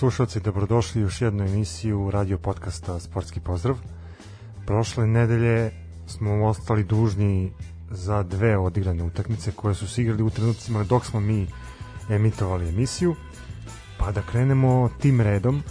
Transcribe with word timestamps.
Slušalci, 0.00 0.40
dobrodošli 0.40 1.00
u 1.00 1.04
još 1.04 1.20
jednu 1.20 1.44
emisiju 1.44 2.10
radio 2.10 2.38
podcasta 2.38 3.00
Sportski 3.00 3.40
pozdrav. 3.40 3.76
Prošle 4.66 5.06
nedelje 5.06 5.70
smo 6.06 6.46
ostali 6.46 6.84
dužni 6.84 7.52
za 7.90 8.22
dve 8.22 8.58
odigrane 8.58 9.04
utakmice 9.04 9.52
koje 9.52 9.74
su 9.74 9.88
se 9.88 10.02
igrali 10.02 10.22
u 10.22 10.30
trenucima 10.30 10.84
dok 10.84 11.06
smo 11.06 11.20
mi 11.20 11.46
emitovali 12.10 12.68
emisiju. 12.68 13.14
Pa 13.98 14.12
da 14.12 14.22
krenemo 14.22 14.90
tim 15.00 15.20
redom. 15.20 15.62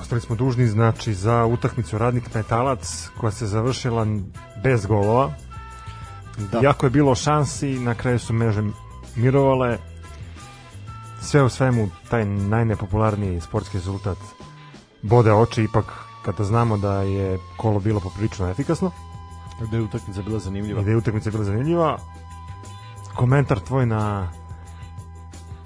Ostali 0.00 0.20
smo 0.20 0.36
dužni 0.36 0.66
znači 0.66 1.14
za 1.14 1.44
utakmicu 1.44 1.98
Radnik 1.98 2.34
Metalac 2.34 3.08
koja 3.20 3.30
se 3.30 3.46
završila 3.46 4.06
bez 4.62 4.86
golova. 4.86 5.34
Da. 6.52 6.60
Jako 6.62 6.86
je 6.86 6.90
bilo 6.90 7.14
šansi, 7.14 7.78
na 7.78 7.94
kraju 7.94 8.18
su 8.18 8.32
meže 8.32 8.62
mirovale, 9.16 9.78
sve 11.20 11.42
u 11.42 11.48
svemu 11.48 11.88
taj 12.10 12.24
najnepopularniji 12.24 13.40
sportski 13.40 13.76
rezultat 13.76 14.18
bode 15.02 15.32
oči 15.32 15.62
ipak 15.62 15.84
kada 16.24 16.44
znamo 16.44 16.76
da 16.76 17.02
je 17.02 17.38
kolo 17.56 17.80
bilo 17.80 18.00
poprilično 18.00 18.50
efikasno. 18.50 18.90
Da 19.70 19.76
je 19.76 19.82
utakmica 19.82 20.22
bila 20.22 20.38
zanimljiva. 20.38 20.80
I 20.80 20.84
da 20.84 20.90
je 20.90 20.96
utakmica 20.96 21.30
bila 21.30 21.44
zanimljiva. 21.44 21.98
Komentar 23.16 23.60
tvoj 23.60 23.86
na 23.86 24.32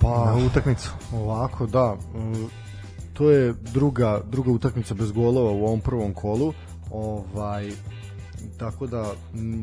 pa 0.00 0.24
na 0.24 0.46
utakmicu. 0.46 0.92
Ovako, 1.14 1.66
da. 1.66 1.96
Mm, 2.14 2.46
to 3.12 3.30
je 3.30 3.52
druga 3.52 4.20
druga 4.30 4.50
utakmica 4.50 4.94
bez 4.94 5.12
golova 5.12 5.50
u 5.50 5.64
ovom 5.64 5.80
prvom 5.80 6.14
kolu. 6.14 6.52
Ovaj 6.90 7.72
tako 8.58 8.86
da 8.86 9.12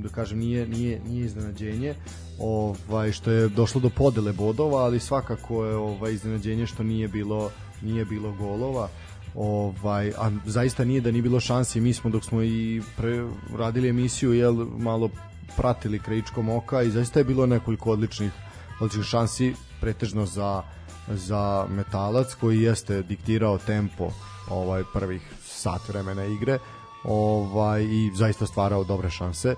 da 0.03 0.09
kažem 0.09 0.39
nije 0.39 0.67
nije 0.67 1.01
nije 1.07 1.25
iznenađenje 1.25 1.95
ovaj 2.39 3.11
što 3.11 3.31
je 3.31 3.49
došlo 3.49 3.81
do 3.81 3.89
podele 3.89 4.33
bodova, 4.33 4.83
ali 4.83 4.99
svakako 4.99 5.65
je 5.65 5.75
ovaj 5.75 6.13
iznenađenje 6.13 6.65
što 6.65 6.83
nije 6.83 7.07
bilo 7.07 7.51
nije 7.81 8.05
bilo 8.05 8.31
golova. 8.31 8.89
Ovaj 9.35 10.09
a 10.17 10.31
zaista 10.45 10.85
nije 10.85 11.01
da 11.01 11.11
nije 11.11 11.21
bilo 11.21 11.39
šansi, 11.39 11.81
mi 11.81 11.93
smo 11.93 12.09
dok 12.09 12.23
smo 12.23 12.43
i 12.43 12.81
pre, 12.97 13.27
radili 13.57 13.89
emisiju 13.89 14.33
jel 14.33 14.53
malo 14.77 15.09
pratili 15.57 15.99
krajičkom 15.99 16.49
oka 16.49 16.81
i 16.81 16.91
zaista 16.91 17.19
je 17.19 17.23
bilo 17.23 17.45
nekoliko 17.45 17.91
odličnih 17.91 18.31
odličnih 18.79 19.05
šansi 19.05 19.53
pretežno 19.81 20.25
za 20.25 20.63
za 21.07 21.65
Metalac 21.69 22.33
koji 22.33 22.61
jeste 22.61 23.03
diktirao 23.03 23.57
tempo 23.57 24.11
ovaj 24.49 24.83
prvih 24.93 25.21
sat 25.43 25.89
vremena 25.89 26.25
igre 26.25 26.59
ovaj 27.03 27.83
i 27.83 28.11
zaista 28.15 28.45
stvarao 28.45 28.83
dobre 28.83 29.09
šanse. 29.09 29.55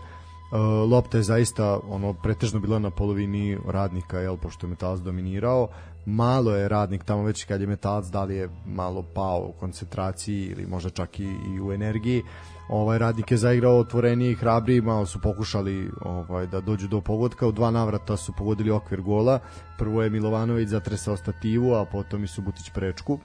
Uh, 0.52 0.92
lopta 0.92 1.18
je 1.18 1.24
zaista 1.24 1.80
ono 1.90 2.14
pretežno 2.14 2.60
bila 2.60 2.80
na 2.80 2.90
polovini 2.90 3.58
radnika 3.68 4.20
jel 4.20 4.38
pošto 4.38 4.68
je 4.68 4.70
Metalac 4.70 5.00
dominirao. 5.00 5.68
Malo 6.06 6.56
je 6.56 6.70
radnik 6.70 7.04
tamo 7.04 7.24
već 7.24 7.44
kad 7.44 7.62
je 7.62 7.68
Metalac 7.68 8.06
da 8.06 8.24
li 8.24 8.36
je 8.36 8.50
malo 8.66 9.04
pao 9.14 9.46
u 9.50 9.60
koncentraciji 9.60 10.46
ili 10.46 10.68
možda 10.68 10.90
čak 10.90 11.20
i, 11.20 11.24
i 11.24 11.62
u 11.62 11.72
energiji. 11.74 12.24
Ovaj 12.70 12.98
radnik 12.98 13.32
je 13.32 13.38
zaigrao 13.38 13.78
otvoreniji 13.78 14.36
hrabri 14.36 14.82
malo 14.82 15.06
su 15.06 15.22
pokušali 15.22 15.92
ovaj 16.02 16.48
da 16.48 16.62
dođu 16.62 16.88
do 16.88 17.02
pogodka 17.02 17.48
u 17.48 17.52
dva 17.52 17.72
navrata 17.72 18.18
su 18.18 18.34
pogodili 18.38 18.72
okvir 18.72 19.02
gola. 19.02 19.40
Prvo 19.78 20.04
je 20.04 20.10
Milovanović 20.10 20.70
zatresao 20.70 21.18
stativu 21.18 21.74
a 21.74 21.86
potom 21.86 22.24
i 22.24 22.28
Subutić 22.28 22.70
prečku. 22.74 23.20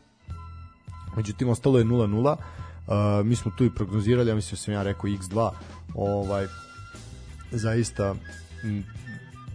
Međutim 1.17 1.49
ostalo 1.49 1.79
je 1.79 1.85
0-0 1.85 2.37
Uh, 2.87 3.27
mi 3.27 3.37
smo 3.37 3.53
tu 3.57 3.65
i 3.65 3.75
prognozirali, 3.75 4.29
ja 4.29 4.35
mislim 4.35 4.51
da 4.51 4.57
sam 4.57 4.75
ja 4.75 4.83
rekao 4.83 5.11
x2, 5.11 5.51
ovaj, 5.95 6.47
zaista 7.51 8.15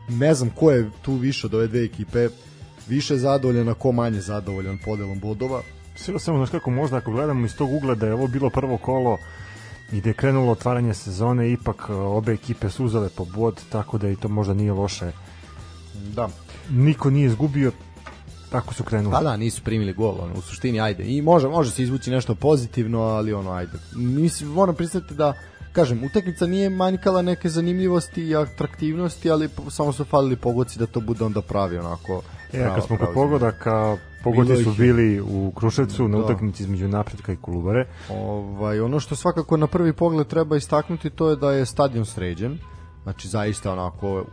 ne 0.10 0.34
znam 0.34 0.50
ko 0.50 0.72
je 0.72 0.90
tu 1.02 1.14
više 1.14 1.48
od 1.48 1.54
ove 1.54 1.68
dve 1.68 1.84
ekipe 1.84 2.30
više 2.88 3.18
zadovoljan, 3.18 3.70
a 3.70 3.74
ko 3.74 3.92
manje 3.92 4.22
zadovoljan 4.22 4.78
podelom 4.86 5.20
bodova. 5.20 5.62
Sve 5.96 6.20
samo 6.20 6.38
znaš 6.38 6.50
kako 6.50 6.72
možda 6.72 6.98
ako 6.98 7.12
gledamo 7.12 7.46
iz 7.46 7.56
tog 7.56 7.74
ugla 7.74 7.96
da 7.96 8.08
je 8.08 8.14
ovo 8.14 8.28
bilo 8.28 8.50
prvo 8.50 8.78
kolo 8.78 9.18
i 9.92 10.02
da 10.02 10.10
je 10.10 10.14
krenulo 10.14 10.52
otvaranje 10.52 10.94
sezone, 10.94 11.52
ipak 11.52 11.90
uh, 11.90 11.96
obe 11.96 12.34
ekipe 12.34 12.70
su 12.70 12.86
uzele 12.86 13.10
po 13.10 13.26
bod, 13.26 13.62
tako 13.70 13.98
da 13.98 14.10
i 14.10 14.16
to 14.16 14.28
možda 14.28 14.54
nije 14.54 14.74
loše. 14.74 15.12
Da. 16.16 16.30
Niko 16.70 17.10
nije 17.10 17.28
izgubio, 17.28 17.72
tako 18.50 18.74
su 18.74 18.84
krenuli. 18.84 19.14
Pa 19.14 19.22
da, 19.22 19.38
nisu 19.38 19.62
primili 19.64 19.94
gol, 19.94 20.16
ono, 20.22 20.34
u 20.34 20.42
suštini, 20.42 20.82
ajde. 20.82 21.04
I 21.04 21.22
može, 21.22 21.48
može 21.48 21.72
se 21.72 21.84
izvući 21.84 22.12
nešto 22.12 22.36
pozitivno, 22.36 23.00
ali 23.02 23.34
ono, 23.34 23.52
ajde. 23.52 23.78
Mislim, 23.96 24.50
moram 24.50 24.76
pristati 24.76 25.14
da 25.14 25.34
kažem, 25.72 26.04
utakmica 26.04 26.46
nije 26.46 26.70
manjkala 26.70 27.22
neke 27.22 27.50
zanimljivosti 27.50 28.24
i 28.24 28.36
atraktivnosti, 28.36 29.32
ali 29.32 29.50
samo 29.70 29.94
su 29.94 30.06
falili 30.06 30.36
pogodci 30.36 30.80
da 30.80 30.86
to 30.86 31.00
bude 31.00 31.24
onda 31.24 31.42
pravi 31.42 31.78
onako. 31.78 32.22
E, 32.54 32.64
kad 32.76 32.86
smo 32.86 32.98
kod 32.98 33.08
pogodaka, 33.14 33.98
pogodi 34.24 34.64
su 34.64 34.72
bili 34.72 35.22
u 35.22 35.52
Kruševcu 35.56 36.08
na 36.08 36.18
da. 36.18 36.24
utakmici 36.24 36.64
između 36.64 36.88
Napretka 36.88 37.34
i 37.34 37.36
Kolubare. 37.36 37.88
Ovaj, 38.10 38.80
ono 38.80 39.00
što 39.00 39.16
svakako 39.16 39.58
na 39.58 39.68
prvi 39.68 39.94
pogled 39.94 40.28
treba 40.28 40.58
istaknuti 40.58 41.10
to 41.10 41.30
je 41.30 41.36
da 41.36 41.52
je 41.52 41.66
stadion 41.66 42.06
sređen, 42.06 42.58
znači 43.04 43.28
zaista 43.28 43.72
onako 43.72 44.26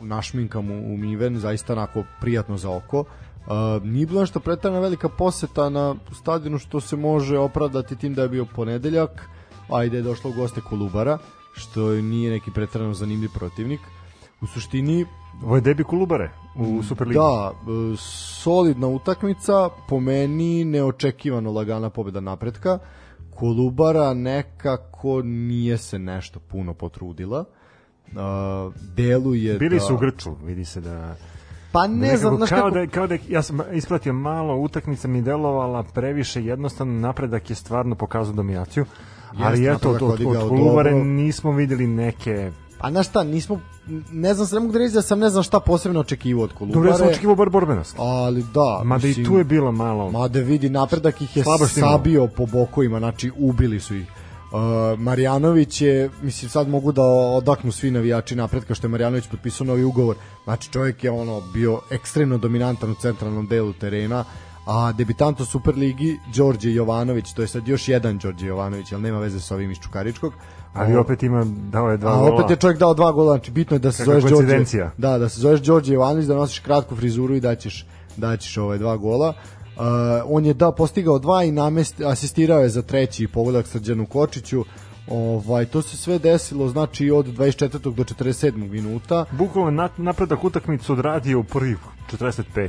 našminkam 0.00 0.70
umiven, 0.70 1.38
zaista 1.38 1.72
onako 1.72 2.04
prijatno 2.20 2.56
za 2.56 2.70
oko. 2.70 3.00
Uh, 3.00 3.84
nije 3.84 4.06
bilo 4.06 4.20
nešto 4.20 4.40
pretarana 4.40 4.80
velika 4.80 5.08
poseta 5.08 5.68
na 5.68 5.94
stadionu 6.12 6.58
što 6.58 6.80
se 6.80 6.96
može 6.96 7.38
opravdati 7.38 7.96
tim 7.96 8.14
da 8.14 8.22
je 8.22 8.28
bio 8.28 8.44
ponedeljak, 8.44 9.28
ajde 9.70 9.96
je 9.96 10.02
došlo 10.02 10.30
u 10.30 10.32
goste 10.32 10.60
Kolubara, 10.60 11.18
što 11.52 11.90
nije 11.90 12.30
neki 12.30 12.50
pretarano 12.50 12.94
zanimljiv 12.94 13.30
protivnik. 13.34 13.80
U 14.40 14.46
suštini 14.46 15.06
Ovo 15.44 15.56
je 15.56 15.60
debi 15.60 15.84
Kolubare 15.84 16.30
u 16.54 16.82
Superligi. 16.82 17.18
Da, 17.18 17.52
e, 17.52 17.96
solidna 18.42 18.86
utakmica, 18.86 19.68
po 19.88 20.00
meni 20.00 20.64
neočekivano 20.64 21.52
lagana 21.52 21.90
pobeda 21.90 22.20
napretka. 22.20 22.78
Kolubara 23.34 24.14
nekako 24.14 25.22
nije 25.22 25.78
se 25.78 25.98
nešto 25.98 26.40
puno 26.40 26.74
potrudila. 26.74 27.44
Uh, 28.06 28.74
deluje 28.96 29.58
Bili 29.58 29.76
da... 29.76 29.80
su 29.80 29.94
u 29.94 29.98
Grču, 29.98 30.30
vidi 30.44 30.64
se 30.64 30.80
da 30.80 31.16
Pa 31.72 31.86
ne 31.86 32.16
znam, 32.16 32.36
znaš 32.36 32.48
kao 32.48 32.58
kako... 32.58 32.70
Da, 32.70 32.86
kao 32.86 33.06
da 33.06 33.16
ja 33.28 33.42
sam 33.42 33.60
ispratio 33.72 34.12
malo, 34.12 34.56
utakmica 34.56 35.08
mi 35.08 35.22
delovala 35.22 35.82
previše 35.82 36.44
jednostavno, 36.44 37.00
napredak 37.00 37.50
je 37.50 37.56
stvarno 37.56 37.94
pokazao 37.94 38.34
dominaciju, 38.34 38.84
ali 39.38 39.68
eto, 39.68 39.90
od, 39.90 40.02
od, 40.02 40.20
od 40.26 40.48
Kolubare 40.48 40.92
nismo 40.92 41.52
videli 41.52 41.86
neke 41.86 42.52
A 42.82 42.90
na 42.90 43.02
šta, 43.02 43.24
nismo, 43.24 43.60
ne 44.12 44.34
znam, 44.34 44.48
ne 44.52 44.60
mogu 44.60 44.72
da 44.72 44.78
reći 44.78 44.94
da 44.94 45.02
sam 45.02 45.18
ne 45.18 45.30
znam 45.30 45.42
šta 45.42 45.60
posebno 45.60 46.00
očekivao 46.00 46.44
od 46.44 46.52
Kolubare. 46.52 46.74
Dobro, 46.74 46.90
ja 46.90 46.98
sam 46.98 47.08
očekivao 47.08 47.36
bar 47.36 47.50
borbenost. 47.50 47.96
Ali 47.98 48.44
da. 48.54 48.82
Mada 48.84 49.06
mislim, 49.06 49.24
i 49.24 49.28
tu 49.28 49.38
je 49.38 49.44
bilo 49.44 49.72
malo. 49.72 50.10
Mada 50.10 50.40
vidi, 50.40 50.70
napredak 50.70 51.20
ih 51.20 51.36
je 51.36 51.44
sabio 51.68 52.26
po 52.26 52.46
bokovima, 52.46 52.98
znači 52.98 53.30
ubili 53.36 53.80
su 53.80 53.96
ih. 53.96 54.06
Uh, 54.52 54.98
Marjanović 54.98 55.80
je, 55.80 56.10
mislim 56.22 56.50
sad 56.50 56.68
mogu 56.68 56.92
da 56.92 57.02
odaknu 57.02 57.72
svi 57.72 57.90
navijači 57.90 58.36
napredka 58.36 58.74
što 58.74 58.86
je 58.86 58.90
Marjanović 58.90 59.26
potpisao 59.26 59.66
novi 59.66 59.84
ugovor. 59.84 60.16
Znači 60.44 60.70
čovjek 60.72 61.04
je 61.04 61.10
ono 61.10 61.40
bio 61.54 61.80
ekstremno 61.90 62.38
dominantan 62.38 62.90
u 62.90 62.94
centralnom 62.94 63.46
delu 63.46 63.72
terena, 63.72 64.24
a 64.66 64.92
debitant 64.92 65.40
u 65.40 65.44
Superligi 65.44 66.18
Đorđe 66.34 66.72
Jovanović, 66.72 67.32
to 67.32 67.42
je 67.42 67.48
sad 67.48 67.68
još 67.68 67.88
jedan 67.88 68.18
Đorđe 68.18 68.46
Jovanović, 68.46 68.92
ali 68.92 69.02
nema 69.02 69.18
veze 69.18 69.40
sa 69.40 69.54
ovim 69.54 69.70
iz 69.70 69.78
Čukaričkog. 69.78 70.32
Ali 70.74 70.96
opet 70.96 71.22
ima 71.22 71.44
dao 71.44 71.90
je 71.90 71.96
dva 71.96 72.12
a, 72.12 72.16
gola. 72.16 72.34
Opet 72.34 72.50
je 72.50 72.56
čovjek 72.56 72.78
dao 72.78 72.94
dva 72.94 73.12
gola, 73.12 73.32
znači 73.32 73.50
bitno 73.50 73.74
je 73.74 73.78
da 73.78 73.92
se 73.92 74.04
zoveš 74.04 74.24
Đorđe. 74.24 74.90
Da, 74.98 75.18
da 75.18 75.28
se 75.28 75.40
zoveš 75.40 75.60
Đorđe 75.60 75.94
Jovanović, 75.94 76.26
da 76.26 76.34
nosiš 76.34 76.58
kratku 76.58 76.96
frizuru 76.96 77.34
i 77.34 77.40
da 77.40 77.54
ćeš 77.54 77.86
da 78.16 78.36
ćeš 78.36 78.56
ove 78.56 78.78
dva 78.78 78.96
gola. 78.96 79.28
Uh, 79.28 79.82
on 80.26 80.44
je 80.46 80.54
da 80.54 80.72
postigao 80.72 81.18
dva 81.18 81.44
i 81.44 81.50
namest, 81.50 82.00
asistirao 82.00 82.60
je 82.60 82.68
za 82.68 82.82
treći 82.82 83.28
pogodak 83.28 83.66
Srđanu 83.66 84.06
Kočiću. 84.06 84.64
Ovaj 85.08 85.66
to 85.66 85.82
se 85.82 85.96
sve 85.96 86.18
desilo 86.18 86.68
znači 86.68 87.10
od 87.10 87.26
24. 87.26 87.78
do 87.78 88.04
47. 88.04 88.70
minuta. 88.70 89.24
Bukvalno 89.30 89.88
napredak 89.96 90.44
utakmicu 90.44 90.92
odradio 90.92 91.40
u 91.40 91.44
prvih 91.44 91.76
45. 92.12 92.68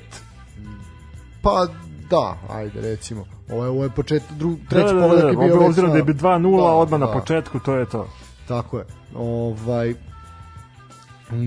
Pa 1.42 1.68
da, 2.14 2.38
ajde 2.50 2.82
recimo. 2.82 3.26
Ovo 3.50 3.64
je, 3.64 3.70
ovo 3.70 3.84
je 3.84 3.90
počet, 3.90 4.24
dru, 4.40 4.56
treći 4.70 4.94
da, 4.94 4.94
da, 4.94 5.02
pogodak 5.02 5.24
da, 5.24 5.30
je 5.30 5.48
bio... 5.48 5.66
Obzirom 5.66 5.92
da 5.92 5.98
je 5.98 6.04
2-0 6.04 6.58
da, 6.58 6.72
odmah 6.72 7.00
da. 7.00 7.06
na 7.06 7.14
početku, 7.14 7.60
to 7.60 7.76
je 7.76 7.86
to. 7.86 8.08
Tako 8.48 8.78
je. 8.78 8.86
Ovaj, 9.16 9.94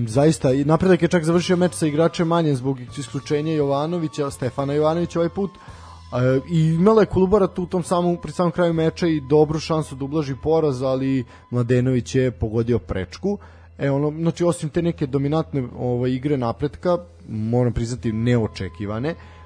zaista 0.07 0.53
i 0.53 0.65
napredak 0.65 1.01
je 1.01 1.07
čak 1.07 1.23
završio 1.23 1.57
meč 1.57 1.73
sa 1.73 1.87
igračem 1.87 2.27
manje 2.27 2.55
zbog 2.55 2.79
isključenja 2.97 3.53
Jovanovića, 3.53 4.31
Stefana 4.31 4.73
Jovanovića 4.73 5.19
ovaj 5.19 5.29
put. 5.29 5.51
E, 5.51 6.39
I 6.51 6.59
imala 6.73 7.01
je 7.01 7.05
Kolubara 7.05 7.47
tu 7.47 7.63
u 7.63 7.65
tom 7.65 7.83
samom, 7.83 8.17
pri 8.17 8.31
samom 8.31 8.51
kraju 8.51 8.73
meča 8.73 9.07
i 9.07 9.21
dobru 9.29 9.59
šansu 9.59 9.95
da 9.95 10.05
ublaži 10.05 10.35
poraz, 10.43 10.81
ali 10.81 11.25
Mladenović 11.51 12.15
je 12.15 12.31
pogodio 12.31 12.79
prečku. 12.79 13.37
E 13.77 13.91
ono, 13.91 14.11
znači 14.11 14.43
osim 14.43 14.69
te 14.69 14.81
neke 14.81 15.07
dominantne 15.07 15.67
ovaj, 15.79 16.11
igre 16.11 16.37
napretka, 16.37 16.97
moram 17.29 17.73
priznati 17.73 18.11
neočekivane, 18.11 19.15
Uh, 19.15 19.36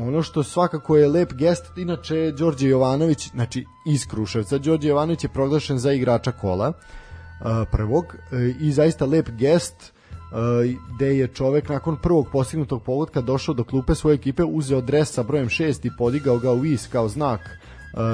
ono 0.00 0.22
što 0.22 0.42
svakako 0.42 0.96
je 0.96 1.08
lep 1.08 1.32
gest, 1.32 1.78
inače 1.78 2.32
Đorđe 2.38 2.68
Jovanović, 2.68 3.30
znači 3.30 3.64
iz 3.86 4.06
Kruševca, 4.06 4.58
Đorđe 4.58 4.88
Jovanović 4.88 5.24
je 5.24 5.28
proglašen 5.28 5.78
za 5.78 5.92
igrača 5.92 6.32
kola 6.32 6.68
uh, 6.68 7.46
prvog 7.72 8.04
uh, 8.04 8.38
i 8.60 8.72
zaista 8.72 9.04
lep 9.04 9.28
gest 9.30 9.94
gde 10.94 11.16
je 11.16 11.28
čovek 11.28 11.68
nakon 11.68 11.96
prvog 12.02 12.26
postignutog 12.32 12.82
pogotka 12.82 13.20
došao 13.20 13.54
do 13.54 13.64
klupe 13.64 13.94
svoje 13.94 14.14
ekipe, 14.14 14.44
uzeo 14.44 14.80
dres 14.80 15.12
sa 15.12 15.22
brojem 15.22 15.48
6 15.48 15.86
i 15.86 15.90
podigao 15.98 16.38
ga 16.38 16.52
u 16.52 16.58
vis 16.58 16.86
kao 16.86 17.08
znak 17.08 17.40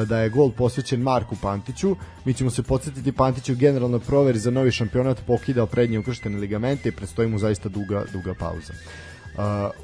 da 0.06 0.18
je 0.18 0.28
gol 0.28 0.50
posvećen 0.50 1.00
Marku 1.00 1.36
Pantiću. 1.42 1.96
Mi 2.24 2.34
ćemo 2.34 2.50
se 2.50 2.62
podsjetiti 2.62 3.12
Pantiću 3.12 3.54
generalno 3.54 3.98
proveri 3.98 4.38
za 4.38 4.50
novi 4.50 4.70
šampionat 4.70 5.20
pokidao 5.26 5.66
prednje 5.66 5.98
ukrštene 5.98 6.38
ligamente 6.38 6.88
i 6.88 6.92
predstoji 6.92 7.28
mu 7.28 7.38
zaista 7.38 7.68
duga, 7.68 8.04
duga 8.12 8.34
pauza. 8.34 8.72
Uh, 8.72 9.09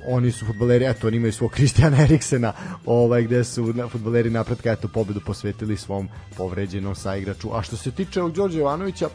oni 0.09 0.33
su 0.33 0.47
futboleri, 0.47 0.85
eto, 0.85 1.07
oni 1.07 1.17
imaju 1.17 1.33
svog 1.33 1.51
Kristijana 1.57 2.03
Eriksena, 2.03 2.53
ovaj, 2.87 3.23
gde 3.23 3.45
su 3.45 3.73
na, 3.73 3.89
futboleri 3.89 4.31
napretka, 4.31 4.73
eto, 4.73 4.89
pobedu 4.89 5.21
posvetili 5.27 5.77
svom 5.77 6.09
povređenom 6.37 6.95
saigraču. 6.95 7.49
A 7.53 7.63
što 7.63 7.77
se 7.77 7.91
tiče 7.91 8.21
ovog 8.21 8.33
Đorđe 8.33 8.59
Jovanovića, 8.59 9.09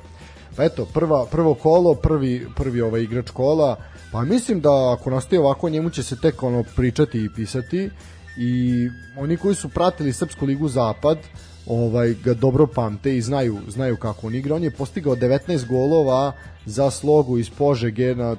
pa 0.55 0.63
eto, 0.63 0.85
prva, 0.85 1.25
prvo 1.25 1.53
kolo, 1.53 1.95
prvi, 1.95 2.47
prvi 2.55 2.81
ovaj 2.81 3.01
igrač 3.01 3.29
kola, 3.29 3.75
pa 4.11 4.21
mislim 4.21 4.61
da 4.61 4.93
ako 4.93 5.09
nastaje 5.09 5.39
ovako, 5.39 5.69
njemu 5.69 5.89
će 5.89 6.03
se 6.03 6.15
tek 6.21 6.43
ono 6.43 6.63
pričati 6.75 7.23
i 7.23 7.29
pisati 7.35 7.89
i 8.37 8.87
oni 9.17 9.37
koji 9.37 9.55
su 9.55 9.69
pratili 9.69 10.13
Srpsku 10.13 10.45
ligu 10.45 10.67
Zapad, 10.67 11.17
ovaj 11.65 12.13
ga 12.23 12.33
dobro 12.33 12.67
pamte 12.67 13.17
i 13.17 13.21
znaju 13.21 13.57
znaju 13.67 13.97
kako 13.97 14.27
on 14.27 14.35
igra. 14.35 14.55
On 14.55 14.63
je 14.63 14.71
postigao 14.71 15.15
19 15.15 15.67
golova 15.67 16.31
za 16.65 16.91
slogu 16.91 17.37
iz 17.37 17.49
Požege 17.49 18.15
na 18.15 18.35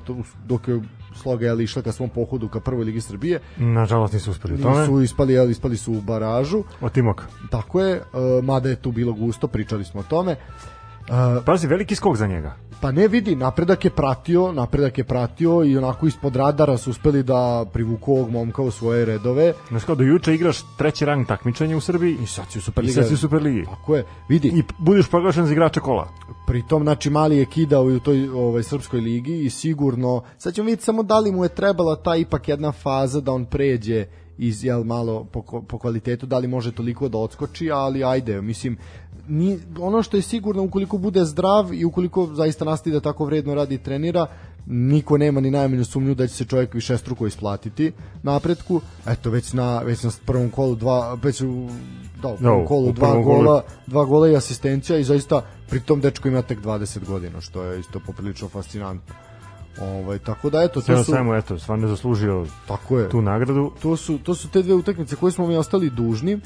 dok 0.46 0.68
je 0.68 0.80
sloga 1.14 1.46
je 1.46 1.64
išla 1.64 1.82
ka 1.82 1.92
svom 1.92 2.10
pohodu 2.10 2.48
ka 2.48 2.60
prvoj 2.60 2.84
ligi 2.84 3.00
Srbije. 3.00 3.40
Nažalost 3.56 4.14
nisu 4.14 4.30
uspeli 4.30 4.54
u 4.54 4.62
tome. 4.62 4.80
Nisu 4.80 5.00
ispali, 5.02 5.38
ali 5.38 5.50
ispali 5.50 5.76
su 5.76 5.92
u 5.92 6.00
baražu. 6.00 6.64
Od 6.80 6.92
Timok. 6.92 7.22
Tako 7.50 7.80
je, 7.80 7.96
uh, 7.96 8.44
mada 8.44 8.68
je 8.68 8.76
tu 8.76 8.92
bilo 8.92 9.12
gusto, 9.12 9.48
pričali 9.48 9.84
smo 9.84 10.00
o 10.00 10.04
tome. 10.04 10.36
Uh, 11.08 11.44
Pazi, 11.44 11.66
veliki 11.66 11.94
skok 11.94 12.16
za 12.16 12.26
njega. 12.26 12.56
Pa 12.80 12.92
ne 12.92 13.08
vidi, 13.08 13.36
napredak 13.36 13.84
je 13.84 13.90
pratio, 13.90 14.52
napredak 14.52 14.98
je 14.98 15.04
pratio 15.04 15.64
i 15.64 15.76
onako 15.78 16.06
ispod 16.06 16.36
radara 16.36 16.76
su 16.76 16.90
uspeli 16.90 17.22
da 17.22 17.64
privuku 17.72 18.12
ovog 18.12 18.30
momka 18.30 18.62
u 18.62 18.70
svoje 18.70 19.04
redove. 19.04 19.52
Znaš 19.68 19.84
kao 19.84 19.94
do 19.94 20.04
juče 20.04 20.34
igraš 20.34 20.58
treći 20.78 21.04
rang 21.04 21.26
takmičenja 21.26 21.76
u 21.76 21.80
Srbiji 21.80 22.16
i 22.22 22.26
sad 22.26 22.44
si 22.50 22.58
u 22.58 22.62
Superligi. 22.62 22.90
I 22.90 22.94
sad 22.94 23.08
si 23.08 23.14
u 23.14 23.16
Superligi. 23.16 23.64
Tako 23.64 23.96
je, 23.96 24.04
vidi. 24.28 24.48
I 24.48 24.62
budeš 24.78 25.10
proglašen 25.10 25.46
za 25.46 25.52
igrača 25.52 25.80
kola. 25.80 26.08
Pritom, 26.46 26.82
znači, 26.82 27.10
Mali 27.10 27.36
je 27.36 27.44
kidao 27.44 27.90
i 27.90 27.96
u 27.96 28.00
toj 28.00 28.28
ovaj, 28.28 28.62
srpskoj 28.62 29.00
ligi 29.00 29.44
i 29.44 29.50
sigurno, 29.50 30.22
sad 30.38 30.54
ćemo 30.54 30.66
vidjeti 30.66 30.84
samo 30.84 31.02
da 31.02 31.18
li 31.18 31.32
mu 31.32 31.44
je 31.44 31.54
trebala 31.54 31.96
ta 31.96 32.16
ipak 32.16 32.48
jedna 32.48 32.72
faza 32.72 33.20
da 33.20 33.32
on 33.32 33.44
pređe 33.44 34.06
iz 34.46 34.64
jel 34.64 34.84
malo 34.84 35.24
po, 35.24 35.42
po 35.68 35.78
kvalitetu 35.78 36.26
da 36.26 36.38
li 36.38 36.48
može 36.48 36.72
toliko 36.72 37.08
da 37.08 37.18
odskoči, 37.18 37.70
ali 37.70 38.04
ajde, 38.04 38.40
mislim 38.42 38.78
ni, 39.28 39.58
ono 39.80 40.02
što 40.02 40.16
je 40.16 40.22
sigurno 40.22 40.62
ukoliko 40.62 40.98
bude 40.98 41.24
zdrav 41.24 41.74
i 41.74 41.84
ukoliko 41.84 42.26
zaista 42.34 42.64
nastavi 42.64 42.94
da 42.94 43.00
tako 43.00 43.24
vredno 43.24 43.54
radi 43.54 43.74
i 43.74 43.78
trenira, 43.78 44.26
niko 44.66 45.18
nema 45.18 45.40
ni 45.40 45.50
najmanju 45.50 45.84
sumnju 45.84 46.14
da 46.14 46.26
će 46.26 46.34
se 46.34 46.44
čovjek 46.44 46.74
više 46.74 46.98
struko 46.98 47.26
isplatiti 47.26 47.92
napretku. 48.22 48.80
Eto 49.06 49.30
već 49.30 49.52
na 49.52 49.78
već 49.78 50.02
na 50.02 50.10
prvom 50.26 50.50
kolu 50.50 50.74
dva 50.74 51.18
već 51.22 51.40
u 51.40 51.68
da, 52.22 52.28
u 52.28 52.36
prvom 52.36 52.60
no, 52.60 52.66
kolu 52.66 52.88
u 52.88 52.92
dva 52.92 53.12
gola, 53.12 53.22
gola, 53.22 53.62
dva 53.86 54.04
gola 54.04 54.28
i 54.28 54.36
asistencija 54.36 54.98
i 54.98 55.04
zaista 55.04 55.42
pritom 55.68 56.00
dečko 56.00 56.28
ima 56.28 56.42
tek 56.42 56.62
20 56.62 57.06
godina, 57.06 57.40
što 57.40 57.62
je 57.62 57.80
isto 57.80 58.00
poprilično 58.06 58.48
fascinantno. 58.48 59.14
Ovaj 59.80 60.18
tako 60.18 60.50
da 60.50 60.62
eto 60.62 60.80
to 60.80 61.04
su 61.04 61.12
samo 61.12 61.34
eto 61.34 61.58
stvarno 61.58 61.88
zaslužio 61.88 62.46
tako 62.68 62.98
je. 62.98 63.08
tu 63.08 63.22
nagradu. 63.22 63.72
To 63.82 63.96
su 63.96 64.18
to 64.18 64.34
su 64.34 64.48
te 64.48 64.62
dve 64.62 64.74
utakmice 64.74 65.16
koje 65.16 65.32
smo 65.32 65.46
mi 65.46 65.56
ostali 65.56 65.90
dužni. 65.90 66.34
Uh, 66.34 66.40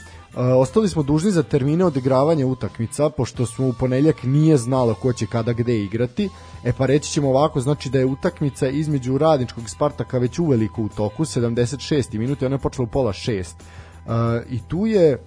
ostali 0.59 0.89
smo 0.89 1.03
dužni 1.03 1.31
za 1.31 1.43
termine 1.43 1.85
odigravanja 1.85 2.47
utakmica 2.47 3.11
pošto 3.11 3.47
smo 3.47 3.69
u 3.69 3.73
ponedeljak 3.73 4.23
nije 4.23 4.57
znalo 4.57 4.95
ko 4.95 5.13
će 5.13 5.27
kada 5.27 5.53
gde 5.53 5.83
igrati. 5.83 6.29
E 6.65 6.73
pa 6.73 6.87
reći 6.87 7.13
ćemo 7.13 7.29
ovako, 7.29 7.61
znači 7.61 7.91
da 7.91 7.99
je 7.99 8.07
utakmica 8.07 8.69
između 8.69 9.19
Radničkog 9.19 9.65
i 9.65 9.69
Spartaka 9.69 10.19
već 10.19 10.39
uveliko 10.39 10.83
u 10.83 10.89
toku, 10.89 11.25
76. 11.25 12.19
minute, 12.19 12.47
ona 12.47 12.55
je 12.55 12.61
počela 12.61 12.85
u 12.85 12.91
pola 12.91 13.13
6. 13.13 13.55
Uh, 14.07 14.13
I 14.51 14.61
tu 14.69 14.87
je 14.87 15.19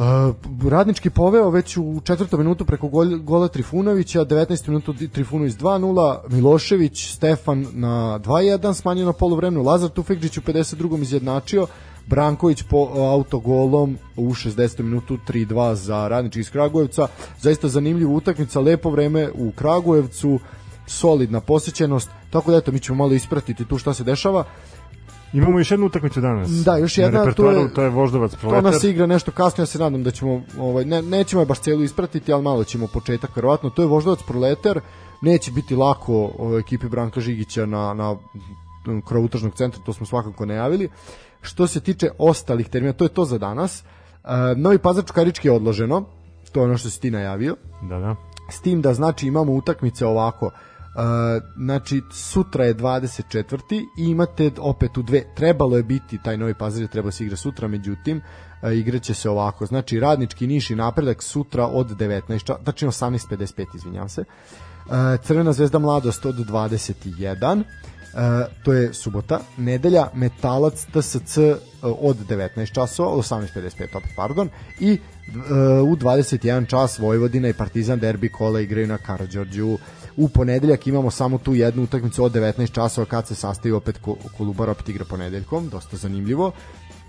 Uh, 0.00 0.34
radnički 0.70 1.10
poveo 1.10 1.50
već 1.50 1.76
u 1.76 2.00
četvrtom 2.04 2.40
minutu 2.40 2.64
preko 2.64 2.88
gol, 2.88 3.18
gola 3.18 3.48
Trifunovića, 3.48 4.24
19. 4.24 4.68
minutu 4.68 4.94
Trifunović 5.12 5.54
2-0, 5.54 6.18
Milošević, 6.28 7.12
Stefan 7.12 7.66
na 7.72 8.18
2-1, 8.24 8.74
smanjio 8.74 9.06
na 9.06 9.12
polovremenu, 9.12 9.62
Lazar 9.62 9.90
Tufekđić 9.90 10.38
u 10.38 10.40
52. 10.40 11.02
izjednačio, 11.02 11.66
Branković 12.06 12.62
po 12.62 12.88
autogolom 12.94 13.98
u 14.16 14.30
60. 14.30 14.82
minutu 14.82 15.18
3-2 15.28 15.74
za 15.74 16.08
Radnički 16.08 16.40
iz 16.40 16.50
Kragujevca. 16.50 17.08
Zaista 17.40 17.68
zanimljiva 17.68 18.12
utakmica, 18.12 18.60
lepo 18.60 18.90
vreme 18.90 19.30
u 19.34 19.52
Kragujevcu, 19.52 20.38
solidna 20.86 21.40
posjećenost, 21.40 22.10
tako 22.30 22.50
da 22.50 22.56
eto, 22.56 22.72
mi 22.72 22.80
ćemo 22.80 22.98
malo 22.98 23.12
ispratiti 23.12 23.64
tu 23.64 23.78
šta 23.78 23.94
se 23.94 24.04
dešava. 24.04 24.44
Imamo 25.32 25.58
još 25.58 25.70
jednu 25.70 25.86
utakmicu 25.86 26.20
danas. 26.20 26.50
Da, 26.50 26.76
još 26.76 26.98
jedna, 26.98 27.32
to 27.32 27.50
je, 27.50 27.74
to 27.74 27.82
je 27.82 27.88
Voždovac 27.88 28.36
Proletar. 28.36 28.62
To 28.62 28.70
nas 28.70 28.84
igra 28.84 29.06
nešto 29.06 29.32
kasnije, 29.32 29.62
ja 29.62 29.66
se 29.66 29.78
nadam 29.78 30.02
da 30.02 30.10
ćemo, 30.10 30.42
ovaj, 30.58 30.84
ne, 30.84 31.02
nećemo 31.02 31.42
je 31.42 31.46
baš 31.46 31.58
celu 31.58 31.82
ispratiti, 31.82 32.32
ali 32.32 32.42
malo 32.42 32.64
ćemo 32.64 32.86
početak, 32.86 33.36
verovatno. 33.36 33.70
To 33.70 33.82
je 33.82 33.88
Voždovac 33.88 34.22
Proletar, 34.22 34.80
neće 35.22 35.52
biti 35.52 35.76
lako 35.76 36.30
ovaj, 36.38 36.60
ekipi 36.60 36.88
Branka 36.88 37.20
Žigića 37.20 37.66
na, 37.66 37.94
na 37.94 38.16
krovu 39.08 39.28
tržnog 39.28 39.54
centra, 39.54 39.82
to 39.86 39.92
smo 39.92 40.06
svakako 40.06 40.46
najavili. 40.46 40.88
Što 41.40 41.66
se 41.66 41.80
tiče 41.80 42.10
ostalih 42.18 42.68
termina, 42.68 42.92
to 42.92 43.04
je 43.04 43.08
to 43.08 43.24
za 43.24 43.38
danas. 43.38 43.82
E, 43.82 43.84
Novi 44.56 44.78
Pazar 44.78 45.04
Čukarički 45.04 45.48
je 45.48 45.52
odloženo, 45.52 46.04
to 46.52 46.60
je 46.60 46.64
ono 46.64 46.76
što 46.76 46.90
si 46.90 47.00
ti 47.00 47.10
najavio. 47.10 47.56
Da, 47.82 47.98
da. 47.98 48.16
S 48.50 48.60
tim 48.60 48.82
da 48.82 48.94
znači 48.94 49.26
imamo 49.26 49.52
utakmice 49.52 50.06
ovako, 50.06 50.50
znači 51.56 52.02
sutra 52.12 52.64
je 52.64 52.74
24. 52.74 53.86
i 53.98 54.04
imate 54.04 54.50
opet 54.58 54.98
u 54.98 55.02
dve 55.02 55.24
trebalo 55.36 55.76
je 55.76 55.82
biti 55.82 56.18
taj 56.24 56.36
novi 56.36 56.54
pazar 56.54 56.86
treba 56.86 57.06
da 57.06 57.12
se 57.12 57.24
igra 57.24 57.36
sutra 57.36 57.68
međutim 57.68 58.16
uh, 58.16 58.72
igraće 58.72 59.14
se 59.14 59.30
ovako. 59.30 59.66
Znači 59.66 60.00
radnički 60.00 60.46
niš 60.46 60.70
i 60.70 60.74
napredak 60.74 61.22
sutra 61.22 61.66
od 61.66 61.90
19 61.96 62.62
znači 62.62 62.86
18.55 62.86 63.66
izvinjavam 63.76 64.08
se. 64.08 64.20
Uh, 64.20 64.92
Crvena 65.22 65.52
zvezda 65.52 65.78
mladost 65.78 66.26
od 66.26 66.36
21 66.36 67.62
Uh, 68.12 68.18
to 68.64 68.72
je 68.72 68.94
subota, 68.94 69.40
nedelja, 69.56 70.08
metalac 70.14 70.86
TSC 70.92 71.36
uh, 71.36 71.54
od 72.00 72.16
19 72.28 72.74
časova, 72.74 73.08
od 73.08 73.18
18.55 73.18 73.96
opet, 73.96 74.10
pardon, 74.16 74.48
i 74.80 74.92
uh, 74.92 75.88
u 75.88 75.96
21 75.96 76.66
čas 76.66 76.98
Vojvodina 76.98 77.48
i 77.48 77.52
Partizan 77.52 77.98
derbi 77.98 78.28
kola 78.28 78.60
igraju 78.60 78.86
na 78.86 78.98
Karadžorđu 78.98 79.78
u 80.20 80.28
ponedeljak 80.28 80.86
imamo 80.86 81.10
samo 81.10 81.38
tu 81.38 81.54
jednu 81.54 81.82
utakmicu 81.82 82.24
od 82.24 82.32
19 82.32 82.72
časova 82.72 83.06
kad 83.06 83.26
se 83.26 83.34
sastaju 83.34 83.76
opet 83.76 84.00
Kolubara 84.36 84.72
opet 84.72 84.88
igra 84.88 85.04
ponedeljkom, 85.04 85.68
dosta 85.68 85.96
zanimljivo 85.96 86.52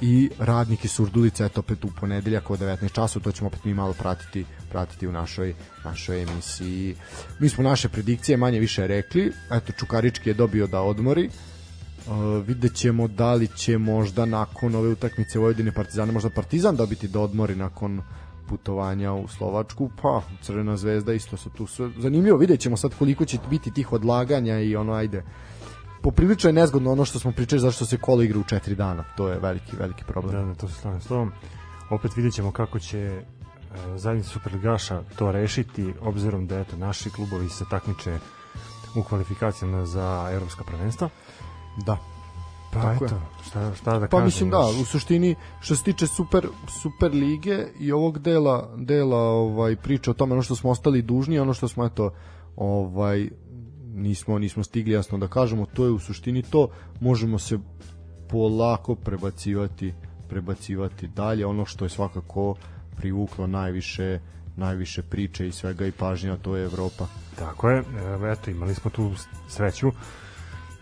i 0.02 0.30
radnik 0.40 0.86
iz 0.86 0.92
Surdulica 0.92 1.46
eto 1.46 1.60
opet 1.60 1.86
u 1.86 1.90
ponedeljak 2.00 2.50
od 2.50 2.60
19 2.60 2.92
časova, 2.92 3.24
to 3.24 3.32
ćemo 3.32 3.48
opet 3.48 3.66
mi 3.66 3.74
malo 3.74 3.94
pratiti 3.94 4.46
pratiti 4.72 5.08
u 5.08 5.12
našoj 5.12 5.54
našoj 5.84 6.22
emisiji. 6.22 6.96
Mi 7.40 7.50
smo 7.50 7.64
naše 7.64 7.90
predikcije 7.90 8.38
manje 8.38 8.60
više 8.60 8.88
rekli. 8.88 9.32
Eto 9.52 9.74
Čukarički 9.80 10.30
je 10.30 10.34
dobio 10.34 10.68
da 10.68 10.82
odmori. 10.82 11.30
Uh, 12.08 12.48
vidjet 12.48 12.76
ćemo 12.76 13.08
da 13.08 13.34
li 13.34 13.48
će 13.58 13.78
možda 13.78 14.26
nakon 14.26 14.76
ove 14.76 14.90
utakmice 14.90 15.40
Vojvodine 15.40 15.72
Partizana 15.72 16.12
možda 16.12 16.30
Partizan 16.30 16.76
dobiti 16.76 17.08
da 17.08 17.20
odmori 17.20 17.56
nakon 17.56 18.02
putovanja 18.52 19.14
u 19.14 19.28
Slovačku, 19.28 19.90
pa 20.02 20.22
Crvena 20.42 20.78
zvezda 20.78 21.14
isto 21.14 21.38
su 21.38 21.50
tu 21.50 21.68
sve 21.68 21.90
zanimljivo, 21.98 22.38
vidjet 22.38 22.60
ćemo 22.60 22.78
sad 22.78 22.92
koliko 23.00 23.26
će 23.26 23.38
biti 23.50 23.74
tih 23.74 23.94
odlaganja 23.94 24.60
i 24.60 24.76
ono 24.76 24.94
ajde 24.94 25.24
poprilično 26.02 26.50
je 26.50 26.54
nezgodno 26.54 26.92
ono 26.92 27.06
što 27.06 27.20
smo 27.20 27.32
pričali 27.32 27.60
zašto 27.60 27.86
se 27.86 27.98
kola 27.98 28.24
igra 28.24 28.40
u 28.40 28.44
četiri 28.44 28.76
dana, 28.76 29.04
to 29.18 29.30
je 29.30 29.40
veliki, 29.40 29.76
veliki 29.80 30.04
problem. 30.04 30.36
Da, 30.36 30.46
da, 30.46 30.56
to 30.56 30.68
se 30.68 30.74
stavim 30.74 31.02
s 31.02 31.08
tobom. 31.08 31.32
Opet 31.90 32.16
vidjet 32.16 32.34
ćemo 32.34 32.52
kako 32.52 32.80
će 32.80 33.00
e, 33.00 33.24
zajednica 33.96 34.30
Superligaša 34.30 35.04
to 35.16 35.32
rešiti, 35.32 35.94
obzirom 36.02 36.48
da 36.48 36.60
eto, 36.60 36.78
naši 36.78 37.10
klubovi 37.10 37.50
se 37.50 37.66
takmiče 37.70 38.20
u 38.96 39.04
kvalifikacijama 39.04 39.86
za 39.86 40.30
evropska 40.34 40.64
prvenstva. 40.64 41.10
Da. 41.86 42.11
Pa 42.74 42.82
Tako 42.82 43.06
eto, 43.06 43.22
šta, 43.46 43.74
šta 43.76 44.00
da 44.00 44.08
pa 44.08 44.08
kažem. 44.08 44.26
mislim 44.26 44.50
da, 44.50 44.60
u 44.82 44.86
suštini 44.86 45.36
što 45.60 45.76
se 45.76 45.84
tiče 45.84 46.08
super, 46.08 46.48
super 46.82 47.14
lige 47.14 47.66
i 47.80 47.92
ovog 47.92 48.20
dela, 48.20 48.74
dela 48.78 49.18
ovaj, 49.18 49.76
priča 49.76 50.12
o 50.12 50.14
tome 50.14 50.34
ono 50.34 50.42
što 50.42 50.56
smo 50.56 50.70
ostali 50.70 51.02
dužni, 51.02 51.40
ono 51.40 51.54
što 51.54 51.68
smo 51.68 51.86
eto 51.86 52.12
ovaj 52.56 53.30
nismo 53.94 54.40
nismo 54.40 54.64
stigli 54.64 54.94
jasno 54.94 55.18
da 55.18 55.28
kažemo, 55.28 55.66
to 55.66 55.86
je 55.86 55.92
u 55.92 56.00
suštini 56.00 56.42
to, 56.44 56.68
možemo 57.00 57.40
se 57.40 57.60
polako 58.30 58.96
prebacivati 58.96 59.94
prebacivati 60.30 61.08
dalje, 61.08 61.46
ono 61.46 61.66
što 61.66 61.86
je 61.86 61.90
svakako 61.90 62.56
privuklo 62.96 63.48
najviše 63.48 64.20
najviše 64.56 65.02
priče 65.02 65.48
i 65.48 65.52
svega 65.52 65.86
i 65.86 65.92
pažnja, 65.92 66.38
to 66.38 66.56
je 66.56 66.66
Evropa. 66.66 67.08
Tako 67.36 67.70
je, 67.70 67.84
eto 68.32 68.52
imali 68.52 68.76
smo 68.76 68.92
tu 68.92 69.12
sreću 69.48 69.92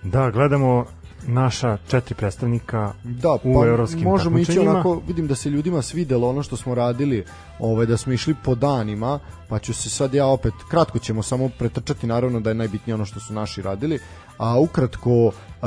da 0.03 0.31
gledamo 0.31 0.85
naša 1.27 1.77
četiri 1.87 2.15
predstavnika 2.15 2.93
da, 3.03 3.33
u 3.33 3.53
pa 3.59 3.67
evropskim 3.67 4.03
možemo 4.03 4.39
ići 4.39 4.59
onako, 4.59 5.01
vidim 5.07 5.27
da 5.27 5.35
se 5.35 5.49
ljudima 5.49 5.81
svidelo 5.81 6.29
ono 6.29 6.43
što 6.43 6.57
smo 6.57 6.75
radili, 6.75 7.25
ovaj, 7.59 7.85
da 7.85 7.97
smo 7.97 8.13
išli 8.13 8.35
po 8.43 8.55
danima, 8.55 9.19
pa 9.47 9.59
ću 9.59 9.73
se 9.73 9.89
sad 9.89 10.13
ja 10.13 10.25
opet, 10.25 10.53
kratko 10.69 10.99
ćemo 10.99 11.23
samo 11.23 11.49
pretrčati, 11.59 12.07
naravno 12.07 12.39
da 12.39 12.49
je 12.49 12.53
najbitnije 12.53 12.95
ono 12.95 13.05
što 13.05 13.19
su 13.19 13.33
naši 13.33 13.61
radili, 13.61 13.99
a 14.37 14.59
ukratko, 14.59 15.31
e, 15.31 15.65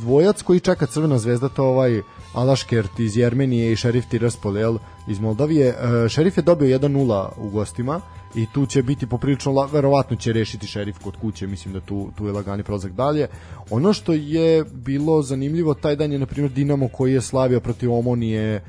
dvojac 0.00 0.42
koji 0.42 0.60
čeka 0.60 0.86
Crvena 0.86 1.18
zvezda, 1.18 1.48
to 1.48 1.64
ovaj 1.64 2.02
Alaškert 2.34 2.98
iz 2.98 3.16
Jermenije 3.16 3.72
i 3.72 3.76
Šerif 3.76 4.06
Tiraspol 4.08 4.78
iz 5.08 5.20
Moldavije. 5.20 5.68
E, 5.68 6.08
šerif 6.08 6.36
je 6.36 6.42
dobio 6.42 6.78
1-0 6.78 7.28
u 7.36 7.50
gostima 7.50 8.00
i 8.34 8.46
tu 8.54 8.66
će 8.66 8.82
biti 8.82 9.06
poprilično, 9.06 9.68
verovatno 9.72 10.16
će 10.16 10.32
rešiti 10.32 10.66
Šerif 10.66 10.98
kod 10.98 11.16
kuće, 11.16 11.46
mislim 11.46 11.74
da 11.74 11.80
tu, 11.80 12.10
tu 12.16 12.26
je 12.26 12.32
lagani 12.32 12.62
prolazak 12.62 12.92
dalje. 12.92 13.28
Ono 13.70 13.92
što 13.92 14.12
je 14.12 14.64
bilo 14.64 15.22
zanimljivo, 15.22 15.74
taj 15.74 15.96
dan 15.96 16.12
je, 16.12 16.18
na 16.18 16.26
primjer, 16.26 16.52
Dinamo 16.52 16.88
koji 16.88 17.12
je 17.12 17.20
slavio 17.20 17.60
protiv 17.60 17.92
Omonije 17.92 18.62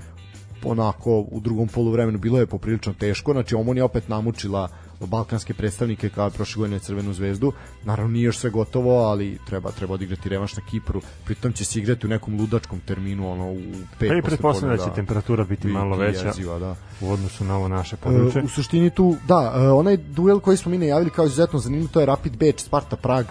onako 0.65 1.20
u 1.20 1.39
drugom 1.39 1.67
poluvremenu 1.67 2.17
bilo 2.17 2.39
je 2.39 2.46
poprilično 2.46 2.93
teško, 2.93 3.32
znači 3.32 3.55
Omon 3.55 3.77
je 3.77 3.84
opet 3.84 4.10
namučila 4.10 4.70
balkanske 5.07 5.53
predstavnike 5.53 6.10
kao 6.10 6.29
prošle 6.29 6.60
godine 6.60 6.79
Crvenu 6.79 7.13
zvezdu. 7.13 7.51
Naravno 7.83 8.12
nije 8.12 8.24
još 8.24 8.38
sve 8.38 8.50
gotovo, 8.50 9.03
ali 9.03 9.39
treba 9.45 9.72
treba 9.72 9.93
odigrati 9.93 10.29
revanš 10.29 10.55
na 10.55 10.63
Kipru. 10.72 11.01
Pritom 11.25 11.53
će 11.53 11.65
se 11.65 11.79
igrati 11.79 12.05
u 12.05 12.10
nekom 12.10 12.39
ludačkom 12.39 12.79
terminu, 12.79 13.31
ono 13.31 13.51
u 13.51 13.55
5 13.55 13.86
Pa 14.00 14.05
i 14.05 14.22
pretpostavljam 14.22 14.77
da 14.77 14.83
će 14.83 14.89
temperatura 14.95 15.43
biti 15.43 15.67
malo 15.67 15.98
veća 15.98 16.27
Jeziva, 16.27 16.60
da. 16.60 16.75
u 17.01 17.12
odnosu 17.12 17.43
na 17.43 17.55
ovo 17.55 17.67
naše 17.67 17.95
E, 17.95 18.00
područje. 18.03 18.43
u 18.43 18.48
suštini 18.48 18.89
tu, 18.89 19.15
da, 19.27 19.53
e, 19.55 19.69
onaj 19.69 19.98
duel 19.98 20.39
koji 20.39 20.57
smo 20.57 20.72
mi 20.72 20.77
najavili 20.77 21.10
kao 21.12 21.25
izuzetno 21.25 21.60
zanimljiv, 21.60 21.88
to 21.88 22.00
je 22.00 22.05
Rapid 22.05 22.38
Beč, 22.38 22.62
Sparta 22.62 22.95
Prag. 22.95 23.25
E, 23.25 23.29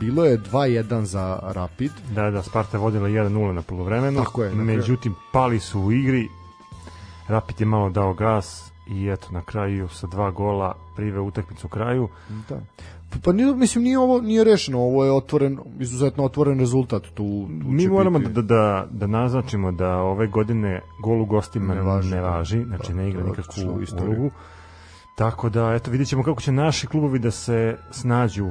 bilo 0.00 0.24
je 0.24 0.38
2-1 0.38 1.02
za 1.02 1.38
Rapid. 1.42 1.90
Da, 2.14 2.30
da, 2.30 2.42
Sparta 2.42 2.76
je 2.76 2.80
vodila 2.80 3.08
1-0 3.08 3.52
na 3.52 3.62
polovremenu, 3.62 4.24
Tako 4.24 4.44
je, 4.44 4.54
međutim 4.54 5.14
pali 5.32 5.60
su 5.60 5.80
u 5.80 5.92
igri, 5.92 6.28
Rapid 7.28 7.60
je 7.60 7.66
malo 7.66 7.90
dao 7.90 8.14
gas 8.14 8.71
i 8.88 9.08
eto 9.08 9.26
na 9.30 9.42
kraju 9.42 9.88
sa 9.88 10.06
dva 10.06 10.30
gola 10.30 10.74
prive 10.96 11.20
utakmicu 11.20 11.68
kraju. 11.68 12.08
Da. 12.48 12.56
Pa, 13.10 13.18
Pa 13.24 13.32
nije, 13.32 13.54
mislim, 13.54 13.84
nije 13.84 13.98
ovo 13.98 14.20
nije 14.20 14.44
rešeno, 14.44 14.78
ovo 14.78 15.04
je 15.04 15.12
otvoren, 15.12 15.58
izuzetno 15.78 16.24
otvoren 16.24 16.58
rezultat. 16.58 17.02
Tu, 17.02 17.10
tu 17.14 17.46
Mi 17.48 17.88
moramo 17.88 18.18
biti- 18.18 18.32
da, 18.32 18.42
da, 18.42 18.86
da 18.90 19.06
naznačimo 19.06 19.72
da 19.72 19.96
ove 19.96 20.26
godine 20.26 20.80
gol 21.00 21.22
u 21.22 21.26
gostima 21.26 21.66
Ne 21.66 21.74
ne 21.74 21.80
važi, 21.82 22.14
važi, 22.16 22.58
da. 22.58 22.64
znači 22.66 22.88
Da, 22.88 22.94
ne 22.94 23.08
igra 23.08 23.20
to 23.20 23.26
je 23.26 23.30
nikakvu 23.30 23.50
otišlo 23.50 23.72
u 23.72 23.82
istoriju. 23.82 24.10
ulogu. 24.10 24.30
Tako 25.16 25.48
da, 25.48 25.72
eto, 25.72 25.90
vidjet 25.90 26.08
ćemo 26.08 26.22
kako 26.22 26.40
će 26.40 26.52
naši 26.52 26.86
klubovi 26.86 27.18
da 27.18 27.30
se 27.30 27.76
snađu 27.90 28.46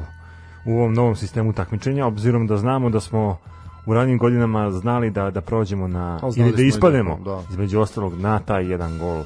u 0.65 0.71
ovom 0.71 0.93
novom 0.93 1.15
sistemu 1.15 1.53
takmičenja, 1.53 2.05
obzirom 2.05 2.47
da 2.47 2.57
znamo 2.57 2.89
da 2.89 2.99
smo 2.99 3.37
u 3.85 3.93
ranijim 3.93 4.17
godinama 4.17 4.71
znali 4.71 5.09
da 5.09 5.31
da 5.31 5.41
prođemo 5.41 5.87
na 5.87 6.19
ili 6.37 6.51
da 6.51 6.61
i 6.61 6.67
ispademo 6.67 7.17
da, 7.17 7.23
da. 7.25 7.41
između 7.49 7.79
ostalog 7.79 8.13
na 8.15 8.39
taj 8.39 8.65
jedan 8.65 8.99
gol. 8.99 9.23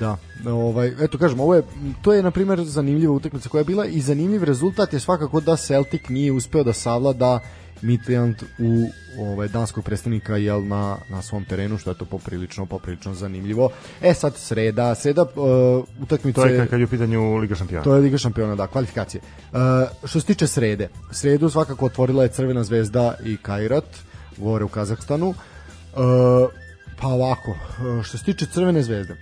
Da, 0.00 0.16
ovaj, 0.46 0.92
eto 1.00 1.18
kažem, 1.18 1.40
ovo 1.40 1.54
je, 1.54 1.62
to 2.02 2.12
je 2.12 2.22
na 2.22 2.30
primjer 2.30 2.64
zanimljiva 2.64 3.12
utakmica 3.12 3.48
koja 3.48 3.60
je 3.60 3.64
bila 3.64 3.86
i 3.86 4.00
zanimljiv 4.00 4.44
rezultat 4.44 4.92
je 4.92 5.00
svakako 5.00 5.40
da 5.40 5.56
Celtic 5.56 6.08
nije 6.08 6.32
uspeo 6.32 6.64
da 6.64 6.72
savlada 6.72 7.40
Midtjylland 7.82 8.44
u 8.58 8.88
ovaj 9.18 9.48
danskog 9.48 9.84
predstavnika 9.84 10.36
jel 10.36 10.66
na 10.66 10.96
na 11.08 11.22
svom 11.22 11.44
terenu 11.44 11.78
što 11.78 11.90
je 11.90 11.98
to 11.98 12.04
poprilično 12.04 12.66
poprilično 12.66 13.14
zanimljivo. 13.14 13.70
E 14.02 14.14
sad 14.14 14.36
sreda, 14.36 14.94
sreda 14.94 15.22
uh, 15.22 15.84
utakmice 16.02 16.40
To 16.40 16.46
je 16.46 16.66
kad, 16.66 16.80
je 16.80 16.84
u 16.84 16.88
pitanju 16.88 17.36
Liga 17.36 17.54
šampiona. 17.54 17.84
To 17.84 17.94
je 17.94 18.00
Liga 18.00 18.18
šampiona, 18.18 18.54
da, 18.54 18.66
kvalifikacije. 18.66 19.20
Uh, 19.52 19.58
što 20.04 20.20
se 20.20 20.26
tiče 20.26 20.46
srede, 20.46 20.88
sredu 21.10 21.50
svakako 21.50 21.86
otvorila 21.86 22.22
je 22.22 22.28
Crvena 22.28 22.64
zvezda 22.64 23.14
i 23.24 23.36
Kairat, 23.36 23.84
gore 24.36 24.64
u 24.64 24.68
Kazahstanu. 24.68 25.28
Uh, 25.28 25.34
pa 27.00 27.08
ovako, 27.08 27.50
uh, 27.50 28.02
što 28.02 28.18
se 28.18 28.24
tiče 28.24 28.46
Crvene 28.46 28.82
zvezde, 28.82 29.16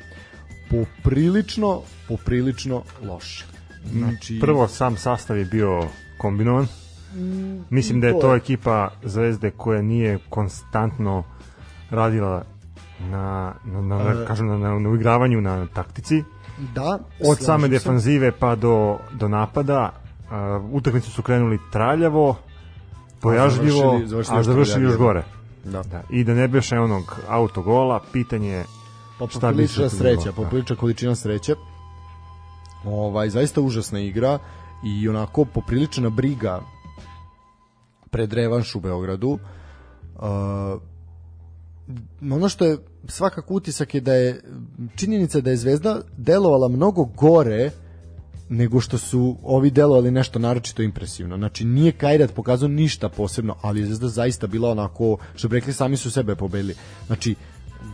poprilično, 0.72 1.80
poprilično 2.08 2.82
loše. 3.04 3.44
Znači, 3.92 4.38
Prvo, 4.40 4.68
sam 4.68 4.96
sastav 4.96 5.38
je 5.38 5.44
bio 5.44 5.82
kombinovan. 6.18 6.66
Mislim 7.70 8.00
da 8.00 8.06
je 8.06 8.20
to 8.20 8.34
ekipa 8.34 8.90
Zvezde 9.02 9.50
koja 9.50 9.82
nije 9.82 10.18
konstantno 10.28 11.24
radila 11.90 12.44
na, 13.00 13.54
na, 13.64 13.80
na, 13.80 13.98
na, 13.98 14.24
kažem, 14.26 14.46
na, 14.46 14.58
na, 14.58 14.78
na 14.78 14.88
uigravanju, 14.88 15.40
na 15.40 15.66
taktici. 15.66 16.22
da, 16.74 16.98
Od 17.26 17.38
same 17.40 17.62
se. 17.62 17.68
defanzive 17.68 18.32
pa 18.32 18.54
do, 18.54 18.98
do 19.12 19.28
napada. 19.28 19.90
Uh, 20.22 20.36
utakmicu 20.72 21.10
su 21.10 21.22
krenuli 21.22 21.58
traljavo, 21.72 22.36
pojažljivo, 23.20 23.78
završili- 23.80 24.06
završili 24.08 24.38
a 24.38 24.42
završili 24.42 24.84
još 24.84 24.96
gore. 24.96 25.24
Da. 25.64 25.82
Da. 25.82 26.02
I 26.10 26.24
da 26.24 26.34
ne 26.34 26.48
beše 26.48 26.78
onog 26.78 27.16
autogola, 27.28 28.00
pitanje 28.12 28.64
Pa 29.26 29.40
poprilična 29.40 29.88
sreća, 29.88 30.24
da. 30.24 30.32
poprilična 30.32 30.76
količina 30.76 31.14
sreće. 31.14 31.54
Ovaj 32.84 33.30
zaista 33.30 33.60
užasna 33.60 34.00
igra 34.00 34.38
i 34.84 35.08
onako 35.08 35.44
poprilična 35.44 36.10
briga 36.10 36.60
pred 38.10 38.32
revanš 38.32 38.74
u 38.74 38.80
Beogradu. 38.80 39.28
Uh, 39.28 40.82
ono 42.32 42.48
što 42.48 42.64
je 42.64 42.78
svakako 43.08 43.54
utisak 43.54 43.94
je 43.94 44.00
da 44.00 44.14
je 44.14 44.42
činjenica 44.96 45.40
da 45.40 45.50
je 45.50 45.56
Zvezda 45.56 46.00
delovala 46.16 46.68
mnogo 46.68 47.04
gore 47.04 47.70
nego 48.48 48.80
što 48.80 48.98
su 48.98 49.36
ovi 49.42 49.70
delovali 49.70 50.10
nešto 50.10 50.38
naročito 50.38 50.82
impresivno. 50.82 51.36
Znači 51.36 51.64
nije 51.64 51.92
Kajrat 51.92 52.34
pokazao 52.34 52.68
ništa 52.68 53.08
posebno, 53.08 53.56
ali 53.62 53.80
je 53.80 53.86
Zvezda 53.86 54.08
zaista 54.08 54.46
bila 54.46 54.70
onako, 54.70 55.16
što 55.34 55.48
bi 55.48 55.56
rekli, 55.56 55.72
sami 55.72 55.96
su 55.96 56.10
sebe 56.10 56.34
pobedili. 56.34 56.74
Znači, 57.06 57.34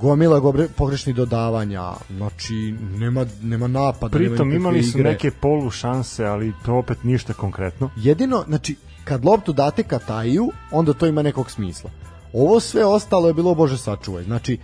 gomila 0.00 0.38
gobre, 0.38 0.68
pogrešnih 0.76 1.16
dodavanja, 1.16 1.92
znači 2.10 2.74
nema, 2.98 3.26
nema 3.42 3.66
napada, 3.66 4.18
nema 4.18 4.30
Pritom 4.30 4.48
nikakve 4.48 4.56
imali 4.56 4.82
su 4.82 4.98
igre. 4.98 5.10
neke 5.10 5.30
polu 5.30 5.70
šanse, 5.70 6.24
ali 6.24 6.52
to 6.64 6.74
opet 6.74 7.04
ništa 7.04 7.32
konkretno. 7.32 7.90
Jedino, 7.96 8.44
znači, 8.48 8.76
kad 9.04 9.24
loptu 9.24 9.52
date 9.52 9.82
Kataju, 9.82 10.50
onda 10.70 10.92
to 10.92 11.06
ima 11.06 11.22
nekog 11.22 11.50
smisla. 11.50 11.90
Ovo 12.32 12.60
sve 12.60 12.84
ostalo 12.84 13.28
je 13.28 13.34
bilo 13.34 13.54
Bože 13.54 13.78
sačuvaj. 13.78 14.24
Znači, 14.24 14.58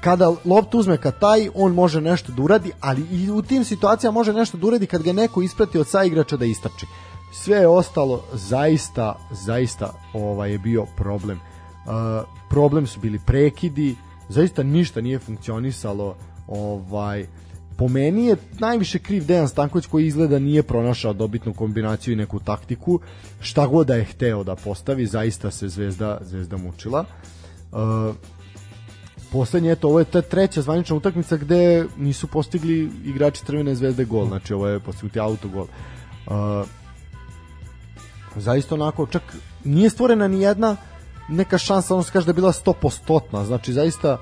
kada 0.00 0.32
loptu 0.44 0.78
uzme 0.78 0.96
Kataj, 0.96 1.48
on 1.54 1.74
može 1.74 2.00
nešto 2.00 2.32
da 2.32 2.42
uradi, 2.42 2.72
ali 2.80 3.02
i 3.10 3.30
u 3.30 3.42
tim 3.42 3.64
situacijama 3.64 4.14
može 4.14 4.32
nešto 4.32 4.58
da 4.58 4.66
uradi 4.66 4.86
kad 4.86 5.02
ga 5.02 5.12
neko 5.12 5.42
isprati 5.42 5.78
od 5.78 5.88
saigrača 5.88 6.36
da 6.36 6.44
istrči. 6.44 6.86
Sve 7.32 7.56
je 7.56 7.68
ostalo 7.68 8.24
zaista, 8.32 9.14
zaista 9.30 9.92
ovaj 10.12 10.52
je 10.52 10.58
bio 10.58 10.84
problem. 10.96 11.38
Uh, 11.38 11.92
problem 12.48 12.86
su 12.86 13.00
bili 13.00 13.18
prekidi, 13.26 13.96
zaista 14.28 14.62
ništa 14.62 15.00
nije 15.00 15.18
funkcionisalo. 15.18 16.16
Ovaj 16.46 17.26
po 17.78 17.88
meni 17.88 18.26
je 18.26 18.36
najviše 18.58 18.98
kriv 18.98 19.26
Dejan 19.26 19.48
Stanković 19.48 19.86
koji 19.86 20.06
izgleda 20.06 20.38
nije 20.38 20.62
pronašao 20.62 21.12
dobitnu 21.12 21.54
kombinaciju 21.54 22.12
i 22.12 22.16
neku 22.16 22.40
taktiku. 22.40 23.00
Šta 23.40 23.66
god 23.66 23.86
da 23.86 23.94
je 23.94 24.04
hteo 24.04 24.44
da 24.44 24.56
postavi, 24.56 25.06
zaista 25.06 25.50
se 25.50 25.68
Zvezda, 25.68 26.18
Zvezda 26.20 26.56
mučila. 26.56 27.04
Uh, 27.72 28.14
poslednje, 29.32 29.72
eto, 29.72 29.88
ovo 29.88 29.98
je 29.98 30.04
ta 30.04 30.22
treća 30.22 30.62
zvanična 30.62 30.96
utakmica 30.96 31.36
gde 31.36 31.86
nisu 31.96 32.26
postigli 32.26 32.90
igrači 33.04 33.44
Crvene 33.44 33.74
zvezde 33.74 34.04
gol, 34.04 34.26
znači 34.26 34.54
ovo 34.54 34.68
je 34.68 34.80
postignuti 34.80 35.20
autogol. 35.20 35.66
Uh, 36.26 36.34
zaista 38.36 38.74
onako, 38.74 39.06
čak 39.06 39.22
nije 39.64 39.90
stvorena 39.90 40.28
ni 40.28 40.40
jedna 40.40 40.76
neka 41.28 41.58
šansa, 41.58 41.94
ono 41.94 42.02
se 42.02 42.12
kaže 42.12 42.26
da 42.26 42.30
je 42.30 42.34
bila 42.34 42.52
100%, 42.52 43.44
znači 43.44 43.72
zaista 43.72 44.18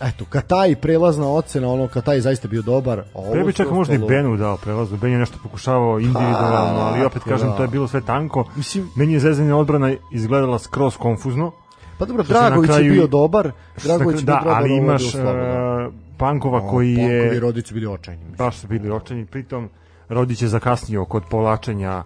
eto, 0.00 0.24
Kataj 0.24 0.76
prelazna 0.76 1.28
ocena, 1.28 1.68
ono 1.68 1.88
Kataj 1.88 2.14
je 2.14 2.20
zaista 2.20 2.48
bio 2.48 2.62
dobar. 2.62 2.98
A 2.98 3.04
ovo 3.14 3.32
Pre 3.32 3.44
bi 3.44 3.52
čak 3.52 3.70
možda 3.70 3.94
i 3.94 3.98
Benu 3.98 4.36
dao 4.36 4.56
prelazu. 4.56 4.96
Ben 4.96 5.12
je 5.12 5.18
nešto 5.18 5.38
pokušavao 5.42 5.98
individualno, 5.98 6.80
ali 6.80 7.04
opet 7.04 7.22
kažem, 7.22 7.48
da. 7.48 7.56
to 7.56 7.62
je 7.62 7.68
bilo 7.68 7.88
sve 7.88 8.00
tanko. 8.00 8.44
Mislim- 8.56 8.88
Meni 8.96 9.12
je 9.12 9.20
Zvezdina 9.20 9.56
odbrana 9.56 9.94
izgledala 10.12 10.58
skroz 10.58 10.96
konfuzno. 10.96 11.52
Pa 11.98 12.04
dobro, 12.04 12.22
Dragović 12.22 12.68
je 12.68 12.74
kraju- 12.74 12.92
bio 12.92 13.06
dobar, 13.06 13.50
Dragović 13.84 14.18
je 14.18 14.24
da, 14.24 14.32
bio 14.32 14.40
dobar, 14.40 14.56
ali 14.56 14.70
je 14.70 14.76
imaš 14.78 15.10
slabo, 15.10 15.32
da. 15.32 15.86
uh, 15.88 15.94
Pankova 16.16 16.58
O, 16.58 16.70
koji 16.70 16.96
Pankovi 16.96 17.34
je 17.34 17.40
Rodić 17.40 17.68
su 17.68 17.74
bili 17.74 17.86
očajni. 17.86 18.20
mislim. 18.20 18.36
baš 18.38 18.56
su 18.56 18.66
bili 18.68 18.90
očajni. 18.90 19.26
Pritom, 19.26 19.68
Rodić 20.08 20.42
je 20.42 20.48
zakasnio 20.48 21.04
kod 21.04 21.22
povlačenja 21.30 22.02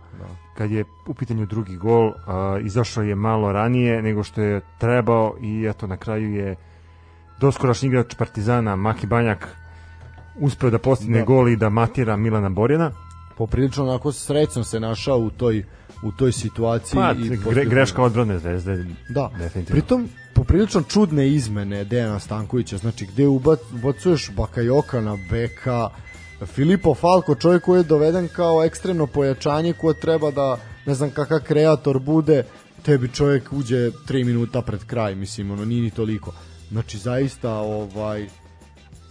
kad 0.59 0.71
je 0.71 0.85
u 1.07 1.15
pitanju 1.15 1.47
drugi 1.47 1.77
gol. 1.77 2.07
Uh, 2.07 2.15
izašao 2.63 3.05
je 3.05 3.15
malo 3.15 3.53
ranije 3.53 4.03
nego 4.03 4.23
što 4.23 4.43
je 4.43 4.61
trebao 4.79 5.37
i 5.41 5.67
eto 5.69 5.87
na 5.87 5.97
kraju 5.97 6.35
je 6.35 6.57
doskorašnji 7.41 7.89
igrač 7.89 8.15
Partizana 8.15 8.77
Maki 8.77 9.07
Banjak 9.07 9.49
uspeo 10.41 10.71
da 10.71 10.79
postigne 10.79 11.19
Da. 11.19 11.25
gol 11.25 11.49
i 11.49 11.57
da 11.57 11.69
matira 11.69 12.17
Milana 12.17 12.49
Borjana. 12.49 12.91
Poprilično 13.37 13.85
onako 13.85 14.13
srećno 14.13 14.65
se 14.65 14.81
našao 14.81 15.19
u 15.19 15.31
toj 15.31 15.65
u 16.03 16.13
toj 16.13 16.33
situaciji 16.33 16.99
Pa, 16.99 17.13
i 17.13 17.37
gre, 17.51 17.65
greška 17.65 18.03
odbrane 18.03 18.39
Zvezde. 18.39 18.85
Da, 19.09 19.31
definitivno. 19.39 19.81
pritom 19.81 20.09
poprilično 20.35 20.83
čudne 20.83 21.29
izmene 21.29 21.85
Dejana 21.85 22.19
Stankovića, 22.19 22.77
znači 22.77 23.07
gde 23.07 23.27
ubac, 23.27 23.59
ubacuješ 23.75 24.31
Bakajoka 24.37 25.01
na 25.01 25.19
beka, 25.31 25.89
Filipo 26.47 26.95
Falko, 26.95 27.35
čovjek 27.35 27.63
koji 27.63 27.79
je 27.81 27.85
doveden 27.85 28.29
kao 28.29 28.65
ekstremno 28.65 29.07
pojačanje 29.07 29.73
ko 29.73 29.93
treba 29.93 30.31
da, 30.31 30.59
ne 30.87 30.95
znam 30.95 31.11
kakav 31.11 31.41
kreator 31.41 31.99
bude, 31.99 32.45
tebi 32.83 33.09
čovjek 33.09 33.53
uđe 33.53 33.91
3 33.91 34.25
minuta 34.25 34.63
pred 34.63 34.85
kraj, 34.85 35.15
mislim, 35.15 35.51
ono, 35.51 35.65
nije 35.65 35.83
ni 35.83 35.91
toliko. 35.91 36.33
Znači, 36.71 36.99
zaista, 36.99 37.53
ovaj, 37.53 38.27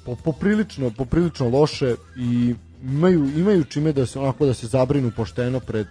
po, 0.05 0.15
poprilično, 0.15 0.91
poprilično 0.97 1.49
loše 1.49 1.95
i 2.17 2.55
imaju, 2.83 3.39
imaju 3.39 3.63
čime 3.63 3.93
da 3.93 4.05
se 4.05 4.19
onako 4.19 4.45
da 4.45 4.53
se 4.53 4.67
zabrinu 4.67 5.11
pošteno 5.15 5.59
pred, 5.59 5.87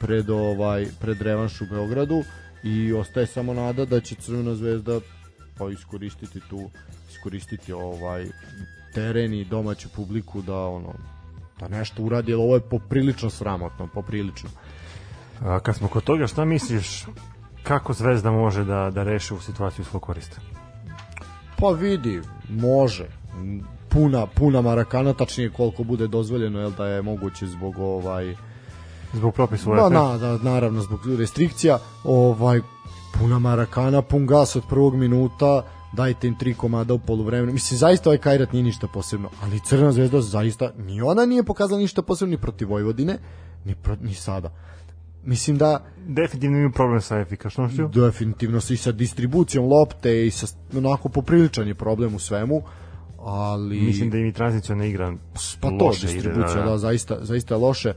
pred, 0.00 0.30
ovaj, 0.30 0.86
pred 1.00 1.22
revanš 1.22 1.60
u 1.60 1.66
Beogradu 1.70 2.24
i 2.62 2.92
ostaje 2.92 3.26
samo 3.26 3.54
nada 3.54 3.84
da 3.84 4.00
će 4.00 4.14
Crvena 4.14 4.54
zvezda 4.54 5.00
pa 5.58 5.70
iskoristiti 5.70 6.40
tu 6.50 6.70
iskoristiti 7.10 7.72
ovaj 7.72 8.26
teren 8.94 9.34
i 9.34 9.44
domaću 9.44 9.88
publiku 9.88 10.42
da 10.42 10.56
ono 10.56 10.92
da 11.60 11.68
nešto 11.68 12.02
uradi, 12.02 12.34
ovo 12.34 12.54
je 12.54 12.60
poprilično 12.60 13.30
sramotno, 13.30 13.88
poprilično. 13.94 14.50
A, 15.40 15.60
kad 15.60 15.76
smo 15.76 15.88
kod 15.88 16.04
toga, 16.04 16.26
šta 16.26 16.44
misliš 16.44 17.06
kako 17.62 17.92
Zvezda 17.92 18.30
može 18.30 18.64
da, 18.64 18.90
da 18.94 19.02
reši 19.02 19.34
u 19.34 19.40
situaciju 19.40 19.84
svog 19.84 20.02
korista? 20.02 20.36
Pa 21.58 21.68
vidi, 21.68 22.20
može. 22.48 23.06
Puna, 23.88 24.26
puna 24.26 24.60
marakana, 24.60 25.12
tačnije 25.12 25.50
koliko 25.50 25.84
bude 25.84 26.06
dozvoljeno, 26.06 26.60
jel 26.60 26.70
da 26.70 26.86
je 26.86 27.02
moguće 27.02 27.46
zbog 27.46 27.78
ovaj 27.78 28.34
Zbog 29.12 29.34
propisa 29.34 29.70
Da, 29.74 29.88
na, 29.88 30.18
da, 30.18 30.38
naravno, 30.38 30.80
zbog 30.80 31.00
restrikcija, 31.18 31.78
ovaj, 32.04 32.60
puna 33.18 33.38
marakana, 33.38 34.02
pun 34.02 34.26
gas 34.26 34.56
od 34.56 34.62
prvog 34.68 34.94
minuta, 34.96 35.62
dajte 35.92 36.28
im 36.28 36.38
tri 36.38 36.54
komada 36.54 36.94
u 36.94 36.98
poluvremenu. 36.98 37.52
Mislim, 37.52 37.78
zaista 37.78 38.10
ovaj 38.10 38.18
Kajrat 38.18 38.52
nije 38.52 38.62
ništa 38.62 38.88
posebno, 38.94 39.30
ali 39.42 39.60
Crvena 39.60 39.92
zvezda 39.92 40.20
zaista, 40.20 40.72
ni 40.78 41.02
ona 41.02 41.26
nije 41.26 41.42
pokazala 41.42 41.80
ništa 41.80 42.02
posebno 42.02 42.30
ni 42.30 42.38
protiv 42.38 42.68
Vojvodine, 42.68 43.18
ni, 43.64 43.74
pro, 43.74 43.96
ni 44.02 44.14
sada. 44.14 44.52
Mislim 45.24 45.58
da 45.58 45.84
definitivno 46.06 46.56
imaju 46.56 46.72
problem 46.72 47.00
sa 47.00 47.18
efikašnošću. 47.18 47.88
Definitivno 47.88 48.60
i 48.70 48.76
sa 48.76 48.92
distribucijom 48.92 49.64
lopte 49.68 50.26
i 50.26 50.30
sa 50.30 50.46
onako 50.76 51.08
popriličan 51.08 51.68
je 51.68 51.74
problem 51.74 52.14
u 52.14 52.18
svemu 52.18 52.62
ali 53.24 53.80
mislim 53.80 54.10
da 54.10 54.18
im 54.18 54.26
i 54.26 54.32
tranzicija 54.32 54.76
ne 54.76 54.90
igra 54.90 55.12
pa 55.60 55.68
to 55.78 55.90
distribucija 55.90 56.52
ide, 56.52 56.64
da, 56.64 56.70
da, 56.70 56.78
zaista 56.78 57.18
zaista 57.20 57.56
loše 57.56 57.92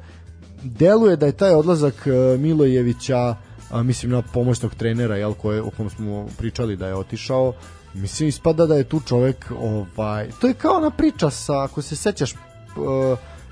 deluje 0.63 1.15
da 1.15 1.25
je 1.25 1.31
taj 1.31 1.53
odlazak 1.53 2.07
e, 2.07 2.37
Milojevića 2.37 3.35
a, 3.71 3.83
mislim 3.83 4.11
na 4.11 4.21
pomoćnog 4.21 4.75
trenera 4.75 5.15
jel 5.15 5.33
koje 5.33 5.61
o 5.61 5.69
kom 5.77 5.89
smo 5.89 6.27
pričali 6.37 6.75
da 6.75 6.87
je 6.87 6.95
otišao 6.95 7.53
mislim 7.95 8.29
ispada 8.29 8.65
da 8.65 8.75
je 8.75 8.83
tu 8.83 8.99
čovek 9.07 9.51
ovaj 9.59 10.29
to 10.41 10.47
je 10.47 10.53
kao 10.53 10.75
ona 10.77 10.89
priča 10.89 11.29
sa 11.29 11.63
ako 11.63 11.81
se 11.81 11.95
sećaš 11.95 12.33
uh, 12.33 12.39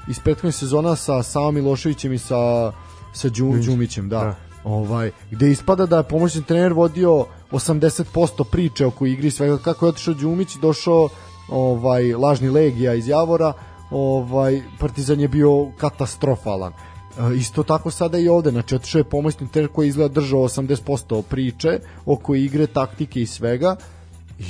iz 0.07 0.19
prethodnih 0.19 0.55
sezona 0.55 0.95
sa 0.95 1.23
Savom 1.23 1.55
Miloševićem 1.55 2.13
i 2.13 2.17
sa 2.17 2.71
sa 3.13 3.29
Đu, 3.29 3.53
Đumićem, 3.65 4.09
da. 4.09 4.19
da. 4.19 4.35
Ovaj, 4.63 5.11
gde 5.31 5.51
ispada 5.51 5.85
da 5.85 5.97
je 5.97 6.03
pomoćni 6.03 6.43
trener 6.43 6.73
vodio 6.73 7.25
80% 7.51 8.43
priče 8.51 8.85
oko 8.85 9.05
igri 9.05 9.31
svega 9.31 9.57
kako 9.57 9.85
je 9.85 9.89
otišao 9.89 10.13
Đumić 10.13 10.55
i 10.55 10.59
došao 10.59 11.09
ovaj 11.49 12.13
lažni 12.13 12.49
legija 12.49 12.93
iz 12.93 13.07
Javora, 13.07 13.53
ovaj 13.91 14.61
Partizan 14.79 15.19
je 15.19 15.27
bio 15.27 15.71
katastrofalan. 15.77 16.73
E, 16.73 17.35
isto 17.35 17.63
tako 17.63 17.91
sada 17.91 18.17
i 18.17 18.27
ovde, 18.27 18.51
znači 18.51 18.75
otišao 18.75 18.99
je 18.99 19.03
pomoćni 19.03 19.47
trener 19.47 19.71
koji 19.71 19.87
izgleda 19.87 20.13
držao 20.13 20.39
80% 20.39 21.21
priče 21.21 21.79
oko 22.05 22.35
igre, 22.35 22.67
taktike 22.67 23.21
i 23.21 23.25
svega. 23.25 23.75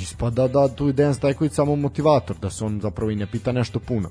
Ispada 0.02 0.48
da 0.48 0.68
tu 0.68 0.86
je 0.86 0.92
Dejan 0.92 1.14
Stajković 1.14 1.52
samo 1.52 1.76
motivator, 1.76 2.36
da 2.36 2.50
se 2.50 2.64
on 2.64 2.80
zapravo 2.80 3.10
i 3.10 3.16
ne 3.16 3.26
pita 3.26 3.52
nešto 3.52 3.78
puno. 3.80 4.10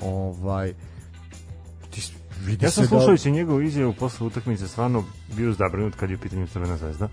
Ovaj 0.00 0.74
Vidi 2.46 2.64
ja 2.64 2.70
sam 2.70 2.82
da- 2.84 2.88
slušajući 2.88 3.28
da... 3.28 3.34
njegovu 3.34 3.62
izjavu 3.62 3.94
posle 3.98 4.26
utakmice 4.26 4.68
stvarno 4.68 5.04
bio 5.36 5.52
zabrinut 5.52 5.94
kad 5.94 6.10
je 6.10 6.16
u 6.16 6.18
pitanju 6.18 6.46
Crvena 6.46 6.76
zvezda. 6.76 7.08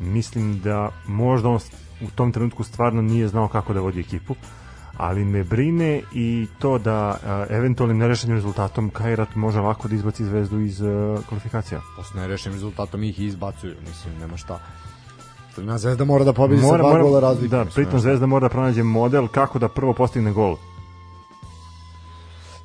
Mislim 0.00 0.60
da 0.60 0.90
možda 1.06 1.48
on 1.48 1.58
u 2.00 2.10
tom 2.14 2.32
trenutku 2.32 2.64
stvarno 2.64 3.02
nije 3.02 3.28
znao 3.28 3.48
kako 3.48 3.74
da 3.74 3.80
vodi 3.80 4.00
ekipu, 4.00 4.34
ali 4.96 5.24
me 5.24 5.44
brine 5.44 6.02
i 6.14 6.46
to 6.58 6.78
da 6.78 7.18
a, 7.24 7.46
eventualnim 7.50 7.98
nerešenim 7.98 8.36
rezultatom 8.36 8.90
Kajrat 8.90 9.34
može 9.34 9.60
lako 9.60 9.88
da 9.88 9.94
izbaci 9.94 10.24
zvezdu 10.24 10.60
iz 10.60 10.82
a, 10.82 11.16
kvalifikacija. 11.28 11.80
Posle 11.96 12.20
nerešenim 12.20 12.56
rezultatom 12.56 13.02
ih 13.02 13.20
izbacuju, 13.20 13.74
mislim, 13.88 14.18
nema 14.20 14.36
šta. 14.36 14.60
Na 15.56 15.78
Zvezda 15.78 16.04
mora 16.04 16.24
da 16.24 16.32
pobedi 16.32 16.62
mora, 16.62 16.84
sa 16.84 16.90
dva 16.90 17.02
gola 17.02 17.20
razlike. 17.20 17.48
Da, 17.48 17.64
pritom 17.64 18.00
Zvezda 18.00 18.26
mora 18.26 18.48
da 18.48 18.48
pronađe 18.48 18.82
model 18.82 19.28
kako 19.28 19.58
da 19.58 19.68
prvo 19.68 19.92
postigne 19.92 20.32
gol 20.32 20.56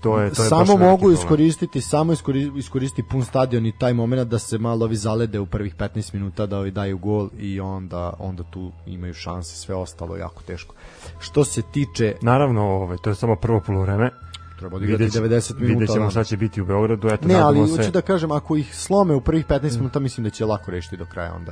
to 0.02 0.19
je 0.19 0.34
to 0.34 0.43
je 0.43 0.49
samo 0.49 0.78
mogu 0.78 1.12
iskoristiti 1.12 1.82
samo 1.82 2.13
iskoristiti, 2.13 2.60
iskoristiti 2.60 3.08
pun 3.10 3.23
stadion 3.23 3.65
i 3.65 3.71
taj 3.71 3.93
momenat 3.93 4.28
da 4.28 4.39
se 4.39 4.58
malo 4.58 4.86
ovi 4.86 4.95
zalede 4.95 5.39
u 5.39 5.45
prvih 5.45 5.75
15 5.75 6.13
minuta 6.13 6.45
da 6.45 6.58
ovi 6.58 6.71
daju 6.71 6.97
gol 6.97 7.30
i 7.39 7.60
onda 7.60 8.13
onda 8.19 8.43
tu 8.43 8.71
imaju 8.86 9.13
šanse 9.13 9.56
sve 9.56 9.75
ostalo 9.75 10.17
jako 10.17 10.43
teško 10.43 10.75
što 11.19 11.43
se 11.43 11.62
tiče 11.62 12.15
naravno 12.21 12.62
ovaj 12.62 12.97
to 12.97 13.10
je 13.10 13.15
samo 13.15 13.36
prvo 13.36 13.62
poluvreme 13.65 14.12
treba 14.60 14.75
odigrati 14.75 15.04
90 15.04 15.56
minuta. 15.56 15.56
Vidjet 15.60 15.89
ćemo 15.89 16.06
da. 16.06 16.12
šta 16.12 16.23
će 16.23 16.38
biti 16.38 16.62
u 16.62 16.65
Beogradu. 16.65 17.08
Eto, 17.08 17.28
ne, 17.28 17.36
ali 17.36 17.67
se... 17.67 17.78
hoću 17.78 17.91
da 17.91 18.02
kažem, 18.02 18.32
ako 18.32 18.56
ih 18.56 18.75
slome 18.75 19.15
u 19.15 19.21
prvih 19.21 19.45
15 19.45 19.78
minuta, 19.78 19.99
mislim 19.99 20.23
da 20.23 20.30
će 20.30 20.45
lako 20.45 20.71
rešiti 20.71 20.97
do 20.97 21.06
kraja 21.06 21.34
onda. 21.34 21.52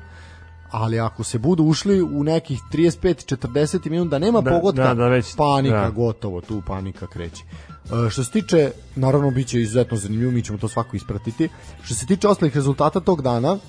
Ali 0.71 0.99
ako 0.99 1.23
se 1.23 1.37
budu 1.37 1.63
ušli 1.63 2.01
u 2.01 2.23
nekih 2.23 2.59
35-40 2.73 3.89
minuta, 3.89 4.09
da 4.09 4.19
nema 4.19 4.41
da, 4.41 4.51
pogotka, 4.51 4.83
da, 4.83 4.93
da 4.93 5.07
već, 5.07 5.35
panika, 5.35 5.81
da. 5.81 5.89
gotovo, 5.89 6.41
tu 6.41 6.61
panika 6.67 7.07
kreće. 7.07 7.43
Uh, 7.91 8.09
što 8.09 8.23
se 8.23 8.31
tiče, 8.31 8.71
naravno 8.95 9.31
biće 9.31 9.61
izuzetno 9.61 9.97
zanimljivo, 9.97 10.31
mi 10.31 10.41
ćemo 10.41 10.57
to 10.57 10.67
svako 10.67 10.95
ispratiti. 10.95 11.49
Što 11.83 11.95
se 11.95 12.05
tiče 12.05 12.27
ostalih 12.27 12.55
rezultata 12.55 12.99
tog 12.99 13.21
dana, 13.21 13.51
uh, 13.53 13.59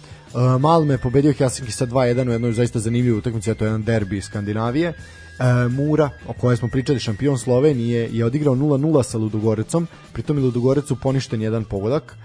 Malme 0.61 0.95
je 0.95 0.99
pobedio 0.99 1.33
Helsinki 1.33 1.73
sa 1.73 1.87
2-1 1.87 2.29
u 2.29 2.33
jednoj 2.33 2.53
zaista 2.53 2.79
zanimljivoj 2.79 3.19
utakmici, 3.19 3.55
to 3.55 3.65
je 3.65 3.69
jedan 3.69 3.83
derbi 3.83 4.21
Skandinavije. 4.21 4.89
Uh, 4.89 5.73
Mura, 5.73 6.11
o 6.27 6.33
kojoj 6.33 6.57
smo 6.57 6.69
pričali, 6.69 6.99
šampion 6.99 7.39
Slovenije, 7.39 8.09
je 8.13 8.25
odigrao 8.25 8.55
0-0 8.55 9.03
sa 9.03 9.19
Ludogorecom, 9.19 9.87
pritom 10.13 10.39
je 10.39 10.45
Ludogorecu 10.45 10.97
poništen 10.97 11.43
jedan 11.43 11.65
pogodak, 11.65 12.17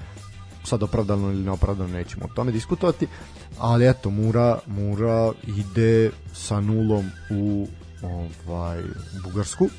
sad 0.63 0.84
opravdano 0.84 1.32
ili 1.32 1.43
neopravdano 1.43 1.93
nećemo 1.93 2.26
o 2.26 2.34
tome 2.36 2.52
diskutovati, 2.52 3.08
ali 3.60 3.89
eto, 3.89 4.10
Mura, 4.10 4.60
Mura 4.67 5.32
ide 5.47 6.12
sa 6.34 6.62
nulom 6.62 7.12
u 7.30 7.67
ovaj, 8.47 8.84
Bugarsku 9.23 9.69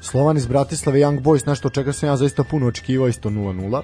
Slovan 0.00 0.36
iz 0.36 0.46
Bratislave 0.46 0.98
Young 0.98 1.22
Boys, 1.22 1.46
nešto 1.46 1.68
od 1.68 1.74
čega 1.74 1.92
sam 1.92 2.08
ja 2.08 2.16
zaista 2.16 2.44
puno 2.44 2.66
očekivao, 2.66 3.08
isto 3.08 3.30
0-0. 3.30 3.82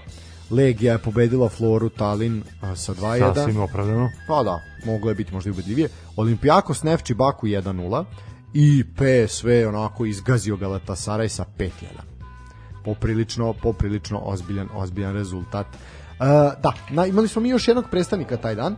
Legija 0.51 0.92
je 0.92 0.99
pobedila 0.99 1.49
Floru 1.49 1.88
Talin 1.88 2.42
a, 2.61 2.77
sa 2.77 2.94
2-1. 2.94 3.35
Sasvim 3.35 3.61
opravdano. 3.61 4.11
Pa 4.29 4.42
da, 4.42 4.61
moglo 4.85 5.11
je 5.11 5.14
biti 5.14 5.35
možda 5.35 5.49
i 5.49 5.53
ubedljivije. 5.53 5.88
Olimpijakos 6.16 6.83
Nefči 6.83 7.14
Baku 7.14 7.46
1-0 7.46 8.05
i 8.55 8.85
PSV 8.94 9.49
onako 9.68 10.07
izgazio 10.07 10.57
Galatasaraj 10.57 11.29
sa 11.29 11.44
5-1. 11.59 11.70
Poprilično, 12.85 13.53
poprilično 13.53 14.18
ozbiljan, 14.18 14.68
ozbiljan 14.75 15.14
rezultat. 15.14 15.66
Uh, 16.20 16.26
da, 16.62 16.72
na, 16.90 17.07
imali 17.07 17.29
smo 17.29 17.42
mi 17.42 17.48
još 17.48 17.68
jednog 17.68 17.85
predstavnika 17.90 18.37
taj 18.37 18.55
dan. 18.55 18.76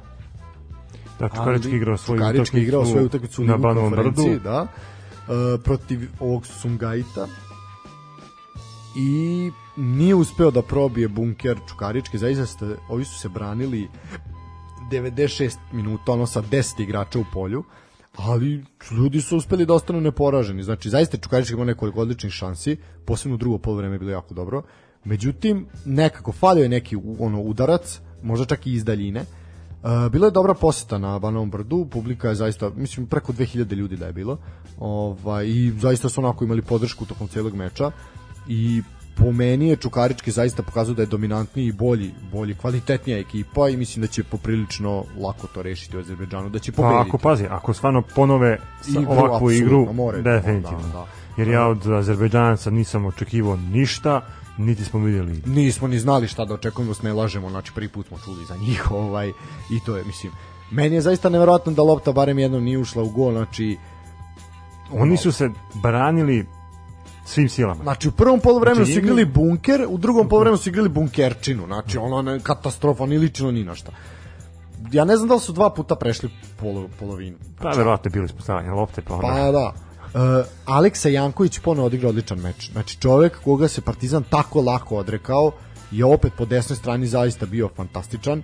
Da, 1.18 1.28
Čukarički 1.28 1.76
igrao 1.76 1.96
svoju 1.96 2.20
utakmicu, 2.20 2.58
igrao 2.58 2.86
svoju 2.86 3.06
utakmicu 3.06 3.44
na 3.44 3.56
Banovom 3.56 3.90
brdu. 3.90 4.22
Da 4.44 4.62
uh, 4.62 5.60
protiv 5.64 6.08
ovog 6.20 6.46
Sungajta 6.46 7.26
i 8.96 9.50
nije 9.76 10.14
uspeo 10.14 10.50
da 10.50 10.62
probije 10.62 11.08
bunker 11.08 11.56
Čukarički, 11.68 12.18
zaista 12.18 12.46
ste, 12.46 12.76
ovi 12.88 13.04
su 13.04 13.18
se 13.18 13.28
branili 13.28 13.88
96 14.90 15.56
minuta, 15.72 16.12
ono 16.12 16.26
sa 16.26 16.42
10 16.42 16.82
igrača 16.82 17.18
u 17.18 17.24
polju, 17.32 17.64
ali 18.16 18.64
ljudi 18.90 19.20
su 19.20 19.36
uspeli 19.36 19.66
da 19.66 19.74
ostanu 19.74 20.00
neporaženi. 20.00 20.62
Znači, 20.62 20.90
zaista 20.90 21.16
Čukarički 21.16 21.54
ima 21.54 21.64
nekoliko 21.64 22.00
odličnih 22.00 22.32
šansi, 22.32 22.76
posebno 23.06 23.36
drugo 23.36 23.58
polovreme 23.58 23.94
je 23.94 23.98
bilo 23.98 24.10
jako 24.10 24.34
dobro. 24.34 24.62
Međutim, 25.04 25.66
nekako 25.84 26.32
falio 26.32 26.62
je 26.62 26.68
neki 26.68 26.96
ono 27.18 27.40
udarac, 27.40 28.00
možda 28.22 28.46
čak 28.46 28.66
i 28.66 28.72
iz 28.72 28.84
daljine, 28.84 29.24
Uh, 29.82 30.12
bila 30.12 30.26
je 30.26 30.30
dobra 30.30 30.54
poseta 30.54 30.98
na 30.98 31.18
Banovom 31.18 31.50
brdu, 31.50 31.86
publika 31.90 32.28
je 32.28 32.34
zaista, 32.34 32.70
mislim, 32.76 33.06
preko 33.06 33.32
2000 33.32 33.74
ljudi 33.74 33.96
da 33.96 34.06
je 34.06 34.12
bilo, 34.12 34.38
ovaj, 34.78 35.46
i 35.46 35.72
zaista 35.78 36.08
su 36.08 36.20
onako 36.20 36.44
imali 36.44 36.62
podršku 36.62 37.04
tokom 37.04 37.28
celog 37.28 37.54
meča 37.54 37.90
i 38.48 38.82
po 39.16 39.32
meni 39.32 39.68
je 39.68 39.76
Čukarički 39.76 40.30
zaista 40.30 40.62
pokazao 40.62 40.94
da 40.94 41.02
je 41.02 41.06
dominantniji 41.06 41.66
i 41.66 41.72
bolji, 41.72 42.10
bolji, 42.32 42.54
kvalitetnija 42.54 43.18
ekipa 43.18 43.68
i 43.68 43.76
mislim 43.76 44.00
da 44.00 44.06
će 44.06 44.24
poprilično 44.24 45.04
lako 45.20 45.46
to 45.46 45.62
rešiti 45.62 45.96
u 45.96 46.00
Azerbejdžanu, 46.00 46.48
da 46.48 46.58
će 46.58 46.72
pobediti. 46.72 46.96
Pa 46.96 47.08
ako 47.08 47.18
pazi, 47.18 47.46
ako 47.50 47.72
stvarno 47.72 48.02
ponove 48.14 48.58
igru, 48.88 49.12
ovakvu 49.12 49.50
igru, 49.50 49.92
more, 49.92 50.22
definitivno. 50.22 50.78
Da, 50.78 50.92
da. 50.92 51.06
Jer 51.36 51.48
ja 51.48 51.66
od 51.66 51.86
Azerbejdžanaca 51.86 52.70
nisam 52.70 53.06
očekivao 53.06 53.56
ništa, 53.56 54.20
niti 54.58 54.84
smo 54.84 55.00
videli. 55.00 55.42
Nismo 55.46 55.88
ni 55.88 55.98
znali 55.98 56.28
šta 56.28 56.44
da 56.44 56.54
očekujemo, 56.54 56.94
s 56.94 57.02
ne 57.02 57.12
lažemo, 57.12 57.50
znači 57.50 57.72
prvi 57.74 57.88
put 57.88 58.06
smo 58.06 58.18
čuli 58.24 58.44
za 58.44 58.56
njih, 58.56 58.90
ovaj, 59.02 59.28
i 59.70 59.80
to 59.86 59.96
je, 59.96 60.04
mislim, 60.04 60.32
meni 60.70 60.94
je 60.94 61.00
zaista 61.00 61.28
neverovatno 61.28 61.72
da 61.72 61.82
lopta 61.82 62.12
barem 62.12 62.38
jednom 62.38 62.64
nije 62.64 62.78
ušla 62.78 63.02
u 63.02 63.08
gol, 63.08 63.32
znači 63.32 63.78
oni 64.92 65.16
su 65.16 65.32
se 65.32 65.50
branili 65.82 66.46
svim 67.24 67.48
silama. 67.48 67.82
Znači 67.82 68.08
u 68.08 68.12
prvom 68.12 68.40
poluvremenu 68.40 68.84
znači, 68.84 68.92
su 68.92 68.98
igrali 68.98 69.24
bunker, 69.24 69.86
u 69.88 69.98
drugom 69.98 70.28
poluvremenu 70.28 70.56
su 70.56 70.68
igrali 70.68 70.88
bunkerčinu. 70.88 71.66
Znači 71.66 71.98
ono 71.98 72.22
ne 72.22 72.40
katastrofa, 72.40 73.06
ni 73.06 73.18
lično 73.18 73.50
ni 73.50 73.64
na 73.64 73.74
šta. 73.74 73.92
ja 74.92 75.04
ne 75.04 75.16
znam 75.16 75.28
da 75.28 75.34
li 75.34 75.40
su 75.40 75.52
dva 75.52 75.70
puta 75.70 75.96
prešli 75.96 76.30
polo, 76.60 76.88
polovinu. 76.98 77.36
Pa 77.58 77.68
verovatno 77.70 78.08
je 78.08 78.12
bilo 78.12 78.24
ispostavljanje 78.24 78.70
lopte, 78.70 79.02
pa 79.02 79.14
onda... 79.14 79.28
Pa 79.28 79.52
da. 79.52 79.87
Uh, 80.14 80.20
Aleksa 80.64 81.08
Janković 81.08 81.58
ponovo 81.58 81.86
odigrao 81.86 82.08
odličan 82.08 82.38
meč. 82.38 82.70
Znači 82.72 82.96
čovek 83.00 83.40
koga 83.44 83.68
se 83.68 83.80
Partizan 83.80 84.24
tako 84.30 84.60
lako 84.60 84.96
odrekao 84.96 85.52
je 85.90 86.04
opet 86.04 86.32
po 86.36 86.44
desnoj 86.44 86.76
strani 86.76 87.06
zaista 87.06 87.46
bio 87.46 87.68
fantastičan. 87.76 88.42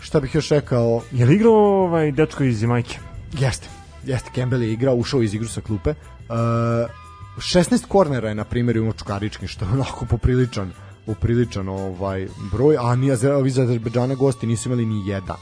Šta 0.00 0.20
bih 0.20 0.34
još 0.34 0.48
rekao? 0.48 1.02
Je 1.12 1.26
li 1.26 1.34
igrao 1.34 1.52
ovaj 1.84 2.12
dečko 2.12 2.44
iz 2.44 2.62
Jamajke? 2.62 2.98
Jeste. 3.38 3.68
Jeste, 4.04 4.30
Campbell 4.34 4.62
je 4.62 4.72
igrao, 4.72 4.94
ušao 4.94 5.22
iz 5.22 5.34
igru 5.34 5.48
sa 5.48 5.60
klupe. 5.60 5.90
Uh, 5.90 6.36
16 7.36 7.86
kornera 7.88 8.28
je 8.28 8.34
na 8.34 8.44
primjer 8.44 8.76
imao 8.76 8.92
Čukarički, 8.92 9.46
što 9.46 9.64
je 9.64 9.70
onako 9.70 10.06
popriličan 10.06 10.72
popriličan 11.06 11.68
ovaj 11.68 12.28
broj, 12.52 12.76
a 12.78 12.94
ni 12.96 13.12
Azerbejdžana 13.12 14.14
gosti 14.14 14.46
nisu 14.46 14.68
imali 14.68 14.86
ni 14.86 15.08
jedan. 15.08 15.36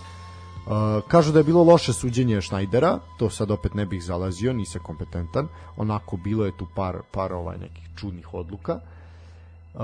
Kažu 1.08 1.32
da 1.32 1.38
je 1.38 1.44
bilo 1.44 1.62
loše 1.64 1.92
suđenje 1.92 2.40
Šnajdera, 2.40 2.98
to 3.18 3.30
sad 3.30 3.50
opet 3.50 3.74
ne 3.74 3.86
bih 3.86 4.02
zalazio, 4.04 4.52
nisam 4.52 4.82
kompetentan. 4.84 5.48
Onako 5.76 6.16
bilo 6.16 6.44
je 6.44 6.56
tu 6.56 6.66
par 6.76 6.96
par 7.10 7.32
ovaj 7.32 7.58
nekih 7.58 7.88
čudnih 7.96 8.34
odluka. 8.34 8.80
Uh, 9.74 9.80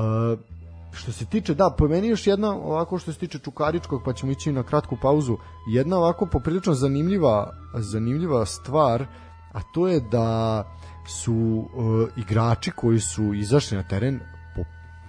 što 0.92 1.12
se 1.12 1.24
tiče, 1.24 1.54
da, 1.54 1.70
po 1.78 1.88
meni 1.88 2.08
još 2.08 2.26
jedna 2.26 2.56
ovako 2.56 2.98
što 2.98 3.12
se 3.12 3.18
tiče 3.18 3.38
Čukaričkog, 3.38 4.02
pa 4.04 4.12
ćemo 4.12 4.32
ići 4.32 4.52
na 4.52 4.62
kratku 4.62 4.96
pauzu, 5.02 5.36
jedna 5.68 5.98
ovako 5.98 6.26
poprilično 6.26 6.74
zanimljiva, 6.74 7.52
zanimljiva 7.74 8.46
stvar, 8.46 9.06
a 9.52 9.60
to 9.74 9.88
je 9.88 10.00
da 10.00 10.64
su 11.06 11.34
uh, 11.34 12.08
igrači 12.16 12.70
koji 12.70 13.00
su 13.00 13.34
izašli 13.34 13.76
na 13.76 13.82
teren 13.82 14.20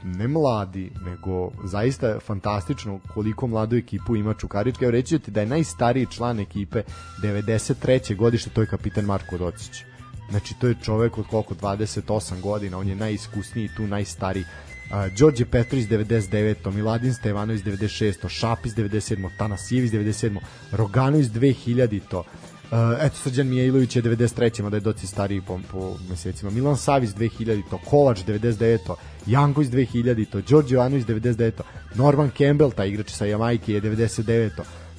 ne 0.06 0.28
mladi, 0.28 0.92
nego 1.06 1.52
zaista 1.64 2.20
fantastično 2.20 3.00
koliko 3.14 3.48
mladu 3.48 3.76
ekipu 3.76 4.16
ima 4.16 4.34
Čukarička. 4.34 4.86
Evo 4.86 4.92
reći 4.92 5.20
ti 5.20 5.32
da 5.32 5.40
je 5.40 5.46
najstariji 5.46 6.08
član 6.12 6.40
ekipe 6.40 6.84
93. 7.22 8.16
godište, 8.16 8.50
to 8.50 8.62
je 8.62 8.68
kapitan 8.68 9.06
Marko 9.06 9.38
Docić. 9.38 9.84
Znači, 10.30 10.54
to 10.60 10.68
je 10.68 10.76
čovek 10.84 11.18
od 11.18 11.28
koliko 11.28 11.54
28 11.54 12.42
godina, 12.42 12.78
on 12.78 12.88
je 12.88 12.96
najiskusniji 12.96 13.70
tu, 13.78 13.88
najstariji. 13.88 14.44
Uh, 14.44 15.18
Đorđe 15.18 15.46
Petrović 15.46 15.88
99. 15.88 16.72
Miladin 16.72 17.14
Stevanović 17.14 17.62
96. 17.64 18.30
Šapis 18.30 18.74
97. 18.74 19.30
Tanasijević 19.38 19.92
97. 19.92 20.40
Roganović 20.72 21.28
2000. 21.28 22.00
To. 22.10 22.24
Uh, 22.72 22.78
eto, 23.00 23.16
Srđan 23.16 23.48
Mijailović 23.48 23.96
je 23.96 24.04
93. 24.04 24.64
mada 24.64 24.78
je 24.78 24.82
doci 24.82 25.08
stariji 25.08 25.42
po, 25.42 25.60
po 25.72 25.98
mesecima. 26.10 26.52
Milan 26.52 26.78
Savić 26.78 27.10
2000. 27.10 27.62
To. 27.70 27.78
Kovač 27.78 28.20
99. 28.24 28.96
Janković 29.26 29.70
2000. 29.70 30.26
To. 30.26 30.42
Đorđe 30.42 30.76
Jovanović 30.76 31.06
99. 31.06 31.52
Norman 31.96 32.32
Campbell, 32.38 32.72
taj 32.72 32.90
igrač 32.90 33.12
sa 33.12 33.26
Jamajke 33.26 33.74
je 33.74 33.82
99. 33.82 34.50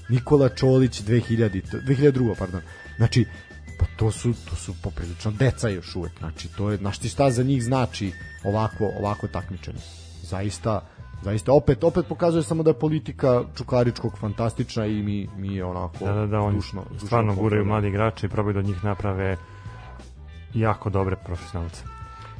Nikola 0.09 0.49
Čolić 0.49 1.03
2000. 1.03 1.63
2002. 1.87 2.35
pardon. 2.39 2.61
Znači, 2.97 3.25
pa 3.79 3.87
to 3.97 4.11
su 4.11 4.35
to 4.51 4.57
su 4.57 4.75
poprilično 4.83 5.31
deca 5.31 5.69
još 5.69 5.97
uvek. 5.97 6.13
Znači 6.19 6.49
to 6.49 6.71
je 6.71 6.77
znaš 6.77 6.99
ti 6.99 7.09
šta 7.09 7.31
za 7.31 7.43
njih 7.43 7.65
znači 7.65 8.13
ovako 8.45 8.93
ovako 8.99 9.29
takmičenje. 9.29 9.79
Zaista 10.23 10.89
zaista 11.23 11.53
opet 11.53 11.85
opet 11.85 12.07
pokazuje 12.09 12.43
samo 12.43 12.63
da 12.63 12.71
je 12.71 12.79
politika 12.79 13.43
Čukaričkog 13.57 14.19
fantastična 14.19 14.87
i 14.87 15.03
mi 15.03 15.29
mi 15.37 15.55
je 15.55 15.65
onako 15.65 16.05
da, 16.05 16.13
da, 16.13 16.27
da, 16.27 16.51
dušno, 16.55 16.83
dušno 16.93 17.07
stvarno 17.07 17.35
guraju 17.35 17.65
mladi 17.65 17.89
igrači 17.89 18.27
i 18.27 18.29
probaju 18.29 18.53
da 18.53 18.59
od 18.59 18.67
njih 18.67 18.85
naprave 18.85 19.37
jako 20.55 20.91
dobre 20.91 21.17
profesionalce. 21.17 21.85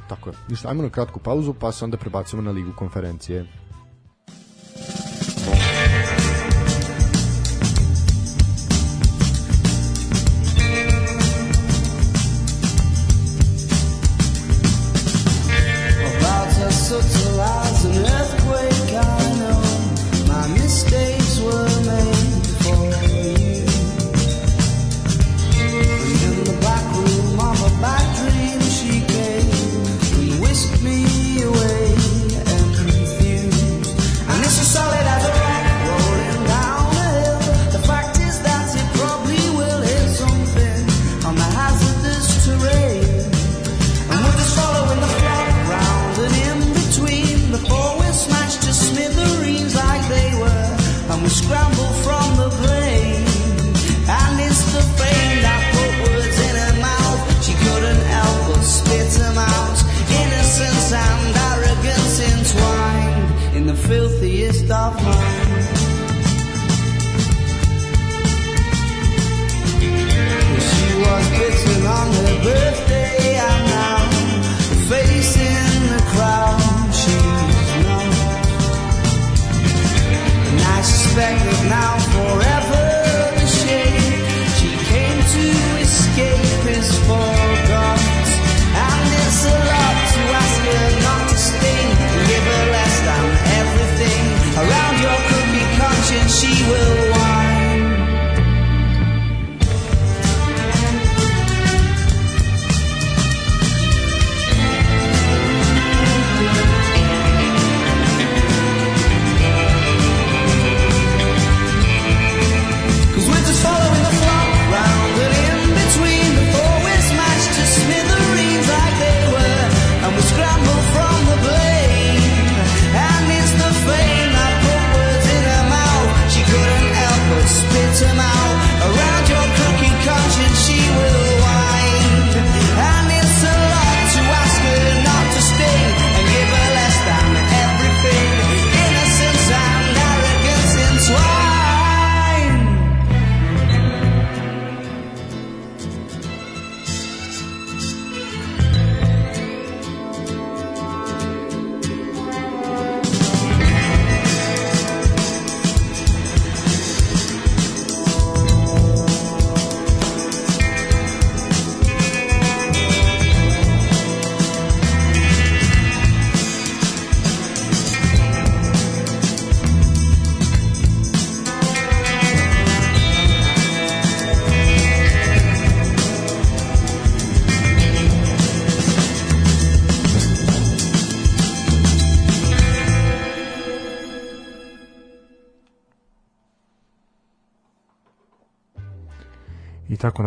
Tako 0.09 0.29
je. 0.29 0.35
Ništa, 0.49 0.69
ajmo 0.69 0.83
na 0.83 0.89
kratku 0.89 1.19
pauzu, 1.19 1.53
pa 1.53 1.71
se 1.71 1.85
onda 1.85 1.97
prebacimo 1.97 2.41
na 2.41 2.51
ligu 2.51 2.71
konferencije. 2.75 3.45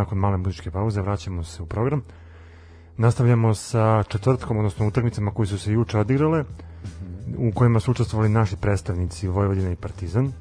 Nakon 0.01 0.19
male 0.19 0.37
muzičke 0.37 0.71
pauze 0.71 1.01
vraćamo 1.01 1.45
se 1.45 1.63
u 1.63 1.67
program. 1.67 2.03
Nastavljamo 2.97 3.55
sa 3.55 4.03
četvrtkom, 4.09 4.59
odnosno 4.59 4.87
utakmicama 4.87 5.31
koje 5.31 5.47
su 5.47 5.59
se 5.59 5.73
juče 5.73 5.99
odigrale, 5.99 6.45
u 7.39 7.53
kojima 7.55 7.81
su 7.81 7.91
učestvovali 7.91 8.29
naši 8.29 8.57
predstavnici 8.57 9.29
Vojvodina 9.29 9.71
i 9.71 9.77
Partizan. 9.77 10.33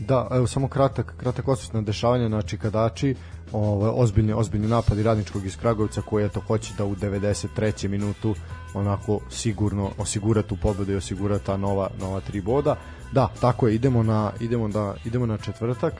Da, 0.00 0.28
evo 0.30 0.46
samo 0.46 0.68
kratak, 0.68 1.14
kratak 1.16 1.48
osvrt 1.48 1.72
na 1.72 1.82
dešavanje 1.82 2.28
na 2.28 2.42
Čikadači, 2.42 3.14
ovaj, 3.52 3.90
ozbiljni, 3.94 4.32
ozbiljni 4.32 4.68
napadi 4.68 5.02
radničkog 5.02 5.46
iz 5.46 5.56
Kragovca 5.56 6.02
koji 6.02 6.22
je 6.22 6.28
to 6.28 6.40
hoće 6.40 6.74
da 6.78 6.84
u 6.84 6.94
93. 6.94 7.88
minutu 7.88 8.34
onako 8.74 9.20
sigurno 9.30 9.90
osigura 9.98 10.42
tu 10.42 10.56
pobedu 10.62 10.92
i 10.92 10.96
osigura 10.96 11.38
ta 11.38 11.56
nova, 11.56 11.90
nova 12.00 12.20
tri 12.20 12.40
boda. 12.40 12.76
Da, 13.12 13.28
tako 13.40 13.68
je, 13.68 13.74
idemo 13.74 14.02
na, 14.02 14.32
idemo 14.40 14.68
da, 14.68 14.94
idemo 15.04 15.26
na 15.26 15.38
četvrtak. 15.38 15.94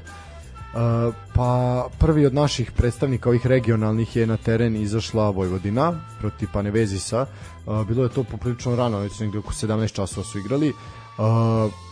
Uh, 0.75 1.15
pa 1.35 1.85
prvi 1.99 2.27
od 2.27 2.35
naših 2.35 2.73
predstavnika 2.73 3.29
ovih 3.29 3.47
regionalnih 3.47 4.17
je 4.17 4.27
na 4.27 4.37
teren 4.37 4.77
izašla 4.77 5.31
Vojvodina 5.31 6.01
protiv 6.21 6.49
Panevezisa. 6.53 7.27
Uh, 7.67 7.87
bilo 7.87 8.03
je 8.03 8.09
to 8.09 8.25
poprilično 8.25 8.77
rano, 8.77 8.99
već 8.99 9.21
negde 9.21 9.39
oko 9.39 9.53
17 9.53 9.93
časova 9.93 10.25
su 10.25 10.39
igrali. 10.39 10.69
Uh, 10.69 10.75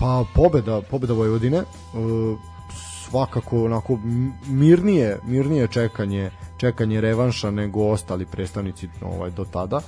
pa 0.01 0.25
pobeda, 0.35 0.81
pobeda 0.91 1.13
Vojvodine, 1.13 1.63
svakako 3.09 3.65
onako 3.65 3.99
mirnije, 4.47 5.19
mirnije 5.25 5.69
čekanje, 5.69 6.31
čekanje 6.57 7.01
revanša 7.01 7.51
nego 7.51 7.89
ostali 7.89 8.27
predstavnici 8.27 8.89
ovaj 9.03 9.31
do 9.31 9.45
tada. 9.45 9.81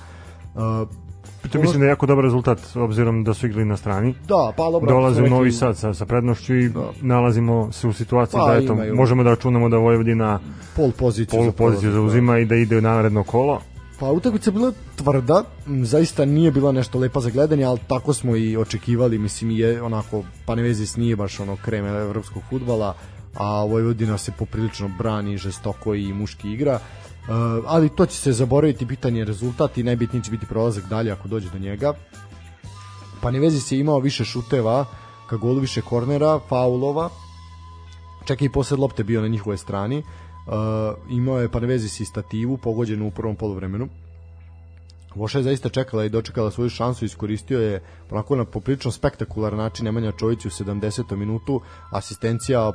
To 1.51 1.61
mislim 1.61 1.79
da 1.79 1.85
je 1.85 1.89
jako 1.89 2.05
dobar 2.05 2.23
rezultat, 2.23 2.59
obzirom 2.75 3.23
da 3.23 3.33
su 3.33 3.45
igrali 3.45 3.65
na 3.65 3.77
strani. 3.77 4.15
Da, 4.27 4.53
pa 4.57 4.71
dobro. 4.71 4.91
Dolaze 4.91 5.23
u 5.23 5.27
Novi 5.27 5.51
Sad 5.51 5.77
sa, 5.77 5.93
sa 5.93 6.05
prednošću 6.05 6.55
i 6.55 6.69
da. 6.69 6.91
nalazimo 7.01 7.71
se 7.71 7.87
u 7.87 7.93
situaciji 7.93 8.39
pa, 8.39 8.51
da 8.51 8.57
eto, 8.57 8.73
imaju... 8.73 8.95
možemo 8.95 9.23
da 9.23 9.29
računamo 9.29 9.69
da 9.69 9.77
Vojvodina 9.77 10.39
pol 10.75 10.91
poziciju, 10.91 11.39
pol 11.39 11.51
poziciju 11.51 11.91
zauzima 11.91 12.33
da. 12.33 12.39
i 12.39 12.45
da 12.45 12.55
ide 12.55 12.77
u 12.77 12.81
naredno 12.81 13.23
kolo. 13.23 13.61
Pa 13.99 14.11
utakmica 14.11 14.51
bila 14.51 14.71
tvrda, 14.95 15.43
zaista 15.67 16.25
nije 16.25 16.51
bila 16.51 16.71
nešto 16.71 16.99
lepa 16.99 17.19
za 17.19 17.29
gledanje, 17.29 17.63
ali 17.63 17.79
tako 17.87 18.13
smo 18.13 18.35
i 18.35 18.57
očekivali, 18.57 19.17
mislim 19.17 19.51
je 19.51 19.81
onako 19.81 20.23
Panevezis 20.45 20.97
nije 20.97 21.15
baš 21.15 21.39
ono 21.39 21.55
kreme 21.55 21.89
evropskog 21.89 22.43
fudbala, 22.49 22.95
a 23.33 23.63
Vojvodina 23.63 24.17
se 24.17 24.31
poprilično 24.39 24.89
brani 24.97 25.37
žestoko 25.37 25.95
i 25.95 26.13
muški 26.13 26.51
igra. 26.51 26.79
Uh, 27.25 27.63
ali 27.65 27.89
to 27.89 28.05
će 28.05 28.17
se 28.17 28.31
zaboraviti, 28.31 28.87
pitanje 28.87 29.25
rezultat 29.25 29.77
i 29.77 29.83
najbitniji 29.83 30.23
će 30.23 30.31
biti 30.31 30.45
prolazak 30.45 30.85
dalje 30.89 31.11
ako 31.11 31.27
dođe 31.27 31.49
do 31.49 31.59
njega. 31.59 31.93
Panevezis 33.21 33.71
je 33.71 33.79
imao 33.79 33.99
više 33.99 34.25
šuteva, 34.25 34.85
ka 35.29 35.37
golu 35.37 35.59
više 35.59 35.81
kornera, 35.81 36.39
faulova, 36.49 37.09
čak 38.25 38.41
i 38.41 38.49
posled 38.49 38.79
lopte 38.79 39.03
bio 39.03 39.21
na 39.21 39.27
njihovoj 39.27 39.57
strani. 39.57 39.97
Uh, 39.97 40.53
imao 41.09 41.39
je 41.39 41.51
Panevezis 41.51 41.99
i 41.99 42.05
stativu 42.05 42.57
pogođenu 42.57 43.07
u 43.07 43.11
prvom 43.11 43.35
poluvremenu. 43.35 43.87
Voša 45.15 45.37
je 45.37 45.43
zaista 45.43 45.69
čekala 45.69 46.05
i 46.05 46.09
dočekala 46.09 46.51
svoju 46.51 46.69
šansu, 46.69 47.05
iskoristio 47.05 47.61
je 47.61 47.81
onako 48.11 48.35
na 48.35 48.45
poprilično 48.45 48.91
spektakularan 48.91 49.57
način 49.57 49.85
Nemanja 49.85 50.11
Čović 50.11 50.45
u 50.45 50.49
70. 50.49 51.15
minutu, 51.15 51.61
asistencija 51.91 52.71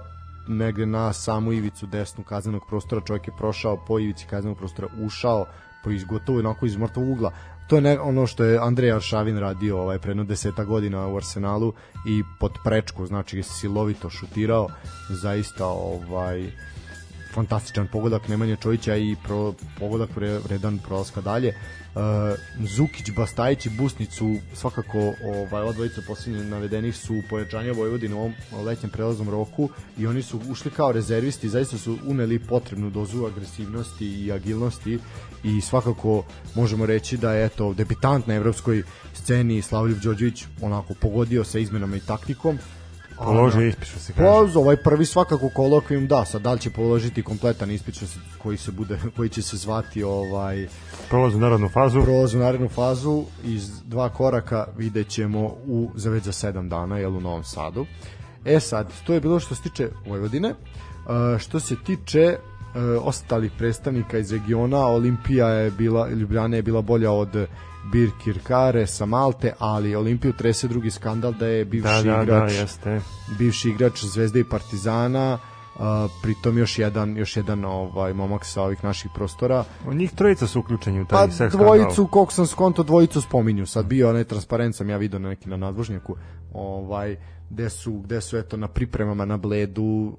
negde 0.49 0.87
na 0.87 1.13
samu 1.13 1.53
ivicu 1.53 1.87
desnu 1.87 2.25
kaznenog 2.25 2.63
prostora, 2.69 3.03
čovjek 3.07 3.29
je 3.29 3.37
prošao 3.39 3.85
po 3.87 3.99
ivici 3.99 4.27
kaznenog 4.27 4.59
prostora, 4.59 4.89
ušao 5.01 5.47
po 5.85 5.91
izgotovo 5.91 6.39
onako 6.39 6.67
iz 6.67 6.77
mrtvog 6.77 7.09
ugla. 7.09 7.33
To 7.69 7.77
je 7.77 7.83
ne, 7.83 8.01
ono 8.01 8.27
što 8.27 8.45
je 8.45 8.59
Andrej 8.59 8.93
Aršavin 8.93 9.39
radio 9.39 9.81
ovaj, 9.81 9.99
predno 9.99 10.25
deseta 10.25 10.65
godina 10.65 11.07
u 11.07 11.17
Arsenalu 11.17 11.73
i 12.07 12.23
pod 12.41 12.53
prečku, 12.65 13.07
znači 13.07 13.37
je 13.37 13.43
silovito 13.43 14.11
šutirao, 14.11 14.69
zaista 15.09 15.67
ovaj 15.67 16.51
fantastičan 17.35 17.89
pogodak 17.93 18.29
Nemanja 18.29 18.57
Čovića 18.57 18.97
i 18.97 19.17
pro, 19.25 19.55
pogodak 19.79 20.11
vredan 20.17 20.79
prolaska 20.79 21.21
dalje. 21.21 21.55
Uh, 21.95 22.03
Zukić, 22.67 23.11
Bastajić 23.17 23.67
i 23.67 23.71
Busnicu 23.71 24.37
svakako 24.55 24.99
ovaj, 25.25 25.63
odvojica 25.63 26.03
posljednje 26.07 26.45
navedenih 26.45 26.97
su 26.97 27.23
pojačanja 27.31 27.73
Vojvodine 27.73 28.15
u 28.15 28.19
ovom 28.19 28.35
letnjem 28.65 28.91
prelaznom 28.91 29.31
roku 29.31 29.69
i 29.99 30.07
oni 30.07 30.23
su 30.23 30.41
ušli 30.51 30.71
kao 30.71 30.93
rezervisti 30.93 31.49
zaista 31.49 31.79
su 31.79 31.99
uneli 32.07 32.39
potrebnu 32.39 32.91
dozu 32.91 33.27
agresivnosti 33.27 34.07
i 34.07 34.33
agilnosti 34.33 34.99
i 35.45 35.61
svakako 35.61 36.25
možemo 36.55 36.87
reći 36.87 37.17
da 37.17 37.33
je 37.33 37.47
eto 37.47 37.75
debitant 37.75 38.27
na 38.27 38.35
evropskoj 38.35 38.83
sceni 39.15 39.63
Slavljiv 39.63 40.01
Đorđević 40.01 40.45
onako 40.61 40.95
pogodio 40.95 41.45
sa 41.45 41.59
izmenama 41.59 41.97
i 41.97 42.01
taktikom 42.01 42.59
Položio 43.25 43.67
ispit 43.67 43.89
što 43.89 43.99
se 43.99 44.13
kaže. 44.13 44.53
Pa, 44.53 44.61
ovaj 44.61 44.77
prvi 44.77 45.07
svakako 45.07 45.49
kolokvijum 45.55 46.07
da, 46.07 46.25
sad 46.25 46.43
da 46.43 46.53
li 46.53 46.61
će 46.61 46.71
položiti 46.71 47.23
kompletan 47.23 47.71
ispit 47.71 47.95
što 47.95 48.07
se, 48.07 48.19
koji 48.43 48.57
se 48.57 48.73
bude 48.73 48.99
koji 49.17 49.29
će 49.29 49.43
se 49.43 49.57
zvati 49.57 50.03
ovaj 50.03 50.67
prolaz 51.09 51.35
u 51.35 51.39
narodnu 51.39 51.69
fazu. 51.69 52.03
Prolaz 52.03 52.35
u 52.35 52.39
narodnu 52.39 52.69
fazu 52.69 53.25
iz 53.45 53.83
dva 53.85 54.09
koraka 54.09 54.67
videćemo 54.77 55.41
u 55.67 55.91
za 55.95 56.11
već 56.11 56.25
za 56.25 56.33
7 56.33 56.69
dana 56.69 56.99
jel 56.99 57.17
u 57.17 57.21
Novom 57.21 57.45
Sadu. 57.45 57.87
E 58.45 58.61
sad, 58.61 58.93
to 59.07 59.15
je 59.15 59.21
bilo 59.21 59.41
što 59.41 59.55
se 59.55 59.63
tiče 59.63 59.89
Vojvodine. 60.07 60.51
Uh, 60.51 61.39
što 61.39 61.61
se 61.61 61.77
tiče 61.87 62.37
uh, 62.37 63.07
ostalih 63.07 63.53
predstavnika 63.59 64.19
iz 64.19 64.33
regiona, 64.33 64.87
Olimpija 64.87 65.49
je 65.49 65.71
bila, 65.71 66.09
Ljubljana 66.09 66.57
je 66.57 66.63
bila 66.63 66.83
bolja 66.83 67.11
od 67.13 67.47
Birkirkare 67.93 68.87
sa 68.87 69.07
Malte, 69.07 69.53
ali 69.59 69.97
Olimpiju 69.97 70.33
trese 70.33 70.69
drugi 70.69 70.91
skandal 70.91 71.33
da 71.33 71.47
je 71.47 71.65
bivši 71.65 72.05
da, 72.05 72.13
da, 72.13 72.17
da 72.17 72.23
igrač 72.23 72.53
da, 72.53 72.59
jeste. 72.59 73.01
bivši 73.39 73.69
igrač 73.71 74.05
Zvezde 74.05 74.41
i 74.41 74.45
Partizana 74.45 75.39
Uh, 75.75 75.87
pritom 76.23 76.59
još 76.59 76.79
jedan 76.79 77.17
još 77.17 77.37
jedan 77.37 77.65
ovaj 77.65 78.13
momak 78.13 78.45
sa 78.45 78.63
ovih 78.63 78.85
naših 78.85 79.11
prostora. 79.15 79.65
O 79.87 79.95
njih 79.95 80.13
trojica 80.13 80.47
su 80.47 80.61
uključeni 80.61 81.01
u 81.01 81.05
taj 81.05 81.27
pa, 81.27 81.33
seks 81.33 81.55
dvojicu 81.55 82.07
koliko 82.07 82.33
sam 82.33 82.47
skonto 82.47 82.83
dvojicu 82.83 83.21
spominju. 83.21 83.67
Sad 83.67 83.87
bio 83.87 84.11
onaj 84.11 84.25
transparent 84.25 84.77
sam 84.77 84.91
ja 84.91 84.97
video 84.97 85.19
na 85.19 85.29
neki 85.29 85.49
na 85.49 85.57
nadvožnjaku. 85.57 86.17
Ovaj 86.53 87.17
gde 87.51 87.71
su 87.71 87.93
gde 87.93 88.21
su 88.21 88.37
eto 88.37 88.57
na 88.57 88.69
pripremama 88.69 89.25
na 89.25 89.37
Bledu 89.37 90.17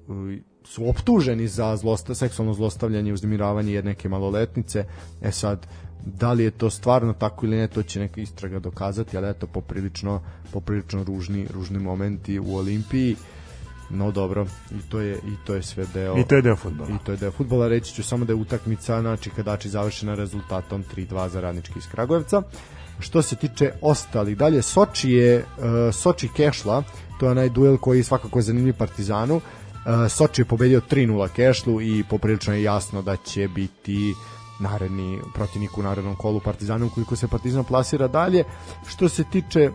su 0.64 0.88
optuženi 0.88 1.48
za 1.48 1.76
zlosta, 1.76 2.14
seksualno 2.14 2.54
zlostavljanje 2.54 3.10
i 3.10 3.12
uznemiravanje 3.12 3.72
jedne 3.72 3.90
neke 3.90 4.08
maloletnice. 4.08 4.84
E 5.20 5.30
sad 5.30 5.66
da 6.06 6.32
li 6.32 6.44
je 6.44 6.50
to 6.50 6.70
stvarno 6.70 7.12
tako 7.12 7.46
ili 7.46 7.56
ne, 7.56 7.68
to 7.68 7.82
će 7.82 8.00
neka 8.00 8.20
istraga 8.20 8.58
dokazati, 8.58 9.16
ali 9.16 9.30
eto 9.30 9.46
poprilično, 9.46 10.22
poprilično 10.52 11.04
ružni, 11.04 11.46
ružni 11.54 11.78
momenti 11.78 12.38
u 12.38 12.56
Olimpiji. 12.56 13.16
No 13.90 14.10
dobro, 14.10 14.46
i 14.70 14.90
to 14.90 15.00
je 15.00 15.14
i 15.14 15.46
to 15.46 15.54
je 15.54 15.62
sve 15.62 15.86
deo. 15.94 16.18
I 16.18 16.24
to 16.24 16.34
je 16.34 16.42
deo 16.42 16.56
fudbala. 16.56 16.90
I 16.90 17.04
to 17.04 17.12
je 17.12 17.16
deo 17.16 17.30
fudbala. 17.30 17.68
Reći 17.68 17.94
ću 17.94 18.02
samo 18.02 18.24
da 18.24 18.32
je 18.32 18.36
utakmica 18.36 19.00
znači 19.00 19.30
Kadači 19.30 19.68
završena 19.68 20.14
rezultatom 20.14 20.84
3:2 20.96 21.28
za 21.28 21.40
Radnički 21.40 21.78
iz 21.78 21.86
Kragujevca. 21.86 22.42
Što 22.98 23.22
se 23.22 23.36
tiče 23.36 23.72
ostalih, 23.80 24.36
dalje 24.36 24.62
Soči 24.62 25.10
je 25.10 25.38
uh, 25.38 25.94
Soči 25.94 26.28
Kešla, 26.36 26.82
to 27.20 27.26
je 27.26 27.30
onaj 27.30 27.48
duel 27.48 27.76
koji 27.76 28.02
svakako 28.02 28.38
je 28.38 28.42
zanimljiv 28.42 28.74
Partizanu. 28.74 29.36
Uh, 29.36 29.42
Soči 30.08 30.40
je 30.40 30.46
pobedio 30.46 30.80
3:0 30.90 31.28
Kešlu 31.28 31.80
i 31.80 32.04
poprilično 32.10 32.54
je 32.54 32.62
jasno 32.62 33.02
da 33.02 33.16
će 33.16 33.48
biti 33.48 34.14
naredni 34.62 35.20
protivnik 35.34 35.78
u 35.78 35.82
narednom 35.82 36.16
kolu 36.16 36.40
Partizana 36.40 36.86
ukoliko 36.86 37.16
se 37.16 37.28
Partizan 37.28 37.64
plasira 37.64 38.08
dalje. 38.08 38.44
Što 38.86 39.08
se 39.08 39.24
tiče 39.24 39.70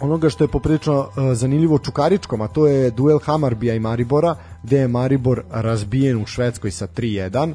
onoga 0.00 0.30
što 0.30 0.44
je 0.44 0.48
poprilično 0.48 0.98
uh, 0.98 1.08
zanimljivo 1.32 1.78
Čukaričkom, 1.78 2.40
a 2.40 2.48
to 2.48 2.66
je 2.66 2.90
duel 2.90 3.18
Hamarbija 3.18 3.74
i 3.74 3.80
Maribora, 3.80 4.34
gde 4.62 4.78
je 4.78 4.88
Maribor 4.88 5.44
razbijen 5.50 6.22
u 6.22 6.26
Švedskoj 6.26 6.70
sa 6.70 6.86
3-1. 6.86 7.52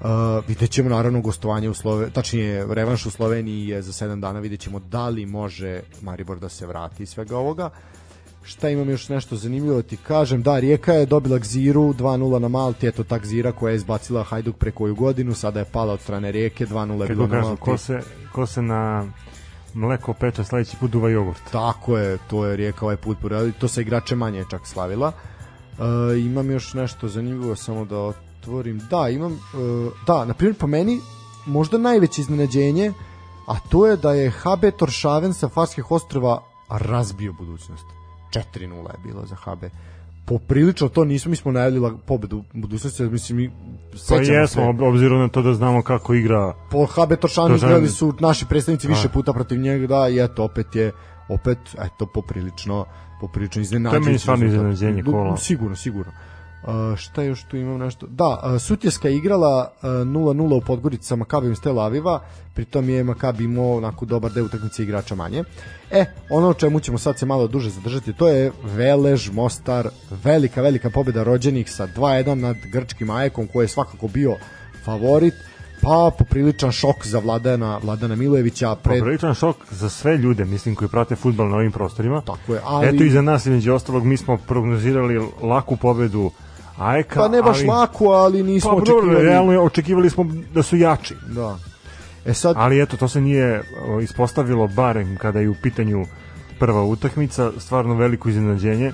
Uh, 0.00 0.08
vidjet 0.48 0.70
ćemo 0.70 0.88
naravno 0.90 1.20
gostovanje 1.20 1.70
u 1.70 1.74
Slove, 1.74 2.10
tačnije 2.10 2.66
revanš 2.70 3.06
u 3.06 3.10
Sloveniji 3.10 3.68
je 3.68 3.82
za 3.82 4.06
7 4.06 4.20
dana, 4.20 4.40
vidjet 4.40 4.60
ćemo 4.60 4.78
da 4.78 5.08
li 5.08 5.26
može 5.26 5.80
Maribor 6.00 6.38
da 6.38 6.48
se 6.48 6.66
vrati 6.66 7.02
iz 7.02 7.10
svega 7.10 7.38
ovoga. 7.38 7.66
Uh, 7.66 8.05
Šta 8.46 8.68
imam 8.70 8.90
još 8.90 9.08
nešto 9.08 9.36
zanimljivo 9.36 9.76
da 9.76 9.82
ti 9.82 9.96
kažem? 9.96 10.42
Da, 10.42 10.58
Rijeka 10.58 10.92
je 10.92 11.06
dobila 11.06 11.38
Gziru 11.38 11.82
2-0 11.82 12.38
na 12.38 12.48
Malti, 12.48 12.86
eto 12.86 13.04
ta 13.04 13.18
Gzira 13.18 13.52
koja 13.52 13.70
je 13.70 13.76
izbacila 13.76 14.22
Hajduk 14.22 14.56
pre 14.56 14.70
koju 14.70 14.94
godinu, 14.94 15.34
sada 15.34 15.58
je 15.58 15.64
pala 15.64 15.92
od 15.92 16.00
strane 16.00 16.32
Rijeke, 16.32 16.66
2-0 16.66 17.00
je 17.00 17.08
bilo 17.08 17.26
na 17.26 17.40
Malti. 17.40 17.62
Ko 17.62 17.76
se, 17.78 18.00
ko 18.32 18.46
se 18.46 18.62
na 18.62 19.06
mleko 19.74 20.12
peče 20.12 20.44
sledeći 20.44 20.76
put 20.76 20.90
duva 20.90 21.10
jogurt. 21.10 21.40
Tako 21.52 21.98
je, 21.98 22.18
to 22.30 22.46
je 22.46 22.56
Rijeka 22.56 22.84
ovaj 22.84 22.96
put 22.96 23.18
poradili, 23.22 23.52
to 23.52 23.68
sa 23.68 23.80
igrače 23.80 24.16
manje 24.16 24.44
čak 24.50 24.66
slavila. 24.66 25.12
Uh, 25.78 25.84
imam 26.18 26.50
još 26.50 26.74
nešto 26.74 27.08
zanimljivo 27.08 27.56
samo 27.56 27.84
da 27.84 27.98
otvorim. 27.98 28.80
Da, 28.90 29.08
imam, 29.08 29.32
uh, 29.32 29.92
da, 30.06 30.24
na 30.24 30.34
primjer 30.34 30.58
po 30.58 30.66
meni 30.66 31.00
možda 31.46 31.78
najveće 31.78 32.20
iznenađenje, 32.20 32.92
a 33.46 33.58
to 33.68 33.86
je 33.86 33.96
da 33.96 34.12
je 34.12 34.30
HB 34.30 34.64
Toršaven 34.78 35.34
sa 35.34 35.48
Farskih 35.48 35.90
ostrova 35.90 36.42
razbio 36.68 37.32
budućnost 37.32 37.95
4-0 38.54 38.90
je 38.90 38.98
bilo 39.04 39.26
za 39.26 39.36
HB 39.36 39.64
poprilično 40.26 40.88
to 40.88 41.04
nismo 41.04 41.30
mi 41.30 41.36
smo 41.36 41.52
najavili 41.52 41.96
pobedu 42.06 42.44
budućnosti 42.52 43.02
mislim 43.02 43.38
mi 43.38 43.50
pa 44.08 44.14
jesmo 44.14 44.74
se. 44.78 44.84
obzirom 44.84 45.20
na 45.20 45.28
to 45.28 45.42
da 45.42 45.54
znamo 45.54 45.82
kako 45.82 46.14
igra 46.14 46.54
po 46.70 46.86
HB 46.86 47.12
Toršanu 47.20 47.56
igrali 47.56 47.88
su 47.88 48.14
naši 48.20 48.46
predstavnici 48.46 48.88
više 48.88 49.08
puta 49.08 49.32
protiv 49.32 49.60
njega 49.60 49.86
da 49.86 50.08
i 50.08 50.18
eto 50.18 50.44
opet 50.44 50.76
je 50.76 50.92
opet 51.28 51.58
eto 51.78 52.06
poprilično 52.14 52.84
poprilično 53.20 53.62
iznenađujuće 53.62 54.00
to 54.00 54.04
je 54.04 54.08
meni 54.08 54.18
stvarno 54.18 54.46
iznenađenje 54.46 55.02
kola. 55.02 55.36
sigurno 55.36 55.76
sigurno 55.76 56.12
Uh, 56.66 56.96
šta 56.96 57.22
još 57.22 57.42
tu 57.42 57.56
imam 57.56 57.78
nešto? 57.78 58.06
Da, 58.06 58.42
uh, 58.44 58.60
Sutjeska 58.60 59.08
je 59.08 59.16
igrala 59.16 59.72
0-0 59.82 60.42
uh, 60.42 60.62
u 60.62 60.66
Podgorici 60.66 61.06
sa 61.06 61.16
Makabijom 61.16 61.56
Tel 61.56 61.80
Aviva, 61.80 62.20
pritom 62.54 62.88
je 62.88 63.04
Makabi 63.04 63.44
imao 63.44 63.76
onako 63.76 64.04
dobar 64.04 64.32
deo 64.32 64.44
utakmice 64.44 64.82
igrača 64.82 65.14
manje. 65.14 65.44
E, 65.90 66.04
ono 66.30 66.48
o 66.48 66.54
čemu 66.54 66.80
ćemo 66.80 66.98
sad 66.98 67.18
se 67.18 67.26
malo 67.26 67.46
duže 67.46 67.70
zadržati, 67.70 68.12
to 68.12 68.28
je 68.28 68.52
Velež 68.64 69.30
Mostar, 69.30 69.88
velika, 70.24 70.62
velika 70.62 70.90
pobjeda 70.90 71.22
rođenih 71.22 71.72
sa 71.72 71.86
2-1 71.96 72.34
nad 72.34 72.56
grčkim 72.72 73.10
Ajekom, 73.10 73.46
koji 73.46 73.64
je 73.64 73.68
svakako 73.68 74.08
bio 74.08 74.36
favorit 74.84 75.34
pa 75.82 76.10
popriličan 76.18 76.72
šok 76.72 77.06
za 77.06 77.18
Vladana, 77.18 77.78
Vladana 77.82 78.16
Milojevića. 78.16 78.74
Pred... 78.74 78.98
Popriličan 78.98 79.34
šok 79.34 79.56
za 79.70 79.88
sve 79.88 80.16
ljude, 80.16 80.44
mislim, 80.44 80.74
koji 80.74 80.88
prate 80.88 81.16
futbol 81.16 81.48
na 81.48 81.56
ovim 81.56 81.72
prostorima. 81.72 82.20
Tako 82.20 82.54
je, 82.54 82.60
ali... 82.64 82.88
Eto 82.88 83.04
i 83.04 83.10
za 83.10 83.22
nas, 83.22 83.46
među 83.46 83.74
ostalog, 83.74 84.04
mi 84.04 84.16
smo 84.16 84.36
prognozirali 84.36 85.28
laku 85.42 85.76
pobedu 85.76 86.30
Ajka, 86.78 87.20
pa 87.20 87.28
ne 87.28 87.42
baš 87.42 87.58
ali, 87.58 87.66
lako, 87.66 88.08
ali 88.08 88.42
nismo 88.42 88.70
pa, 88.70 88.76
očekivali. 88.76 89.22
Realno 89.22 89.62
očekivali 89.62 90.10
smo 90.10 90.26
da 90.54 90.62
su 90.62 90.76
jači. 90.76 91.14
Da. 91.28 91.58
E 92.26 92.34
sad... 92.34 92.56
Ali 92.58 92.82
eto, 92.82 92.96
to 92.96 93.08
se 93.08 93.20
nije 93.20 93.62
ispostavilo 94.02 94.68
barem 94.68 95.16
kada 95.16 95.40
je 95.40 95.48
u 95.48 95.54
pitanju 95.62 96.06
prva 96.58 96.82
utakmica, 96.82 97.50
stvarno 97.58 97.94
veliko 97.94 98.28
iznenađenje. 98.28 98.92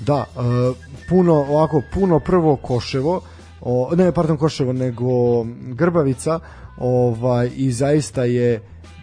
Da, 0.00 0.24
uh, 0.36 0.76
puno, 1.08 1.34
ovako, 1.34 1.82
puno 1.94 2.20
prvo 2.20 2.56
Koševo, 2.56 3.20
o, 3.60 3.90
ne, 3.96 4.12
pardon, 4.12 4.36
Koševo, 4.36 4.72
nego 4.72 5.44
Grbavica, 5.74 6.40
ovaj, 6.78 7.50
i 7.56 7.72
zaista 7.72 8.24
je, 8.24 8.62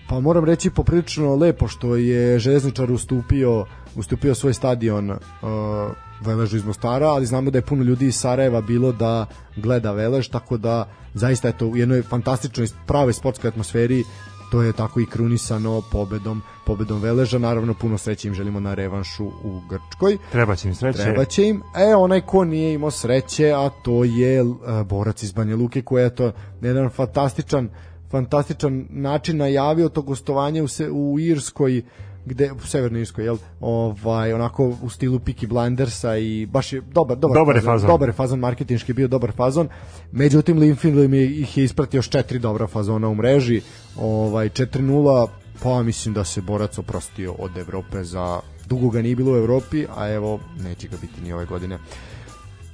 pa 0.09 0.19
moram 0.19 0.45
reći, 0.45 0.69
poprilično 0.69 1.35
lepo 1.35 1.67
što 1.67 1.95
je 1.95 2.39
železničar 2.39 2.91
ustupio, 2.91 3.65
ustupio 3.95 4.35
svoj 4.35 4.53
stadion 4.53 5.11
uh, 5.11 5.17
Veležu 6.21 6.57
iz 6.57 6.65
Mostara, 6.65 7.07
ali 7.07 7.25
znamo 7.25 7.51
da 7.51 7.57
je 7.57 7.61
puno 7.61 7.83
ljudi 7.83 8.07
iz 8.07 8.15
Sarajeva 8.15 8.61
bilo 8.61 8.91
da 8.91 9.25
gleda 9.55 9.91
Velež, 9.91 10.27
tako 10.27 10.57
da 10.57 10.89
zaista 11.13 11.47
je 11.47 11.57
to 11.57 11.67
u 11.67 11.77
jednoj 11.77 12.01
fantastičnoj 12.01 12.67
pravoj 12.87 13.13
sportskoj 13.13 13.47
atmosferi 13.47 14.03
to 14.51 14.61
je 14.61 14.73
tako 14.73 14.99
i 14.99 15.05
krunisano 15.05 15.81
pobedom 15.91 16.41
pobedom 16.65 17.01
Veleža, 17.01 17.37
naravno 17.37 17.73
puno 17.73 17.97
sreće 17.97 18.27
im 18.27 18.33
želimo 18.33 18.59
na 18.59 18.73
revanšu 18.73 19.25
u 19.25 19.61
Grčkoj. 19.69 20.17
Treba 20.31 20.55
će 20.55 20.67
im 20.67 20.75
sreće. 20.75 20.97
Treba 20.97 21.25
će 21.25 21.47
im. 21.47 21.61
E, 21.75 21.95
onaj 21.95 22.21
ko 22.21 22.45
nije 22.45 22.73
imao 22.73 22.91
sreće, 22.91 23.51
a 23.51 23.69
to 23.83 24.03
je 24.03 24.43
uh, 24.43 24.57
borac 24.85 25.23
iz 25.23 25.31
Banja 25.31 25.55
Luke, 25.55 25.81
koji 25.81 26.03
je 26.03 26.15
to 26.15 26.31
jedan 26.61 26.89
fantastičan 26.89 27.69
fantastičan 28.11 28.87
način 28.89 29.37
najavio 29.37 29.89
to 29.89 30.01
gostovanje 30.01 30.63
u, 30.63 30.67
se, 30.67 30.89
u 30.91 31.19
Irskoj 31.19 31.81
gde 32.27 32.51
u 32.51 32.59
severnoj 32.59 33.01
Irskoj 33.01 33.25
jel? 33.25 33.37
Ovaj 33.59 34.33
onako 34.33 34.73
u 34.81 34.89
stilu 34.89 35.19
Peaky 35.19 35.47
Blindersa 35.47 36.17
i 36.17 36.45
baš 36.45 36.73
je 36.73 36.81
dobar 36.81 37.17
dobar 37.17 37.35
dobar 37.35 37.55
fazon, 37.55 37.73
fazon. 37.73 37.87
dobar 37.87 38.09
je 38.09 38.13
fazon 38.13 38.39
marketinški 38.39 38.93
bio 38.93 39.07
dobar 39.07 39.31
fazon. 39.31 39.69
Međutim 40.11 40.59
Linfield 40.59 41.13
je 41.13 41.25
ih 41.25 41.57
je 41.57 41.63
ispratio 41.63 41.97
još 41.97 42.09
četiri 42.09 42.39
dobra 42.39 42.67
fazona 42.67 43.07
u 43.07 43.15
mreži. 43.15 43.61
Ovaj 43.97 44.49
4:0 44.49 45.27
pa 45.63 45.83
mislim 45.83 46.13
da 46.13 46.23
se 46.23 46.41
borac 46.41 46.77
oprostio 46.77 47.33
od 47.39 47.57
Evrope 47.57 48.03
za 48.03 48.39
dugo 48.69 48.89
ga 48.89 49.01
nije 49.01 49.15
bilo 49.15 49.31
u 49.31 49.37
Evropi 49.37 49.85
a 49.95 50.09
evo 50.09 50.39
neće 50.63 50.87
ga 50.87 50.97
biti 51.01 51.21
ni 51.21 51.33
ove 51.33 51.45
godine 51.45 51.79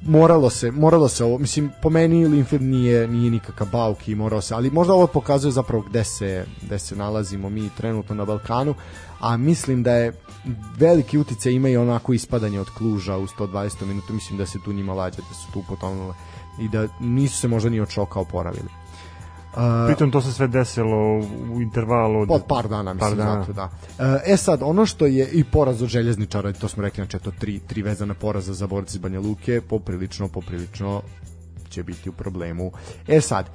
moralo 0.06 0.50
se, 0.50 0.72
moralo 0.72 1.08
se 1.08 1.24
ovo, 1.24 1.38
mislim, 1.38 1.72
po 1.82 1.90
meni 1.90 2.28
Linfield 2.28 2.64
nije, 2.64 3.08
nije 3.08 3.32
nikakav 3.32 3.68
bauk 3.72 4.08
i 4.08 4.16
morao 4.16 4.42
se, 4.42 4.54
ali 4.56 4.70
možda 4.70 4.94
ovo 4.94 5.08
pokazuje 5.08 5.52
zapravo 5.52 5.84
gde 5.90 6.04
se, 6.04 6.46
gde 6.62 6.80
se 6.80 6.96
nalazimo 6.96 7.50
mi 7.50 7.70
trenutno 7.78 8.16
na 8.16 8.26
Balkanu, 8.26 8.76
a 9.20 9.38
mislim 9.38 9.84
da 9.84 9.94
je 9.94 10.14
veliki 10.78 11.18
utice 11.18 11.54
ima 11.54 11.70
i 11.70 11.78
onako 11.78 12.14
ispadanje 12.14 12.60
od 12.60 12.70
Kluža 12.70 13.18
u 13.18 13.28
120 13.28 13.86
minuta, 13.86 14.14
mislim 14.14 14.38
da 14.38 14.46
se 14.46 14.60
tu 14.66 14.74
njima 14.74 14.94
lađa, 14.94 15.18
da 15.30 15.36
su 15.36 15.52
tu 15.54 15.64
potonule 15.68 16.14
i 16.60 16.68
da 16.68 16.88
nisu 17.00 17.38
se 17.38 17.48
možda 17.48 17.70
ni 17.70 17.80
od 17.80 17.90
šoka 17.90 18.20
oporavili. 18.20 18.83
Uh, 19.56 19.60
Pritom 19.88 20.12
to 20.12 20.22
se 20.22 20.34
sve 20.34 20.48
desilo 20.48 21.20
u 21.54 21.62
intervalu 21.62 22.20
od 22.20 22.32
od 22.32 22.44
par 22.48 22.68
dana, 22.68 22.94
mislim, 22.94 23.10
par 23.10 23.18
dana. 23.18 23.42
Zato, 23.42 23.54
da. 23.54 23.64
Uh, 23.64 24.22
e 24.26 24.38
sad, 24.38 24.60
ono 24.64 24.86
što 24.86 25.06
je 25.06 25.30
i 25.32 25.44
poraz 25.44 25.82
od 25.82 25.90
željezničara, 25.90 26.54
to 26.54 26.68
smo 26.68 26.84
rekli, 26.84 27.06
znači 27.06 27.24
to 27.24 27.32
tri, 27.40 27.60
tri 27.60 27.82
vezana 27.82 28.14
poraza 28.14 28.54
za 28.54 28.68
borci 28.68 28.98
iz 28.98 29.02
Banja 29.02 29.20
Luke, 29.20 29.62
poprilično, 29.62 30.28
poprilično 30.28 31.02
će 31.70 31.84
biti 31.84 32.10
u 32.10 32.14
problemu. 32.14 32.72
E 33.08 33.22
sad, 33.22 33.50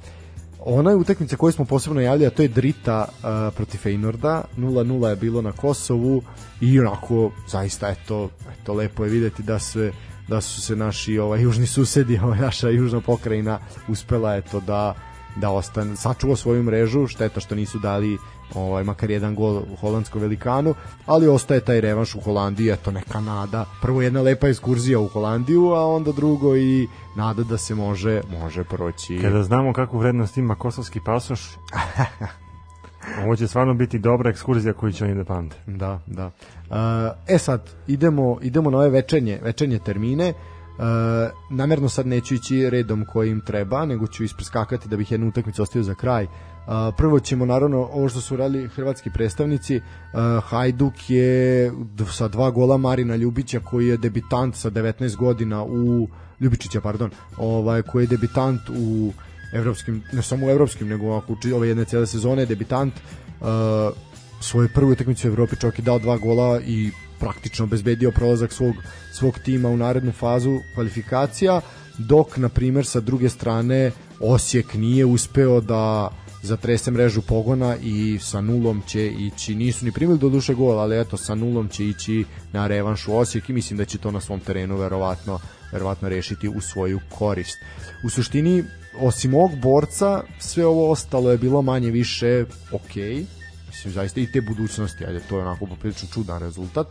ona 0.59 0.89
je 0.89 0.95
utakmica 0.95 1.37
koju 1.37 1.51
smo 1.51 1.65
posebno 1.65 2.01
javili, 2.01 2.27
a 2.27 2.29
to 2.29 2.41
je 2.41 2.47
Drita 2.47 3.05
uh, 3.07 3.53
protiv 3.55 3.79
Feynorda, 3.83 4.41
0-0 4.57 5.07
je 5.07 5.15
bilo 5.15 5.41
na 5.41 5.51
Kosovu 5.51 6.21
i 6.61 6.79
onako, 6.79 7.31
zaista, 7.47 7.89
eto, 7.89 8.29
eto 8.61 8.73
lepo 8.73 9.03
je 9.03 9.09
videti 9.09 9.43
da 9.43 9.59
se 9.59 9.91
da 10.29 10.41
su 10.41 10.61
se 10.61 10.75
naši 10.75 11.19
ovaj 11.19 11.41
južni 11.41 11.67
susedi, 11.67 12.19
ovaj 12.23 12.39
naša 12.39 12.69
južna 12.69 13.01
pokrajina 13.01 13.59
uspela 13.87 14.35
eto 14.35 14.59
da 14.59 14.93
da 15.35 15.49
ostane, 15.49 15.95
sačuva 15.95 16.35
svoju 16.35 16.63
mrežu, 16.63 17.07
šteta 17.07 17.39
što 17.39 17.55
nisu 17.55 17.79
dali 17.79 18.17
ovaj, 18.55 18.83
makar 18.83 19.11
jedan 19.11 19.35
gol 19.35 19.57
u 19.57 19.75
holandskom 19.81 20.21
velikanu, 20.21 20.73
ali 21.05 21.27
ostaje 21.27 21.59
taj 21.59 21.81
revanš 21.81 22.15
u 22.15 22.21
Holandiji, 22.21 22.71
eto 22.71 22.91
neka 22.91 23.19
nada. 23.19 23.65
Prvo 23.81 24.01
jedna 24.01 24.21
lepa 24.21 24.47
ekskurzija 24.47 24.99
u 24.99 25.07
Holandiju, 25.07 25.73
a 25.73 25.87
onda 25.87 26.11
drugo 26.11 26.55
i 26.55 26.87
nada 27.15 27.43
da 27.43 27.57
se 27.57 27.75
može, 27.75 28.21
može 28.41 28.63
proći. 28.63 29.19
Kada 29.21 29.43
znamo 29.43 29.73
kakvu 29.73 29.99
vrednost 29.99 30.37
ima 30.37 30.55
kosovski 30.55 30.99
pasoš, 31.05 31.41
Ovo 33.25 33.35
će 33.35 33.47
stvarno 33.47 33.73
biti 33.73 33.99
dobra 33.99 34.29
ekskurzija 34.29 34.73
koju 34.73 34.91
će 34.91 35.05
oni 35.05 35.15
da 35.15 35.23
pamte. 35.23 35.55
Da, 35.67 35.99
da. 36.07 36.25
Uh, 36.25 36.75
e 37.27 37.37
sad, 37.37 37.69
idemo, 37.87 38.37
idemo 38.41 38.69
na 38.69 38.77
ove 38.77 38.89
večernje, 38.89 39.39
večernje 39.43 39.79
termine. 39.79 40.29
Uh, 40.29 40.58
namerno 41.49 41.89
sad 41.89 42.07
neću 42.07 42.35
ići 42.35 42.69
redom 42.69 43.05
kojim 43.05 43.41
treba, 43.41 43.85
nego 43.85 44.07
ću 44.07 44.23
ispreskakati 44.23 44.89
da 44.89 44.97
bih 44.97 45.11
jednu 45.11 45.27
utakmicu 45.27 45.63
ostavio 45.63 45.83
za 45.83 45.95
kraj. 45.95 46.23
Uh, 46.69 46.73
prvo 46.97 47.19
ćemo 47.19 47.45
naravno 47.45 47.77
ovo 47.77 48.09
što 48.09 48.21
su 48.21 48.35
radili 48.35 48.67
hrvatski 48.67 49.09
predstavnici 49.09 49.77
uh, 49.77 49.81
Hajduk 50.43 50.93
je 51.07 51.71
sa 52.11 52.27
dva 52.27 52.51
gola 52.51 52.77
Marina 52.77 53.15
Ljubića 53.15 53.59
koji 53.59 53.87
je 53.87 53.97
debitant 53.97 54.55
sa 54.55 54.69
19 54.71 55.15
godina 55.15 55.63
u 55.63 56.07
Ljubičića 56.39 56.81
pardon 56.81 57.09
ovaj 57.37 57.81
koji 57.81 58.03
je 58.03 58.07
debitant 58.07 58.61
u 58.69 59.13
evropskim 59.53 60.03
ne 60.13 60.21
samo 60.21 60.47
u 60.47 60.49
evropskim 60.49 60.87
nego 60.87 61.15
ako 61.15 61.35
ove 61.55 61.67
jedne 61.67 61.85
cele 61.85 62.07
sezone 62.07 62.45
debitant 62.45 62.93
uh, 62.93 63.47
svoju 64.41 64.69
prvu 64.73 64.91
utakmicu 64.91 65.27
u 65.27 65.31
Evropi 65.31 65.55
čovjek 65.55 65.79
je 65.79 65.83
dao 65.83 65.99
dva 65.99 66.17
gola 66.17 66.59
i 66.61 66.91
praktično 67.19 67.65
obezbedio 67.65 68.11
prolazak 68.11 68.53
svog, 68.53 68.75
svog 69.13 69.39
tima 69.39 69.69
u 69.69 69.77
narednu 69.77 70.11
fazu 70.11 70.59
kvalifikacija, 70.73 71.61
dok, 71.97 72.37
na 72.37 72.49
primer, 72.49 72.85
sa 72.85 72.99
druge 72.99 73.29
strane, 73.29 73.91
Osijek 74.19 74.73
nije 74.73 75.05
uspeo 75.05 75.61
da 75.61 76.09
zatrese 76.43 76.91
mrežu 76.91 77.21
pogona 77.21 77.75
i 77.81 78.19
sa 78.21 78.41
nulom 78.41 78.81
će 78.87 79.07
ići, 79.07 79.55
nisu 79.55 79.85
ni 79.85 79.91
primili 79.91 80.19
do 80.19 80.29
duše 80.29 80.53
gol, 80.53 80.79
ali 80.79 80.99
eto 80.99 81.17
sa 81.17 81.35
nulom 81.35 81.67
će 81.67 81.85
ići 81.85 82.25
na 82.51 82.67
revanšu 82.67 83.17
Osijek 83.17 83.49
i 83.49 83.53
mislim 83.53 83.77
da 83.77 83.85
će 83.85 83.97
to 83.97 84.11
na 84.11 84.21
svom 84.21 84.39
terenu 84.39 84.77
verovatno, 84.77 85.39
verovatno 85.71 86.09
rešiti 86.09 86.49
u 86.49 86.61
svoju 86.61 86.99
korist. 87.09 87.57
U 88.03 88.09
suštini, 88.09 88.63
osim 88.99 89.33
ovog 89.33 89.59
borca, 89.59 90.23
sve 90.39 90.65
ovo 90.65 90.91
ostalo 90.91 91.31
je 91.31 91.37
bilo 91.37 91.61
manje 91.61 91.91
više 91.91 92.45
ok, 92.71 92.95
mislim 93.67 93.93
zaista 93.93 94.19
i 94.19 94.31
te 94.31 94.41
budućnosti, 94.41 95.05
ajde, 95.05 95.19
to 95.19 95.37
je 95.37 95.41
onako 95.41 95.65
poprilično 95.65 96.09
čudan 96.13 96.41
rezultat. 96.41 96.87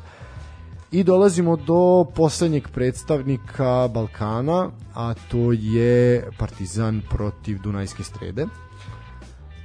I 0.91 1.05
dolazimo 1.05 1.57
do 1.57 2.05
poslednjeg 2.14 2.68
predstavnika 2.68 3.89
Balkana, 3.89 4.70
a 4.95 5.14
to 5.14 5.53
je 5.53 6.24
Partizan 6.39 7.03
protiv 7.11 7.59
Dunajske 7.62 8.03
strede. 8.03 8.47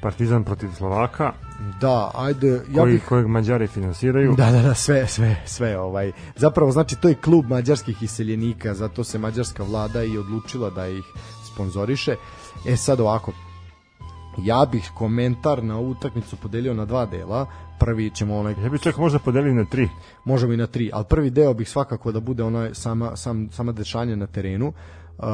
Partizan 0.02 0.44
protiv 0.44 0.70
Slovaka. 0.78 1.34
Da, 1.82 2.12
ajde, 2.16 2.62
ja 2.72 2.82
koji, 2.82 2.94
bih 2.94 3.06
kojeg 3.06 3.28
Mađari 3.28 3.68
finansiraju. 3.68 4.36
Da, 4.36 4.52
da, 4.52 4.62
da, 4.62 4.74
sve, 4.74 5.08
sve, 5.08 5.42
sve 5.46 5.80
ovaj. 5.80 6.12
Zapravo 6.36 6.72
znači 6.72 6.96
to 6.96 7.10
je 7.10 7.16
klub 7.16 7.46
mađarskih 7.50 8.04
iseljenika, 8.04 8.74
zato 8.74 9.04
se 9.04 9.18
mađarska 9.20 9.64
vlada 9.64 10.04
i 10.04 10.18
odlučila 10.18 10.70
da 10.70 10.88
ih 10.88 11.04
sponzoriše. 11.54 12.16
E 12.68 12.78
sad 12.78 13.00
ovako, 13.00 13.32
ja 14.38 14.66
bih 14.72 14.92
komentar 14.96 15.64
na 15.64 15.78
ovu 15.78 15.90
utakmicu 15.90 16.36
podelio 16.36 16.74
na 16.74 16.86
dva 16.86 17.06
dela. 17.06 17.48
Prvi 17.86 18.10
ćemo 18.10 18.38
onaj 18.38 18.56
Ja 18.64 18.70
bih 18.70 18.82
čak 18.82 18.98
možda 18.98 19.20
podelio 19.20 19.54
na 19.54 19.66
tri. 19.66 19.90
Možemo 20.26 20.54
i 20.54 20.58
na 20.58 20.68
tri, 20.68 20.90
al 20.94 21.04
prvi 21.04 21.30
deo 21.30 21.54
bih 21.54 21.70
svakako 21.70 22.12
da 22.12 22.20
bude 22.20 22.44
onaj 22.44 22.70
sama 22.74 23.16
sam 23.16 23.50
sama 23.52 23.72
dešanje 23.72 24.16
na 24.16 24.28
terenu. 24.28 24.68
Uh, 24.68 25.26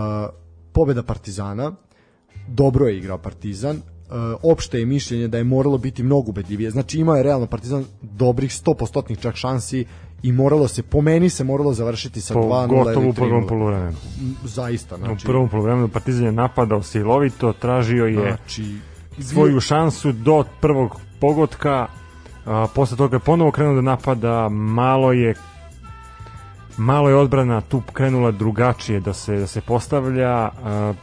pobeda 0.74 1.04
Partizana. 1.04 1.72
Dobro 2.48 2.88
je 2.88 2.98
igrao 2.98 3.18
Partizan. 3.18 3.76
Uh, 3.76 3.82
opšte 4.44 4.80
je 4.80 4.86
mišljenje 4.86 5.28
da 5.28 5.38
je 5.38 5.44
moralo 5.44 5.78
biti 5.78 6.04
mnogo 6.04 6.30
ubedljivije. 6.30 6.72
Znači 6.72 7.00
imao 7.00 7.16
je 7.16 7.24
realno 7.24 7.46
Partizan 7.46 7.86
dobrih 8.02 8.52
100% 8.52 9.20
čak 9.22 9.36
šansi 9.36 9.86
i 10.24 10.32
moralo 10.32 10.68
se 10.68 10.84
po 10.84 11.02
meni 11.02 11.30
se 11.30 11.44
moralo 11.44 11.74
završiti 11.74 12.22
sa 12.22 12.34
2:0 12.34 12.68
gotovo 12.68 13.10
u 13.10 13.14
prvom 13.14 13.48
poluvremenu. 13.48 13.98
Zaista, 14.44 14.98
znači 14.98 15.26
u 15.26 15.30
prvom 15.30 15.50
poluvremenu 15.50 15.88
Partizan 15.88 16.26
je 16.26 16.32
napadao 16.32 16.84
silovito, 16.84 17.54
tražio 17.54 18.06
je 18.06 18.38
znači, 18.38 18.78
svoju 19.20 19.60
šansu 19.60 20.12
do 20.12 20.44
prvog 20.62 21.02
pogotka, 21.20 21.88
a, 22.46 22.68
posle 22.76 22.98
toga 22.98 23.16
je 23.16 23.20
ponovo 23.20 23.52
krenuo 23.52 23.76
da 23.76 23.82
napada, 23.82 24.50
malo 24.50 25.12
je 25.12 25.36
malo 26.78 27.10
je 27.10 27.16
odbrana 27.16 27.62
tu 27.62 27.82
krenula 27.94 28.32
drugačije 28.32 29.00
da 29.00 29.14
se 29.14 29.38
da 29.38 29.48
se 29.48 29.62
postavlja, 29.62 30.50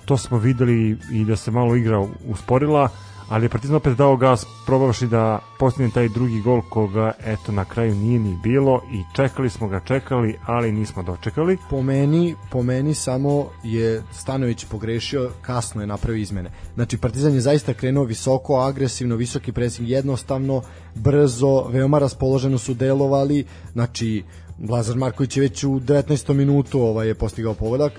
to 0.05 0.16
smo 0.16 0.39
videli 0.39 0.99
i 1.12 1.24
da 1.24 1.37
se 1.37 1.51
malo 1.51 1.76
igra 1.76 2.07
usporila, 2.28 2.89
ali 3.29 3.45
je 3.45 3.49
Partizan 3.49 3.77
opet 3.77 3.97
dao 3.97 4.16
gas 4.16 4.47
probavši 4.66 5.07
da 5.07 5.39
postigne 5.59 5.91
taj 5.91 6.09
drugi 6.09 6.41
gol 6.41 6.62
koga 6.68 7.12
eto 7.24 7.53
na 7.53 7.64
kraju 7.64 7.95
nije 7.95 8.18
ni 8.18 8.39
bilo. 8.43 8.83
I 8.93 9.03
čekali 9.16 9.51
smo 9.51 9.68
ga 9.68 9.81
čekali 9.81 10.39
ali 10.47 10.72
nismo 10.72 11.03
dočekali. 11.03 11.59
Po 11.70 11.83
meni, 11.83 12.35
po 12.51 12.62
meni 12.62 12.95
samo 12.95 13.47
je 13.62 14.03
Stanović 14.12 14.64
pogrešio 14.64 15.31
kasno 15.43 15.81
je 15.81 15.87
napravio 15.87 16.20
izmene. 16.20 16.51
Znači 16.74 16.99
Partizan 16.99 17.35
je 17.35 17.41
zaista 17.41 17.74
krenuo 17.74 18.05
visoko 18.05 18.57
agresivno, 18.57 19.16
visoki 19.16 19.53
presing 19.53 19.89
jednostavno 19.89 20.62
brzo, 20.95 21.64
veoma 21.68 21.99
raspoloženo 21.99 22.59
su 22.59 22.74
delovali. 22.74 23.45
Znači 23.72 24.24
Lazar 24.68 24.97
Marković 24.97 25.37
je 25.37 25.41
već 25.41 25.64
u 25.64 25.70
19. 25.70 26.33
minutu 26.33 26.81
ovaj, 26.81 27.09
je 27.09 27.14
postigao 27.14 27.55
pogodak. 27.55 27.93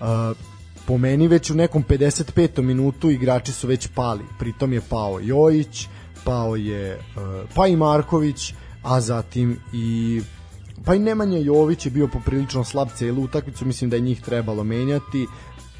Uh, 0.00 0.51
po 0.86 0.98
meni 0.98 1.28
već 1.28 1.50
u 1.50 1.54
nekom 1.54 1.84
55. 1.88 2.62
minutu 2.62 3.10
igrači 3.10 3.52
su 3.52 3.66
već 3.66 3.88
pali. 3.94 4.24
Pritom 4.38 4.72
je 4.72 4.80
pao 4.88 5.20
Jojić, 5.20 5.88
pao 6.24 6.56
je 6.56 6.94
uh, 6.94 7.50
pa 7.54 7.66
i 7.66 7.76
Marković, 7.76 8.54
a 8.82 9.00
zatim 9.00 9.58
i 9.72 10.20
pa 10.84 10.94
i 10.94 10.98
Nemanja 10.98 11.38
Jović 11.38 11.86
je 11.86 11.90
bio 11.90 12.08
poprilično 12.08 12.64
slab 12.64 12.88
celu 12.96 13.22
utakmicu, 13.22 13.66
mislim 13.66 13.90
da 13.90 13.96
je 13.96 14.02
njih 14.02 14.20
trebalo 14.20 14.64
menjati 14.64 15.26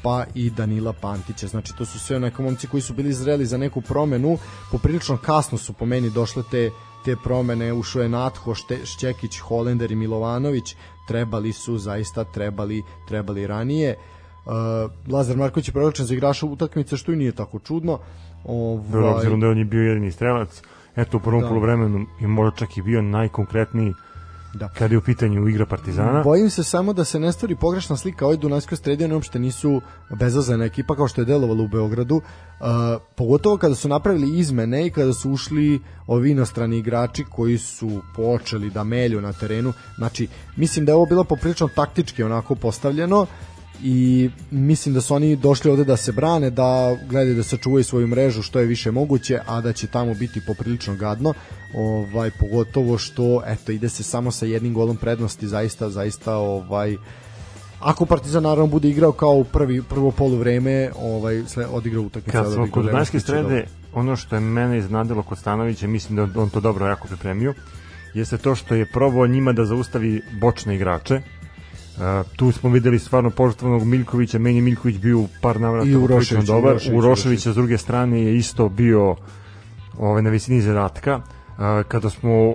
pa 0.03 0.25
i 0.35 0.49
Danila 0.49 0.93
Pantića. 0.93 1.47
Znači 1.47 1.73
to 1.77 1.85
su 1.85 1.99
sve 1.99 2.15
onako 2.15 2.43
momci 2.43 2.67
koji 2.67 2.81
su 2.81 2.93
bili 2.93 3.13
zreli 3.13 3.45
za 3.45 3.57
neku 3.57 3.81
promenu, 3.81 4.37
poprilično 4.71 5.17
kasno 5.17 5.57
su 5.57 5.73
po 5.73 5.85
meni 5.85 6.09
došle 6.09 6.43
te 6.51 6.69
te 7.05 7.15
promene, 7.23 7.73
ušao 7.73 8.01
je 8.01 8.09
Natho, 8.09 8.55
Šćekić, 8.85 9.39
Holender 9.39 9.91
i 9.91 9.95
Milovanović, 9.95 10.75
trebali 11.07 11.53
su, 11.53 11.77
zaista 11.77 12.23
trebali, 12.23 12.83
trebali 13.07 13.47
ranije. 13.47 13.95
Uh, 14.45 14.53
Lazar 15.13 15.37
Marković 15.37 15.67
je 15.67 15.71
proglašen 15.71 16.05
za 16.05 16.13
igrača 16.13 16.45
utakmice 16.45 16.97
što 16.97 17.11
i 17.11 17.15
nije 17.15 17.31
tako 17.31 17.59
čudno. 17.59 17.99
Ovaj 18.45 19.13
obzirom 19.15 19.39
da 19.39 19.49
on 19.49 19.57
je 19.57 19.65
bio 19.65 19.81
jedini 19.81 20.11
strelac, 20.11 20.61
eto 20.95 21.17
u 21.17 21.19
prvom 21.19 21.41
da. 21.41 21.47
poluvremenu 21.47 22.05
je 22.19 22.27
možda 22.27 22.57
čak 22.57 22.77
i 22.77 22.81
bio 22.81 23.01
najkonkretniji 23.01 23.93
da. 24.53 24.69
kada 24.69 24.93
je 24.93 24.97
u 24.97 25.01
pitanju 25.01 25.47
igra 25.47 25.65
Partizana. 25.65 26.23
Bojim 26.23 26.49
se 26.49 26.63
samo 26.63 26.93
da 26.93 27.03
se 27.03 27.19
ne 27.19 27.31
stvori 27.31 27.55
pogrešna 27.55 27.97
slika 27.97 28.25
ovoj 28.25 28.37
Dunajskoj 28.37 28.77
oni 29.03 29.13
uopšte 29.13 29.39
nisu 29.39 29.81
bezazana 30.19 30.65
ekipa 30.65 30.95
kao 30.95 31.07
što 31.07 31.21
je 31.21 31.25
delovalo 31.25 31.63
u 31.63 31.67
Beogradu, 31.67 32.15
uh, 32.15 32.21
pogotovo 33.15 33.57
kada 33.57 33.75
su 33.75 33.87
napravili 33.87 34.39
izmene 34.39 34.87
i 34.87 34.89
kada 34.89 35.13
su 35.13 35.31
ušli 35.31 35.79
ovi 36.07 36.31
inostrani 36.31 36.77
igrači 36.77 37.25
koji 37.29 37.57
su 37.57 38.01
počeli 38.15 38.69
da 38.69 38.83
melju 38.83 39.21
na 39.21 39.33
terenu. 39.33 39.73
Znači, 39.97 40.27
mislim 40.55 40.85
da 40.85 40.91
je 40.91 40.95
ovo 40.95 41.05
bilo 41.05 41.23
poprilično 41.23 41.69
taktički 41.75 42.23
onako 42.23 42.55
postavljeno, 42.55 43.25
i 43.83 44.29
mislim 44.51 44.95
da 44.95 45.01
su 45.01 45.15
oni 45.15 45.35
došli 45.35 45.71
ovde 45.71 45.83
da 45.83 45.97
se 45.97 46.11
brane, 46.11 46.49
da 46.49 46.97
gledaju 47.09 47.35
da 47.35 47.43
sačuvaju 47.43 47.83
svoju 47.83 48.07
mrežu 48.07 48.41
što 48.41 48.59
je 48.59 48.65
više 48.65 48.91
moguće, 48.91 49.39
a 49.47 49.61
da 49.61 49.73
će 49.73 49.87
tamo 49.87 50.13
biti 50.13 50.41
poprilično 50.47 50.95
gadno. 50.95 51.33
Ovaj 51.75 52.31
pogotovo 52.39 52.97
što 52.97 53.41
eto 53.45 53.71
ide 53.71 53.89
se 53.89 54.03
samo 54.03 54.31
sa 54.31 54.45
jednim 54.45 54.73
golom 54.73 54.97
prednosti, 54.97 55.47
zaista 55.47 55.89
zaista 55.89 56.35
ovaj 56.35 56.97
ako 57.83 58.05
Partizan 58.05 58.43
naravno 58.43 58.67
bude 58.67 58.89
igrao 58.89 59.11
kao 59.11 59.33
u 59.35 59.43
prvi 59.43 59.81
prvo 59.89 60.11
poluvreme, 60.11 60.91
ovaj 60.99 61.43
sve 61.47 61.67
odigrao 61.67 62.03
utakmicu 62.03 62.37
Kad 62.37 62.53
smo 62.53 62.67
kod 62.71 62.91
Banjske 62.91 63.19
strede, 63.19 63.65
ono 63.93 64.15
što 64.15 64.35
je 64.35 64.39
mene 64.39 64.77
iznadilo 64.77 65.23
kod 65.23 65.37
Stanovića, 65.37 65.87
mislim 65.87 66.15
da 66.15 66.41
on 66.41 66.49
to 66.49 66.59
dobro 66.59 66.87
jako 66.87 67.07
pripremio, 67.07 67.53
jeste 68.13 68.37
to 68.37 68.55
što 68.55 68.75
je 68.75 68.85
probao 68.85 69.27
njima 69.27 69.53
da 69.53 69.65
zaustavi 69.65 70.21
bočne 70.41 70.75
igrače, 70.75 71.21
Uh, 71.97 72.25
tu 72.35 72.51
smo 72.51 72.69
videli 72.69 72.99
stvarno 72.99 73.29
poštovanog 73.29 73.83
Miljkovića, 73.83 74.39
meni 74.39 74.61
Miljković 74.61 74.97
bio 74.97 75.19
u 75.19 75.27
par 75.41 75.61
navrata 75.61 75.89
I 75.89 75.95
Urošević, 75.95 76.45
dobar. 76.45 76.71
Urošević, 76.71 76.97
Uroševića 76.97 77.51
s 77.51 77.55
druge 77.55 77.77
strane 77.77 78.21
je 78.21 78.37
isto 78.37 78.69
bio 78.69 79.15
ovaj, 79.97 80.21
na 80.21 80.29
visini 80.29 80.61
zadatka. 80.61 81.15
Uh, 81.15 81.87
kada 81.87 82.09
smo 82.09 82.53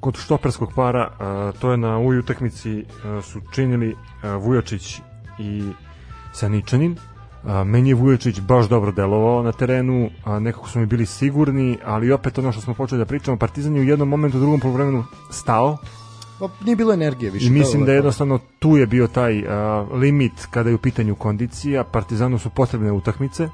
kod 0.00 0.16
štoperskog 0.16 0.72
para, 0.74 1.08
uh, 1.10 1.60
to 1.60 1.70
je 1.70 1.76
na 1.76 1.96
ovoj 1.96 2.18
utakmici 2.18 2.78
uh, 2.78 3.24
su 3.24 3.40
činili 3.54 3.92
uh, 3.92 4.44
Vujačić 4.44 5.00
i 5.38 5.62
Saničanin. 6.32 6.96
A, 7.46 7.64
meni 7.64 7.88
je 7.88 7.94
Vujačić 7.94 8.40
baš 8.40 8.68
dobro 8.68 8.92
delovao 8.92 9.42
na 9.42 9.52
terenu, 9.52 10.10
a 10.24 10.38
nekako 10.38 10.68
su 10.68 10.78
mi 10.78 10.86
bili 10.86 11.06
sigurni, 11.06 11.78
ali 11.84 12.12
opet 12.12 12.38
ono 12.38 12.52
što 12.52 12.60
smo 12.60 12.74
počeli 12.74 12.98
da 12.98 13.04
pričamo, 13.04 13.36
Partizan 13.36 13.76
je 13.76 13.80
u 13.82 13.84
jednom 13.84 14.08
momentu 14.08 14.36
u 14.36 14.40
drugom 14.40 14.60
poluvremenu 14.60 15.04
stao, 15.30 15.76
Pa 16.38 16.48
nije 16.64 16.76
bilo 16.76 16.92
energije 16.92 17.30
više. 17.30 17.46
I 17.46 17.50
mislim 17.50 17.84
da 17.84 17.92
jednostavno 17.92 18.38
tu 18.58 18.76
je 18.76 18.86
bio 18.86 19.06
taj 19.06 19.38
uh, 19.38 19.46
limit 19.92 20.46
kada 20.50 20.68
je 20.68 20.74
u 20.74 20.78
pitanju 20.78 21.14
kondicija. 21.14 21.84
Partizanu 21.84 22.38
su 22.38 22.50
potrebne 22.50 22.92
utakmice. 22.92 23.48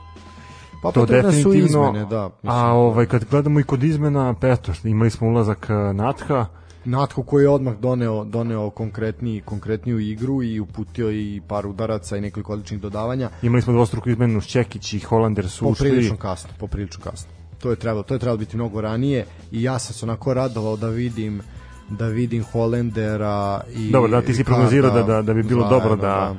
Pa 0.82 0.92
to 0.92 1.06
definitivno. 1.06 1.42
Su 1.42 1.54
izmene, 1.54 2.04
da, 2.04 2.30
mislim, 2.42 2.52
a 2.52 2.72
ovaj 2.72 3.06
kad 3.06 3.24
gledamo 3.30 3.60
i 3.60 3.62
kod 3.62 3.82
izmena, 3.82 4.34
pa 4.40 4.48
eto, 4.48 4.72
imali 4.84 5.10
smo 5.10 5.28
ulazak 5.28 5.68
Natha. 5.94 6.46
Natho 6.84 7.22
koji 7.22 7.42
je 7.42 7.48
odmah 7.48 7.74
doneo 7.74 8.24
doneo 8.24 8.70
konkretni 8.70 9.42
konkretniju 9.44 9.98
igru 9.98 10.42
i 10.42 10.60
uputio 10.60 11.10
i 11.10 11.40
par 11.48 11.66
udaraca 11.66 12.16
i 12.16 12.20
nekoliko 12.20 12.52
odličnih 12.52 12.80
dodavanja. 12.80 13.30
Imali 13.42 13.62
smo 13.62 13.72
dvostruku 13.72 14.10
izmenu 14.10 14.40
Šćekić 14.40 14.94
i 14.94 14.98
Holander 14.98 15.50
su 15.50 15.68
ušli. 15.68 15.88
Poprilično 15.88 16.16
kasno, 16.16 16.50
poprilično 16.58 17.04
kasno. 17.04 17.30
To 17.60 17.70
je 17.70 17.76
trebalo, 17.76 18.02
to 18.02 18.14
je 18.14 18.18
trebalo 18.18 18.38
biti 18.38 18.56
mnogo 18.56 18.80
ranije 18.80 19.26
i 19.52 19.62
ja 19.62 19.78
sam 19.78 19.94
se 19.94 20.06
onako 20.06 20.34
radovao 20.34 20.76
da 20.76 20.88
vidim 20.88 21.42
da 21.88 22.06
vidim 22.06 22.44
Holendera 22.44 23.60
i 23.74 23.90
Dobro, 23.90 24.10
da 24.10 24.22
ti 24.22 24.34
si 24.34 24.44
prognozirao 24.44 24.90
da, 24.90 25.02
da, 25.02 25.22
da 25.22 25.34
bi 25.34 25.42
bilo 25.42 25.60
zajedno, 25.60 25.78
dobro 25.78 25.96
da, 25.96 26.08
da 26.08 26.34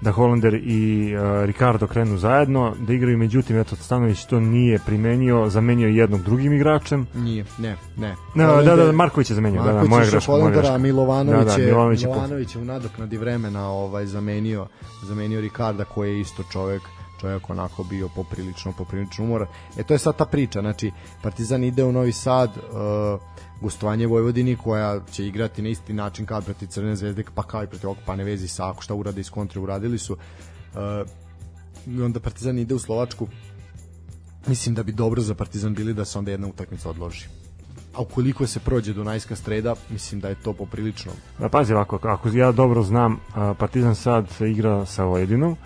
da 0.00 0.12
Hollander 0.12 0.54
i 0.54 1.14
uh, 1.14 1.44
Ricardo 1.44 1.86
krenu 1.86 2.18
zajedno, 2.18 2.74
da 2.86 2.92
igraju, 2.92 3.18
međutim, 3.18 3.60
eto, 3.60 3.76
Stanović 3.76 4.24
to 4.24 4.40
nije 4.40 4.78
primenio, 4.86 5.48
zamenio 5.48 5.88
jednog 5.88 6.22
drugim 6.22 6.52
igračem. 6.52 7.06
Nije, 7.14 7.44
ne, 7.58 7.76
ne. 7.96 8.14
ne 8.34 8.44
Hollander, 8.44 8.76
da, 8.76 8.84
da, 8.84 8.92
Marković 8.92 9.30
je 9.30 9.34
zamenio, 9.34 9.62
Marković 9.62 9.80
da, 9.80 9.88
da, 9.88 9.96
moja 9.96 10.10
greška. 10.10 10.32
Hollendera, 10.32 10.74
a 10.74 10.78
Milovanović, 10.78 11.46
da, 11.46 11.56
da, 11.56 11.58
Milovanović, 11.58 12.02
je, 12.02 12.08
Milovanović 12.08 12.54
je 12.54 12.60
u 12.60 12.64
nadoknadi 12.64 13.16
vremena 13.16 13.68
ovaj, 13.70 14.06
zamenio, 14.06 14.66
zamenio 15.02 15.40
Ricarda 15.40 15.84
koji 15.84 16.10
je 16.10 16.20
isto 16.20 16.42
čovek 16.52 16.82
čovjek 17.20 17.50
onako 17.50 17.84
bio 17.84 18.08
poprilično 18.08 18.72
poprilično 18.72 19.24
umor. 19.24 19.46
E 19.76 19.82
to 19.82 19.94
je 19.94 19.98
sad 19.98 20.16
ta 20.16 20.24
priča, 20.24 20.60
znači 20.60 20.92
Partizan 21.22 21.64
ide 21.64 21.84
u 21.84 21.92
Novi 21.92 22.12
Sad, 22.12 22.50
uh, 22.50 23.20
gostovanje 23.60 24.06
Vojvodini 24.06 24.56
koja 24.56 25.00
će 25.12 25.26
igrati 25.26 25.62
na 25.62 25.68
isti 25.68 25.92
način 25.92 26.26
kao 26.26 26.40
protiv 26.40 26.66
Crvene 26.66 26.96
zvezde 26.96 27.24
pa 27.34 27.42
kao 27.42 27.64
i 27.64 27.66
protiv 27.66 27.88
ovog 27.88 27.98
pa 28.06 28.16
ne 28.16 28.24
vezi 28.24 28.48
sa 28.48 28.70
ako 28.70 28.82
šta 28.82 28.94
urade 28.94 29.20
iz 29.20 29.30
kontre 29.30 29.60
uradili 29.60 29.98
su. 29.98 30.12
Uh, 30.12 32.02
onda 32.04 32.20
Partizan 32.20 32.58
ide 32.58 32.74
u 32.74 32.78
Slovačku. 32.78 33.28
Mislim 34.46 34.74
da 34.74 34.82
bi 34.82 34.92
dobro 34.92 35.22
za 35.22 35.34
Partizan 35.34 35.74
bili 35.74 35.94
da 35.94 36.04
se 36.04 36.18
onda 36.18 36.30
jedna 36.30 36.48
utakmica 36.48 36.90
odloži. 36.90 37.26
A 37.94 38.00
ukoliko 38.00 38.46
se 38.46 38.60
prođe 38.60 38.92
Dunajska 38.92 39.36
streda, 39.36 39.74
mislim 39.90 40.20
da 40.20 40.28
je 40.28 40.34
to 40.34 40.52
poprilično. 40.52 41.12
Da, 41.38 41.48
pazi 41.48 41.72
ovako, 41.72 41.98
ako 42.02 42.28
ja 42.28 42.52
dobro 42.52 42.82
znam, 42.82 43.20
Partizan 43.58 43.94
sad 43.94 44.26
igra 44.40 44.86
sa 44.86 45.04
Vojedinom, 45.04 45.56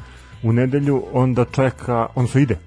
u 0.42 0.52
nedelju 0.52 1.02
onda 1.12 1.44
čeka, 1.44 2.06
on 2.14 2.28
su 2.28 2.38
ide 2.38 2.58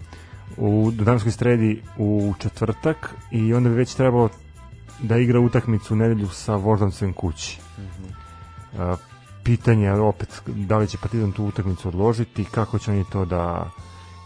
u 0.58 0.92
Dunajskoj 0.94 1.32
stredi 1.32 1.82
u 1.98 2.34
četvrtak 2.40 3.16
i 3.32 3.54
onda 3.54 3.70
bi 3.70 3.76
već 3.76 3.96
trebalo 3.96 4.30
da 5.02 5.18
igra 5.18 5.40
utakmicu 5.40 5.94
u 5.94 5.98
nedelju 5.98 6.28
sa 6.28 6.56
Voždovcem 6.56 7.14
kući. 7.14 7.60
Mm 7.78 7.82
-hmm. 7.82 8.98
pitanje 9.44 9.86
je 9.86 9.94
opet 9.94 10.42
da 10.46 10.78
li 10.78 10.88
će 10.88 10.98
Partizan 10.98 11.32
tu 11.32 11.46
utakmicu 11.46 11.88
odložiti, 11.88 12.46
kako 12.46 12.80
će 12.80 12.92
oni 12.92 13.04
to 13.12 13.26
da 13.26 13.70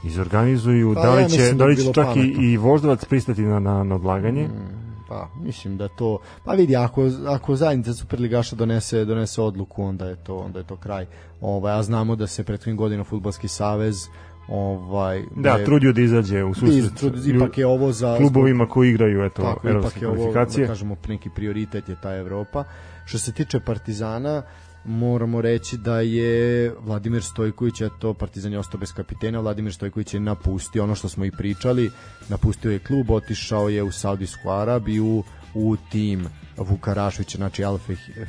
izorganizuju, 0.04 0.94
pa, 0.96 1.02
da 1.02 1.14
li 1.14 1.30
će, 1.30 1.42
ja 1.42 1.54
da 1.54 1.66
li 1.66 1.78
će 1.78 1.94
čak 1.94 2.16
i, 2.16 2.20
i 2.20 2.58
Voždovac 2.58 3.06
pristati 3.06 3.42
na, 3.42 3.60
na, 3.60 3.84
na 3.84 3.96
odlaganje? 3.96 4.48
Mm, 4.48 5.06
pa 5.10 5.28
mislim 5.40 5.78
da 5.78 5.88
to 5.88 6.20
pa 6.46 6.54
vidi 6.54 6.76
ako 6.76 7.10
ako 7.28 7.56
zajednica 7.56 7.94
superligaša 7.94 8.56
donese 8.56 9.06
donese 9.06 9.42
odluku 9.42 9.84
onda 9.84 10.06
je 10.06 10.16
to 10.16 10.38
onda 10.38 10.60
je 10.60 10.68
to 10.68 10.76
kraj. 10.76 11.06
Ovaj 11.42 11.80
a 11.80 11.84
znamo 11.84 12.16
da 12.16 12.28
se 12.28 12.44
prethodnih 12.44 12.78
godina 12.78 13.04
fudbalski 13.04 13.48
savez 13.48 14.08
ovaj 14.48 15.24
da, 15.36 15.50
je, 15.50 15.66
trudio 15.66 15.94
da 15.94 16.02
izađe 16.02 16.44
u 16.44 16.54
susret 16.54 17.28
ipak 17.28 17.58
je 17.58 17.66
ovo 17.66 17.92
za 17.92 18.18
klubovima 18.18 18.66
koji 18.66 18.90
igraju 18.90 19.24
eto 19.24 19.42
tako, 19.42 19.70
ipak 19.70 20.02
je 20.02 20.08
ovo, 20.08 20.34
da 20.34 20.68
kažemo 20.68 20.98
neki 21.08 21.30
prioritet 21.36 21.90
je 21.90 21.96
ta 22.02 22.16
Evropa. 22.16 22.64
Što 23.06 23.18
se 23.18 23.32
tiče 23.32 23.60
Partizana 23.60 24.44
moramo 24.86 25.42
reći 25.42 25.78
da 25.78 26.00
je 26.00 26.74
Vladimir 26.80 27.24
Stojković, 27.24 27.82
eto 27.82 28.14
Partizan 28.14 28.52
je 28.52 28.60
ostao 28.60 28.80
bez 28.80 28.94
kapitena, 28.94 29.40
Vladimir 29.40 29.74
Stojković 29.74 30.14
je 30.14 30.20
napustio 30.20 30.84
ono 30.84 30.96
što 30.96 31.10
smo 31.10 31.26
i 31.26 31.32
pričali, 31.32 31.92
napustio 32.30 32.72
je 32.72 32.80
klub, 32.80 33.10
otišao 33.12 33.70
je 33.70 33.84
u 33.84 33.92
Saudijsku 33.92 34.50
Arabiju, 34.50 35.24
u 35.54 35.76
tim 35.92 36.28
Vuka 36.58 36.94
Rašvića, 36.94 37.38
znači 37.38 37.64
Al 37.64 37.80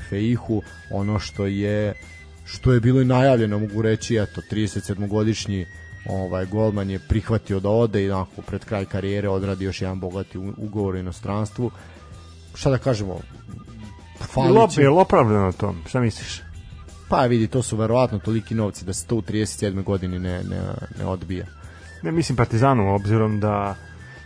Feihu, 0.09 0.63
ono 0.91 1.19
što 1.19 1.47
je 1.47 1.95
što 2.45 2.73
je 2.73 2.81
bilo 2.81 3.01
i 3.01 3.05
najavljeno, 3.05 3.59
mogu 3.59 3.83
reći, 3.83 4.17
eto, 4.17 4.41
37-godišnji 4.51 5.67
ovaj 6.09 6.47
golman 6.47 6.91
je 6.91 6.99
prihvatio 6.99 7.61
da 7.61 7.69
ode 7.69 8.05
i 8.05 8.11
onako 8.11 8.43
pred 8.43 8.65
kraj 8.65 8.85
karijere 8.85 9.29
odradi 9.29 9.65
još 9.65 9.83
jedan 9.83 10.01
bogati 10.01 10.39
ugovor 10.39 10.95
u 10.95 10.99
inostranstvu. 10.99 11.71
Šta 12.55 12.71
da 12.71 12.79
kažemo? 12.79 13.21
Fali 14.21 14.59
je, 14.77 14.83
je 14.83 14.89
opravljeno 14.89 15.53
to? 15.53 15.75
Šta 15.87 16.01
misliš? 16.01 16.43
Pa 17.09 17.25
vidi, 17.25 17.47
to 17.47 17.63
su 17.63 17.77
verovatno 17.77 18.19
toliki 18.19 18.55
novci 18.55 18.85
da 18.85 18.93
se 18.93 19.07
to 19.07 19.17
u 19.17 19.23
37. 19.23 19.83
godini 19.83 20.19
ne, 20.19 20.43
ne, 20.43 20.61
ne 20.99 21.07
odbija. 21.07 21.47
Ne 22.03 22.13
mislim 22.13 22.37
Partizanu, 22.37 22.95
obzirom 22.95 23.41
da 23.41 23.75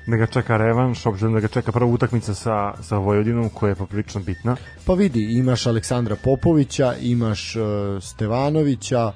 da 0.07 0.16
ga 0.16 0.26
čeka 0.26 0.57
revanš, 0.57 1.07
obzirom 1.07 1.35
da 1.35 1.41
ga 1.41 1.49
čeka 1.49 1.72
prva 1.72 1.91
utakmica 1.91 2.35
sa, 2.35 2.74
sa 2.83 2.97
Vojvodinom 2.97 3.49
koja 3.49 3.68
je 3.68 3.74
poprilično 3.74 4.20
bitna. 4.20 4.57
Pa 4.85 4.95
vidi, 4.95 5.39
imaš 5.39 5.66
Aleksandra 5.66 6.16
Popovića, 6.24 6.95
imaš 7.01 7.57
uh, 7.57 7.62
Stevanovića, 8.03 9.12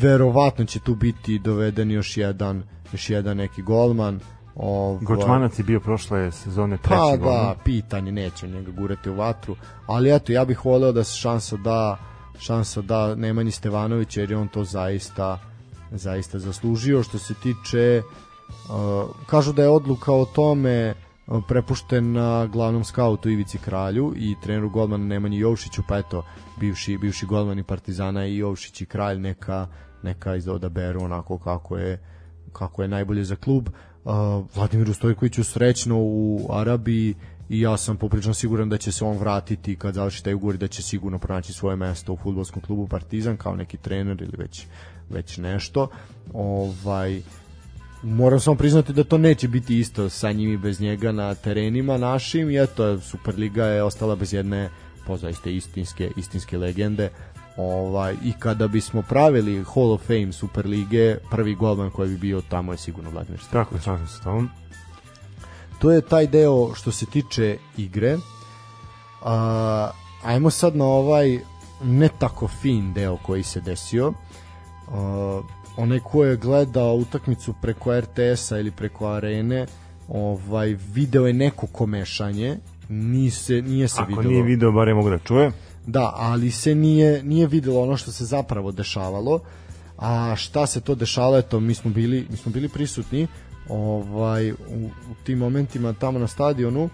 verovatno 0.00 0.64
će 0.64 0.80
tu 0.80 0.94
biti 0.94 1.38
doveden 1.38 1.90
još 1.90 2.16
jedan, 2.16 2.62
još 2.92 3.10
jedan 3.10 3.36
neki 3.36 3.62
golman. 3.62 4.20
Ovaj, 4.54 5.04
Gočmanac 5.04 5.58
je 5.58 5.64
bio 5.64 5.80
prošle 5.80 6.32
sezone 6.32 6.76
treći 6.76 7.00
Pa 7.00 7.16
da, 7.16 7.54
pitanje, 7.64 8.12
neće 8.12 8.48
njega 8.48 8.70
gurati 8.70 9.10
u 9.10 9.14
vatru, 9.14 9.56
ali 9.86 10.14
eto, 10.14 10.32
ja 10.32 10.44
bih 10.44 10.64
voleo 10.64 10.92
da 10.92 11.04
se 11.04 11.16
šansa 11.16 11.56
da 11.56 11.98
šansa 12.38 12.82
da 12.82 13.14
Nemanji 13.14 13.50
Stevanović 13.50 14.16
jer 14.16 14.30
je 14.30 14.36
on 14.36 14.48
to 14.48 14.64
zaista 14.64 15.38
zaista 15.90 16.38
zaslužio. 16.38 17.02
Što 17.02 17.18
se 17.18 17.34
tiče 17.34 18.02
uh, 18.02 19.10
kažu 19.26 19.52
da 19.52 19.62
je 19.62 19.68
odluka 19.68 20.12
o 20.12 20.24
tome 20.24 20.94
uh, 21.26 21.42
prepuštena 21.48 22.46
glavnom 22.46 22.84
skautu 22.84 23.30
Ivici 23.30 23.58
Kralju 23.58 24.12
i 24.16 24.34
treneru 24.42 24.70
golmana 24.70 25.04
Nemanji 25.04 25.38
Jovšiću 25.38 25.82
pa 25.88 25.98
eto 25.98 26.24
bivši, 26.60 26.98
bivši 26.98 27.26
golman 27.26 27.58
i 27.58 27.62
Partizana 27.62 28.26
i 28.26 28.36
Jovšić 28.36 28.80
i 28.80 28.86
Kralj 28.86 29.18
neka, 29.18 29.66
neka 30.02 30.32
odaberu 30.50 31.02
onako 31.02 31.38
kako 31.38 31.76
je 31.76 31.98
kako 32.52 32.82
je 32.82 32.88
najbolje 32.88 33.24
za 33.24 33.36
klub 33.36 33.68
uh, 33.68 34.12
Vladimiru 34.54 34.94
Stojkoviću 34.94 35.44
srećno 35.44 35.96
u 35.98 36.48
Arabiji 36.50 37.14
i 37.48 37.60
ja 37.60 37.76
sam 37.76 37.96
poprično 37.96 38.34
siguran 38.34 38.68
da 38.68 38.78
će 38.78 38.92
se 38.92 39.04
on 39.04 39.18
vratiti 39.18 39.76
kad 39.76 39.94
završi 39.94 40.24
taj 40.24 40.34
ugovor 40.34 40.56
da 40.56 40.68
će 40.68 40.82
sigurno 40.82 41.18
pronaći 41.18 41.52
svoje 41.52 41.76
mesto 41.76 42.12
u 42.12 42.16
fudbalskom 42.16 42.62
klubu 42.62 42.88
Partizan 42.88 43.36
kao 43.36 43.56
neki 43.56 43.76
trener 43.76 44.22
ili 44.22 44.34
već 44.38 44.66
već 45.10 45.36
nešto. 45.36 45.88
Ovaj 46.32 47.22
moram 48.02 48.40
samo 48.40 48.56
priznati 48.56 48.92
da 48.92 49.04
to 49.04 49.18
neće 49.18 49.48
biti 49.48 49.78
isto 49.78 50.08
sa 50.08 50.32
njim 50.32 50.52
i 50.52 50.56
bez 50.56 50.80
njega 50.80 51.12
na 51.12 51.34
terenima 51.34 51.98
našim 51.98 52.50
i 52.50 52.62
eto 52.62 53.00
Superliga 53.00 53.64
je 53.64 53.82
ostala 53.82 54.16
bez 54.16 54.32
jedne 54.32 54.70
pozaiste 55.06 55.54
istinske 55.54 56.10
istinske 56.16 56.58
legende 56.58 57.10
ovaj 57.58 58.16
i 58.24 58.32
kada 58.38 58.68
bismo 58.68 59.02
pravili 59.02 59.64
Hall 59.74 59.92
of 59.92 60.06
Fame 60.06 60.32
Superlige 60.32 61.16
prvi 61.30 61.54
golman 61.54 61.90
koji 61.90 62.10
bi 62.10 62.16
bio 62.16 62.42
tamo 62.48 62.72
je 62.72 62.78
sigurno 62.78 63.10
Vladimir 63.10 63.40
Tako 63.52 63.74
je, 63.74 63.80
slažem 63.80 64.06
se 64.06 64.16
s 64.16 64.20
tobom 64.20 64.50
to 65.78 65.90
je 65.90 66.00
taj 66.00 66.26
deo 66.26 66.74
što 66.74 66.92
se 66.92 67.06
tiče 67.06 67.56
igre. 67.76 68.16
A, 69.22 69.90
ajmo 70.24 70.50
sad 70.50 70.76
na 70.76 70.84
ovaj 70.84 71.38
ne 71.84 72.08
tako 72.18 72.48
fin 72.48 72.92
deo 72.92 73.16
koji 73.16 73.42
se 73.42 73.60
desio. 73.60 74.12
A, 74.88 75.40
onaj 75.76 76.00
ko 76.00 76.24
je 76.24 76.36
gledao 76.36 76.94
utakmicu 76.94 77.54
preko 77.62 78.00
RTS-a 78.00 78.58
ili 78.58 78.70
preko 78.70 79.06
arene, 79.06 79.66
ovaj 80.08 80.76
video 80.92 81.26
je 81.26 81.32
neko 81.32 81.66
komešanje, 81.66 82.56
nije 82.88 83.30
se, 83.30 83.62
nije 83.62 83.88
se 83.88 84.00
Ako 84.00 84.08
videlo. 84.08 84.20
Ako 84.20 84.30
nije 84.30 84.42
video, 84.42 84.72
bare 84.72 84.94
mogu 84.94 85.10
da 85.10 85.18
čuje. 85.18 85.52
Da, 85.86 86.12
ali 86.16 86.50
se 86.50 86.74
nije, 86.74 87.22
nije 87.22 87.46
videlo 87.46 87.82
ono 87.82 87.96
što 87.96 88.12
se 88.12 88.24
zapravo 88.24 88.72
dešavalo. 88.72 89.40
A 89.98 90.36
šta 90.36 90.66
se 90.66 90.80
to 90.80 90.94
dešavalo, 90.94 91.38
eto, 91.38 91.60
mi 91.60 91.74
smo 91.74 91.90
bili, 91.90 92.26
mi 92.30 92.36
smo 92.36 92.52
bili 92.52 92.68
prisutni 92.68 93.26
ovaj 93.68 94.52
u, 94.52 94.54
u 95.10 95.14
tim 95.24 95.38
momentima 95.38 95.92
tamo 95.92 96.18
na 96.18 96.26
stadionu 96.26 96.88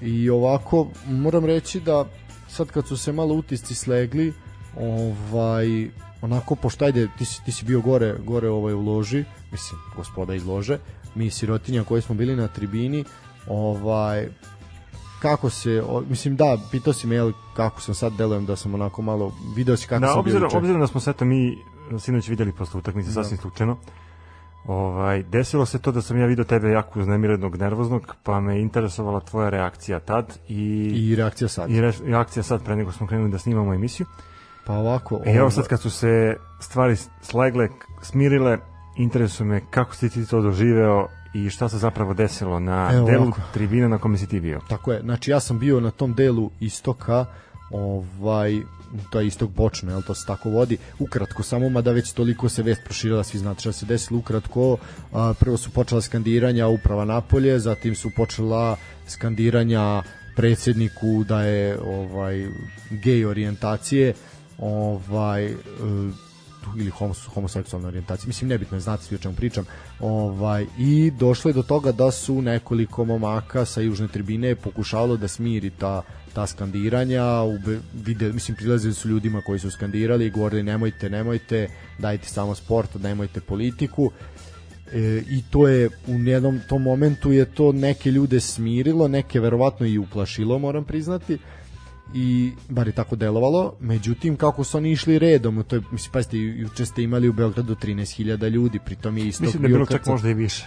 i 0.00 0.30
ovako 0.30 0.88
moram 1.06 1.44
reći 1.44 1.80
da 1.80 2.04
sad 2.48 2.68
kad 2.68 2.88
su 2.88 2.96
se 2.96 3.12
malo 3.12 3.34
utisci 3.34 3.74
slegli 3.74 4.32
ovaj 4.76 5.88
onako 6.22 6.54
pošto 6.54 6.84
ajde 6.84 7.08
ti 7.18 7.24
si, 7.24 7.44
ti 7.44 7.52
si 7.52 7.64
bio 7.64 7.80
gore 7.80 8.14
gore 8.24 8.48
ovaj 8.48 8.74
u 8.74 8.80
loži 8.80 9.24
mislim 9.52 9.80
gospoda 9.96 10.34
iz 10.34 10.44
lože 10.44 10.78
mi 11.14 11.30
sirotinja 11.30 11.84
koji 11.84 12.02
smo 12.02 12.14
bili 12.14 12.36
na 12.36 12.48
tribini 12.48 13.04
ovaj 13.46 14.28
kako 15.22 15.50
se, 15.50 15.82
o, 15.88 16.00
mislim 16.00 16.36
da, 16.36 16.58
pitao 16.70 16.92
si 16.92 17.06
me 17.06 17.14
jel, 17.14 17.32
kako 17.56 17.80
sam 17.80 17.94
sad 17.94 18.12
delujem 18.12 18.46
da 18.46 18.56
sam 18.56 18.74
onako 18.74 19.02
malo, 19.02 19.32
video 19.56 19.76
si 19.76 19.86
kako 19.86 20.00
da, 20.00 20.06
sam 20.06 20.18
obzirom, 20.18 20.48
bio 20.48 20.58
obzirom 20.58 20.80
da 20.80 20.86
smo 20.86 21.00
sve 21.00 21.12
to 21.12 21.24
mi 21.24 21.58
sinoć 21.98 22.28
videli 22.28 22.52
posle 22.52 22.78
utakmice 22.78 23.08
da. 23.08 23.14
sasvim 23.14 23.38
slučajno, 23.38 23.76
Ovaj, 24.66 25.22
desilo 25.22 25.66
se 25.66 25.78
to 25.78 25.92
da 25.92 26.02
sam 26.02 26.20
ja 26.20 26.26
video 26.26 26.44
tebe 26.44 26.70
jako 26.70 27.00
uznemirenog, 27.00 27.56
nervoznog, 27.56 28.16
pa 28.22 28.40
me 28.40 28.60
interesovala 28.60 29.20
tvoja 29.20 29.48
reakcija 29.48 30.00
tad 30.00 30.38
i, 30.48 30.92
i 30.94 31.16
reakcija 31.16 31.48
sad. 31.48 31.70
I 31.70 31.80
re, 31.80 31.92
reakcija 32.04 32.42
sad 32.42 32.64
pre 32.64 32.76
nego 32.76 32.92
smo 32.92 33.06
krenuli 33.06 33.30
da 33.30 33.38
snimamo 33.38 33.74
emisiju. 33.74 34.06
Pa 34.66 34.72
ovako... 34.72 35.20
I 35.26 35.30
evo 35.30 35.50
sad 35.50 35.68
kad 35.68 35.80
su 35.80 35.90
se 35.90 36.36
stvari 36.60 36.96
slegle, 37.22 37.68
smirile, 38.02 38.58
interesuje 38.96 39.46
me 39.46 39.60
kako 39.70 39.94
si 39.94 40.10
ti 40.10 40.26
to 40.26 40.40
doživeo 40.40 41.08
i 41.34 41.50
šta 41.50 41.68
se 41.68 41.78
zapravo 41.78 42.14
desilo 42.14 42.60
na 42.60 42.90
evo 42.92 43.06
delu 43.06 43.22
ovako. 43.22 43.40
tribina 43.52 43.88
na 43.88 43.98
kome 43.98 44.18
si 44.18 44.26
ti 44.26 44.40
bio. 44.40 44.60
Tako 44.68 44.92
je, 44.92 45.00
znači 45.00 45.30
ja 45.30 45.40
sam 45.40 45.58
bio 45.58 45.80
na 45.80 45.90
tom 45.90 46.14
delu 46.14 46.50
istoka, 46.60 47.26
ovaj 47.70 48.60
to 49.10 49.20
je 49.20 49.26
istog 49.26 49.50
bočno, 49.50 49.90
jel 49.90 50.02
to 50.02 50.14
se 50.14 50.26
tako 50.26 50.50
vodi. 50.50 50.78
Ukratko 50.98 51.42
samo, 51.42 51.68
mada 51.68 51.92
već 51.92 52.12
toliko 52.12 52.48
se 52.48 52.62
vest 52.62 52.80
proširila, 52.84 53.24
svi 53.24 53.38
znate 53.38 53.60
šta 53.60 53.72
se 53.72 53.86
desilo 53.86 54.18
ukratko. 54.18 54.76
A, 55.12 55.34
prvo 55.40 55.56
su 55.56 55.70
počela 55.70 56.00
skandiranja 56.00 56.66
uprava 56.66 57.04
Napolje, 57.04 57.58
zatim 57.58 57.94
su 57.94 58.10
počela 58.16 58.76
skandiranja 59.06 60.02
predsjedniku 60.36 61.24
da 61.28 61.42
je 61.42 61.78
ovaj 61.80 62.46
gej 62.90 63.24
orijentacije, 63.24 64.14
ovaj 64.58 65.46
e, 65.46 65.56
ili 66.76 66.90
homos, 66.90 67.26
homoseksualne 67.26 67.88
orijentacije. 67.88 68.26
Mislim, 68.26 68.48
nebitno 68.48 68.76
je, 68.76 68.80
znate 68.80 69.04
svi 69.04 69.16
o 69.16 69.18
čemu 69.18 69.34
pričam. 69.34 69.64
Ovaj, 70.00 70.66
I 70.78 71.10
došlo 71.10 71.48
je 71.48 71.54
do 71.54 71.62
toga 71.62 71.92
da 71.92 72.10
su 72.10 72.42
nekoliko 72.42 73.04
momaka 73.04 73.64
sa 73.64 73.80
južne 73.80 74.08
tribine 74.08 74.54
pokušavalo 74.54 75.16
da 75.16 75.28
smiri 75.28 75.70
ta 75.70 76.02
ta 76.32 76.46
skandiranja, 76.46 77.24
ube, 77.42 77.78
vide, 78.04 78.32
mislim, 78.32 78.56
prilazili 78.56 78.94
su 78.94 79.08
ljudima 79.08 79.40
koji 79.40 79.58
su 79.58 79.70
skandirali 79.70 80.26
i 80.26 80.30
govorili 80.30 80.62
nemojte, 80.62 81.10
nemojte, 81.10 81.68
dajte 81.98 82.28
samo 82.28 82.54
sport, 82.54 82.94
nemojte 82.94 83.40
politiku. 83.40 84.10
E, 84.92 85.22
I 85.30 85.42
to 85.50 85.68
je 85.68 85.88
u 86.06 86.14
jednom 86.14 86.60
tom 86.68 86.82
momentu 86.82 87.32
je 87.32 87.44
to 87.44 87.72
neke 87.72 88.10
ljude 88.10 88.40
smirilo, 88.40 89.08
neke 89.08 89.40
verovatno 89.40 89.86
i 89.86 89.98
uplašilo, 89.98 90.58
moram 90.58 90.84
priznati 90.84 91.38
i 92.14 92.52
bar 92.68 92.86
je 92.86 92.92
tako 92.92 93.16
delovalo, 93.16 93.74
međutim 93.80 94.36
kako 94.36 94.64
su 94.64 94.76
oni 94.76 94.90
išli 94.90 95.18
redom, 95.18 95.64
to 95.68 95.76
je, 95.76 95.82
mislim, 95.92 96.12
pazite, 96.12 96.36
juče 96.36 96.86
ste 96.86 97.02
imali 97.02 97.28
u 97.28 97.32
Beogradu 97.32 97.74
13.000 97.74 98.48
ljudi, 98.48 98.78
pritom 98.84 99.18
je 99.18 99.26
isto 99.26 99.44
Mislim 99.44 99.62
da 99.62 99.68
je 99.68 99.74
bilo 99.74 99.86
čak 99.86 100.06
možda 100.06 100.28
i 100.28 100.34
više. 100.34 100.66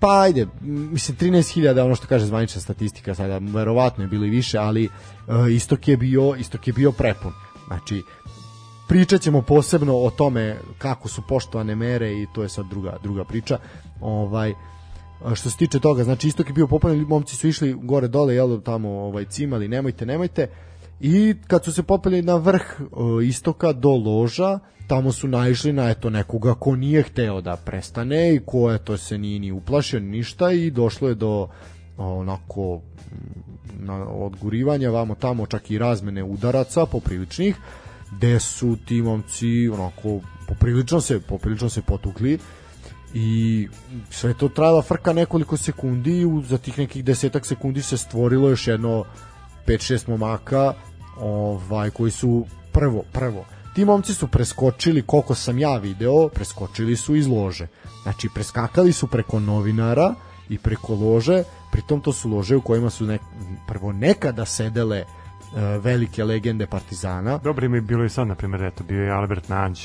Pa 0.00 0.20
ajde, 0.20 0.46
mislim 0.60 1.16
13.000 1.16 1.84
ono 1.84 1.94
što 1.94 2.06
kaže 2.06 2.26
zvanična 2.26 2.60
statistika 2.60 3.14
sada, 3.14 3.38
verovatno 3.38 4.04
je 4.04 4.08
bilo 4.08 4.24
i 4.24 4.30
više, 4.30 4.58
ali 4.58 4.84
uh, 4.86 5.52
istok 5.52 5.88
je 5.88 5.96
bio 5.96 6.34
istok 6.38 6.66
je 6.66 6.72
bio 6.72 6.92
prepun. 6.92 7.32
Znači 7.66 8.02
pričat 8.88 9.20
ćemo 9.20 9.42
posebno 9.42 9.96
o 9.96 10.10
tome 10.10 10.56
kako 10.78 11.08
su 11.08 11.22
poštovane 11.28 11.74
mere 11.74 12.12
i 12.12 12.26
to 12.34 12.42
je 12.42 12.48
sad 12.48 12.66
druga 12.70 12.96
druga 13.02 13.24
priča. 13.24 13.58
Ovaj 14.00 14.54
što 15.34 15.50
se 15.50 15.56
tiče 15.56 15.80
toga, 15.80 16.04
znači 16.04 16.28
istok 16.28 16.48
je 16.48 16.52
bio 16.52 16.66
popunjen, 16.66 17.06
momci 17.08 17.36
su 17.36 17.48
išli 17.48 17.72
gore 17.82 18.08
dole, 18.08 18.34
jel 18.34 18.60
tamo 18.60 18.88
ovaj 18.88 19.24
cimali, 19.24 19.68
nemojte, 19.68 20.06
nemojte. 20.06 20.48
I 21.00 21.34
kad 21.46 21.64
su 21.64 21.72
se 21.72 21.82
popeli 21.82 22.22
na 22.22 22.36
vrh 22.36 22.80
uh, 22.80 23.24
istoka 23.24 23.72
do 23.72 23.90
loža, 23.90 24.58
tamo 24.90 25.12
su 25.12 25.28
naišli 25.28 25.72
na 25.72 25.90
eto 25.90 26.10
nekoga 26.10 26.54
ko 26.54 26.76
nije 26.76 27.02
hteo 27.02 27.40
da 27.40 27.56
prestane 27.56 28.34
i 28.34 28.40
ko 28.46 28.72
eto 28.72 28.96
se 28.96 29.18
nije 29.18 29.38
ni 29.38 29.52
uplašio 29.52 30.00
ništa 30.00 30.52
i 30.52 30.70
došlo 30.70 31.08
je 31.08 31.14
do 31.14 31.48
onako 31.96 32.76
mm, 32.76 33.86
na 33.86 34.04
odgurivanja 34.08 34.90
vamo 34.90 35.14
tamo 35.14 35.46
čak 35.46 35.70
i 35.70 35.78
razmene 35.78 36.24
udaraca 36.24 36.86
popriličnih 36.86 37.56
gde 38.12 38.40
su 38.40 38.76
ti 38.86 39.02
momci 39.02 39.68
onako 39.68 40.20
poprilično 40.48 41.00
se 41.00 41.20
poprilično 41.20 41.68
se 41.68 41.82
potukli 41.82 42.38
i 43.14 43.68
sve 44.10 44.34
to 44.34 44.48
trajala 44.48 44.82
frka 44.82 45.12
nekoliko 45.12 45.56
sekundi 45.56 46.20
i 46.20 46.42
za 46.44 46.58
tih 46.58 46.78
nekih 46.78 47.04
desetak 47.04 47.46
sekundi 47.46 47.82
se 47.82 47.96
stvorilo 47.96 48.48
još 48.48 48.66
jedno 48.66 49.04
5-6 49.66 50.08
momaka 50.08 50.74
ovaj 51.20 51.90
koji 51.90 52.10
su 52.10 52.46
prvo 52.72 53.02
prvo 53.12 53.44
ti 53.74 53.84
momci 53.84 54.14
su 54.14 54.28
preskočili, 54.28 55.02
koliko 55.02 55.34
sam 55.34 55.58
ja 55.58 55.76
video, 55.76 56.28
preskočili 56.28 56.96
su 56.96 57.16
iz 57.16 57.26
lože. 57.26 57.66
Znači, 58.02 58.28
preskakali 58.34 58.92
su 58.92 59.06
preko 59.06 59.40
novinara 59.40 60.14
i 60.48 60.58
preko 60.58 60.94
lože, 60.94 61.42
pritom 61.72 62.00
to 62.00 62.12
su 62.12 62.28
lože 62.28 62.56
u 62.56 62.60
kojima 62.60 62.90
su 62.90 63.06
nek, 63.06 63.20
prvo 63.68 63.92
nekada 63.92 64.44
sedele 64.44 65.04
uh, 65.04 65.84
velike 65.84 66.24
legende 66.24 66.66
Partizana. 66.66 67.38
Dobro 67.38 67.68
mi 67.68 67.76
je 67.76 67.80
bilo 67.80 68.04
i 68.04 68.08
sad, 68.08 68.26
na 68.26 68.34
primjer, 68.34 68.62
eto, 68.62 68.84
bio 68.84 69.02
je 69.02 69.10
Albert 69.10 69.48
Nanđ, 69.48 69.80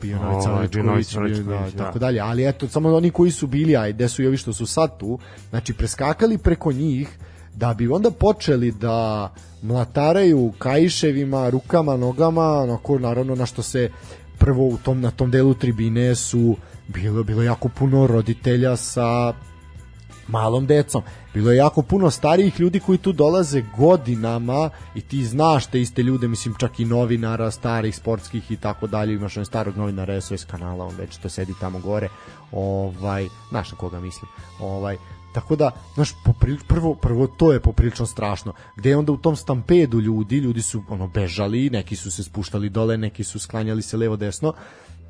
bio 0.00 0.18
Novica 0.18 1.20
Ličković, 1.20 1.38
da, 1.38 1.58
da, 1.58 1.70
tako 1.70 1.98
dalje, 1.98 2.20
ali 2.20 2.48
eto, 2.48 2.68
samo 2.68 2.94
oni 2.94 3.10
koji 3.10 3.30
su 3.30 3.46
bili, 3.46 3.76
a 3.76 3.90
gde 3.90 4.08
su 4.08 4.22
i 4.22 4.26
ovi 4.26 4.36
što 4.36 4.52
su 4.52 4.66
sad 4.66 4.98
tu, 4.98 5.18
znači, 5.50 5.74
preskakali 5.74 6.38
preko 6.38 6.72
njih, 6.72 7.18
da 7.54 7.74
bi 7.74 7.88
onda 7.88 8.10
počeli 8.10 8.72
da 8.72 9.30
mlataraju 9.62 10.52
kaiševima, 10.58 11.48
rukama, 11.48 11.96
nogama, 11.96 12.42
onako 12.42 12.98
naravno 12.98 13.34
na 13.34 13.46
što 13.46 13.62
se 13.62 13.90
prvo 14.38 14.68
u 14.68 14.76
tom, 14.76 15.00
na 15.00 15.10
tom 15.10 15.30
delu 15.30 15.54
tribine 15.54 16.14
su 16.14 16.56
bilo, 16.88 17.22
bilo 17.22 17.42
jako 17.42 17.68
puno 17.68 18.06
roditelja 18.06 18.76
sa 18.76 19.32
malom 20.28 20.66
decom. 20.66 21.02
Bilo 21.34 21.50
je 21.50 21.56
jako 21.56 21.82
puno 21.82 22.10
starijih 22.10 22.60
ljudi 22.60 22.80
koji 22.80 22.98
tu 22.98 23.12
dolaze 23.12 23.62
godinama 23.76 24.70
i 24.94 25.00
ti 25.00 25.24
znaš 25.24 25.66
te 25.66 25.80
iste 25.80 26.02
ljude, 26.02 26.28
mislim 26.28 26.54
čak 26.58 26.80
i 26.80 26.84
novinara, 26.84 27.50
starih, 27.50 27.96
sportskih 27.96 28.50
i 28.50 28.56
tako 28.56 28.86
dalje, 28.86 29.14
imaš 29.14 29.36
on 29.36 29.44
starog 29.44 29.76
novinara 29.76 30.20
SOS 30.20 30.44
kanala, 30.44 30.84
on 30.84 30.94
već 30.96 31.16
to 31.16 31.28
sedi 31.28 31.52
tamo 31.60 31.78
gore, 31.78 32.08
ovaj, 32.52 33.28
znaš 33.50 33.72
na 33.72 33.78
koga 33.78 34.00
mislim, 34.00 34.30
ovaj, 34.60 34.96
Tako 35.34 35.56
da, 35.56 35.70
znaš, 35.94 36.14
popril, 36.24 36.56
prvo, 36.68 36.94
prvo 36.94 37.26
to 37.26 37.52
je 37.52 37.60
poprilično 37.60 38.06
strašno. 38.06 38.52
Gde 38.76 38.90
je 38.90 38.96
onda 38.96 39.12
u 39.12 39.16
tom 39.16 39.36
stampedu 39.36 40.00
ljudi, 40.00 40.38
ljudi 40.38 40.62
su 40.62 40.82
ono 40.88 41.08
bežali, 41.08 41.70
neki 41.70 41.96
su 41.96 42.10
se 42.10 42.22
spuštali 42.22 42.68
dole, 42.68 42.96
neki 42.96 43.24
su 43.24 43.38
sklanjali 43.38 43.82
se 43.82 43.96
levo 43.96 44.16
desno. 44.16 44.48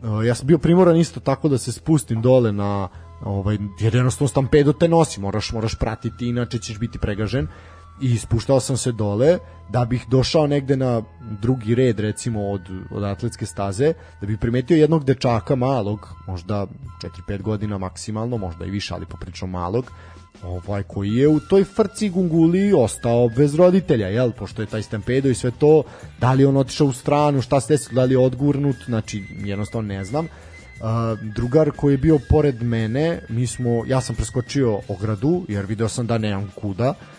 Uh, 0.03 0.27
ja 0.27 0.35
sam 0.35 0.47
bio 0.47 0.59
primoran 0.59 0.97
isto 0.97 1.21
tako 1.21 1.49
da 1.49 1.59
se 1.59 1.73
spustim 1.73 2.23
dole 2.23 2.53
na 2.53 2.89
ovaj 3.25 3.59
jer 3.81 3.95
jednostavno 3.95 4.29
stampedo 4.29 4.73
te 4.73 4.89
nosi, 4.89 5.21
moraš 5.21 5.53
moraš 5.53 5.75
pratiti 5.79 6.29
inače 6.29 6.59
ćeš 6.59 6.79
biti 6.79 6.99
pregažen 6.99 7.49
i 8.05 8.19
spuštao 8.19 8.61
sam 8.61 8.77
se 8.77 8.93
dole 8.93 9.39
da 9.69 9.85
bih 9.85 10.05
došao 10.09 10.47
negde 10.47 10.77
na 10.77 11.03
drugi 11.43 11.75
red 11.75 12.01
recimo 12.01 12.51
od, 12.51 12.61
od 12.91 13.05
atletske 13.05 13.47
staze 13.47 13.93
da 14.21 14.27
bih 14.27 14.39
primetio 14.39 14.77
jednog 14.77 15.05
dečaka 15.05 15.57
malog 15.57 16.09
možda 16.27 16.67
4-5 17.29 17.43
godina 17.43 17.79
maksimalno 17.79 18.37
možda 18.37 18.65
i 18.65 18.71
više 18.71 18.95
ali 18.95 19.07
poprično 19.07 19.47
malog 19.47 19.91
ovaj 20.43 20.83
koji 20.83 21.15
je 21.15 21.29
u 21.29 21.41
toj 21.41 21.65
frci 21.65 22.09
gunguli 22.09 22.73
ostao 22.73 23.29
bez 23.29 23.55
roditelja, 23.55 24.09
jel, 24.09 24.33
pošto 24.33 24.63
je 24.63 24.67
taj 24.67 24.83
stampedo 24.83 25.29
i 25.29 25.35
sve 25.35 25.51
to, 25.51 25.83
da 26.21 26.33
li 26.33 26.45
on 26.45 26.57
otišao 26.57 26.87
u 26.87 26.93
stranu, 26.93 27.43
šta 27.43 27.61
se 27.61 27.75
desilo, 27.75 27.95
da 27.95 28.05
li 28.05 28.15
je 28.15 28.19
odgurnut, 28.19 28.77
znači 28.87 29.25
jednostavno 29.45 29.89
ne 29.89 30.05
znam. 30.05 30.25
Uh, 30.25 31.19
drugar 31.35 31.71
koji 31.71 31.95
je 31.95 31.99
bio 31.99 32.19
pored 32.29 32.63
mene, 32.63 33.21
mi 33.29 33.47
smo, 33.47 33.85
ja 33.87 34.01
sam 34.01 34.17
preskočio 34.17 34.81
ogradu, 34.89 35.45
jer 35.49 35.67
video 35.67 35.89
sam 35.89 36.07
da 36.07 36.19
nemam 36.19 36.51
kuda, 36.61 36.91
uh, 36.91 37.14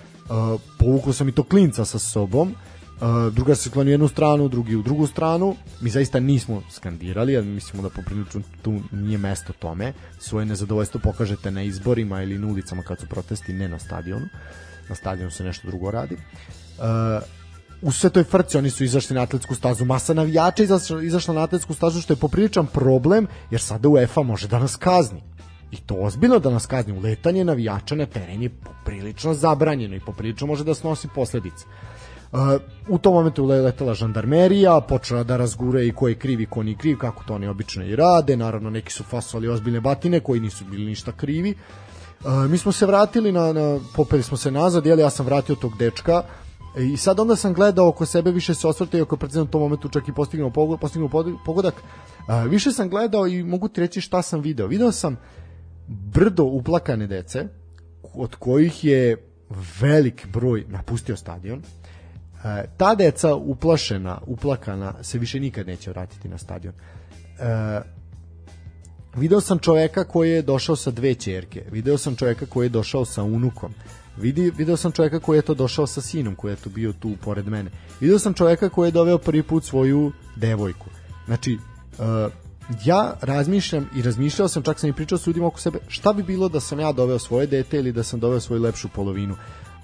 povukao 0.80 1.14
sam 1.14 1.30
i 1.30 1.32
to 1.32 1.44
klinca 1.44 1.86
sa 1.86 2.00
sobom, 2.00 2.50
uh, 2.50 3.34
drugar 3.34 3.58
se 3.58 3.70
klonio 3.70 3.92
jednu 3.92 4.08
stranu, 4.08 4.48
drugi 4.48 4.76
u 4.76 4.82
drugu 4.82 5.08
stranu, 5.08 5.56
mi 5.82 5.90
zaista 5.90 6.20
nismo 6.20 6.62
skandirali, 6.72 7.34
jer 7.34 7.44
mislimo 7.44 7.84
da 7.84 7.90
poprilično 7.90 8.42
tu 8.62 8.80
nije 8.92 9.18
mesto 9.18 9.54
tome, 9.54 9.94
svoje 10.20 10.46
nezadovoljstvo 10.46 11.00
pokažete 11.04 11.52
na 11.52 11.64
izborima 11.64 12.24
ili 12.24 12.38
na 12.38 12.48
ulicama 12.48 12.84
kad 12.84 13.00
su 13.00 13.08
protesti, 13.08 13.54
ne 13.54 13.68
na 13.68 13.80
stadionu, 13.80 14.26
na 14.90 14.96
stadionu 14.96 15.32
se 15.32 15.44
nešto 15.44 15.68
drugo 15.68 15.92
radi. 15.92 16.16
Uh, 16.16 16.84
u 17.82 17.92
sve 17.92 18.10
toj 18.10 18.24
frci 18.24 18.58
oni 18.58 18.70
su 18.70 18.84
izašli 18.84 19.16
na 19.16 19.22
atletsku 19.22 19.56
stazu, 19.56 19.86
masa 19.86 20.14
navijača 20.14 20.64
izašla, 20.64 21.02
izašla 21.04 21.34
na 21.34 21.44
atletsku 21.44 21.74
stazu 21.74 22.02
što 22.02 22.14
je 22.14 22.18
popriličan 22.18 22.68
problem 22.68 23.28
jer 23.52 23.62
sada 23.62 23.90
UEFA 23.90 24.24
može 24.24 24.48
da 24.48 24.60
nas 24.60 24.76
kazni. 24.76 25.22
I 25.76 25.82
to 25.86 25.96
ozbiljno 25.96 26.40
da 26.40 26.50
nas 26.50 26.66
kazni. 26.66 26.94
Uletanje 26.98 27.44
navijača 27.44 27.96
na 27.96 28.06
teren 28.06 28.44
je 28.44 28.50
poprilično 28.50 29.34
zabranjeno 29.34 29.96
i 29.96 30.00
poprilično 30.00 30.48
može 30.48 30.64
da 30.64 30.74
snosi 30.74 31.08
posledice. 31.16 31.66
Uh, 32.32 32.40
u 32.90 32.98
tom 32.98 33.14
momentu 33.14 33.50
je 33.52 33.62
letela 33.62 33.94
žandarmerija, 33.94 34.82
počela 34.82 35.24
da 35.24 35.38
razgure 35.38 35.88
i 35.88 35.92
ko 35.92 36.08
je 36.08 36.16
kriv 36.16 36.42
i 36.42 36.46
ko 36.46 36.64
nije 36.64 36.78
kriv, 36.78 36.98
kako 36.98 37.24
to 37.24 37.34
oni 37.36 37.48
obično 37.48 37.86
i 37.86 37.96
rade, 37.96 38.38
naravno 38.38 38.70
neki 38.70 38.94
su 38.94 39.04
fasovali 39.04 39.48
ozbiljne 39.48 39.82
batine 39.82 40.20
koji 40.20 40.40
nisu 40.40 40.66
bili 40.66 40.86
ništa 40.86 41.12
krivi. 41.12 41.54
Uh, 42.24 42.50
mi 42.50 42.58
smo 42.58 42.72
se 42.72 42.86
vratili 42.86 43.32
na, 43.32 43.54
na 43.54 43.80
popeli 43.96 44.24
smo 44.24 44.38
se 44.38 44.52
nazad, 44.52 44.86
jel 44.86 45.00
ja 45.00 45.10
sam 45.10 45.26
vratio 45.26 45.56
tog 45.56 45.78
dečka, 45.78 46.24
I 46.78 46.98
sad 46.98 47.20
onda 47.20 47.36
sam 47.36 47.54
gledao 47.54 47.88
oko 47.88 48.06
sebe, 48.06 48.32
više 48.32 48.54
se 48.54 48.68
osvrtao, 48.68 48.98
iako 48.98 49.18
je 49.34 49.42
u 49.42 49.46
tom 49.46 49.62
momentu 49.62 49.90
čak 49.90 50.08
i 50.08 50.14
postignuo, 50.14 50.50
pogod, 50.50 50.80
postignuo 50.80 51.40
pogodak, 51.46 51.74
a, 52.28 52.44
više 52.44 52.72
sam 52.72 52.90
gledao 52.90 53.28
i 53.28 53.44
mogu 53.44 53.68
ti 53.68 53.82
reći 53.82 54.02
šta 54.02 54.22
sam 54.22 54.42
video. 54.42 54.68
Video 54.68 54.92
sam 54.92 55.18
brdo 55.88 56.44
uplakane 56.44 57.08
dece, 57.08 57.48
od 58.14 58.36
kojih 58.36 58.84
je 58.84 59.18
velik 59.82 60.28
broj 60.28 60.66
napustio 60.70 61.16
stadion. 61.16 61.60
E, 62.44 62.66
ta 62.78 62.96
deca 62.96 63.36
uplašena, 63.36 64.22
uplakana, 64.26 64.94
se 65.04 65.18
više 65.18 65.40
nikad 65.40 65.68
neće 65.68 65.90
vratiti 65.90 66.30
na 66.30 66.38
stadion. 66.38 66.74
E, 66.74 67.82
video 69.16 69.42
sam 69.42 69.60
čoveka 69.60 70.04
koji 70.04 70.32
je 70.32 70.42
došao 70.42 70.76
sa 70.76 70.92
dve 70.92 71.14
ćerke, 71.14 71.64
video 71.72 71.98
sam 71.98 72.16
čoveka 72.16 72.46
koji 72.46 72.66
je 72.66 72.70
došao 72.70 73.06
sa 73.06 73.24
unukom, 73.24 73.74
Vidi, 74.18 74.52
video 74.58 74.78
sam 74.78 74.92
čovjeka 74.92 75.20
koji 75.20 75.38
je 75.38 75.42
to 75.42 75.54
došao 75.54 75.88
sa 75.88 76.02
sinom, 76.02 76.36
koji 76.36 76.52
je 76.52 76.56
to 76.56 76.70
bio 76.70 76.94
tu 76.94 77.12
pored 77.24 77.48
mene. 77.48 77.72
Video 78.00 78.20
sam 78.20 78.34
čovjeka 78.34 78.70
koji 78.70 78.88
je 78.88 78.92
doveo 78.92 79.18
prvi 79.18 79.44
put 79.44 79.64
svoju 79.64 80.12
devojku. 80.36 80.86
Znači, 81.26 81.58
uh, 81.98 82.32
ja 82.86 83.14
razmišljam 83.22 83.90
i 83.96 84.02
razmišljao 84.02 84.48
sam, 84.48 84.64
čak 84.64 84.80
sam 84.80 84.90
i 84.90 84.94
pričao 84.94 85.18
s 85.18 85.28
ljudima 85.28 85.48
oko 85.48 85.60
sebe, 85.60 85.80
šta 85.88 86.14
bi 86.14 86.24
bilo 86.24 86.50
da 86.50 86.60
sam 86.60 86.80
ja 86.80 86.92
doveo 86.92 87.20
svoje 87.20 87.48
dete 87.48 87.78
ili 87.78 87.92
da 87.92 88.04
sam 88.04 88.20
doveo 88.20 88.40
svoju 88.40 88.62
lepšu 88.62 88.90
polovinu. 88.90 89.36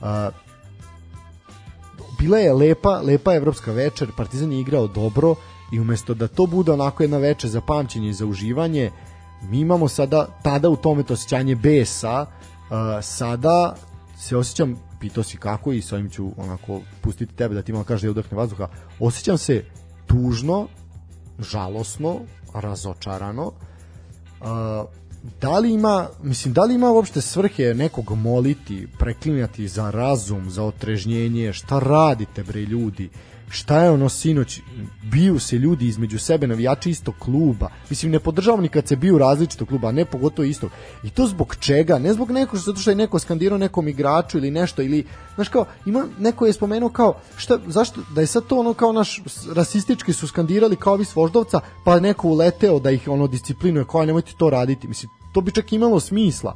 Uh, 0.02 0.08
bila 2.20 2.38
je 2.38 2.54
lepa, 2.54 3.02
lepa 3.02 3.36
evropska 3.36 3.72
večer, 3.72 4.12
Partizan 4.18 4.52
je 4.52 4.60
igrao 4.60 4.88
dobro 4.88 5.36
i 5.72 5.80
umesto 5.80 6.14
da 6.14 6.28
to 6.28 6.46
bude 6.46 6.72
onako 6.72 7.04
jedna 7.04 7.18
večer 7.18 7.50
za 7.50 7.62
pamćenje 7.62 8.10
i 8.10 8.14
za 8.14 8.26
uživanje, 8.26 8.92
mi 9.42 9.60
imamo 9.60 9.88
sada 9.88 10.28
tada 10.44 10.70
u 10.70 10.76
tome 10.76 11.04
to 11.04 11.14
osjećanje 11.14 11.56
besa, 11.56 12.22
uh, 12.22 12.78
sada 13.02 13.76
se 14.18 14.38
osjećam, 14.38 14.76
pitao 15.00 15.24
si 15.24 15.38
kako 15.38 15.72
i 15.72 15.82
s 15.82 15.92
ovim 15.92 16.10
ću 16.10 16.32
onako 16.38 16.82
pustiti 17.02 17.36
tebe 17.36 17.56
da 17.56 17.62
ti 17.62 17.74
malo 17.74 17.84
kaže 17.84 18.08
da 18.08 18.12
udahne 18.12 18.38
vazduha, 18.38 18.68
osjećam 19.00 19.38
se 19.38 19.64
tužno, 20.08 20.68
žalosno, 21.40 22.20
razočarano, 22.54 23.46
uh, 23.46 24.48
da 25.42 25.60
li 25.60 25.74
ima, 25.74 26.08
mislim, 26.24 26.54
da 26.54 26.64
li 26.64 26.76
ima 26.76 26.92
uopšte 26.92 27.22
svrhe 27.22 27.64
nekog 27.64 28.12
moliti, 28.12 28.88
preklinjati 29.00 29.68
za 29.68 29.92
razum, 29.92 30.50
za 30.50 30.64
otrežnjenje, 30.64 31.54
šta 31.54 31.80
radite 31.80 32.44
bre 32.44 32.62
ljudi, 32.62 33.10
šta 33.52 33.84
je 33.84 33.92
ono 33.92 34.10
sinoć, 34.10 34.60
biju 35.04 35.40
se 35.40 35.56
ljudi 35.56 35.88
između 35.88 36.20
sebe, 36.20 36.48
navijači 36.48 36.90
istog 36.90 37.16
kluba, 37.20 37.70
mislim 37.90 38.12
ne 38.12 38.20
podržavam 38.20 38.62
ni 38.62 38.68
kad 38.68 38.88
se 38.88 38.96
biju 38.96 39.18
različitog 39.18 39.68
kluba, 39.68 39.92
ne 39.92 40.06
pogotovo 40.06 40.46
istog, 40.46 40.72
i 41.04 41.10
to 41.10 41.28
zbog 41.28 41.56
čega, 41.60 42.00
ne 42.00 42.14
zbog 42.14 42.32
nekog 42.32 42.60
zato 42.60 42.80
što 42.80 42.90
je 42.90 42.96
neko 42.96 43.20
skandirao 43.20 43.58
nekom 43.58 43.88
igraču 43.88 44.38
ili 44.38 44.52
nešto, 44.52 44.82
ili, 44.82 45.04
znaš 45.36 45.50
kao, 45.50 45.66
ima, 45.86 46.06
neko 46.20 46.46
je 46.46 46.54
spomenuo 46.54 46.90
kao, 46.90 47.20
šta, 47.38 47.60
zašto, 47.68 48.02
da 48.16 48.22
je 48.22 48.28
sad 48.28 48.46
to 48.48 48.60
ono 48.60 48.74
kao 48.74 48.92
naš, 48.92 49.22
rasistički 49.54 50.14
su 50.14 50.28
skandirali 50.28 50.76
kao 50.76 50.94
ovi 50.94 51.06
svoždovca, 51.06 51.60
pa 51.86 52.00
neko 52.00 52.28
uleteo 52.28 52.80
da 52.80 52.92
ih 52.92 53.08
ono 53.08 53.28
disciplinuje, 53.28 53.86
kao 53.92 54.06
nemojte 54.06 54.32
to 54.38 54.50
raditi, 54.50 54.88
mislim, 54.88 55.10
to 55.34 55.42
bi 55.42 55.52
čak 55.52 55.74
imalo 55.74 56.00
smisla, 56.00 56.56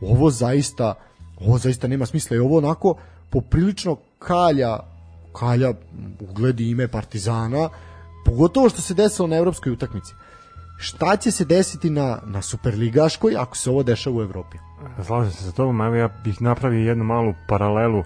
ovo 0.00 0.30
zaista, 0.30 0.94
ovo 1.40 1.58
zaista 1.58 1.88
nema 1.88 2.06
smisla 2.06 2.36
i 2.36 2.40
ovo 2.40 2.58
onako 2.58 2.94
poprilično 3.30 3.96
kalja 4.18 4.95
kalja 5.38 5.72
ugledi 6.20 6.70
ime 6.70 6.88
Partizana, 6.88 7.68
pogotovo 8.24 8.68
što 8.68 8.82
se 8.82 8.94
desilo 8.94 9.28
na 9.28 9.36
evropskoj 9.36 9.72
utakmici. 9.72 10.14
Šta 10.78 11.16
će 11.16 11.30
se 11.30 11.44
desiti 11.44 11.90
na, 11.90 12.18
na 12.26 12.42
Superligaškoj 12.42 13.36
ako 13.38 13.56
se 13.56 13.70
ovo 13.70 13.82
dešava 13.82 14.16
u 14.16 14.22
Evropi? 14.22 14.58
Slažem 15.06 15.32
se 15.32 15.44
sa 15.44 15.52
tobom, 15.52 15.80
evo 15.80 15.94
ja 15.94 16.08
bih 16.24 16.42
napravio 16.42 16.88
jednu 16.88 17.04
malu 17.04 17.34
paralelu 17.48 18.04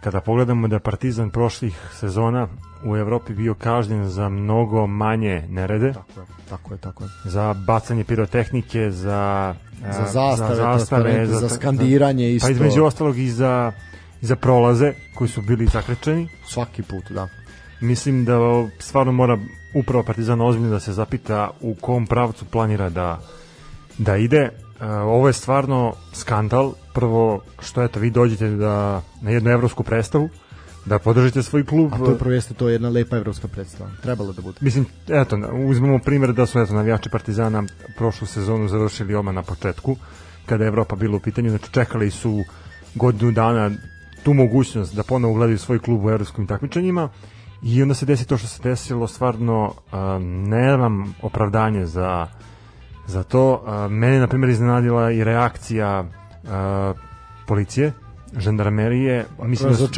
kada 0.00 0.20
pogledamo 0.20 0.68
da 0.68 0.78
Partizan 0.78 1.30
prošlih 1.30 1.76
sezona 1.92 2.48
u 2.84 2.96
Evropi 2.96 3.34
bio 3.34 3.54
kažnjen 3.54 4.08
za 4.08 4.28
mnogo 4.28 4.86
manje 4.86 5.46
nerede. 5.48 5.92
Tako 5.92 6.20
je, 6.20 6.26
tako 6.48 6.74
je, 6.74 6.78
tako 6.78 7.04
je. 7.04 7.10
Za 7.24 7.54
bacanje 7.66 8.04
pirotehnike, 8.04 8.90
za 8.90 9.54
za 9.92 10.04
zastave, 10.12 10.54
za, 10.54 10.62
zastave, 10.62 11.26
za, 11.26 11.38
za 11.38 11.48
skandiranje 11.48 12.30
isto. 12.30 12.46
Pa 12.46 12.50
između 12.52 12.84
ostalog 12.84 13.18
i 13.18 13.30
za 13.30 13.72
za 14.24 14.36
prolaze 14.36 14.92
koji 15.14 15.28
su 15.28 15.42
bili 15.42 15.66
zakrečeni. 15.66 16.28
Svaki 16.46 16.82
put, 16.82 17.10
da. 17.10 17.28
Mislim 17.80 18.24
da 18.24 18.38
stvarno 18.78 19.12
mora 19.12 19.38
upravo 19.74 20.02
Partizan 20.02 20.40
ozbiljno 20.40 20.70
da 20.70 20.80
se 20.80 20.92
zapita 20.92 21.50
u 21.60 21.74
kom 21.74 22.06
pravcu 22.06 22.44
planira 22.44 22.90
da, 22.90 23.20
da 23.98 24.16
ide. 24.16 24.38
E, 24.38 24.86
ovo 24.86 25.26
je 25.26 25.32
stvarno 25.32 25.92
skandal. 26.12 26.72
Prvo 26.94 27.40
što 27.60 27.82
eto 27.82 28.00
vi 28.00 28.10
dođete 28.10 28.48
da, 28.48 29.02
na 29.22 29.30
jednu 29.30 29.50
evropsku 29.50 29.82
predstavu, 29.82 30.28
da 30.86 30.98
podržite 30.98 31.42
svoj 31.42 31.64
klub. 31.64 31.92
A 31.94 31.98
to 31.98 32.10
je 32.10 32.18
prvo 32.18 32.32
jeste 32.34 32.54
to 32.54 32.68
jedna 32.68 32.88
lepa 32.88 33.16
evropska 33.16 33.48
predstava. 33.48 33.90
Trebalo 34.02 34.32
da 34.32 34.42
bude. 34.42 34.58
Mislim, 34.60 34.86
eto, 35.08 35.38
uzmemo 35.68 35.98
primjer 35.98 36.32
da 36.32 36.46
su 36.46 36.60
eto, 36.60 36.74
navijači 36.74 37.10
Partizana 37.10 37.64
prošlu 37.96 38.26
sezonu 38.26 38.68
završili 38.68 39.14
oma 39.14 39.32
na 39.32 39.42
početku, 39.42 39.96
kada 40.46 40.64
je 40.64 40.68
Evropa 40.68 40.96
bila 40.96 41.16
u 41.16 41.20
pitanju, 41.20 41.50
znači 41.50 41.72
čekali 41.72 42.10
su 42.10 42.44
godinu 42.94 43.32
dana 43.32 43.70
tu 44.24 44.34
mogućnost 44.34 44.94
da 44.94 45.02
ponovo 45.02 45.34
gledaju 45.34 45.58
svoj 45.58 45.78
klub 45.78 46.04
u 46.04 46.10
evropskim 46.10 46.46
takmičenjima 46.46 47.08
i 47.62 47.82
onda 47.82 47.94
se 47.94 48.06
desi 48.06 48.26
to 48.26 48.38
što 48.38 48.48
se 48.48 48.62
desilo, 48.62 49.06
stvarno 49.06 49.64
uh, 49.64 49.72
nemam 50.22 51.14
opravdanje 51.22 51.86
za, 51.86 52.26
za 53.06 53.22
to. 53.22 53.52
Uh, 53.52 53.92
mene, 53.92 54.18
na 54.18 54.26
primjer, 54.26 54.50
iznenadila 54.50 55.10
i 55.10 55.24
reakcija 55.24 56.00
uh, 56.00 56.48
policije 57.46 57.92
žandarmerije. 58.36 59.26
Mislim 59.42 59.70
da, 59.70 59.76
su, 59.76 59.88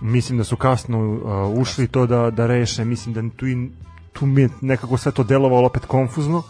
mislim 0.00 0.38
da 0.38 0.44
su 0.44 0.56
kasno 0.56 1.08
uh, 1.08 1.58
ušli 1.58 1.88
to 1.88 2.06
da, 2.06 2.30
da 2.30 2.46
reše, 2.46 2.84
mislim 2.84 3.14
da 3.14 3.36
tu, 3.36 3.46
i, 3.46 3.70
tu 4.12 4.26
mi 4.26 4.42
je 4.42 4.48
nekako 4.60 4.96
sve 4.96 5.12
to 5.12 5.24
delovalo 5.24 5.66
opet 5.66 5.84
konfuzno. 5.84 6.42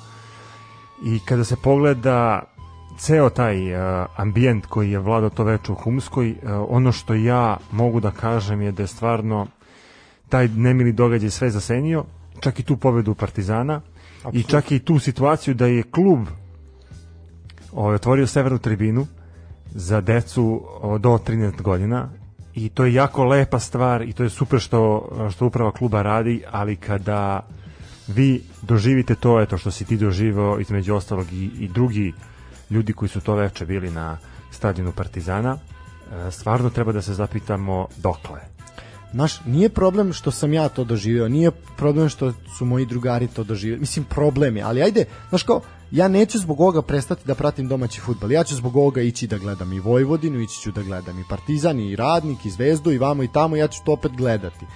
I 1.04 1.18
kada 1.24 1.44
se 1.44 1.56
pogleda 1.56 2.42
ceo 2.98 3.30
taj 3.30 3.74
uh, 3.74 4.06
ambijent 4.16 4.66
koji 4.66 4.90
je 4.90 4.98
vladao 4.98 5.30
to 5.30 5.44
veče 5.44 5.72
u 5.72 5.74
Humskoj, 5.74 6.30
uh, 6.30 6.36
ono 6.68 6.92
što 6.92 7.14
ja 7.14 7.56
mogu 7.72 8.00
da 8.00 8.10
kažem 8.10 8.62
je 8.62 8.72
da 8.72 8.82
je 8.82 8.86
stvarno 8.86 9.46
taj 10.28 10.48
nemili 10.48 10.92
događaj 10.92 11.30
sve 11.30 11.50
zasenio, 11.50 12.04
čak 12.40 12.60
i 12.60 12.62
tu 12.62 12.76
pobedu 12.76 13.14
Partizana 13.14 13.80
i 14.32 14.42
čak 14.42 14.72
i 14.72 14.78
tu 14.78 14.98
situaciju 14.98 15.54
da 15.54 15.66
je 15.66 15.82
klub 15.82 16.26
ovaj, 17.72 17.94
otvorio 17.94 18.26
severnu 18.26 18.58
tribinu 18.58 19.06
za 19.74 20.00
decu 20.00 20.62
do 21.00 21.18
13 21.26 21.62
godina 21.62 22.08
i 22.54 22.68
to 22.68 22.84
je 22.84 22.94
jako 22.94 23.24
lepa 23.24 23.58
stvar 23.58 24.02
i 24.02 24.12
to 24.12 24.22
je 24.22 24.30
super 24.30 24.60
što, 24.60 25.08
što 25.30 25.46
uprava 25.46 25.72
kluba 25.72 26.02
radi, 26.02 26.42
ali 26.50 26.76
kada 26.76 27.46
vi 28.08 28.42
doživite 28.62 29.14
to, 29.14 29.40
eto 29.40 29.58
što 29.58 29.70
si 29.70 29.84
ti 29.84 29.96
doživao 29.96 30.60
između 30.60 30.94
ostalog 30.94 31.32
i, 31.32 31.50
i 31.58 31.68
drugi 31.68 32.12
ljudi 32.70 32.92
koji 32.92 33.08
su 33.08 33.20
to 33.20 33.34
veče 33.34 33.66
bili 33.66 33.90
na 33.90 34.18
stadionu 34.50 34.92
Partizana, 34.92 35.56
e, 35.56 36.30
stvarno 36.30 36.70
treba 36.70 36.92
da 36.92 37.02
se 37.02 37.14
zapitamo 37.14 37.86
dokle. 37.96 38.40
Znaš, 39.12 39.40
nije 39.44 39.68
problem 39.68 40.12
što 40.12 40.30
sam 40.30 40.52
ja 40.52 40.68
to 40.68 40.84
doživeo, 40.84 41.28
nije 41.28 41.50
problem 41.50 42.08
što 42.08 42.32
su 42.58 42.64
moji 42.64 42.86
drugari 42.86 43.26
to 43.26 43.44
doživeli. 43.44 43.80
Mislim, 43.80 44.04
problem 44.04 44.56
je, 44.56 44.62
ali 44.62 44.82
ajde, 44.82 45.04
znaš 45.28 45.42
kao, 45.42 45.60
ja 45.90 46.08
neću 46.08 46.38
zbog 46.38 46.60
ovoga 46.60 46.82
prestati 46.82 47.26
da 47.26 47.34
pratim 47.34 47.68
domaći 47.68 48.00
futbal. 48.00 48.32
Ja 48.32 48.44
ću 48.44 48.56
zbog 48.56 48.76
ovoga 48.76 49.00
ići 49.00 49.26
da 49.26 49.38
gledam 49.38 49.72
i 49.72 49.80
Vojvodinu, 49.80 50.40
ići 50.40 50.60
ću 50.60 50.72
da 50.72 50.82
gledam 50.82 51.18
i 51.18 51.24
Partizan, 51.28 51.80
i 51.80 51.96
Radnik, 51.96 52.46
i 52.46 52.50
Zvezdu, 52.50 52.92
i 52.92 52.98
vamo 52.98 53.22
i 53.22 53.32
tamo, 53.32 53.56
ja 53.56 53.68
ću 53.68 53.80
to 53.84 53.92
opet 53.92 54.12
gledati. 54.12 54.66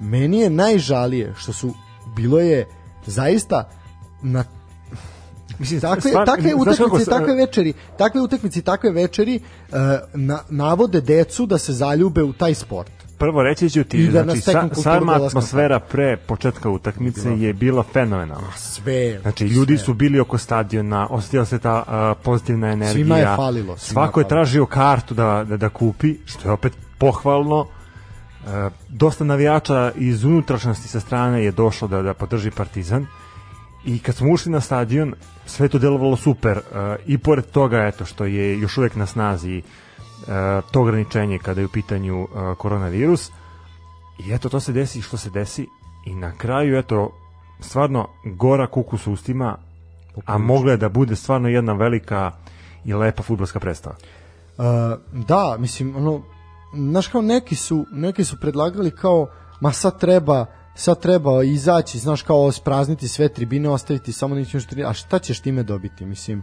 Meni 0.00 0.38
je 0.38 0.50
najžalije 0.50 1.34
što 1.36 1.52
su, 1.52 1.74
bilo 2.16 2.40
je 2.40 2.68
zaista 3.06 3.70
na 4.22 4.44
Mislim, 5.58 5.80
takve, 5.80 6.10
stvar- 6.10 6.26
takve 6.26 6.50
kako 6.50 6.62
utakmice, 6.62 7.04
se- 7.04 7.10
takve 7.10 7.34
večeri, 7.34 7.72
takve 7.98 8.20
utakmice, 8.20 8.58
i 8.58 8.62
takve 8.62 8.90
večeri 8.90 9.40
uh, 9.68 9.76
na, 10.14 10.38
navode 10.48 11.00
decu 11.00 11.46
da 11.46 11.58
se 11.58 11.72
zaljube 11.72 12.22
u 12.22 12.32
taj 12.32 12.54
sport. 12.54 12.90
Prvo 13.18 13.42
reći 13.42 13.70
ću 13.70 13.84
ti, 13.84 14.08
da 14.08 14.22
znači, 14.22 14.40
sa, 14.40 14.68
sama 14.82 15.12
atmosfera 15.12 15.80
pre 15.80 16.16
početka 16.16 16.70
utakmice 16.70 17.30
je 17.38 17.52
bila 17.52 17.82
fenomenalna. 17.82 18.52
Sve. 18.56 19.18
Znači, 19.22 19.44
ljudi 19.46 19.78
su 19.78 19.94
bili 19.94 20.20
oko 20.20 20.38
stadiona, 20.38 21.06
osjetila 21.10 21.44
se 21.44 21.58
ta 21.58 21.82
uh, 22.16 22.22
pozitivna 22.24 22.68
energija. 22.68 22.92
Svima 22.92 23.16
je 23.18 23.36
falilo, 23.36 23.76
svima 23.76 23.94
Svako 23.94 24.20
je 24.20 24.24
falilo. 24.24 24.28
tražio 24.28 24.66
kartu 24.66 25.14
da, 25.14 25.44
da, 25.48 25.56
da 25.56 25.68
kupi, 25.68 26.16
što 26.26 26.48
je 26.48 26.52
opet 26.52 26.72
pohvalno. 26.98 27.60
Uh, 27.60 28.50
dosta 28.88 29.24
navijača 29.24 29.92
iz 29.96 30.24
unutrašnjosti 30.24 30.88
sa 30.88 31.00
strane 31.00 31.44
je 31.44 31.50
došlo 31.52 31.88
da, 31.88 32.02
da 32.02 32.14
podrži 32.14 32.50
Partizan. 32.50 33.06
I 33.84 33.98
kad 33.98 34.14
smo 34.14 34.32
ušli 34.32 34.52
na 34.52 34.60
stadion, 34.60 35.14
sve 35.46 35.68
to 35.68 35.78
delovalo 35.78 36.16
super. 36.16 36.56
Uh, 36.58 36.62
I 37.06 37.18
pored 37.18 37.44
toga, 37.44 37.78
eto, 37.78 38.04
što 38.04 38.24
je 38.24 38.58
još 38.60 38.78
uvek 38.78 38.96
na 38.96 39.06
snazi 39.06 39.62
uh, 39.62 40.26
to 40.70 40.80
ograničenje 40.80 41.38
kada 41.38 41.60
je 41.60 41.66
u 41.66 41.70
pitanju 41.70 42.22
uh, 42.22 42.28
koronavirus. 42.58 43.30
I 44.26 44.32
eto, 44.32 44.48
to 44.48 44.60
se 44.60 44.72
desi 44.72 45.02
što 45.02 45.16
se 45.16 45.30
desi. 45.30 45.66
I 46.06 46.14
na 46.14 46.32
kraju, 46.32 46.78
eto, 46.78 47.10
stvarno 47.60 48.08
gora 48.24 48.66
kuku 48.66 48.98
s 48.98 49.06
ustima, 49.06 49.56
a 50.26 50.38
mogla 50.38 50.70
je 50.70 50.76
da 50.76 50.88
bude 50.88 51.16
stvarno 51.16 51.48
jedna 51.48 51.72
velika 51.72 52.32
i 52.84 52.94
lepa 52.94 53.22
futbolska 53.22 53.60
predstava. 53.60 53.96
Uh, 54.58 54.64
da, 55.26 55.56
mislim, 55.58 55.96
ono, 55.96 56.22
znaš 56.74 57.08
kao 57.08 57.22
neki 57.22 57.54
su, 57.54 57.86
neki 57.92 58.24
su 58.24 58.40
predlagali 58.40 58.90
kao, 58.90 59.26
ma 59.60 59.72
sad 59.72 60.00
treba, 60.00 60.46
sad 60.78 61.00
treba 61.00 61.42
izaći, 61.44 61.98
znaš 61.98 62.22
kao 62.22 62.52
sprazniti 62.52 63.08
sve 63.08 63.28
tribine, 63.28 63.68
ostaviti 63.68 64.12
samo 64.12 64.34
nećemo 64.34 64.60
što 64.60 64.76
a 64.86 64.92
šta 64.92 65.18
ćeš 65.18 65.40
time 65.40 65.62
dobiti, 65.62 66.06
mislim, 66.06 66.42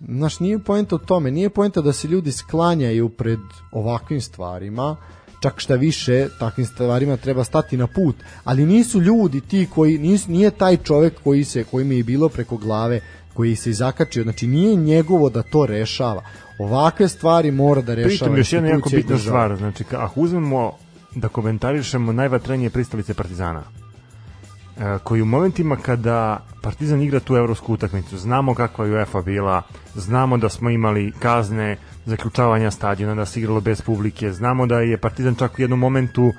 znaš, 0.00 0.40
nije 0.40 0.58
poenta 0.58 0.96
u 0.96 0.98
tome, 0.98 1.30
nije 1.30 1.50
poenta 1.50 1.80
da 1.80 1.92
se 1.92 2.08
ljudi 2.08 2.32
sklanjaju 2.32 3.08
pred 3.08 3.38
ovakvim 3.72 4.20
stvarima, 4.20 4.96
čak 5.42 5.60
šta 5.60 5.74
više, 5.74 6.28
takvim 6.38 6.66
stvarima 6.66 7.16
treba 7.16 7.44
stati 7.44 7.76
na 7.76 7.86
put, 7.86 8.16
ali 8.44 8.66
nisu 8.66 9.00
ljudi 9.00 9.40
ti 9.40 9.68
koji, 9.74 9.98
nis, 9.98 10.26
nije 10.26 10.50
taj 10.50 10.76
čovek 10.76 11.14
koji 11.24 11.44
se, 11.44 11.64
koji 11.64 11.84
mi 11.84 11.96
je 11.96 12.04
bilo 12.04 12.28
preko 12.28 12.56
glave, 12.56 13.00
koji 13.34 13.56
se 13.56 13.72
zakačio, 13.72 14.22
znači 14.22 14.46
nije 14.46 14.76
njegovo 14.76 15.30
da 15.30 15.42
to 15.42 15.66
rešava. 15.66 16.22
Ovakve 16.58 17.08
stvari 17.08 17.50
mora 17.50 17.82
da 17.82 17.94
rešava 17.94 18.08
Pritom 18.08 18.36
još 18.36 18.52
jedna 18.52 18.68
jako 18.68 18.88
bitna 18.88 19.18
stvar, 19.18 19.56
znači 19.56 19.84
ako 19.92 20.20
uzmemo 20.20 20.72
da 21.14 21.28
komentarišemo 21.28 22.12
najvatrenije 22.12 22.70
pristalice 22.70 23.14
Partizana, 23.14 23.62
e, 23.62 24.98
koji 25.04 25.22
u 25.22 25.26
momentima 25.26 25.76
kada 25.76 26.44
Partizan 26.62 27.02
igra 27.02 27.20
tu 27.20 27.36
evropsku 27.36 27.72
utakmicu, 27.72 28.18
znamo 28.18 28.54
kakva 28.54 28.86
je 28.86 28.92
UEFA 28.92 29.22
bila, 29.22 29.62
znamo 29.94 30.36
da 30.36 30.48
smo 30.48 30.70
imali 30.70 31.12
kazne 31.18 31.76
zaključavanja 32.06 32.70
stadiona, 32.70 33.14
da 33.14 33.26
se 33.26 33.40
igralo 33.40 33.60
bez 33.60 33.82
publike, 33.82 34.32
znamo 34.32 34.66
da 34.66 34.80
je 34.80 34.98
Partizan 34.98 35.34
čak 35.34 35.58
u 35.58 35.62
jednom 35.62 35.78
momentu 35.78 36.22
e, 36.22 36.32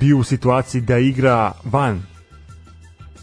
bio 0.00 0.18
u 0.18 0.24
situaciji 0.24 0.80
da 0.80 0.98
igra 0.98 1.52
van 1.64 2.02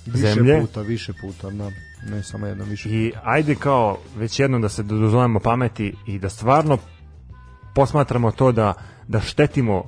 Više 0.05 0.33
zemlje. 0.33 0.61
puta, 0.61 0.81
više 0.81 1.13
puta, 1.21 1.49
da. 1.49 1.71
Ne 2.09 2.23
samo 2.23 2.47
jednom, 2.47 2.69
više 2.69 2.89
I 2.89 3.11
ajde 3.23 3.55
kao 3.55 3.97
već 4.15 4.39
jednom 4.39 4.61
da 4.61 4.69
se 4.69 4.83
dozovemo 4.83 5.39
pameti 5.39 5.93
i 6.07 6.19
da 6.19 6.29
stvarno 6.29 6.77
posmatramo 7.75 8.31
to 8.31 8.51
da, 8.51 8.73
da 9.07 9.19
štetimo 9.19 9.83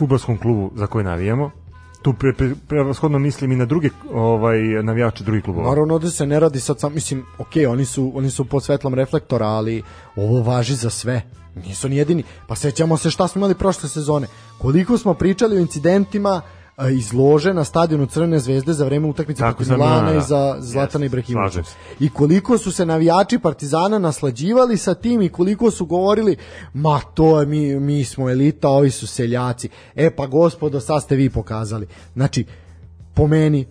futbolskom 0.00 0.38
klubu 0.38 0.70
za 0.74 0.86
koji 0.86 1.04
navijamo. 1.04 1.50
Tu 2.02 2.12
pre, 2.12 2.32
pre, 2.32 2.54
prevashodno 2.68 3.18
mislim 3.18 3.52
i 3.52 3.56
na 3.56 3.64
druge 3.64 3.90
ovaj, 4.12 4.58
navijače 4.82 5.24
drugih 5.24 5.44
klubova. 5.44 5.68
Naravno 5.68 5.94
ovde 5.94 6.10
se 6.10 6.26
ne 6.26 6.40
radi 6.40 6.60
sad 6.60 6.80
sam, 6.80 6.94
mislim, 6.94 7.24
ok, 7.38 7.52
oni 7.68 7.84
su, 7.84 8.12
oni 8.14 8.30
su 8.30 8.44
pod 8.44 8.64
svetlom 8.64 8.94
reflektora, 8.94 9.46
ali 9.46 9.82
ovo 10.16 10.42
važi 10.42 10.74
za 10.74 10.90
sve. 10.90 11.22
Nisu 11.66 11.88
ni 11.88 11.96
jedini. 11.96 12.22
Pa 12.46 12.56
sećamo 12.56 12.96
se 12.96 13.10
šta 13.10 13.28
smo 13.28 13.38
imali 13.38 13.54
prošle 13.54 13.88
sezone. 13.88 14.26
Koliko 14.58 14.98
smo 14.98 15.14
pričali 15.14 15.56
o 15.56 15.60
incidentima 15.60 16.40
a, 16.80 16.88
iz 16.88 17.12
lože 17.12 17.54
na 17.54 17.64
stadionu 17.64 18.06
Crvene 18.06 18.38
zvezde 18.38 18.72
za 18.72 18.84
vreme 18.84 19.08
utakmice 19.08 19.42
protiv 19.42 19.72
Milana 19.72 20.02
Milana, 20.02 20.18
i 20.18 20.20
za 20.20 20.54
da. 20.54 20.56
Zlatana 20.60 21.04
Jeste, 21.04 21.06
Ibrahimovića. 21.06 21.62
I 22.00 22.08
koliko 22.08 22.58
su 22.58 22.72
se 22.72 22.86
navijači 22.86 23.38
Partizana 23.38 23.98
naslađivali 23.98 24.76
sa 24.76 24.94
tim 24.94 25.22
i 25.22 25.28
koliko 25.28 25.70
su 25.70 25.86
govorili 25.86 26.36
ma 26.74 27.00
to 27.14 27.40
je 27.40 27.46
mi, 27.46 27.80
mi 27.80 28.04
smo 28.04 28.30
elita, 28.30 28.68
ovi 28.68 28.90
su 28.90 29.06
seljaci. 29.06 29.68
E 29.94 30.10
pa 30.10 30.26
gospodo, 30.26 30.80
sad 30.80 31.02
ste 31.02 31.16
vi 31.16 31.30
pokazali. 31.30 31.86
Znači, 32.14 32.44
po 33.14 33.26
meni, 33.26 33.66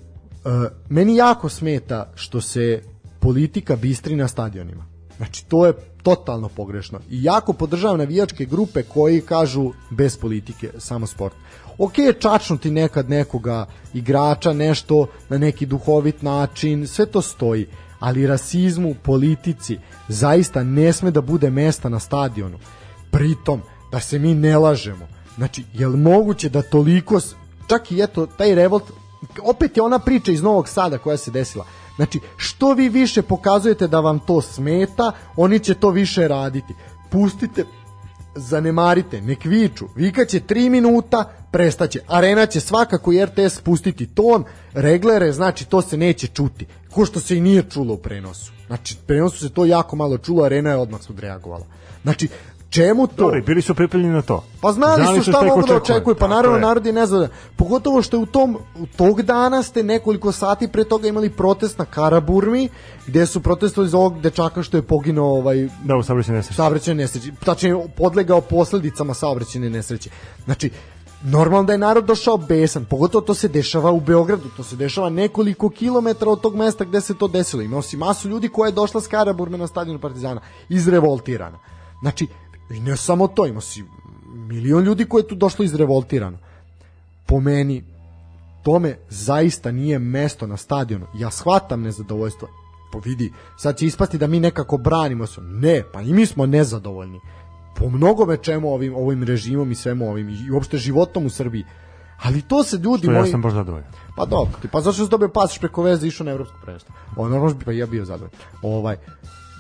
uh, 0.45 0.51
meni 0.89 1.16
jako 1.16 1.49
smeta 1.49 2.12
što 2.16 2.41
se 2.41 2.82
politika 3.20 3.76
bistri 3.76 4.16
na 4.16 4.28
stadionima. 4.28 4.86
Znači, 5.18 5.45
to 5.45 5.66
je 5.66 5.74
totalno 6.03 6.49
pogrešno. 6.49 6.99
I 7.10 7.24
jako 7.24 7.53
podržavam 7.53 7.97
navijačke 7.97 8.45
grupe 8.45 8.84
koji 8.84 9.22
kažu 9.22 9.72
bez 9.89 10.18
politike, 10.18 10.70
samo 10.78 11.07
sport. 11.07 11.36
Ok, 11.80 11.93
čačnuti 12.19 12.71
nekad 12.71 13.09
nekoga 13.09 13.65
igrača, 13.93 14.53
nešto 14.53 15.07
na 15.30 15.38
neki 15.38 15.65
duhovit 15.65 16.21
način, 16.21 16.88
sve 16.88 17.05
to 17.05 17.21
stoji. 17.21 17.67
Ali 17.99 18.27
rasizmu, 18.27 18.95
politici, 19.03 19.77
zaista 20.07 20.63
ne 20.63 20.93
sme 20.93 21.11
da 21.11 21.21
bude 21.21 21.49
mesta 21.49 21.89
na 21.89 21.99
stadionu. 21.99 22.57
Pritom, 23.11 23.61
da 23.91 23.99
se 23.99 24.19
mi 24.19 24.36
ne 24.36 24.57
lažemo. 24.57 25.07
Znači, 25.36 25.63
je 25.73 25.88
li 25.88 25.97
moguće 25.97 26.49
da 26.49 26.61
toliko, 26.61 27.19
čak 27.67 27.91
i 27.91 28.01
eto, 28.01 28.25
taj 28.25 28.55
revolt, 28.55 28.84
opet 29.43 29.77
je 29.77 29.84
ona 29.84 29.99
priča 29.99 30.32
iz 30.32 30.41
Novog 30.41 30.69
Sada 30.69 30.97
koja 30.97 31.17
se 31.17 31.32
desila. 31.32 31.65
Znači, 31.95 32.19
što 32.38 32.73
vi 32.73 32.89
više 32.89 33.21
pokazujete 33.21 33.88
da 33.88 33.99
vam 33.99 34.19
to 34.19 34.41
smeta, 34.41 35.11
oni 35.36 35.59
će 35.59 35.73
to 35.73 35.89
više 35.89 36.27
raditi. 36.27 36.73
Pustite, 37.09 37.65
zanemarite, 38.39 39.21
nek 39.21 39.45
viču, 39.45 39.87
vikaće 39.95 40.39
3 40.39 40.69
minuta, 40.69 41.23
prestaće. 41.51 41.99
Arena 42.07 42.45
će 42.45 42.59
svakako 42.59 43.13
i 43.13 43.25
RTS 43.25 43.55
spustiti 43.57 44.07
ton, 44.07 44.43
reglere, 44.73 45.31
znači 45.31 45.65
to 45.65 45.81
se 45.81 45.97
neće 45.97 46.27
čuti. 46.27 46.65
Ko 46.91 47.05
što 47.05 47.19
se 47.19 47.37
i 47.37 47.41
nije 47.41 47.63
čulo 47.69 47.93
u 47.93 47.97
prenosu. 47.97 48.51
Znači, 48.67 48.97
prenosu 49.07 49.37
se 49.37 49.53
to 49.53 49.65
jako 49.65 49.95
malo 49.95 50.17
čulo, 50.17 50.43
arena 50.43 50.69
je 50.69 50.77
odmah 50.77 50.99
odreagovala. 51.09 51.65
Znači, 52.03 52.27
čemu 52.70 53.07
to? 53.07 53.13
Dobri, 53.15 53.41
bili 53.41 53.61
su 53.61 53.76
pripremljeni 53.76 54.13
na 54.13 54.22
to. 54.22 54.43
Pa 54.61 54.72
znali, 54.72 55.15
su 55.15 55.32
šta 55.32 55.41
mogu 55.41 55.67
da 55.67 55.76
očekuju, 55.76 56.15
pa 56.15 56.28
naravno 56.28 56.57
je. 56.57 56.61
narod 56.61 56.86
je 56.86 56.93
nezadovoljan. 56.93 57.32
Pogotovo 57.55 58.01
što 58.01 58.17
je 58.17 58.22
u 58.22 58.26
tom, 58.26 58.57
u 58.80 58.86
tog 58.86 59.22
dana 59.22 59.63
ste 59.63 59.84
nekoliko 59.84 60.32
sati 60.32 60.67
pre 60.67 60.84
toga 60.84 61.07
imali 61.07 61.30
protest 61.30 61.78
na 61.78 61.86
Karaburmi, 61.86 62.70
gde 63.07 63.26
su 63.26 63.39
protestovali 63.39 63.89
za 63.89 63.97
ovog 63.97 64.22
dečaka 64.22 64.63
što 64.63 64.78
je 64.78 64.82
poginuo 64.82 65.38
ovaj, 65.38 65.70
Da, 65.84 65.95
u 65.95 66.03
saobraćaju 66.03 66.36
nesreći. 66.38 66.55
saobraćajne 66.55 67.01
nesreće, 67.03 67.32
tačnije 67.45 67.88
podlegao 67.97 68.41
posledicama 68.41 69.13
saobraćajne 69.13 69.70
nesreće. 69.70 70.09
Znači, 70.45 70.70
normalno 71.24 71.63
da 71.63 71.74
je 71.74 71.78
narod 71.78 72.05
došao 72.05 72.38
besan, 72.38 72.86
pogotovo 72.86 73.22
to 73.22 73.34
se 73.34 73.47
dešava 73.47 73.91
u 73.91 73.99
Beogradu, 73.99 74.49
to 74.57 74.63
se 74.63 74.76
dešava 74.76 75.09
nekoliko 75.09 75.70
kilometara 75.70 76.32
od 76.32 76.41
tog 76.41 76.55
mesta 76.55 76.84
gde 76.86 77.01
se 77.01 77.13
to 77.13 77.28
desilo. 77.28 77.61
Imao 77.61 77.82
si 77.82 77.97
masu 77.97 78.30
ljudi 78.30 78.49
koja 78.49 78.67
je 78.67 78.72
došla 78.74 79.01
s 79.01 79.07
Karaburme 79.07 79.57
na 79.57 79.67
stadion 79.67 79.99
Partizana, 79.99 80.41
izrevoltirana. 80.70 81.59
Znači, 82.01 82.28
I 82.70 82.80
ne 82.80 82.97
samo 82.97 83.28
to, 83.28 83.45
ima 83.45 83.61
si 83.61 83.84
milion 84.34 84.84
ljudi 84.84 85.05
koje 85.05 85.22
je 85.22 85.28
tu 85.28 85.36
došlo 85.36 85.65
izrevoltirano. 85.65 86.38
Po 87.26 87.39
meni, 87.39 87.84
tome 88.63 88.97
zaista 89.09 89.72
nije 89.72 89.99
mesto 89.99 90.47
na 90.47 90.57
stadionu. 90.57 91.05
Ja 91.15 91.32
shvatam 91.32 91.82
nezadovoljstvo. 91.82 92.47
Po 92.91 92.99
vidi, 92.99 93.34
sad 93.57 93.78
će 93.78 93.86
ispasti 93.86 94.17
da 94.17 94.28
mi 94.28 94.39
nekako 94.39 94.78
branimo 94.78 95.28
se. 95.28 95.41
Ne, 95.41 95.84
pa 95.93 96.01
i 96.01 96.13
mi 96.13 96.26
smo 96.26 96.45
nezadovoljni. 96.45 97.20
Po 97.76 97.89
mnogome 97.89 98.38
čemu 98.38 98.74
ovim, 98.74 98.95
ovim 98.95 99.24
režimom 99.24 99.72
i 99.72 99.76
svemu 99.76 100.09
ovim 100.09 100.30
i 100.30 100.51
uopšte 100.51 100.78
životom 100.78 101.26
u 101.26 101.30
Srbiji. 101.30 101.63
Ali 102.22 102.41
to 102.41 102.63
se 102.63 102.78
ljudi 102.78 103.03
Što 103.03 103.11
moji... 103.11 103.28
ja 103.28 103.32
sam 103.32 103.41
baš 103.41 103.53
zadovoljan. 103.53 103.88
Pa 104.15 104.26
dobro, 104.26 104.53
pa 104.72 104.82
zašto 104.82 105.05
si 105.05 105.11
dobio 105.11 105.30
pasoš 105.30 105.59
preko 105.59 105.82
veze 105.82 106.05
i 106.05 106.07
išao 106.07 106.26
na 106.26 106.32
evropsko 106.32 106.57
prvenstvo? 106.61 106.95
Ono, 107.15 107.30
normalno 107.30 107.55
bi 107.55 107.65
pa 107.65 107.72
ja 107.72 107.86
bio 107.86 108.05
zadovoljan. 108.05 108.39
Ovaj, 108.61 108.97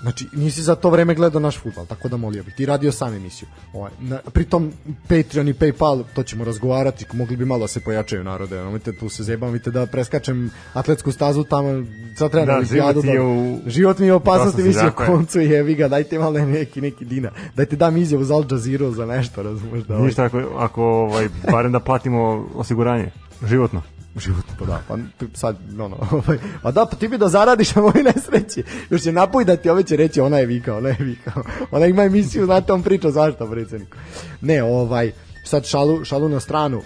Znači, 0.01 0.27
nisi 0.33 0.61
za 0.63 0.75
to 0.75 0.89
vreme 0.89 1.15
gledao 1.15 1.41
naš 1.41 1.57
futbal, 1.57 1.85
tako 1.85 2.09
da 2.09 2.17
molio 2.17 2.43
bih. 2.43 2.53
Ti 2.55 2.65
radio 2.65 2.91
sam 2.91 3.13
emisiju. 3.13 3.47
Ovaj, 3.73 3.91
na, 3.99 4.19
pritom, 4.33 4.71
Patreon 5.07 5.47
i 5.47 5.53
Paypal, 5.53 6.03
to 6.13 6.23
ćemo 6.23 6.43
razgovarati, 6.43 7.05
mogli 7.13 7.35
bi 7.35 7.45
malo 7.45 7.59
da 7.61 7.67
se 7.67 7.79
pojačaju 7.79 8.23
narode. 8.23 8.55
Nemojte 8.55 8.93
tu 8.93 9.09
se 9.09 9.23
zebam, 9.23 9.51
vidite 9.51 9.71
da 9.71 9.85
preskačem 9.85 10.51
atletsku 10.73 11.11
stazu 11.11 11.43
tamo, 11.43 11.85
sad 12.17 12.31
treba 12.31 12.45
Da, 12.45 12.75
je 12.75 12.93
Da, 12.93 13.23
u- 13.23 13.59
život 13.69 13.99
mi 13.99 14.05
je 14.05 14.13
opasnost 14.13 14.55
si 14.55 14.61
emisije 14.61 14.87
u 14.87 15.05
koncu 15.05 15.41
i 15.41 15.49
jevi 15.49 15.75
ga, 15.75 15.87
dajte 15.87 16.19
malo 16.19 16.39
neki, 16.39 16.81
neki 16.81 17.05
dina. 17.05 17.31
Dajte 17.55 17.75
dam 17.75 17.97
izjavu 17.97 18.23
za 18.23 18.35
Al 18.35 18.43
Jazeera 18.51 18.91
za 18.91 19.05
nešto, 19.05 19.43
razumeš 19.43 19.83
da 19.83 19.93
ovaj, 19.95 20.05
Ništa 20.07 20.23
ako, 20.23 20.37
ako 20.57 20.83
ovaj, 20.83 21.29
barem 21.51 21.71
da 21.71 21.79
platimo 21.79 22.47
osiguranje, 22.55 23.11
životno. 23.47 23.81
Životno 24.15 24.53
pa 24.59 24.65
da 24.65 24.81
pa 24.87 24.97
sad 25.33 25.57
ono 25.79 25.97
ovaj 26.11 26.37
a 26.61 26.71
da 26.71 26.85
pa 26.85 26.95
ti 26.95 27.07
bi 27.07 27.17
da 27.17 27.27
zaradiš 27.27 27.73
na 27.75 27.81
mojoj 27.81 28.03
nesreći. 28.03 28.63
Još 28.89 29.01
će 29.01 29.11
napoj 29.11 29.45
da 29.45 29.55
ti 29.55 29.69
ove 29.69 29.83
će 29.83 29.95
reći 29.95 30.21
ona 30.21 30.37
je 30.37 30.45
vikao 30.45 30.77
ona 30.77 30.89
je 30.89 30.97
vikao. 30.99 31.43
Ona 31.71 31.85
ima 31.85 32.03
emisiju 32.03 32.45
znate 32.45 32.73
on 32.73 32.83
priča 32.83 33.11
zašto 33.11 33.51
predsjedniku. 33.51 33.97
Ne 34.41 34.63
ovaj 34.63 35.11
sad 35.45 35.65
šalu 35.65 36.05
šalu 36.05 36.29
na 36.29 36.39
stranu. 36.39 36.81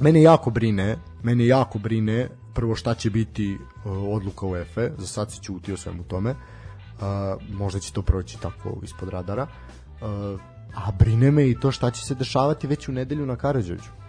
Mene 0.00 0.22
jako 0.22 0.50
brine 0.50 0.96
mene 1.22 1.46
jako 1.46 1.78
brine 1.78 2.28
prvo 2.54 2.76
šta 2.76 2.94
će 2.94 3.10
biti 3.10 3.58
uh, 3.84 3.92
odluka 4.14 4.46
UEFA 4.46 4.88
za 4.98 5.06
sad 5.06 5.32
se 5.32 5.40
ćuti 5.42 5.72
o 5.72 5.76
svemu 5.76 6.02
tome. 6.02 6.30
Uh, 6.30 7.06
možda 7.50 7.80
će 7.80 7.92
to 7.92 8.02
proći 8.02 8.40
tako 8.40 8.80
ispod 8.82 9.08
radara. 9.08 9.42
Uh, 9.42 10.40
a 10.74 10.92
brine 10.98 11.30
me 11.30 11.48
i 11.50 11.60
to 11.60 11.72
šta 11.72 11.90
će 11.90 12.04
se 12.04 12.14
dešavati 12.14 12.66
već 12.66 12.88
u 12.88 12.92
nedelju 12.92 13.26
na 13.26 13.36
Karađorđu 13.36 14.03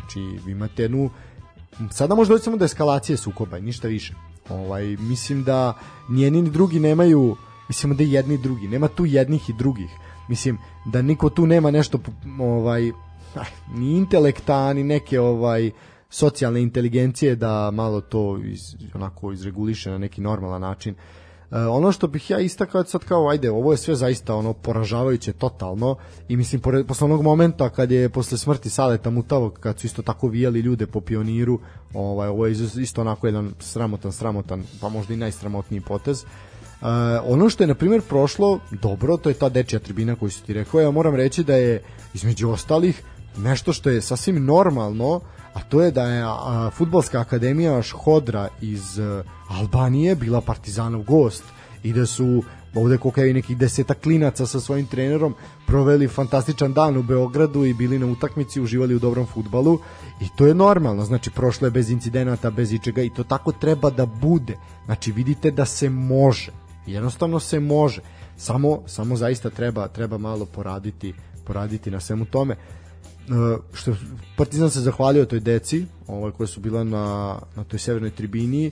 Znači, 0.00 0.50
imate 0.50 0.82
jednu... 0.82 1.10
Sada 1.90 2.14
može 2.14 2.30
doći 2.30 2.44
samo 2.44 2.56
do 2.56 2.64
eskalacije 2.64 3.16
sukoba 3.16 3.58
ništa 3.58 3.88
više. 3.88 4.14
Ovaj, 4.48 4.96
mislim 4.96 5.44
da 5.44 5.78
ni 6.08 6.22
jedni 6.22 6.42
ni 6.42 6.50
drugi 6.50 6.80
nemaju... 6.80 7.36
Mislim 7.68 7.96
da 7.96 8.02
jedni 8.02 8.34
i 8.34 8.38
drugi. 8.38 8.68
Nema 8.68 8.88
tu 8.88 9.06
jednih 9.06 9.50
i 9.50 9.52
drugih. 9.52 9.90
Mislim 10.28 10.58
da 10.84 11.02
niko 11.02 11.30
tu 11.30 11.46
nema 11.46 11.70
nešto 11.70 11.98
ovaj, 12.40 12.92
ni 13.78 13.96
intelekta, 13.96 14.72
ni 14.72 14.84
neke 14.84 15.20
ovaj 15.20 15.70
socijalne 16.10 16.62
inteligencije 16.62 17.36
da 17.36 17.70
malo 17.70 18.00
to 18.00 18.38
iz, 18.44 18.60
onako 18.94 19.32
izreguliše 19.32 19.90
na 19.90 19.98
neki 19.98 20.20
normalan 20.20 20.60
način. 20.60 20.94
E, 20.94 21.27
ono 21.50 21.92
što 21.92 22.06
bih 22.06 22.30
ja 22.30 22.40
istakao 22.40 22.84
sad 22.84 23.04
kao 23.04 23.28
ajde, 23.28 23.50
ovo 23.50 23.72
je 23.72 23.76
sve 23.76 23.94
zaista 23.94 24.34
ono 24.34 24.52
poražavajuće 24.52 25.32
totalno 25.32 25.96
i 26.28 26.36
mislim 26.36 26.60
pored, 26.60 26.86
posle 26.86 27.04
onog 27.04 27.22
momenta 27.22 27.70
kad 27.70 27.90
je 27.90 28.08
posle 28.08 28.38
smrti 28.38 28.70
Saleta 28.70 29.10
Mutavog 29.10 29.58
kad 29.60 29.78
su 29.78 29.86
isto 29.86 30.02
tako 30.02 30.28
vijali 30.28 30.60
ljude 30.60 30.86
po 30.86 31.00
pioniru, 31.00 31.60
ovaj 31.94 32.28
ovo 32.28 32.46
je 32.46 32.52
isto 32.76 33.00
onako 33.00 33.26
jedan 33.26 33.52
sramotan 33.60 34.12
sramotan, 34.12 34.62
pa 34.80 34.88
možda 34.88 35.14
i 35.14 35.16
najsramotniji 35.16 35.80
potez. 35.80 36.24
Uh, 36.80 36.86
ono 37.24 37.50
što 37.50 37.62
je 37.62 37.66
na 37.66 37.74
primjer 37.74 38.02
prošlo 38.02 38.60
dobro, 38.82 39.16
to 39.16 39.28
je 39.28 39.34
ta 39.34 39.48
dečja 39.48 39.78
tribina 39.78 40.16
koju 40.16 40.30
si 40.30 40.42
ti 40.42 40.52
rekao, 40.52 40.80
ja 40.80 40.90
moram 40.90 41.14
reći 41.14 41.44
da 41.44 41.54
je 41.54 41.82
između 42.14 42.50
ostalih 42.50 43.02
nešto 43.36 43.72
što 43.72 43.90
je 43.90 44.00
sasvim 44.00 44.44
normalno, 44.44 45.20
a 45.58 45.62
to 45.68 45.82
je 45.82 45.90
da 45.90 46.02
je 46.02 46.22
a, 46.22 46.70
futbolska 46.74 47.20
akademija 47.20 47.82
Šhodra 47.82 48.48
iz 48.60 48.98
a, 48.98 49.22
Albanije 49.48 50.14
bila 50.14 50.40
Partizanov 50.40 51.02
gost 51.02 51.44
i 51.82 51.92
da 51.92 52.06
su 52.06 52.42
ovde 52.74 52.98
koliko 52.98 53.20
je 53.20 53.34
nekih 53.34 53.56
deseta 53.56 53.94
klinaca 53.94 54.46
sa 54.46 54.60
svojim 54.60 54.86
trenerom 54.86 55.34
proveli 55.66 56.08
fantastičan 56.08 56.72
dan 56.72 56.96
u 56.96 57.02
Beogradu 57.02 57.64
i 57.64 57.74
bili 57.74 57.98
na 57.98 58.06
utakmici, 58.06 58.60
uživali 58.60 58.94
u 58.94 58.98
dobrom 58.98 59.26
futbalu 59.26 59.78
i 60.20 60.28
to 60.36 60.46
je 60.46 60.54
normalno, 60.54 61.04
znači 61.04 61.30
prošlo 61.30 61.66
je 61.66 61.70
bez 61.70 61.90
incidenata, 61.90 62.50
bez 62.50 62.72
ičega 62.72 63.02
i 63.02 63.10
to 63.10 63.24
tako 63.24 63.52
treba 63.52 63.90
da 63.90 64.06
bude. 64.06 64.56
Znači 64.84 65.12
vidite 65.12 65.50
da 65.50 65.64
se 65.64 65.90
može. 65.90 66.52
Jednostavno 66.86 67.40
se 67.40 67.60
može. 67.60 68.00
Samo 68.36 68.82
samo 68.86 69.16
zaista 69.16 69.50
treba 69.50 69.88
treba 69.88 70.18
malo 70.18 70.46
poraditi 70.46 71.14
poraditi 71.44 71.90
na 71.90 72.00
svemu 72.00 72.24
tome. 72.24 72.56
Uh, 73.28 73.60
što 73.74 73.94
Partizan 74.36 74.70
se 74.70 74.80
zahvalio 74.80 75.24
toj 75.24 75.40
deci, 75.40 75.86
ovaj 76.06 76.32
koja 76.32 76.46
su 76.46 76.60
bila 76.60 76.84
na 76.84 77.38
na 77.56 77.64
toj 77.64 77.78
severnoj 77.78 78.10
tribini. 78.10 78.70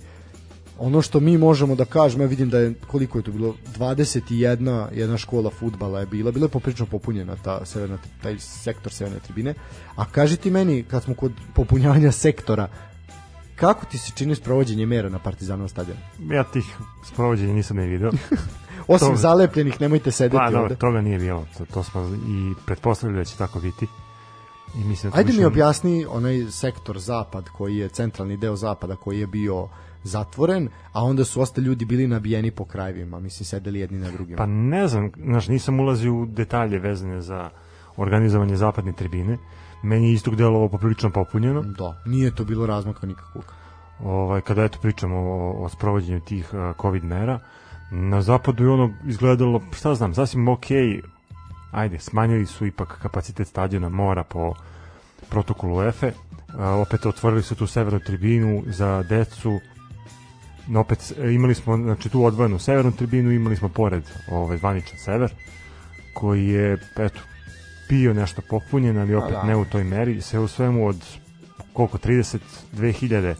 Ono 0.79 1.03
što 1.03 1.21
mi 1.21 1.39
možemo 1.39 1.75
da 1.75 1.85
kažemo, 1.85 2.25
ja 2.25 2.29
vidim 2.29 2.51
da 2.51 2.59
je 2.59 2.75
koliko 2.87 3.19
je 3.19 3.25
to 3.25 3.33
bilo 3.33 3.55
21 3.79 4.87
jedna 4.93 5.17
škola 5.19 5.51
fudbala 5.51 6.01
je 6.01 6.07
bila, 6.07 6.31
bila 6.31 6.45
je 6.45 6.51
poprično 6.51 6.87
popunjena 6.87 7.37
ta 7.37 7.65
severna 7.65 7.99
taj 8.23 8.39
sektor 8.39 8.93
severne 8.93 9.19
tribine. 9.21 9.55
A 9.97 10.05
kaži 10.05 10.37
ti 10.37 10.51
meni 10.51 10.83
kad 10.83 11.03
smo 11.03 11.15
kod 11.15 11.33
popunjavanja 11.55 12.13
sektora 12.13 12.69
kako 13.57 13.87
ti 13.87 13.99
se 13.99 14.13
čini 14.17 14.35
sprovođenje 14.35 14.87
mera 14.87 15.09
na 15.09 15.19
Partizanovom 15.19 15.69
stadionu? 15.69 16.01
Ja 16.31 16.45
tih 16.45 16.65
sprovođenja 17.13 17.55
nisam 17.55 17.77
ne 17.77 17.87
video. 17.87 18.11
Osim 18.89 19.09
To- 19.09 19.17
zalepljenih, 19.17 19.81
nemojte 19.81 20.11
sedeti 20.11 20.37
Pa, 20.37 20.45
ovde. 20.45 20.57
dobro, 20.59 20.75
toga 20.77 21.01
nije 21.01 21.19
bilo. 21.19 21.47
To, 21.59 21.65
to 21.65 21.83
smo 21.83 22.01
i 22.29 22.53
pretpostavljali 22.67 23.21
da 23.21 23.25
će 23.25 23.37
tako 23.37 23.61
biti. 23.61 23.87
I 24.75 24.85
mislim 24.85 25.13
da 25.13 25.19
Ajde 25.19 25.33
mi 25.33 25.45
objasni 25.45 26.07
onaj 26.11 26.47
sektor 26.51 26.99
zapad 26.99 27.49
koji 27.49 27.77
je 27.77 27.89
centralni 27.89 28.37
deo 28.37 28.57
zapada 28.57 28.97
koji 28.97 29.21
je 29.21 29.27
bio 29.27 29.69
zatvoren, 30.03 30.69
a 30.93 31.05
onda 31.05 31.25
su 31.25 31.41
ostali 31.41 31.67
ljudi 31.67 31.85
bili 31.85 32.07
nabijeni 32.07 32.51
po 32.51 32.65
krajevima, 32.65 33.21
mislim 33.21 33.45
sedeli 33.45 33.81
jedni 33.81 33.99
na 33.99 34.11
drugima. 34.11 34.37
Pa 34.37 34.47
ne 34.47 34.89
znam, 34.89 35.11
znaš, 35.25 35.49
nisam 35.49 35.81
ulazio 35.81 36.15
u 36.15 36.27
detalje 36.27 36.79
vezane 36.79 37.21
za 37.21 37.51
organizovanje 37.97 38.57
zapadne 38.57 38.93
tribine. 38.93 39.39
Meni 39.83 40.09
je 40.09 40.13
istog 40.13 40.37
delovalo 40.37 40.69
poprilično 40.69 41.11
popunjeno. 41.11 41.63
Da, 41.63 42.03
nije 42.07 42.35
to 42.35 42.45
bilo 42.45 42.67
razmaka 42.67 43.07
nikakvog. 43.07 43.45
Ovaj, 44.01 44.41
kada 44.41 44.65
eto 44.65 44.79
pričamo 44.83 45.17
o, 45.17 45.65
o 45.65 45.69
sprovođenju 45.69 46.21
tih 46.21 46.51
uh, 46.53 46.77
covid 46.83 47.05
mera, 47.05 47.41
na 47.91 48.23
zapadu 48.23 48.65
je 48.65 48.71
ono 48.71 48.95
izgledalo, 49.07 49.61
šta 49.73 49.95
znam, 49.95 50.15
sasvim 50.15 50.49
ok, 50.49 50.67
ajde, 51.71 51.99
smanjili 51.99 52.47
su 52.47 52.67
ipak 52.67 52.99
kapacitet 53.03 53.49
stadiona 53.49 53.89
mora 53.89 54.25
po 54.25 54.55
protokolu 55.31 55.77
UEFA, 55.77 56.11
opet 56.83 57.07
otvorili 57.07 57.43
su 57.43 57.55
tu 57.55 57.67
severnu 57.67 58.01
tribinu 58.01 58.63
za 58.67 59.03
decu, 59.03 59.61
no, 60.69 60.81
opet 60.81 61.13
e, 61.19 61.33
imali 61.33 61.55
smo 61.55 61.77
znači 61.77 62.09
tu 62.09 62.25
odvojenu 62.25 62.59
severnu 62.59 62.93
tribinu, 62.93 63.31
imali 63.31 63.57
smo 63.57 63.69
pored 63.69 64.03
ovaj 64.31 64.59
zvaničan 64.59 64.99
sever 64.99 65.33
koji 66.15 66.47
je 66.49 66.79
eto 66.97 67.21
bio 67.89 68.15
nešto 68.15 68.43
popunjen, 68.49 68.99
ali 68.99 69.15
opet 69.15 69.33
da. 69.33 69.43
ne 69.43 69.57
u 69.57 69.65
toj 69.65 69.85
meri, 69.85 70.21
sve 70.21 70.39
u 70.39 70.49
svemu 70.49 70.87
od 70.87 71.05
koliko 71.73 71.99
32.000 71.99 73.35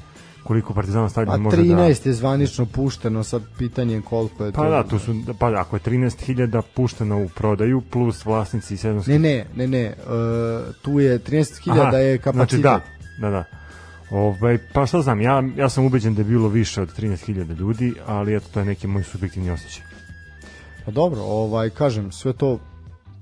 koliko 0.47 0.75
Partizanov 0.75 1.07
Pa 1.07 1.11
stadion 1.11 1.41
može 1.41 1.57
da 1.57 1.63
13 1.63 2.07
je 2.07 2.13
zvanično 2.13 2.67
pušteno, 2.67 3.25
sad 3.25 3.43
pitanje 3.59 3.95
je 3.95 4.03
koliko 4.03 4.45
je 4.45 4.53
to. 4.53 4.63
Pa 4.63 4.69
da, 4.69 4.83
tu 4.83 4.99
su 4.99 5.15
pa 5.39 5.51
da, 5.51 5.61
ako 5.61 5.77
je 5.77 5.81
13.000 5.81 6.63
pušteno 6.75 7.25
u 7.25 7.29
prodaju 7.29 7.81
plus 7.91 8.25
vlasnici 8.25 8.75
i 8.75 8.77
700 8.77 9.09
Ne, 9.09 9.19
ne, 9.19 9.45
ne, 9.57 9.67
ne, 9.67 9.95
uh, 9.97 10.75
tu 10.83 11.01
je 11.01 11.19
13.000 11.19 11.81
Aha, 11.81 11.97
je 11.97 12.19
kapacitet. 12.19 12.61
Znači 12.61 12.63
da, 12.63 12.81
da, 13.21 13.31
da. 13.31 13.45
Ovaj, 14.11 14.59
pa 14.73 14.87
šta 14.87 15.03
znam, 15.03 15.21
ja, 15.21 15.43
ja 15.57 15.69
sam 15.69 15.85
ubeđen 15.85 16.15
da 16.15 16.21
je 16.21 16.25
bilo 16.25 16.49
više 16.49 16.83
od 16.83 16.99
13.000 16.99 17.57
ljudi, 17.57 17.95
ali 18.07 18.37
eto, 18.37 18.47
to 18.55 18.61
je 18.61 18.67
neki 18.67 18.87
moj 18.87 19.03
subjektivni 19.03 19.51
osjećaj. 19.51 19.85
Pa 20.85 20.91
dobro, 20.91 21.21
ovaj 21.21 21.71
kažem, 21.71 22.13
sve 22.13 22.33
to 22.33 22.59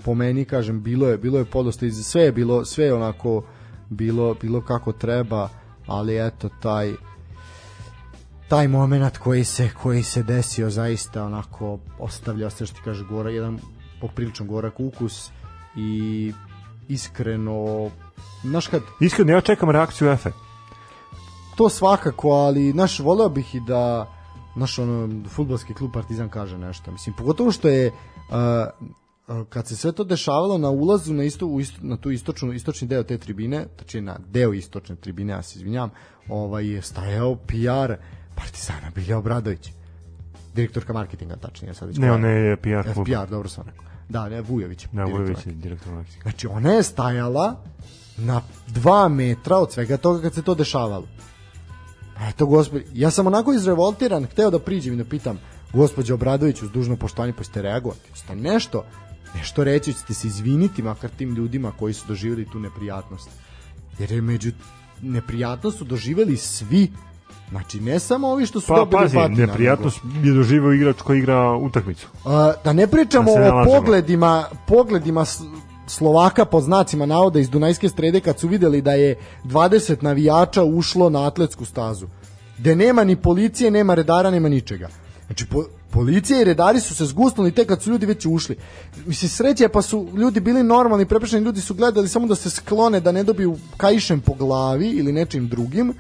po 0.05 0.15
meni 0.15 0.45
kažem 0.45 0.83
bilo 0.83 1.09
je 1.09 1.19
bilo 1.19 1.39
je 1.39 1.45
podosta 1.45 1.91
sve 1.91 2.23
je 2.23 2.33
bilo 2.33 2.65
sve 2.65 2.85
je 2.85 2.95
onako 2.95 3.43
bilo 3.91 4.35
bilo 4.35 4.61
kako 4.61 4.93
treba, 4.93 5.49
ali 5.87 6.27
eto 6.27 6.49
taj 6.63 6.93
taj 8.55 8.69
momenat 8.69 9.19
koji 9.19 9.45
se 9.45 9.71
koji 9.83 10.03
se 10.03 10.23
desio 10.23 10.71
zaista 10.71 11.25
onako 11.25 11.79
ostavlja 11.99 12.51
se 12.51 12.67
što 12.67 12.81
kaže 12.85 13.05
gora 13.05 13.31
jedan 13.31 13.59
poprilično 14.01 14.47
gorak 14.47 14.81
ukus 14.81 15.31
i 15.77 16.33
iskreno 16.89 17.91
znaš 18.45 18.67
kad 18.67 18.83
Iskreno, 19.01 19.33
ja 19.33 19.41
čekam 19.41 19.71
reakciju 19.71 20.09
EFE. 20.09 20.31
to 21.57 21.69
svakako, 21.69 22.31
ali 22.31 22.73
naš 22.73 22.99
voleo 22.99 23.29
bih 23.29 23.55
i 23.55 23.61
da 23.61 24.07
naš 24.57 24.79
ono 24.79 25.29
fudbalski 25.29 25.75
klub 25.75 25.91
Partizan 25.93 26.29
kaže 26.29 26.59
nešto. 26.59 26.93
Mislim 26.93 27.17
pogotovo 27.17 27.53
što 27.53 27.69
je 27.69 27.87
uh, 27.87 29.45
kad 29.49 29.67
se 29.67 29.77
sve 29.77 29.93
to 29.93 30.05
dešavalo 30.05 30.59
na 30.59 30.71
ulazu 30.71 31.15
na 31.15 31.25
isto, 31.25 31.47
u 31.47 31.61
isto 31.61 31.79
na 31.83 31.97
tu 31.97 32.11
istočnu 32.11 32.53
istočni 32.53 32.89
deo 32.89 33.03
te 33.03 33.19
tribine, 33.19 33.67
znači 33.77 34.01
na 34.01 34.19
deo 34.27 34.53
istočne 34.53 34.97
tribine, 34.97 35.33
ja 35.33 35.43
se 35.43 35.59
izvinjavam, 35.59 35.91
ovaj 36.29 36.67
je 36.67 36.83
stajao 36.83 37.37
PR 37.37 37.95
Partizana 38.35 38.91
Bilja 38.95 39.19
Obradović. 39.19 39.73
Direktorka 40.55 40.93
marketinga 40.93 41.37
tačnije 41.37 41.75
sad 41.75 41.89
već. 41.89 41.97
Ne, 41.99 42.03
koja- 42.03 42.15
on 42.15 42.25
je 42.25 42.57
PR 42.57 42.93
klub. 42.93 43.07
FPR, 43.07 43.31
dobro 43.31 43.49
sam 43.49 43.65
rekao. 43.67 43.85
Da, 44.09 44.29
ne, 44.29 44.41
Vujović. 44.41 44.87
Da, 44.93 45.05
direktor 45.05 45.13
Vujović 45.17 45.47
je 45.47 45.53
direktor 45.53 45.93
Meksika. 45.93 46.23
Znači, 46.23 46.47
ona 46.47 46.71
je 46.71 46.83
stajala 46.83 47.63
na 48.17 48.41
dva 48.67 49.09
metra 49.09 49.57
od 49.57 49.73
svega 49.73 49.97
toga 49.97 50.23
kad 50.23 50.35
se 50.35 50.43
to 50.43 50.55
dešavalo. 50.55 51.07
Eto, 52.21 52.47
gospod, 52.47 52.83
ja 52.93 53.11
sam 53.11 53.27
onako 53.27 53.53
izrevoltiran, 53.53 54.27
hteo 54.27 54.51
da 54.51 54.59
priđem 54.59 54.95
i 54.95 54.97
da 54.97 55.05
pitam, 55.05 55.39
gospođo 55.73 56.15
Obradović, 56.15 56.63
uz 56.63 56.71
dužno 56.71 56.97
poštovanje, 56.97 57.33
pa 57.33 57.45
ste 57.45 57.63
reagovati. 57.63 58.11
Ste 58.15 58.37
nešto, 58.37 58.85
nešto 59.35 59.65
reći, 59.65 59.95
ćete 59.95 60.15
se 60.15 60.27
izviniti 60.27 60.83
makar 60.83 61.11
tim 61.11 61.35
ljudima 61.35 61.73
koji 61.79 61.95
su 61.95 62.05
doživjeli 62.09 62.49
tu 62.53 62.61
neprijatnost. 62.61 63.29
Jer 63.99 64.13
je 64.13 64.21
među 64.21 64.51
neprijatnost 65.03 65.79
su 65.79 65.85
doživjeli 65.85 66.37
svi 66.37 66.93
Znači, 67.51 67.81
ne 67.81 67.99
samo 67.99 68.29
ovi 68.29 68.47
što 68.47 68.61
su 68.61 68.67
Pa, 68.67 68.77
dobili 68.77 69.03
pazi, 69.03 69.17
batina, 69.17 69.47
neprijatnost 69.47 70.01
je 70.23 70.33
doživao 70.33 70.73
igrač 70.73 71.03
koji 71.03 71.19
igra 71.19 71.53
utakmicu. 71.53 72.09
A, 72.25 72.53
da 72.65 72.73
ne 72.73 72.87
pričamo 72.87 73.35
Da 73.35 73.41
ne 73.41 73.53
o 73.53 73.65
pogledima, 73.65 74.45
pogledima 74.67 75.25
Slovaka 75.87 76.45
pod 76.45 76.63
znacima 76.63 77.07
navoda 77.07 77.41
iz 77.41 77.51
Dunajske 77.51 77.89
strede 77.89 78.21
kad 78.21 78.39
su 78.39 78.49
videli 78.49 78.83
da 78.83 78.93
je 78.93 79.17
20 79.45 80.03
navijača 80.03 80.65
ušlo 80.65 81.11
na 81.11 81.27
atletsku 81.27 81.65
stazu. 81.65 82.07
Gde 82.59 82.77
nema 82.77 83.05
ni 83.05 83.17
policije, 83.17 83.71
nema 83.71 83.95
redara, 83.95 84.31
nema 84.31 84.49
ničega. 84.49 84.89
Znači, 85.27 85.47
po, 85.47 85.65
policija 85.91 86.41
i 86.41 86.45
redari 86.45 86.81
su 86.81 86.95
se 86.95 87.05
zgusnuli 87.05 87.53
tek 87.53 87.69
kad 87.69 87.83
su 87.83 87.91
ljudi 87.91 88.07
već 88.07 88.27
ušli. 88.27 88.57
Mislim, 89.07 89.29
sreće 89.29 89.69
pa 89.69 89.83
su 89.83 90.09
ljudi 90.17 90.41
bili 90.41 90.63
normalni, 90.63 91.07
preprešeni 91.07 91.45
ljudi 91.45 91.61
su 91.61 91.75
gledali 91.75 92.09
samo 92.09 92.27
da 92.27 92.35
se 92.35 92.51
sklone, 92.51 93.01
da 93.01 93.13
ne 93.13 93.23
dobiju 93.23 93.57
kaišem 93.77 94.21
po 94.21 94.35
glavi 94.35 94.89
ili 94.89 95.13
nečim 95.13 95.49
drugim, 95.49 95.95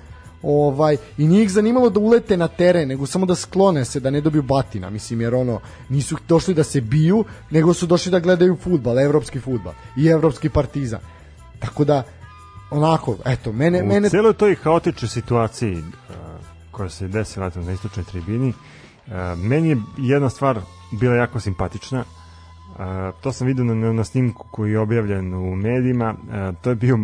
ovaj 0.44 0.96
i 1.18 1.26
nije 1.26 1.42
ih 1.42 1.50
zanimalo 1.50 1.90
da 1.90 2.00
ulete 2.00 2.36
na 2.36 2.48
teren 2.48 2.88
nego 2.88 3.06
samo 3.06 3.26
da 3.26 3.34
sklone 3.34 3.84
se 3.84 4.00
da 4.00 4.10
ne 4.10 4.20
dobiju 4.20 4.42
batina 4.42 4.90
mislim 4.90 5.20
jer 5.20 5.34
ono 5.34 5.60
nisu 5.88 6.16
došli 6.28 6.54
da 6.54 6.64
se 6.64 6.80
biju 6.80 7.24
nego 7.50 7.74
su 7.74 7.86
došli 7.86 8.12
da 8.12 8.20
gledaju 8.20 8.56
fudbal 8.56 8.98
evropski 8.98 9.40
fudbal 9.40 9.72
i 9.96 10.06
evropski 10.06 10.48
partizan 10.48 11.00
tako 11.58 11.84
da 11.84 12.02
onako 12.70 13.16
eto 13.24 13.52
mene 13.52 13.82
U 13.82 13.86
mene 13.86 14.08
celoj 14.08 14.32
toj 14.32 14.54
haotičnoj 14.54 15.08
situaciji 15.08 15.78
uh, 15.78 15.84
koja 16.70 16.88
se 16.88 17.08
desila 17.08 17.50
na 17.54 17.72
istočnoj 17.72 18.04
tribini, 18.04 18.48
uh, 18.48 19.12
meni 19.38 19.68
je 19.68 19.76
jedna 19.98 20.30
stvar 20.30 20.60
bila 20.92 21.14
jako 21.14 21.40
simpatična. 21.40 22.04
Uh, 22.04 22.80
to 23.20 23.32
sam 23.32 23.46
vidio 23.46 23.64
na, 23.64 23.92
na 23.92 24.04
snimku 24.04 24.46
koji 24.50 24.72
je 24.72 24.78
objavljen 24.78 25.34
u 25.34 25.56
medijima. 25.56 26.14
Uh, 26.14 26.56
to 26.62 26.70
je 26.70 26.76
bio 26.76 26.98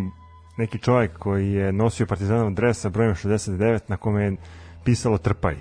neki 0.61 0.79
čovjek 0.79 1.19
koji 1.19 1.53
je 1.53 1.73
nosio 1.73 2.07
partizanov 2.07 2.51
dres 2.51 2.81
sa 2.81 2.89
brojem 2.89 3.15
69 3.15 3.81
na 3.89 3.97
kome 3.97 4.25
je 4.25 4.37
pisalo 4.85 5.19
trpaj. 5.19 5.57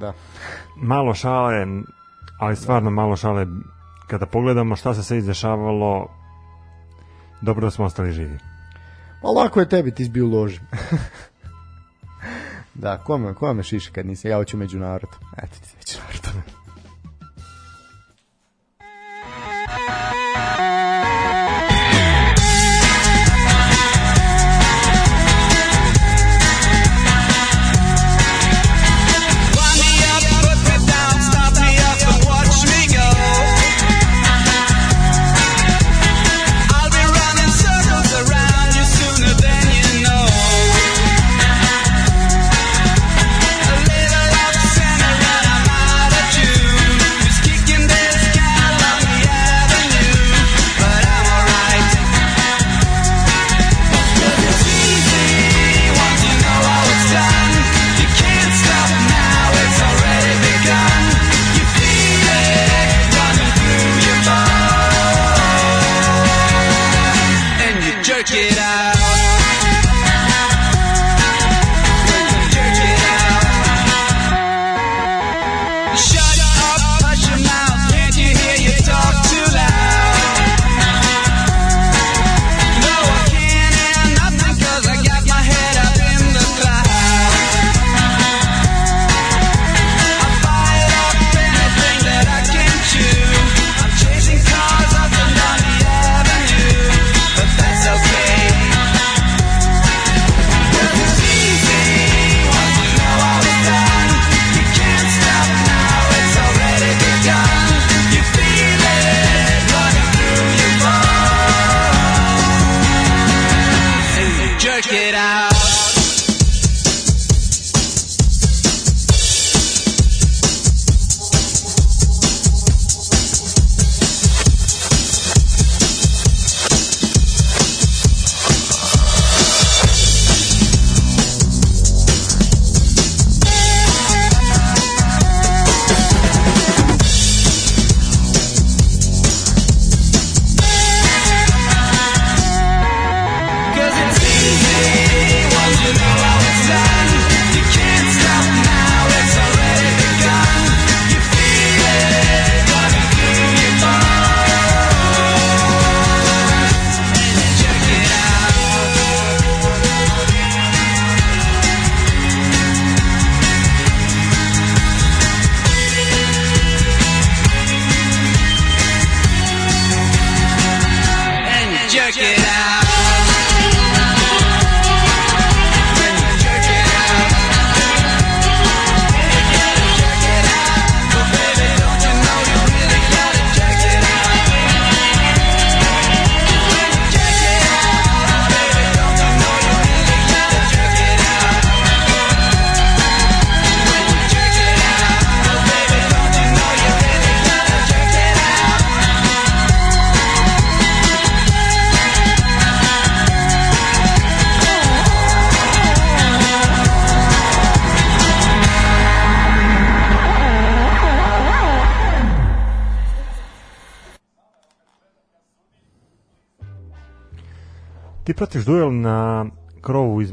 da. 0.00 0.12
Malo 0.76 1.14
šale, 1.14 1.66
ali 2.38 2.56
stvarno 2.56 2.90
malo 2.90 3.16
šale. 3.16 3.46
Kada 4.06 4.26
pogledamo 4.26 4.76
šta 4.76 4.94
se 4.94 5.02
sve 5.02 5.18
izdešavalo 5.18 6.08
dobro 7.40 7.66
da 7.66 7.70
smo 7.70 7.84
ostali 7.84 8.12
živi. 8.12 8.38
pa 9.22 9.28
lako 9.28 9.60
je 9.60 9.68
tebi 9.68 9.90
ti 9.90 10.02
izbio 10.02 10.26
u 10.26 10.30
loži. 10.30 10.60
Da 12.74 12.98
kome 12.98 13.34
kome 13.34 13.62
šiši 13.62 13.92
kad 13.92 14.06
nisi? 14.06 14.28
Ja 14.28 14.36
hoću 14.36 14.56
međunarod 14.56 15.10
eto 15.36 15.56
ti 15.60 15.98
Wind 16.12 16.53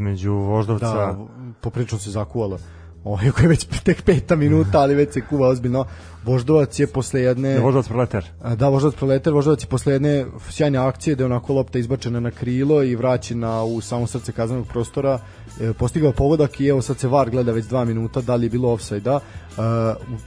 između 0.01 0.33
Voždovca 0.33 0.85
Da, 0.85 1.17
poprilično 1.61 1.97
se 1.97 2.11
zakuvalo. 2.11 2.57
Ovo 3.03 3.19
je 3.21 3.47
već 3.47 3.67
tek 3.85 4.01
peta 4.01 4.35
minuta, 4.35 4.79
ali 4.79 4.95
već 4.95 5.13
se 5.13 5.21
kuva 5.21 5.47
ozbiljno. 5.47 5.85
Voždovac 6.23 6.79
je 6.79 6.87
posle 6.87 7.21
jedne... 7.21 7.59
Voždovac 7.59 7.87
proletar. 7.87 8.25
Da, 8.55 8.69
Voždovac 8.69 8.95
proletar, 8.95 9.33
Voždovac 9.33 9.63
je 9.63 9.67
posle 9.67 9.93
jedne 9.93 10.25
sjajne 10.49 10.77
akcije 10.77 11.15
da 11.15 11.23
je 11.23 11.25
onako 11.25 11.53
lopta 11.53 11.79
izbačena 11.79 12.19
na 12.19 12.31
krilo 12.31 12.83
i 12.83 12.95
vraćena 12.95 13.63
u 13.63 13.81
samo 13.81 14.07
srce 14.07 14.31
kaznenog 14.31 14.67
prostora, 14.67 15.19
postigao 15.77 16.11
pogodak 16.11 16.59
i 16.59 16.67
evo 16.67 16.81
sad 16.81 16.99
se 16.99 17.07
VAR 17.07 17.29
gleda 17.29 17.51
već 17.51 17.65
dva 17.65 17.85
minuta 17.85 18.21
da 18.21 18.35
li 18.35 18.45
je 18.45 18.49
bilo 18.49 18.71
ofsajda. 18.71 19.19
Uh, 19.51 19.63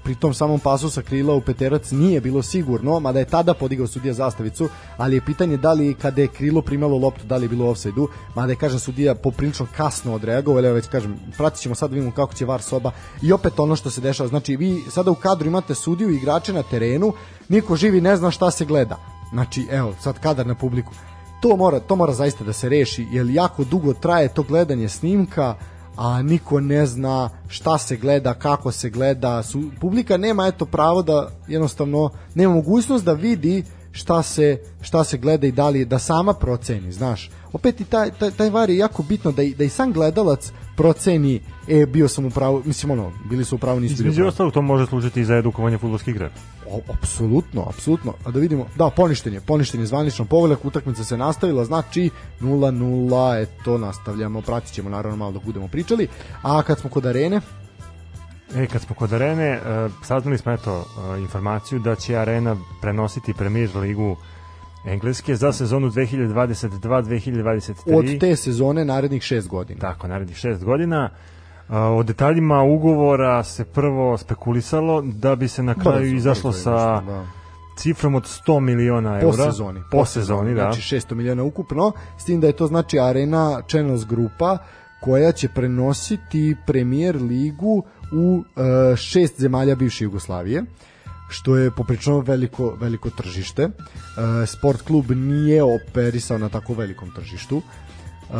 pri 0.02 0.14
tom 0.14 0.34
samom 0.34 0.60
pasu 0.60 0.90
sa 0.90 1.02
krila 1.02 1.34
u 1.34 1.40
peterac 1.40 1.90
nije 1.90 2.20
bilo 2.20 2.42
sigurno, 2.42 3.00
mada 3.00 3.18
je 3.18 3.24
tada 3.24 3.54
podigao 3.54 3.86
sudija 3.86 4.14
zastavicu, 4.14 4.68
ali 4.96 5.16
je 5.16 5.20
pitanje 5.20 5.56
da 5.56 5.72
li 5.72 5.94
kada 5.94 6.20
je 6.20 6.28
krilo 6.28 6.62
primalo 6.62 6.98
loptu, 6.98 7.26
da 7.26 7.36
li 7.36 7.44
je 7.44 7.48
bilo 7.48 7.70
ofsajdu, 7.70 8.08
mada 8.34 8.52
je, 8.52 8.56
kažem, 8.56 8.78
sudija 8.78 9.14
poprilično 9.14 9.66
kasno 9.76 10.14
odreagovao, 10.14 10.58
ali 10.58 10.66
evo 10.66 10.74
već 10.74 10.86
kažem, 10.86 11.16
pratit 11.36 11.60
ćemo 11.60 11.74
sad 11.74 11.90
da 11.90 11.94
vidimo 11.94 12.12
kako 12.12 12.34
će 12.34 12.44
VAR 12.44 12.62
soba 12.62 12.90
i 13.22 13.32
opet 13.32 13.60
ono 13.60 13.76
što 13.76 13.90
se 13.90 14.00
dešava, 14.00 14.28
znači 14.28 14.56
vi 14.56 14.82
sada 14.90 15.10
u 15.10 15.14
kadru 15.14 15.46
imate 15.46 15.74
sudiju 15.74 16.10
i 16.10 16.16
igrače 16.16 16.52
na 16.52 16.62
terenu, 16.62 17.12
niko 17.48 17.76
živi 17.76 18.00
ne 18.00 18.16
zna 18.16 18.30
šta 18.30 18.50
se 18.50 18.64
gleda. 18.64 18.96
Znači, 19.32 19.66
evo, 19.70 19.94
sad 20.00 20.20
kadar 20.20 20.46
na 20.46 20.54
publiku. 20.54 20.92
To 21.44 21.56
mora, 21.56 21.80
to 21.80 21.96
mora 21.96 22.12
zaista 22.12 22.44
da 22.44 22.52
se 22.52 22.68
reši, 22.68 23.06
jer 23.12 23.26
jako 23.30 23.64
dugo 23.64 23.92
traje 23.92 24.28
to 24.28 24.42
gledanje 24.42 24.88
snimka, 24.88 25.54
a 25.96 26.22
niko 26.22 26.60
ne 26.60 26.86
zna 26.86 27.30
šta 27.48 27.78
se 27.78 27.96
gleda, 27.96 28.34
kako 28.34 28.72
se 28.72 28.90
gleda. 28.90 29.42
Su, 29.42 29.62
publika 29.80 30.16
nema 30.16 30.46
eto 30.46 30.66
pravo 30.66 31.02
da 31.02 31.30
jednostavno 31.48 32.10
nema 32.34 32.54
mogućnost 32.54 33.04
da 33.04 33.12
vidi 33.12 33.64
šta 33.92 34.22
se 34.22 34.58
šta 34.80 35.04
se 35.04 35.18
gleda 35.18 35.46
i 35.46 35.52
da 35.52 35.68
li 35.68 35.84
da 35.84 35.98
sama 35.98 36.34
proceni, 36.34 36.92
znaš. 36.92 37.30
Opet 37.52 37.80
i 37.80 37.84
taj 37.84 38.10
taj 38.10 38.30
taj 38.30 38.50
var 38.50 38.70
je 38.70 38.76
jako 38.76 39.02
bitno 39.02 39.32
da 39.32 39.42
i, 39.42 39.54
da 39.54 39.64
i 39.64 39.68
sam 39.68 39.92
gledalac 39.92 40.52
proceni 40.76 41.40
e 41.68 41.86
bio 41.86 42.08
sam 42.08 42.24
u 42.24 42.30
pravu, 42.30 42.62
mislim 42.64 42.90
ono, 42.90 43.12
bili 43.30 43.44
su 43.44 43.56
u 43.56 43.58
pravu, 43.58 43.80
nisu 43.80 43.96
bili 43.96 44.08
u 44.08 44.10
Između 44.10 44.16
pravu. 44.16 44.28
ostalog 44.28 44.52
to 44.52 44.62
može 44.62 44.86
služiti 44.86 45.20
i 45.20 45.24
za 45.24 45.36
edukovanje 45.36 45.78
futbolskih 45.78 46.14
igrača. 46.14 46.34
Apsolutno, 46.88 47.64
apsolutno. 47.68 48.14
A 48.24 48.30
da 48.30 48.40
vidimo, 48.40 48.66
da, 48.76 48.90
poništen 48.90 49.34
je, 49.34 49.40
poništen 49.40 49.80
je 49.80 49.86
zvanično 49.86 50.24
pogodak, 50.24 50.64
utakmica 50.64 51.04
se 51.04 51.16
nastavila, 51.16 51.64
znači 51.64 52.10
0-0, 52.40 53.42
eto, 53.42 53.78
nastavljamo, 53.78 54.40
pratit 54.40 54.74
ćemo 54.74 54.90
naravno 54.90 55.16
malo 55.16 55.32
dok 55.32 55.44
budemo 55.44 55.68
pričali. 55.68 56.08
A 56.42 56.62
kad 56.62 56.78
smo 56.78 56.90
kod 56.90 57.06
arene, 57.06 57.40
E, 58.54 58.66
kad 58.66 58.82
smo 58.82 58.94
kod 58.94 59.12
Arene, 59.12 59.44
e, 59.44 59.60
saznali 60.02 60.38
smo 60.38 60.52
eto 60.52 60.84
e, 61.16 61.18
informaciju 61.20 61.78
da 61.78 61.94
će 61.94 62.16
Arena 62.16 62.56
prenositi 62.80 63.34
Premier 63.34 63.76
ligu 63.76 64.16
Engleske 64.86 65.36
za 65.36 65.52
sezonu 65.52 65.90
2022-2023. 65.90 67.98
od 67.98 68.20
te 68.20 68.36
sezone 68.36 68.84
narednih 68.84 69.22
šest 69.22 69.48
godina. 69.48 69.80
Tako, 69.80 70.08
narednih 70.08 70.36
šest 70.36 70.64
godina. 70.64 71.10
O 71.68 72.02
detaljima 72.02 72.62
ugovora 72.62 73.44
se 73.44 73.64
prvo 73.64 74.18
spekulisalo 74.18 75.02
da 75.02 75.36
bi 75.36 75.48
se 75.48 75.62
na 75.62 75.74
kraju 75.74 76.00
Brzo, 76.00 76.14
izašlo 76.16 76.52
sa 76.52 77.00
da. 77.00 77.26
cifrom 77.76 78.14
od 78.14 78.22
100 78.22 78.60
miliona 78.60 79.18
po 79.20 79.26
eura. 79.26 79.52
sezoni. 79.52 79.80
Po 79.90 80.04
sezoni, 80.04 80.54
da. 80.54 80.60
Znači 80.60 80.96
600 80.96 81.14
miliona 81.14 81.42
ukupno, 81.42 81.92
s 82.18 82.24
tim 82.24 82.40
da 82.40 82.46
je 82.46 82.52
to 82.52 82.66
znači 82.66 82.98
Arena 82.98 83.62
Channels 83.68 84.06
grupa 84.06 84.58
koja 85.00 85.32
će 85.32 85.48
prenositi 85.48 86.56
Premier 86.66 87.16
ligu 87.16 87.82
u 88.12 88.44
e, 88.92 88.96
šest 88.96 89.40
zemalja 89.40 89.74
bivše 89.74 90.04
Jugoslavije 90.04 90.64
što 91.28 91.56
je 91.56 91.70
poprično 91.70 92.20
veliko 92.20 92.76
veliko 92.80 93.10
tržište. 93.10 93.62
E, 93.62 93.70
sport 94.46 94.82
klub 94.82 95.10
nije 95.10 95.62
operisao 95.62 96.38
na 96.38 96.48
tako 96.48 96.74
velikom 96.74 97.10
tržištu. 97.14 97.62
E, 97.62 98.34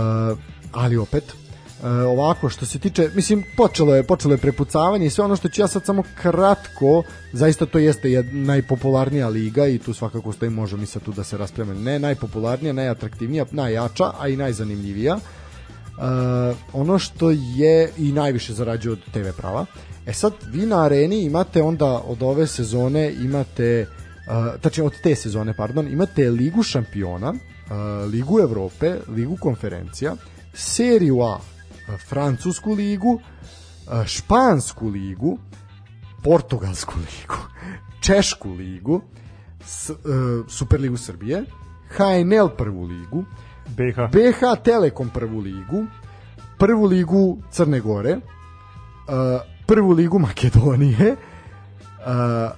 ali 0.72 0.96
opet 0.96 1.24
e, 1.24 1.88
ovako 1.88 2.48
što 2.48 2.66
se 2.66 2.78
tiče 2.78 3.10
mislim 3.14 3.44
počelo 3.56 3.94
je 3.94 4.02
počelo 4.02 4.34
je 4.34 4.38
prepucavanje 4.38 5.06
i 5.06 5.10
sve 5.10 5.24
ono 5.24 5.36
što 5.36 5.48
ću 5.48 5.60
ja 5.60 5.68
sad 5.68 5.84
samo 5.84 6.02
kratko 6.22 7.02
zaista 7.32 7.66
to 7.66 7.78
jeste 7.78 8.22
najpopularnija 8.32 9.28
liga 9.28 9.66
i 9.66 9.78
tu 9.78 9.94
svakako 9.94 10.32
stoji 10.32 10.50
možemo 10.50 10.80
mi 10.80 10.86
sad 10.86 11.02
tu 11.02 11.12
da 11.12 11.24
se 11.24 11.38
raspravimo 11.38 11.80
ne 11.80 11.98
najpopularnija 11.98 12.72
najatraktivnija 12.72 13.46
najjača 13.50 14.12
a 14.18 14.28
i 14.28 14.36
najzanimljivija 14.36 15.14
Uh, 15.16 15.43
ono 16.72 16.98
što 16.98 17.30
je 17.30 17.92
i 17.98 18.12
najviše 18.12 18.52
zarađuje 18.52 18.92
od 18.92 19.00
TV 19.12 19.28
prava. 19.36 19.66
E 20.06 20.12
sad, 20.12 20.32
vi 20.52 20.66
na 20.66 20.84
areni 20.84 21.22
imate 21.22 21.62
onda 21.62 22.02
od 22.06 22.22
ove 22.22 22.46
sezone 22.46 23.12
imate 23.12 23.86
uh, 24.26 24.60
tačnije 24.60 24.86
od 24.86 25.00
te 25.02 25.14
sezone, 25.14 25.54
pardon, 25.56 25.88
imate 25.88 26.30
Ligu 26.30 26.62
šampiona, 26.62 27.30
uh, 27.30 28.10
Ligu 28.10 28.40
Evrope, 28.40 28.96
Ligu 29.08 29.36
konferencija, 29.40 30.16
Seriju 30.54 31.20
A, 31.20 31.36
uh, 31.36 32.00
Francusku 32.08 32.72
ligu, 32.72 33.20
uh, 33.20 34.06
Špansku 34.06 34.88
ligu, 34.88 35.38
Portugalsku 36.22 36.94
ligu, 36.98 37.38
Češku 38.06 38.50
ligu, 38.50 39.00
s, 39.66 39.90
uh, 39.90 39.96
Superligu 40.48 40.96
Srbije, 40.96 41.44
HNL 41.96 42.48
prvu 42.48 42.84
ligu, 42.84 43.24
BH. 43.66 44.00
BH 44.12 44.62
Telekom 44.64 45.10
prvu 45.14 45.40
ligu, 45.40 45.86
prvu 46.58 46.86
ligu 46.86 47.38
Crne 47.50 47.80
Gore, 47.80 48.16
uh, 48.16 49.40
prvu 49.66 49.92
ligu 49.92 50.18
Makedonije, 50.18 51.12
uh, 51.12 52.52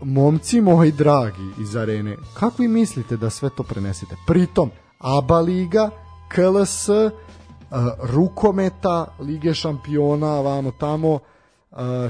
momci 0.00 0.60
moji 0.60 0.92
dragi 0.92 1.50
iz 1.60 1.76
arene, 1.76 2.16
kako 2.34 2.62
vi 2.62 2.68
mislite 2.68 3.16
da 3.16 3.30
sve 3.30 3.50
to 3.56 3.62
prenesete? 3.62 4.16
Pritom, 4.26 4.70
ABA 4.98 5.40
liga, 5.40 5.90
KLS, 6.28 6.88
uh, 6.88 7.10
rukometa, 8.02 9.06
Lige 9.20 9.54
šampiona, 9.54 10.40
vamo 10.40 10.70
tamo, 10.70 11.18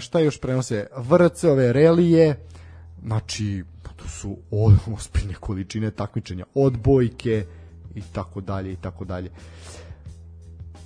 šta 0.00 0.18
još 0.20 0.40
prenose? 0.40 0.86
VRC, 0.96 1.44
ove 1.44 1.72
relije, 1.72 2.46
znači, 3.02 3.64
to 3.96 4.08
su 4.08 4.36
ozbiljne 4.96 5.34
količine 5.34 5.90
takmičenja, 5.90 6.44
odbojke 6.54 7.46
i 7.94 8.02
tako 8.12 8.40
dalje 8.40 8.72
i 8.72 8.76
tako 8.76 9.04
dalje. 9.04 9.30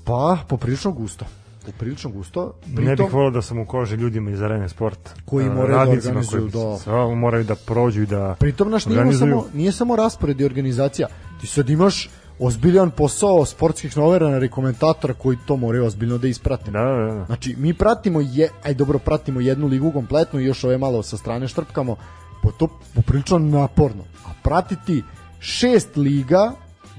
Pa, 0.05 0.39
poprilično 0.49 0.93
gusto. 0.93 1.25
Poprilično 1.67 2.11
gusto. 2.11 2.55
ne 2.67 2.97
bih 2.97 3.13
volio 3.13 3.31
da 3.31 3.43
sam 3.43 3.59
u 3.59 3.67
koži 3.67 3.97
ljudima 3.97 4.31
iz 4.31 4.43
Arene 4.43 4.69
Sport. 4.69 4.99
Koji 5.25 5.51
moraju 5.51 5.77
da 5.77 5.93
organizuju, 5.93 6.51
koji 6.53 7.09
da. 7.09 7.15
moraju 7.15 7.45
da 7.45 7.55
prođu 7.55 8.03
i 8.03 8.07
da 8.07 8.37
Pritom 8.39 8.71
naš 8.71 8.87
nije 8.87 9.13
samo, 9.13 9.45
nije 9.55 9.73
samo 9.73 9.97
raspored 9.97 10.41
i 10.41 10.45
organizacija. 10.45 11.09
Ti 11.41 11.47
sad 11.47 11.71
imaš 11.71 12.11
ozbiljan 12.39 12.91
posao 12.91 13.45
sportskih 13.45 13.97
novinara 13.97 14.45
i 14.45 14.49
komentatora 14.49 15.15
koji 15.15 15.39
to 15.47 15.57
moraju 15.57 15.85
ozbiljno 15.85 16.19
da 16.19 16.29
isprate. 16.29 16.71
Da, 16.71 16.83
da, 16.83 17.15
da. 17.15 17.25
Znači, 17.25 17.55
mi 17.59 17.75
pratimo, 17.75 18.21
je, 18.21 18.49
aj 18.63 18.75
dobro, 18.75 18.99
pratimo 18.99 19.41
jednu 19.41 19.67
ligu 19.67 19.93
kompletnu 19.93 20.41
i 20.41 20.45
još 20.45 20.65
ove 20.65 20.79
malo 20.79 21.03
sa 21.03 21.17
strane 21.17 21.49
štrpkamo, 21.49 21.97
po 22.43 22.53
to 22.53 22.69
poprilično 22.95 23.39
naporno. 23.39 24.05
A 24.27 24.31
pratiti 24.43 25.03
šest 25.41 25.97
liga, 25.97 26.53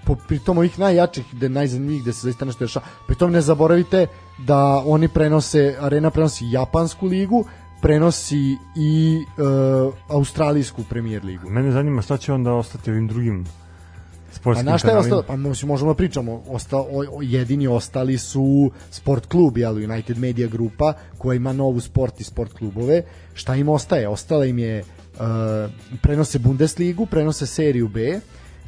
po, 0.07 0.15
pritom 0.15 0.57
ovih 0.57 0.79
najjačih, 0.79 1.25
gde 1.31 1.49
najzanimljivih, 1.49 2.01
gde 2.01 2.13
se 2.13 2.21
zaista 2.21 2.45
nešto 2.45 2.65
dešava, 2.65 2.85
pritom 3.07 3.31
ne 3.31 3.41
zaboravite 3.41 4.07
da 4.37 4.83
oni 4.85 5.07
prenose, 5.07 5.75
Arena 5.79 6.09
prenosi 6.09 6.51
Japansku 6.51 7.07
ligu, 7.07 7.45
prenosi 7.81 8.57
i 8.75 9.19
e, 9.19 9.41
Australijsku 10.07 10.83
premier 10.89 11.25
ligu. 11.25 11.49
Mene 11.49 11.71
zanima 11.71 12.01
šta 12.01 12.17
će 12.17 12.33
onda 12.33 12.53
ostati 12.53 12.91
ovim 12.91 13.07
drugim 13.07 13.45
Pa 13.45 14.33
sportskim 14.39 14.65
na 14.65 14.77
šta 14.77 14.87
je 14.87 14.91
kanalima. 14.91 15.15
ostalo? 15.17 15.23
Pa 15.27 15.67
možemo 15.67 15.93
da 15.93 15.93
pričamo. 15.93 16.43
Osta, 16.47 16.77
o, 16.77 17.03
o, 17.11 17.21
jedini 17.21 17.67
ostali 17.67 18.17
su 18.17 18.71
Sport 18.91 19.25
klub, 19.25 19.57
jel, 19.57 19.75
United 19.75 20.17
Media 20.17 20.47
grupa, 20.47 20.93
koja 21.17 21.35
ima 21.35 21.53
novu 21.53 21.79
sport 21.79 22.21
i 22.21 22.23
sport 22.23 22.53
klubove. 22.53 23.01
Šta 23.33 23.55
im 23.55 23.69
ostaje? 23.69 24.07
Ostala 24.07 24.45
im 24.45 24.59
je 24.59 24.83
uh, 24.83 25.21
prenose 26.01 26.39
Bundesligu, 26.39 27.05
prenose 27.05 27.45
seriju 27.45 27.87
B, 27.87 28.19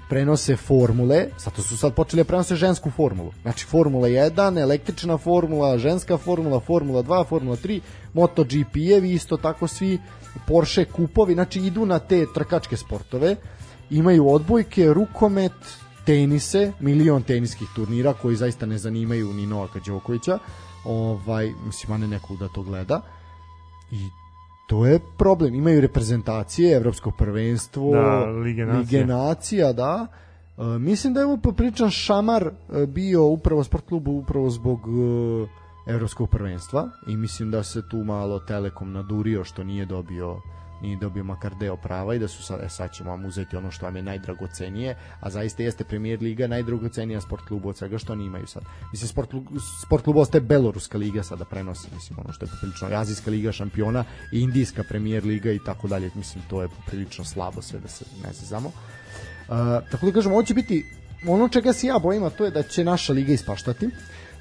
prenose 0.09 0.55
formule, 0.55 1.27
zato 1.37 1.61
su 1.61 1.77
sad 1.77 1.93
počeli 1.93 2.23
da 2.23 2.27
prenose 2.27 2.55
žensku 2.55 2.91
formulu. 2.91 3.31
Znači 3.41 3.65
Formula 3.65 4.07
1, 4.07 4.61
električna 4.61 5.17
formula, 5.17 5.77
ženska 5.77 6.17
formula, 6.17 6.59
Formula 6.59 7.03
2, 7.03 7.27
Formula 7.27 7.57
3, 7.57 7.79
MotoGP-evi, 8.13 9.13
isto 9.13 9.37
tako 9.37 9.67
svi 9.67 9.99
Porsche 10.47 10.85
kupovi, 10.85 11.33
znači 11.33 11.59
idu 11.59 11.85
na 11.85 11.99
te 11.99 12.25
trkačke 12.33 12.77
sportove, 12.77 13.35
imaju 13.89 14.29
odbojke, 14.29 14.93
rukomet, 14.93 15.53
tenise, 16.05 16.71
milion 16.79 17.23
teniskih 17.23 17.67
turnira 17.75 18.13
koji 18.13 18.35
zaista 18.35 18.65
ne 18.65 18.77
zanimaju 18.77 19.33
ni 19.33 19.45
Novaka 19.45 19.79
Đokovića, 19.85 20.39
ovaj, 20.85 21.53
mislim, 21.65 21.91
a 21.91 21.97
ne 21.97 22.07
nekog 22.07 22.37
da 22.37 22.47
to 22.47 22.61
gleda. 22.61 23.01
I 23.91 24.09
to 24.69 24.85
je 24.85 24.99
problem. 25.17 25.55
Imaju 25.55 25.81
reprezentacije, 25.81 26.75
evropsko 26.75 27.11
prvenstvo, 27.11 27.91
Da, 27.95 28.25
Lige 28.25 28.65
nacija. 28.65 28.99
Lige 29.01 29.05
nacija, 29.05 29.73
da. 29.73 30.07
E, 30.57 30.63
mislim 30.79 31.13
da 31.13 31.19
je 31.19 31.25
ovo 31.25 31.37
popričan 31.37 31.89
šamar 31.89 32.43
e, 32.43 32.85
bio 32.85 33.25
upravo 33.25 33.63
sport 33.63 33.85
klubu 33.87 34.11
upravo 34.11 34.49
zbog 34.49 34.79
e, 34.79 35.91
evropskog 35.91 36.29
prvenstva 36.29 36.89
i 37.07 37.17
mislim 37.17 37.51
da 37.51 37.63
se 37.63 37.89
tu 37.89 37.97
malo 37.97 38.39
Telekom 38.39 38.91
nadurio 38.91 39.43
što 39.43 39.63
nije 39.63 39.85
dobio 39.85 40.37
nije 40.81 40.97
dobio 40.97 41.23
makar 41.23 41.55
deo 41.55 41.75
prava 41.77 42.15
i 42.15 42.19
da 42.19 42.27
su 42.27 42.43
sad, 42.43 42.59
e, 42.63 42.69
sad 42.69 42.93
ćemo 42.93 43.09
vam 43.09 43.25
uzeti 43.25 43.55
ono 43.55 43.71
što 43.71 43.85
vam 43.85 43.95
je 43.95 44.03
najdragocenije, 44.03 44.95
a 45.19 45.29
zaista 45.29 45.63
jeste 45.63 45.83
Premier 45.83 46.21
Liga 46.21 46.47
najdragocenija 46.47 47.21
sport 47.21 47.47
klubu 47.47 47.69
od 47.69 47.77
svega 47.77 47.97
što 47.97 48.13
oni 48.13 48.25
imaju 48.25 48.47
sad. 48.47 48.63
Mislim, 48.91 49.07
sport, 49.07 49.29
sport 49.85 50.03
klub 50.03 50.17
ostaje 50.17 50.41
Beloruska 50.41 50.97
liga 50.97 51.23
sada 51.23 51.45
prenosi, 51.45 51.87
mislim, 51.93 52.19
ono 52.19 52.33
što 52.33 52.45
je 52.45 52.49
poprilično 52.49 52.87
Azijska 52.87 53.31
liga 53.31 53.51
šampiona 53.51 54.03
i 54.31 54.41
Indijska 54.41 54.83
Premier 54.83 55.25
Liga 55.25 55.51
i 55.51 55.59
tako 55.65 55.87
dalje, 55.87 56.11
mislim, 56.15 56.43
to 56.49 56.61
je 56.61 56.67
poprilično 56.67 57.25
slabo 57.25 57.61
sve 57.61 57.79
da 57.79 57.87
se 57.87 58.05
ne 58.23 58.33
zezamo. 58.33 58.67
Uh, 58.67 59.55
tako 59.91 60.05
da 60.05 60.11
kažem, 60.11 60.31
ovo 60.31 60.43
će 60.43 60.53
biti 60.53 60.85
ono 61.27 61.49
čega 61.49 61.73
se 61.73 61.87
ja 61.87 61.99
bojim, 61.99 62.23
a 62.23 62.29
to 62.29 62.45
je 62.45 62.51
da 62.51 62.63
će 62.63 62.83
naša 62.83 63.13
liga 63.13 63.33
ispaštati 63.33 63.89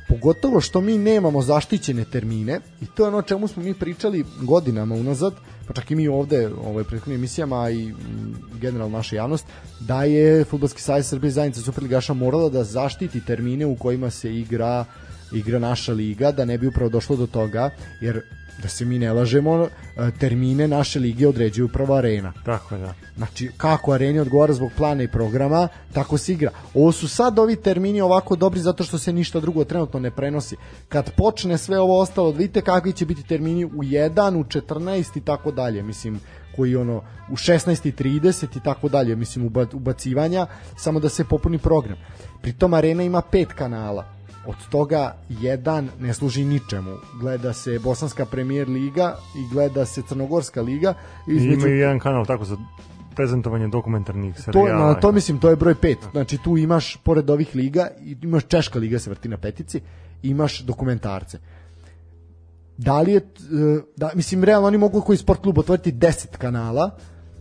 pogotovo 0.08 0.60
što 0.60 0.80
mi 0.80 0.98
nemamo 0.98 1.42
zaštićene 1.42 2.04
termine 2.04 2.60
i 2.80 2.86
to 2.86 3.02
je 3.04 3.08
ono 3.08 3.22
čemu 3.22 3.48
smo 3.48 3.62
mi 3.62 3.74
pričali 3.74 4.24
godinama 4.42 4.94
unazad, 4.94 5.34
pa 5.66 5.74
čak 5.74 5.90
i 5.90 5.94
mi 5.94 6.08
ovde 6.08 6.48
u 6.48 6.68
ovoj 6.68 6.84
prethodnim 6.84 7.20
emisijama 7.20 7.70
i 7.70 7.86
mm, 7.86 8.34
generalno 8.60 8.96
naša 8.96 9.16
javnost, 9.16 9.46
da 9.80 10.04
je 10.04 10.44
Fudbalski 10.44 10.82
savez 10.82 11.06
Srbije 11.08 11.30
zajednica 11.30 11.60
Superligaša 11.60 12.14
morala 12.14 12.48
da 12.48 12.64
zaštiti 12.64 13.24
termine 13.24 13.66
u 13.66 13.76
kojima 13.76 14.10
se 14.10 14.34
igra 14.34 14.84
igra 15.32 15.58
naša 15.58 15.92
liga, 15.92 16.32
da 16.32 16.44
ne 16.44 16.58
bi 16.58 16.66
upravo 16.66 16.90
došlo 16.90 17.16
do 17.16 17.26
toga, 17.26 17.70
jer 18.00 18.22
da 18.62 18.68
se 18.68 18.84
mi 18.84 18.98
ne 18.98 19.12
lažemo, 19.12 19.68
e, 19.96 20.10
termine 20.20 20.68
naše 20.68 21.00
lige 21.00 21.28
određuju 21.28 21.66
upravo 21.66 21.94
arena. 21.94 22.32
Tako 22.44 22.76
da. 22.76 22.94
Znači, 23.16 23.50
kako 23.56 23.92
areni 23.92 24.18
odgovara 24.18 24.52
zbog 24.52 24.70
plana 24.76 25.02
i 25.02 25.08
programa, 25.08 25.68
tako 25.92 26.18
se 26.18 26.32
igra. 26.32 26.50
Ovo 26.74 26.92
su 26.92 27.08
sad 27.08 27.38
ovi 27.38 27.56
termini 27.56 28.00
ovako 28.00 28.36
dobri 28.36 28.60
zato 28.60 28.84
što 28.84 28.98
se 28.98 29.12
ništa 29.12 29.40
drugo 29.40 29.64
trenutno 29.64 30.00
ne 30.00 30.10
prenosi. 30.10 30.56
Kad 30.88 31.10
počne 31.16 31.58
sve 31.58 31.80
ovo 31.80 32.00
ostalo, 32.00 32.32
da 32.32 32.38
vidite 32.38 32.60
kakvi 32.60 32.92
će 32.92 33.06
biti 33.06 33.22
termini 33.22 33.64
u 33.64 33.68
1, 33.68 34.36
u 34.40 34.44
14 34.44 35.18
i 35.18 35.20
tako 35.20 35.50
dalje. 35.50 35.82
Mislim, 35.82 36.20
koji 36.56 36.76
ono 36.76 37.02
u 37.30 37.36
16.30 37.36 38.56
i 38.56 38.60
tako 38.64 38.88
dalje, 38.88 39.16
mislim 39.16 39.50
uba- 39.50 39.74
ubacivanja, 39.74 40.46
samo 40.76 41.00
da 41.00 41.08
se 41.08 41.24
popuni 41.24 41.58
program. 41.58 41.96
Pritom 42.42 42.74
arena 42.74 43.02
ima 43.02 43.22
pet 43.22 43.52
kanala. 43.52 44.17
Od 44.48 44.68
toga 44.70 45.00
jedan 45.30 45.88
ne 46.00 46.14
služi 46.14 46.44
ničemu. 46.44 46.90
Gleda 47.20 47.52
se 47.52 47.78
Bosanska 47.78 48.26
premier 48.26 48.68
liga 48.68 49.16
i 49.36 49.48
gleda 49.48 49.84
se 49.86 50.02
Crnogorska 50.02 50.62
liga. 50.62 50.94
I 51.26 51.32
imaju 51.34 51.76
jedan 51.76 51.98
kanal 51.98 52.26
tako 52.26 52.44
za 52.44 52.56
prezentovanje 53.14 53.68
dokumentarnih 53.68 54.34
to, 54.36 54.42
serijala. 54.42 54.86
na, 54.86 54.94
to 54.94 55.12
mislim, 55.12 55.38
to 55.38 55.50
je 55.50 55.56
broj 55.56 55.74
5. 55.74 55.96
Znači 56.12 56.38
tu 56.38 56.56
imaš, 56.56 56.96
pored 56.96 57.30
ovih 57.30 57.54
liga, 57.54 57.88
i- 58.00 58.16
imaš 58.22 58.44
Češka 58.44 58.78
liga 58.78 58.98
se 58.98 59.10
vrti 59.10 59.28
na 59.28 59.36
petici, 59.36 59.80
imaš 60.22 60.60
dokumentarce. 60.60 61.38
Da 62.76 63.00
li 63.00 63.12
je, 63.12 63.20
t- 63.20 63.26
e, 63.44 63.80
da, 63.96 64.10
mislim, 64.14 64.44
realno 64.44 64.68
oni 64.68 64.78
mogu 64.78 65.00
koji 65.00 65.18
sport 65.18 65.40
klub 65.42 65.58
otvoriti 65.58 65.92
10 65.92 66.26
kanala, 66.28 66.90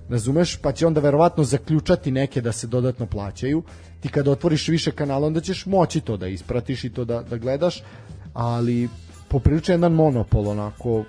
razumeš, 0.09 0.57
pa 0.57 0.71
će 0.71 0.87
onda 0.87 1.01
verovatno 1.01 1.43
zaključati 1.43 2.11
neke 2.11 2.41
da 2.41 2.51
se 2.51 2.67
dodatno 2.67 3.05
plaćaju. 3.05 3.63
Ti 3.99 4.09
kada 4.09 4.31
otvoriš 4.31 4.67
više 4.67 4.91
kanala, 4.91 5.27
onda 5.27 5.41
ćeš 5.41 5.65
moći 5.65 6.01
to 6.01 6.17
da 6.17 6.27
ispratiš 6.27 6.83
i 6.83 6.89
to 6.89 7.05
da, 7.05 7.21
da 7.21 7.37
gledaš, 7.37 7.83
ali 8.33 8.89
poprilično 9.27 9.73
jedan 9.73 9.93
monopol, 9.93 10.47
onako, 10.47 11.03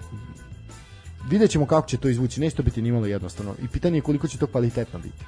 vidjet 1.31 1.51
ćemo 1.51 1.66
kako 1.66 1.89
će 1.89 1.97
to 1.97 2.09
izvući, 2.09 2.40
neće 2.40 2.56
to 2.56 2.62
biti 2.62 2.82
nimalo 2.82 3.06
jednostavno. 3.06 3.55
I 3.62 3.69
pitanje 3.69 3.98
je 3.98 4.02
koliko 4.02 4.28
će 4.28 4.39
to 4.39 4.47
kvalitetno 4.47 4.98
biti. 4.98 5.24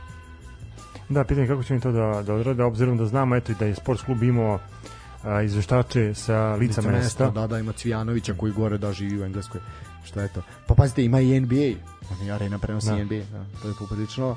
Da, 1.09 1.25
pitanje 1.25 1.45
je 1.45 1.49
kako 1.49 1.63
će 1.63 1.73
oni 1.73 1.83
to 1.83 1.93
da, 1.93 2.23
da 2.27 2.35
odrade, 2.35 2.63
obzirom 2.63 2.99
da 2.99 3.07
znamo 3.07 3.37
eto, 3.37 3.53
i 3.53 3.55
da 3.55 3.67
je 3.67 3.75
sports 3.75 4.03
klub 4.03 4.23
imao 4.23 4.59
a, 5.23 5.43
izveštače 5.43 6.15
sa 6.15 6.55
lica 6.55 6.83
mesta. 6.83 7.31
Da, 7.31 7.47
da, 7.47 7.59
ima 7.59 7.73
Cvijanovića 7.73 8.35
koji 8.35 8.53
gore 8.53 8.79
da 8.79 8.93
živi 8.93 9.21
u 9.21 9.25
Engleskoj. 9.25 9.61
Šta 10.05 10.23
je 10.23 10.29
to? 10.29 10.43
Pa 10.67 10.75
pazite, 10.75 11.05
ima 11.05 11.21
i 11.21 11.41
NBA. 11.41 11.81
On 12.11 12.27
je 12.27 12.33
arena 12.33 12.59
prenosi 12.59 12.87
da. 12.87 13.05
NBA. 13.05 13.21
Da, 13.33 13.45
to 13.63 13.69
je 13.69 13.75
poprilično 13.79 14.37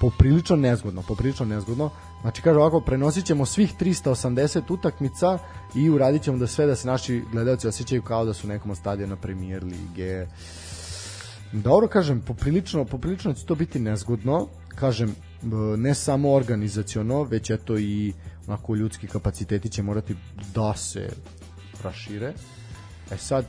poprilično 0.00 0.56
nezgodno, 0.56 1.02
poprilično 1.02 1.46
nezgodno. 1.46 1.90
Znači 2.20 2.42
kaže 2.42 2.58
ovako, 2.58 2.80
prenosit 2.80 3.24
ćemo 3.24 3.46
svih 3.46 3.74
380 3.80 4.60
utakmica 4.68 5.38
i 5.74 5.90
uradit 5.90 6.22
ćemo 6.22 6.38
da 6.38 6.46
sve 6.46 6.66
da 6.66 6.76
se 6.76 6.88
naši 6.88 7.22
gledalci 7.32 7.68
osjećaju 7.68 8.02
kao 8.02 8.24
da 8.24 8.34
su 8.34 8.48
nekom 8.48 8.70
od 8.70 8.76
stadiona 8.76 9.16
premier 9.16 9.64
lige. 9.64 10.26
Dobro 11.52 11.88
kažem, 11.88 12.20
poprilično, 12.20 12.84
poprilično 12.84 13.34
će 13.34 13.44
to 13.46 13.54
biti 13.54 13.78
nezgodno. 13.78 14.48
Kažem, 14.68 15.14
ne 15.76 15.94
samo 15.94 16.32
organizaciono, 16.32 17.22
već 17.22 17.50
eto 17.50 17.78
i 17.78 18.12
onako 18.46 18.74
ljudski 18.74 19.06
kapaciteti 19.06 19.68
će 19.68 19.82
morati 19.82 20.16
da 20.54 20.74
se 20.76 21.08
rašire. 21.82 22.32
E 23.10 23.16
sad, 23.16 23.44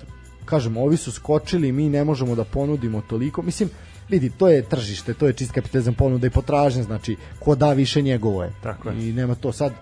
kažem, 0.45 0.77
ovi 0.77 0.97
su 0.97 1.11
skočili, 1.11 1.71
mi 1.71 1.89
ne 1.89 2.03
možemo 2.03 2.35
da 2.35 2.43
ponudimo 2.43 3.01
toliko. 3.01 3.41
Mislim, 3.41 3.69
vidi, 4.11 4.29
to 4.29 4.47
je 4.47 4.61
tržište, 4.61 5.13
to 5.13 5.27
je 5.27 5.33
čist 5.33 5.51
kapitalizam 5.51 5.93
ponuda 5.93 6.27
i 6.27 6.29
potražnje, 6.29 6.83
znači, 6.83 7.15
ko 7.39 7.55
da 7.55 7.73
više 7.73 8.01
njegovo 8.01 8.43
je. 8.43 8.51
Tako 8.63 8.89
je. 8.89 9.09
I 9.09 9.13
nema 9.13 9.35
to 9.35 9.51
sad, 9.51 9.73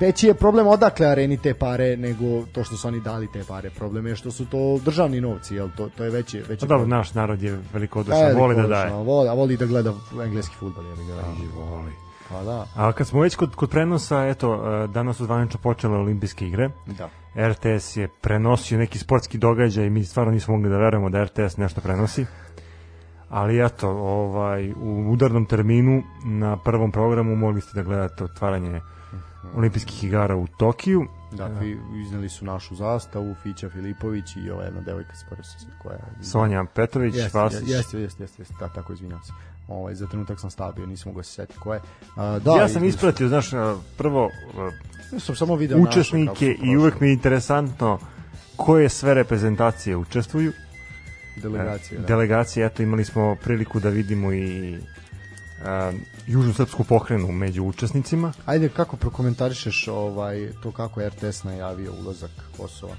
veći 0.00 0.26
je 0.26 0.34
problem 0.34 0.66
odakle 0.66 1.06
areni 1.06 1.36
te 1.36 1.54
pare 1.54 1.96
nego 1.96 2.46
to 2.52 2.64
što 2.64 2.76
su 2.76 2.88
oni 2.88 3.00
dali 3.00 3.28
te 3.32 3.44
pare. 3.48 3.70
Problem 3.70 4.06
je 4.06 4.16
što 4.16 4.30
su 4.30 4.46
to 4.46 4.78
državni 4.84 5.20
novci, 5.20 5.54
jel? 5.54 5.68
To, 5.76 5.88
to 5.96 6.04
je 6.04 6.10
veći, 6.10 6.38
veći 6.48 6.60
Pa 6.60 6.66
dobro, 6.66 6.86
naš 6.86 7.14
narod 7.14 7.42
je 7.42 7.58
veliko 7.72 7.94
Pa 7.94 8.00
odušan, 8.00 8.28
je, 8.28 8.34
voli 8.34 8.56
da 8.56 8.66
daje. 8.66 8.90
Voli, 8.90 9.28
a 9.28 9.32
voli 9.32 9.56
da 9.56 9.66
gleda 9.66 9.92
engleski 10.24 10.54
futbol. 10.58 10.84
Je, 10.84 10.96
ga, 10.96 11.22
I 11.44 11.46
voli. 11.56 11.92
pa 12.28 12.42
da. 12.42 12.66
A 12.76 12.92
kad 12.92 13.06
smo 13.06 13.20
već 13.20 13.36
kod, 13.36 13.54
kod 13.54 13.70
prenosa, 13.70 14.26
eto, 14.26 14.54
e, 14.54 14.86
danas 14.86 15.16
su 15.16 15.24
zvanično 15.24 15.60
počele 15.60 15.98
olimpijske 15.98 16.46
igre. 16.46 16.70
Da. 16.86 17.08
RTS 17.48 17.96
je 17.96 18.08
prenosio 18.08 18.78
neki 18.78 18.98
sportski 18.98 19.38
događaj 19.38 19.86
i 19.86 19.90
mi 19.90 20.04
stvarno 20.04 20.32
nismo 20.32 20.56
mogli 20.56 20.70
da 20.70 20.76
verujemo 20.76 21.10
da 21.10 21.24
RTS 21.24 21.56
nešto 21.56 21.80
prenosi. 21.80 22.26
Ali 23.32 23.64
eto, 23.64 23.88
ovaj, 23.88 24.72
u 24.72 25.12
udarnom 25.12 25.46
terminu 25.46 26.02
na 26.24 26.56
prvom 26.56 26.92
programu 26.92 27.36
mogli 27.36 27.60
ste 27.60 27.70
da 27.74 27.82
gledate 27.82 28.24
otvaranje 28.24 28.80
olimpijskih 29.56 30.04
igara 30.04 30.36
u 30.36 30.46
Tokiju. 30.46 31.06
Da, 31.32 31.50
fi, 31.60 31.78
izneli 32.06 32.28
su 32.28 32.44
našu 32.44 32.74
zastavu, 32.74 33.34
Fića 33.42 33.70
Filipović 33.70 34.36
i 34.36 34.50
ova 34.50 34.64
jedna 34.64 34.80
devojka, 34.80 35.16
skoro 35.26 35.42
se 35.42 35.66
koja 35.82 35.94
je... 35.94 36.24
Sonja 36.24 36.64
Petrović, 36.74 37.14
Jeste, 37.14 37.38
Vasić. 37.38 37.68
jeste, 37.68 38.00
jeste, 38.00 38.22
jeste, 38.22 38.42
jeste, 38.42 38.54
da, 38.60 38.68
tako 38.68 38.92
izvinjam 38.92 39.22
se. 39.22 39.32
Ovaj, 39.68 39.94
za 39.94 40.06
trenutak 40.06 40.40
sam 40.40 40.50
stavio, 40.50 40.86
nisam 40.86 41.10
mogao 41.10 41.22
se 41.22 41.32
setiti 41.32 41.58
ko 41.58 41.74
je. 41.74 41.80
A, 42.16 42.38
da, 42.38 42.56
ja 42.56 42.68
sam 42.68 42.84
ispratio, 42.84 43.28
znaš, 43.28 43.50
prvo 43.98 44.30
Ja 45.12 45.20
sam 45.20 45.36
samo 45.36 45.56
video 45.56 45.78
naše, 45.78 46.00
učesnike 46.00 46.56
su 46.58 46.66
i 46.66 46.76
uvek 46.76 47.00
mi 47.00 47.06
je 47.06 47.12
interesantno 47.12 47.98
koje 48.56 48.88
sve 48.88 49.14
reprezentacije 49.14 49.96
učestvuju. 49.96 50.52
Delegacije, 51.36 52.00
da. 52.00 52.06
Delegacije, 52.06 52.66
eto 52.66 52.82
imali 52.82 53.04
smo 53.04 53.36
priliku 53.42 53.80
da 53.80 53.88
vidimo 53.88 54.32
i 54.32 54.78
a, 55.64 55.92
južnu 56.26 56.52
srpsku 56.54 56.84
pokrenu 56.84 57.32
među 57.32 57.64
učesnicima. 57.64 58.32
Ajde, 58.46 58.68
kako 58.68 58.96
prokomentarišeš 58.96 59.88
ovaj, 59.88 60.48
to 60.62 60.72
kako 60.72 61.00
je 61.00 61.08
RTS 61.08 61.44
najavio 61.44 61.92
ulazak 62.04 62.30
Kosova? 62.56 62.94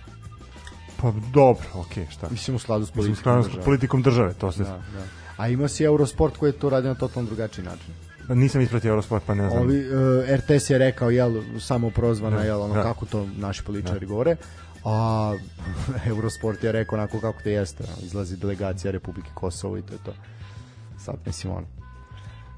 Pa 1.02 1.14
dobro, 1.34 1.66
okej, 1.74 2.08
šta? 2.10 2.28
Mislim 2.32 2.56
u 2.56 2.60
skladu 2.60 2.86
s 2.86 2.96
Mislim, 2.96 2.96
politikom 3.04 3.22
skladno 3.22 3.44
s 3.44 3.48
države. 3.48 3.66
politikom 3.66 4.02
države, 4.02 4.34
to 4.34 4.52
se... 4.52 4.64
Da, 4.64 4.70
da. 4.70 5.04
A 5.38 5.48
ima 5.48 5.68
si 5.68 5.84
Eurosport 5.84 6.38
koji 6.38 6.52
to 6.52 6.70
radi 6.70 6.88
na 6.88 6.96
totalno 6.96 7.28
drugačiji 7.30 7.66
način. 7.66 7.94
Nisam 8.30 8.62
ispratio 8.62 8.90
Eurosport, 8.90 9.24
pa 9.26 9.34
ne 9.36 9.50
znam. 9.50 9.62
Ovi, 9.64 9.80
uh, 9.80 9.96
RTS 10.30 10.70
je 10.70 10.78
rekao, 10.78 11.10
jel, 11.10 11.42
samo 11.60 11.90
prozvana, 11.90 12.38
Da, 12.38 12.44
jel, 12.44 12.62
ono, 12.62 12.74
da. 12.74 12.84
kako 12.84 13.06
to 13.06 13.28
naši 13.38 13.64
političari 13.64 14.06
govore, 14.06 14.36
a 14.86 15.34
Eurosport 16.12 16.64
je 16.64 16.72
rekao 16.72 16.98
onako 16.98 17.20
kako 17.20 17.42
te 17.42 17.52
jeste, 17.52 17.84
izlazi 18.04 18.38
delegacija 18.38 18.92
Republike 18.92 19.30
Kosovo 19.34 19.78
i 19.78 19.82
to 19.82 19.94
je 19.94 20.00
to. 20.06 20.14
Sad, 20.98 21.16
mislim, 21.26 21.54
ono. 21.54 21.68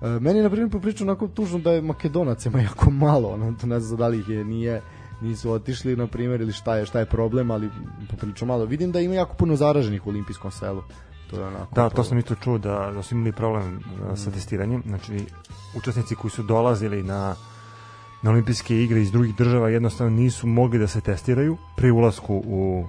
E, 0.02 0.20
meni 0.20 0.40
je, 0.40 0.44
na 0.44 0.50
primjer, 0.50 0.72
popriča 0.72 1.04
onako 1.04 1.28
tužno 1.28 1.60
da 1.60 1.72
je 1.72 1.82
Makedonac 1.82 2.46
ima 2.46 2.62
jako 2.62 2.92
malo, 2.92 3.30
ono, 3.30 3.54
to 3.62 3.68
ne 3.68 3.80
znam 3.80 3.98
da 3.98 4.08
li 4.08 4.20
ih 4.20 4.30
je, 4.30 4.44
nije, 4.44 4.82
nisu 5.22 5.52
otišli, 5.52 5.96
na 5.96 6.08
primjer, 6.08 6.42
ili 6.42 6.52
šta 6.52 6.76
je, 6.76 6.86
šta 6.86 7.00
je 7.00 7.06
problem, 7.06 7.52
ali 7.52 7.70
poprilično 8.10 8.48
malo. 8.48 8.66
Vidim 8.66 8.92
da 8.92 9.00
ima 9.00 9.16
jako 9.16 9.36
puno 9.36 9.56
zaraženih 9.56 10.08
u 10.08 10.10
olimpijskom 10.10 10.52
selu. 10.52 10.82
To 11.30 11.40
je 11.40 11.46
onako... 11.46 11.76
Da, 11.76 11.90
to 11.90 12.04
sam 12.04 12.18
isto 12.18 12.36
čuo 12.36 12.58
da, 12.58 12.92
da 12.94 13.04
su 13.04 13.16
imali 13.16 13.32
problem 13.32 13.76
uh, 13.78 14.18
sa 14.18 14.32
testiranjem. 14.32 14.84
Znači, 14.86 15.26
učesnici 15.78 16.16
koji 16.16 16.32
su 16.32 16.44
dolazili 16.44 17.04
na, 17.04 17.36
na 18.26 18.32
olimpijske 18.32 18.84
igre 18.84 19.02
iz 19.02 19.12
drugih 19.12 19.36
država 19.36 19.70
jednostavno 19.70 20.16
nisu 20.16 20.48
mogli 20.48 20.80
da 20.80 20.88
se 20.88 21.02
testiraju 21.02 21.58
pri 21.76 21.92
ulasku 21.92 22.36
u 22.46 22.86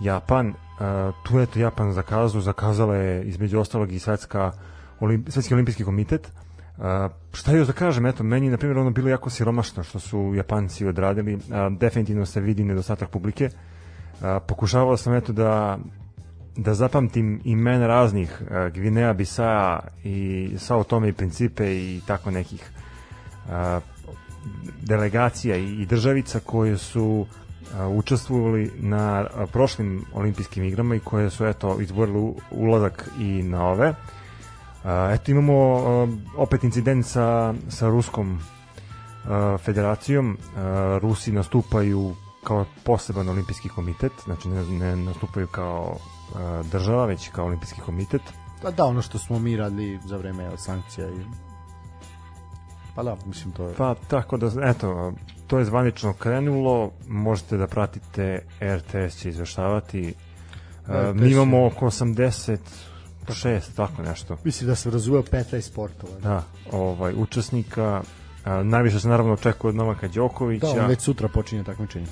Japan. 0.00 0.48
Uh, 0.48 0.54
tu 1.22 1.38
je 1.38 1.46
to 1.46 1.58
Japan 1.58 1.92
zakazao, 1.92 2.40
zakazala 2.40 2.96
je 2.96 3.24
između 3.24 3.58
ostalog 3.60 3.92
i 3.92 3.98
svetska, 3.98 4.52
olimp, 5.00 5.28
svetski 5.28 5.54
olimpijski 5.54 5.84
komitet. 5.84 6.32
Uh, 6.76 6.84
šta 7.32 7.52
još 7.52 7.66
da 7.66 7.72
kažem, 7.72 8.06
eto, 8.06 8.24
meni 8.24 8.50
na 8.50 8.56
primjer 8.56 8.78
ono 8.78 8.90
bilo 8.90 9.08
jako 9.08 9.30
siromašno 9.30 9.82
što 9.82 10.00
su 10.00 10.32
Japanci 10.36 10.86
odradili, 10.86 11.34
uh, 11.34 11.42
definitivno 11.78 12.26
se 12.26 12.40
vidi 12.40 12.64
nedostatak 12.64 13.10
publike. 13.10 13.50
Pokušavao 14.46 14.96
sam 14.96 15.14
eto 15.14 15.32
da 15.32 15.78
da 16.56 16.74
zapamtim 16.74 17.40
imena 17.44 17.86
raznih 17.86 18.42
uh, 18.42 18.72
Gvineja, 18.74 19.12
Bisaja 19.12 19.80
i 20.04 20.50
Sao 20.58 20.84
Tome 20.84 21.08
i 21.08 21.12
Principe 21.12 21.74
i 21.76 22.00
tako 22.06 22.30
nekih 22.30 22.70
uh, 23.46 23.82
delegacija 24.82 25.56
i, 25.56 25.86
državica 25.86 26.40
koje 26.40 26.78
su 26.78 27.26
učestvovali 27.90 28.72
na 28.76 29.26
prošlim 29.52 30.04
olimpijskim 30.14 30.64
igrama 30.64 30.94
i 30.94 31.00
koje 31.00 31.30
su 31.30 31.46
eto 31.46 31.80
izborili 31.80 32.32
ulazak 32.50 33.10
i 33.18 33.42
na 33.42 33.66
ove. 33.66 33.94
Eto 35.12 35.30
imamo 35.30 35.54
opet 36.36 36.64
incident 36.64 37.06
sa, 37.06 37.54
sa 37.68 37.88
ruskom 37.88 38.40
federacijom. 39.58 40.38
Rusi 41.00 41.32
nastupaju 41.32 42.14
kao 42.44 42.64
poseban 42.84 43.28
olimpijski 43.28 43.68
komitet, 43.68 44.12
znači 44.24 44.48
ne, 44.48 44.64
ne 44.64 44.96
nastupaju 44.96 45.46
kao 45.46 45.96
država, 46.72 47.06
već 47.06 47.28
kao 47.28 47.46
olimpijski 47.46 47.80
komitet. 47.80 48.22
Pa 48.62 48.70
da, 48.70 48.84
ono 48.84 49.02
što 49.02 49.18
smo 49.18 49.38
mi 49.38 49.56
radili 49.56 50.00
za 50.04 50.16
vreme 50.16 50.50
sankcija 50.56 51.08
i 51.08 51.24
Pa 52.94 53.02
da, 53.02 53.16
mislim 53.26 53.52
to 53.52 53.68
je... 53.68 53.74
Pa 53.74 53.94
tako 54.08 54.36
da, 54.36 54.50
eto, 54.62 55.12
to 55.46 55.58
je 55.58 55.64
zvanično 55.64 56.12
krenulo, 56.12 56.90
možete 57.08 57.56
da 57.56 57.66
pratite, 57.66 58.42
RTS 58.62 59.16
će 59.16 59.28
izveštavati. 59.28 60.14
E, 60.88 61.12
RTS 61.12 61.20
mi 61.20 61.30
imamo 61.30 61.66
oko 61.66 61.86
86, 61.86 62.58
tako 63.76 64.02
nešto. 64.02 64.36
Mislim 64.44 64.68
da 64.68 64.74
se 64.74 64.90
razuveo 64.90 65.22
15 65.22 65.60
sportova. 65.60 66.18
Da, 66.22 66.44
ovaj, 66.72 67.14
učesnika, 67.16 68.02
a, 68.44 68.62
najviše 68.62 69.00
se 69.00 69.08
naravno 69.08 69.32
očekuje 69.32 69.68
od 69.68 69.74
Novaka 69.74 70.08
Đokovića, 70.08 70.74
da 70.74 70.86
već 70.86 71.00
sutra 71.00 71.28
počinje 71.28 71.64
takmičenje. 71.64 72.06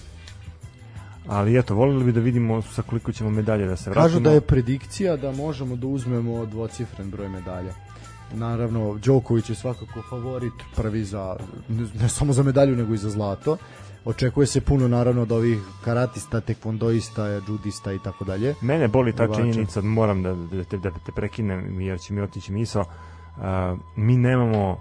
ali 1.27 1.59
eto, 1.59 1.75
volili 1.75 2.05
bi 2.05 2.13
da 2.13 2.21
vidimo 2.21 2.63
sa 2.63 2.83
koliko 2.83 3.13
ćemo 3.13 3.31
medalje 3.31 3.67
da 3.67 3.77
se 3.77 3.91
vratimo. 3.91 4.05
Kažu 4.05 4.21
da 4.21 4.31
je 4.31 4.41
predikcija 4.41 5.17
da 5.17 5.33
možemo 5.33 5.77
da 5.77 5.87
uzmemo 5.87 6.47
dvocifren 6.47 7.11
broj 7.11 7.29
medalja. 7.29 7.90
Naravno, 8.35 8.99
Đoković 9.05 9.51
je 9.51 9.57
svakako 9.57 10.03
favorit 10.11 10.53
prvi 10.77 11.05
za, 11.05 11.37
ne, 11.69 11.87
ne 12.01 12.09
samo 12.09 12.33
za 12.33 12.43
medalju, 12.43 12.77
nego 12.77 12.95
i 12.95 12.99
za 12.99 13.11
zlato. 13.11 13.57
Očekuje 14.05 14.47
se 14.47 14.61
puno 14.61 14.89
naravno 14.89 15.23
od 15.23 15.33
ovih 15.33 15.59
karatista, 15.85 16.41
tekvondoista, 16.41 17.27
judista 17.27 17.93
i 17.93 17.99
tako 17.99 18.25
dalje. 18.25 18.55
Mene 18.61 18.89
boli 18.89 19.13
ta 19.13 19.35
činjenica, 19.35 19.81
moram 19.81 20.23
da, 20.23 20.35
da, 20.35 20.65
te, 20.65 20.79
da 20.79 20.91
te 20.91 21.13
prekinem 21.13 21.81
jer 21.81 21.99
će 21.99 22.15
mi 22.15 22.21
otići 22.21 22.53
misao. 22.53 22.85
A, 23.37 23.77
mi 23.97 24.17
nemamo 24.17 24.81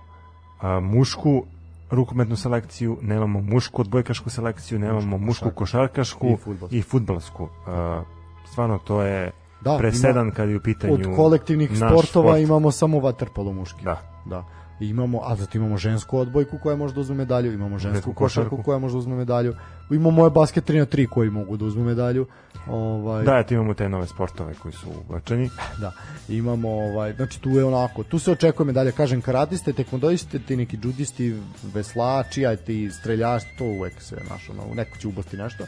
a, 0.62 0.80
mušku 0.80 1.44
rukometnu 1.92 2.36
selekciju, 2.36 2.98
nemamo 3.02 3.42
mušku 3.42 3.82
odbojkašku 3.82 4.30
selekciju, 4.30 4.80
nemamo 4.80 5.18
mušku 5.18 5.52
košarkašku 5.52 6.28
I 6.28 6.38
fudbalsku. 6.38 6.76
i 6.76 6.82
futbalsku. 6.82 7.50
A, 7.68 8.04
stvarno 8.52 8.78
to 8.78 9.02
je 9.02 9.32
Da, 9.62 9.78
presedan 9.78 10.32
kad 10.32 10.50
je 10.50 10.58
u 10.58 10.60
pitanju 10.60 10.94
Od 10.94 11.16
kolektivnih 11.16 11.70
sportova 11.76 12.32
sport. 12.32 12.42
imamo 12.42 12.72
samo 12.72 13.00
vaterpolo 13.00 13.54
muški. 13.54 13.84
Da. 13.84 14.02
Da. 14.26 14.46
Imamo, 14.80 15.22
a 15.24 15.36
zato 15.36 15.58
imamo 15.58 15.78
žensku 15.78 16.18
odbojku 16.18 16.58
koja 16.64 16.76
može 16.76 16.94
da 16.94 17.02
uzme 17.02 17.16
medalju, 17.16 17.54
imamo 17.54 17.80
žensku 17.80 18.14
košarku 18.14 18.50
košarku. 18.50 18.64
koja 18.64 18.80
može 18.80 18.94
da 18.94 18.98
uzme 18.98 19.16
medalju, 19.16 19.56
imamo 19.90 20.12
moje 20.12 20.30
basket 20.32 20.70
3 20.70 20.80
na 20.80 20.86
3 20.86 21.08
koji 21.08 21.30
mogu 21.30 21.58
da 21.58 21.66
uzmu 21.66 21.84
medalju. 21.84 22.28
Ovaj, 22.68 23.24
Da, 23.24 23.38
eto 23.38 23.54
imamo 23.54 23.74
te 23.74 23.90
nove 23.90 24.08
sportove 24.08 24.54
koji 24.54 24.72
su 24.74 24.88
uvačeni. 25.10 25.50
da. 25.82 25.92
Imamo 26.30 26.70
ovaj 26.70 27.14
znači 27.14 27.42
tu 27.42 27.50
je 27.50 27.66
onako, 27.66 28.04
tu 28.04 28.20
se 28.20 28.32
očekuje 28.32 28.66
medalja, 28.66 28.92
kažem 28.92 29.22
karatiste, 29.22 29.74
tekvondoiste, 29.74 30.40
ti 30.40 30.58
neki 30.58 30.78
judisti, 30.84 31.42
veslači, 31.74 32.46
aj 32.46 32.56
ti 32.56 32.90
streljači, 32.92 33.46
to 33.58 33.66
uvek 33.66 34.02
se 34.02 34.16
našo, 34.30 34.52
ono, 34.52 34.74
neko 34.74 34.98
će 34.98 35.08
ubasti 35.08 35.38
nešto. 35.38 35.66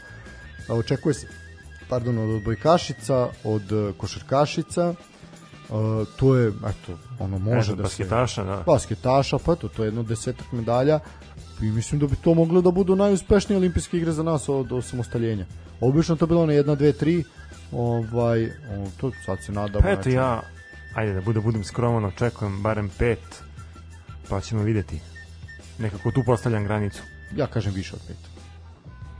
Očekuje 0.68 1.14
se 1.14 1.26
pardon, 1.92 2.18
od 2.18 2.30
odbojkašica, 2.30 3.28
od 3.44 3.72
eh, 3.72 3.92
košarkašica, 3.96 4.94
Uh, 5.72 6.08
to 6.16 6.36
je, 6.36 6.48
eto, 6.48 6.98
ono 7.18 7.38
može 7.38 7.72
Eto, 7.72 7.82
da 7.82 7.88
se... 7.88 8.04
basketaša, 8.04 8.44
da. 8.44 8.56
Basketaša, 8.66 9.38
pa 9.38 9.52
eto, 9.52 9.68
to 9.68 9.82
je 9.82 9.86
jedno 9.86 10.02
desetak 10.02 10.52
medalja 10.52 10.98
i 11.62 11.70
mislim 11.70 12.00
da 12.00 12.06
bi 12.06 12.16
to 12.16 12.34
moglo 12.34 12.60
da 12.60 12.70
budu 12.70 12.96
najuspešnije 12.96 13.56
olimpijske 13.56 13.96
igre 13.96 14.12
za 14.12 14.22
nas 14.22 14.48
od 14.48 14.72
osamostaljenja. 14.72 15.46
Obično 15.80 16.16
to 16.16 16.26
bilo 16.26 16.46
na 16.46 16.52
jedna, 16.52 16.74
dve, 16.74 16.92
tri, 16.92 17.24
ovaj, 17.72 18.44
o, 18.46 18.50
to 19.00 19.12
sad 19.24 19.38
se 19.42 19.52
nadamo. 19.52 19.82
Pa 19.82 19.90
eto 19.90 20.08
ja, 20.08 20.42
ajde 20.94 21.14
da 21.14 21.20
budem, 21.20 21.42
budem 21.42 21.64
skroman, 21.64 22.04
očekujem 22.04 22.62
barem 22.62 22.90
pet, 22.98 23.42
pa 24.28 24.40
ćemo 24.40 24.62
videti. 24.62 25.00
Nekako 25.78 26.10
tu 26.10 26.22
postavljam 26.26 26.64
granicu. 26.64 27.02
Ja 27.36 27.46
kažem 27.46 27.72
više 27.72 27.96
od 27.96 28.02
pet. 28.08 28.31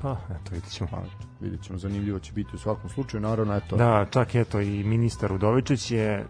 Pa, 0.03 0.17
eto, 0.31 0.51
vidit 0.51 0.71
ćemo. 0.71 0.91
Pa, 0.91 1.03
vidjet 1.41 1.63
ćemo, 1.63 1.79
zanimljivo 1.79 2.19
će 2.19 2.33
biti 2.33 2.57
u 2.57 2.59
svakom 2.59 2.91
slučaju, 2.91 3.21
naravno, 3.21 3.57
eto. 3.57 3.77
Da, 3.77 4.07
čak 4.11 4.35
eto 4.35 4.61
i 4.61 4.85
ministar 4.85 5.33
Udovičić 5.33 5.91
je 5.91 6.27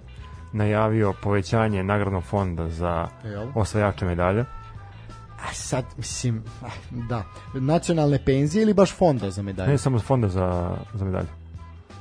najavio 0.53 1.13
povećanje 1.23 1.83
nagradnog 1.83 2.25
fonda 2.25 2.69
za 2.69 3.09
Jel? 3.25 3.49
osvajače 3.55 4.05
medalja. 4.05 4.45
A 5.43 5.55
sad, 5.55 5.85
mislim, 5.97 6.45
da, 6.91 7.25
nacionalne 7.55 8.25
penzije 8.25 8.63
ili 8.63 8.75
baš 8.75 8.97
fonda 8.97 9.31
za 9.31 9.43
medalje? 9.43 9.71
Ne 9.71 9.79
samo 9.79 9.99
fonda 9.99 10.29
za, 10.29 10.77
za 10.95 11.05
medalju. 11.05 11.29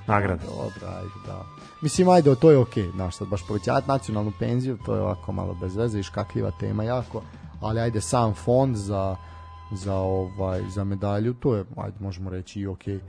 Nagrade. 0.08 0.44
Dobro, 0.46 0.98
ajde, 0.98 1.28
da. 1.28 1.46
Mislim, 1.82 2.10
ajde, 2.10 2.36
to 2.36 2.52
je 2.52 2.58
okej, 2.58 2.84
okay, 2.84 2.92
znaš, 2.92 3.16
sad 3.16 3.28
baš 3.28 3.48
povećavati 3.48 3.88
nacionalnu 3.88 4.32
penziju, 4.40 4.78
to 4.86 4.96
je 4.96 5.02
ovako 5.02 5.32
malo 5.32 5.54
bez 5.62 5.76
veze 5.76 6.00
i 6.00 6.04
škakljiva 6.04 6.52
tema 6.60 6.84
jako, 6.84 7.22
ali 7.62 7.80
ajde, 7.80 8.02
sam 8.02 8.34
fond 8.34 8.76
za, 8.76 9.16
za, 9.76 9.96
ovaj, 9.96 10.62
za 10.76 10.84
medalju, 10.84 11.34
to 11.34 11.56
je, 11.56 11.64
ajde, 11.76 11.98
možemo 12.00 12.30
reći 12.30 12.60
i 12.60 12.68
okej. 12.68 13.00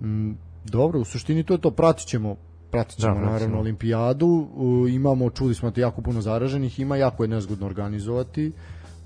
Mm, 0.00 0.30
dobro, 0.64 1.00
u 1.00 1.04
suštini 1.04 1.44
to 1.44 1.54
je 1.54 1.60
to, 1.60 1.70
pratit 1.70 2.06
ćemo 2.06 2.36
pratit 2.70 3.00
ćemo 3.00 3.14
Da, 3.14 3.20
naravno 3.20 3.38
ćemo. 3.46 3.58
olimpijadu, 3.58 4.48
U, 4.56 4.88
imamo, 4.88 5.30
čuli 5.30 5.54
smo 5.54 5.70
da 5.70 5.80
jako 5.80 6.02
puno 6.02 6.20
zaraženih, 6.20 6.80
ima, 6.80 6.96
jako 6.96 7.24
je 7.24 7.28
nezgodno 7.28 7.66
organizovati, 7.66 8.52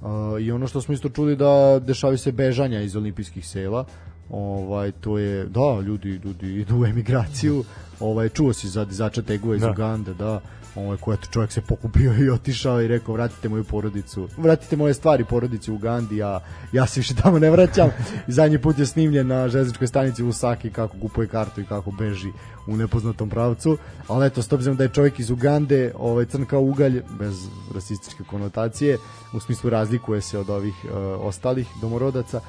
Uh, 0.02 0.08
i 0.40 0.52
ono 0.52 0.66
što 0.66 0.80
smo 0.80 0.94
isto 0.94 1.08
čuli 1.08 1.36
da 1.36 1.78
dešavaju 1.78 2.18
se 2.18 2.32
bežanja 2.32 2.80
iz 2.80 2.96
olimpijskih 2.96 3.48
sela 3.48 3.84
ovaj 4.30 4.92
to 4.92 5.18
je 5.18 5.44
da 5.44 5.80
ljudi 5.80 6.08
ljudi 6.24 6.60
idu 6.60 6.80
u 6.80 6.86
emigraciju 6.86 7.64
ovaj 8.00 8.28
čuo 8.28 8.52
si 8.52 8.68
za 8.68 8.84
dizača 8.84 9.22
tegova 9.22 9.54
iz 9.56 9.60
Da. 9.60 9.70
Ugande 9.70 10.14
da 10.14 10.40
ovaj 10.76 10.96
ko 10.96 11.12
eto 11.12 11.26
čovjek 11.30 11.52
se 11.52 11.60
pokupio 11.60 12.14
i 12.24 12.30
otišao 12.30 12.82
i 12.82 12.88
rekao 12.88 13.14
vratite 13.14 13.48
moju 13.48 13.64
porodicu. 13.64 14.28
Vratite 14.36 14.76
moje 14.76 14.94
stvari 14.94 15.24
porodici 15.24 15.70
u 15.70 15.74
Ugandi 15.74 16.16
ja 16.16 16.40
ja 16.72 16.86
se 16.86 17.00
više 17.00 17.14
tamo 17.14 17.38
ne 17.38 17.50
vraćam. 17.50 17.90
I 18.28 18.32
zadnji 18.32 18.58
put 18.58 18.78
je 18.78 18.86
snimljen 18.86 19.26
na 19.26 19.48
železničkoj 19.48 19.86
stanici 19.86 20.24
u 20.24 20.32
Saki 20.32 20.70
kako 20.70 20.96
kupuje 20.98 21.28
kartu 21.28 21.60
i 21.60 21.64
kako 21.64 21.90
beži 21.90 22.32
u 22.66 22.76
nepoznatom 22.76 23.30
pravcu. 23.30 23.78
Ali 24.08 24.26
eto 24.26 24.42
s 24.42 24.52
obzirom 24.52 24.76
da 24.76 24.84
je 24.84 24.88
čovjek 24.88 25.18
iz 25.18 25.30
Ugande 25.30 25.92
ovaj 25.98 26.24
crn 26.24 26.44
kao 26.44 26.60
ugalj 26.60 27.02
bez 27.18 27.48
rasističke 27.74 28.24
konotacije 28.24 28.98
u 29.32 29.40
smislu 29.40 29.70
razlikuje 29.70 30.20
se 30.20 30.38
od 30.38 30.50
ovih 30.50 30.74
uh, 30.84 30.90
ostalih 31.26 31.68
domorodaca 31.80 32.40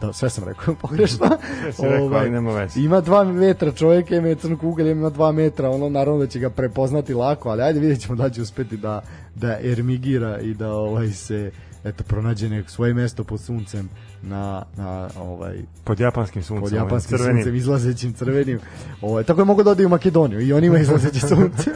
da 0.00 0.12
sve 0.12 0.30
sam 0.30 0.44
rekao 0.44 0.74
pogrešno 0.82 1.26
Sve 1.72 1.88
rekao, 1.88 2.08
ali 2.10 2.30
nema 2.30 2.52
veze. 2.52 2.80
ima 2.80 3.00
dva 3.00 3.24
metra 3.24 3.72
čovjek 3.72 4.10
ima 4.10 4.34
crnu 4.34 4.58
kugalj 4.58 4.88
ima 4.88 5.10
dva 5.10 5.32
metra 5.32 5.70
ono 5.70 5.88
naravno 5.88 6.20
da 6.20 6.26
će 6.26 6.38
ga 6.38 6.50
prepoznati 6.50 7.14
lako 7.14 7.48
ali 7.48 7.62
ajde 7.62 7.80
vidjet 7.80 8.00
ćemo 8.00 8.14
da 8.16 8.30
će 8.30 8.42
uspeti 8.42 8.76
da, 8.76 9.02
da 9.34 9.58
ermigira 9.62 10.40
i 10.40 10.54
da 10.54 10.72
ovaj 10.72 11.10
se 11.10 11.50
eto 11.84 12.04
pronađe 12.04 12.48
neko 12.48 12.70
svoje 12.70 12.94
mesto 12.94 13.24
pod 13.24 13.40
suncem 13.40 13.88
na, 14.22 14.62
na 14.76 15.08
ovaj 15.18 15.56
Pod 15.84 16.00
japanskim 16.00 16.42
suncem. 16.42 16.62
pod 16.62 16.72
ovim 16.72 16.84
japanskim 16.84 17.18
crvenim. 17.18 17.36
suncem 17.36 17.56
izlazećim 17.56 18.12
crvenim 18.12 18.60
ovaj, 19.00 19.24
tako 19.24 19.40
je 19.40 19.44
mogu 19.44 19.62
da 19.62 19.70
ode 19.70 19.86
u 19.86 19.90
Makedoniju 19.90 20.40
i 20.40 20.52
oni 20.52 20.66
imaju 20.66 20.82
izlazeće 20.82 21.20
sunce 21.20 21.70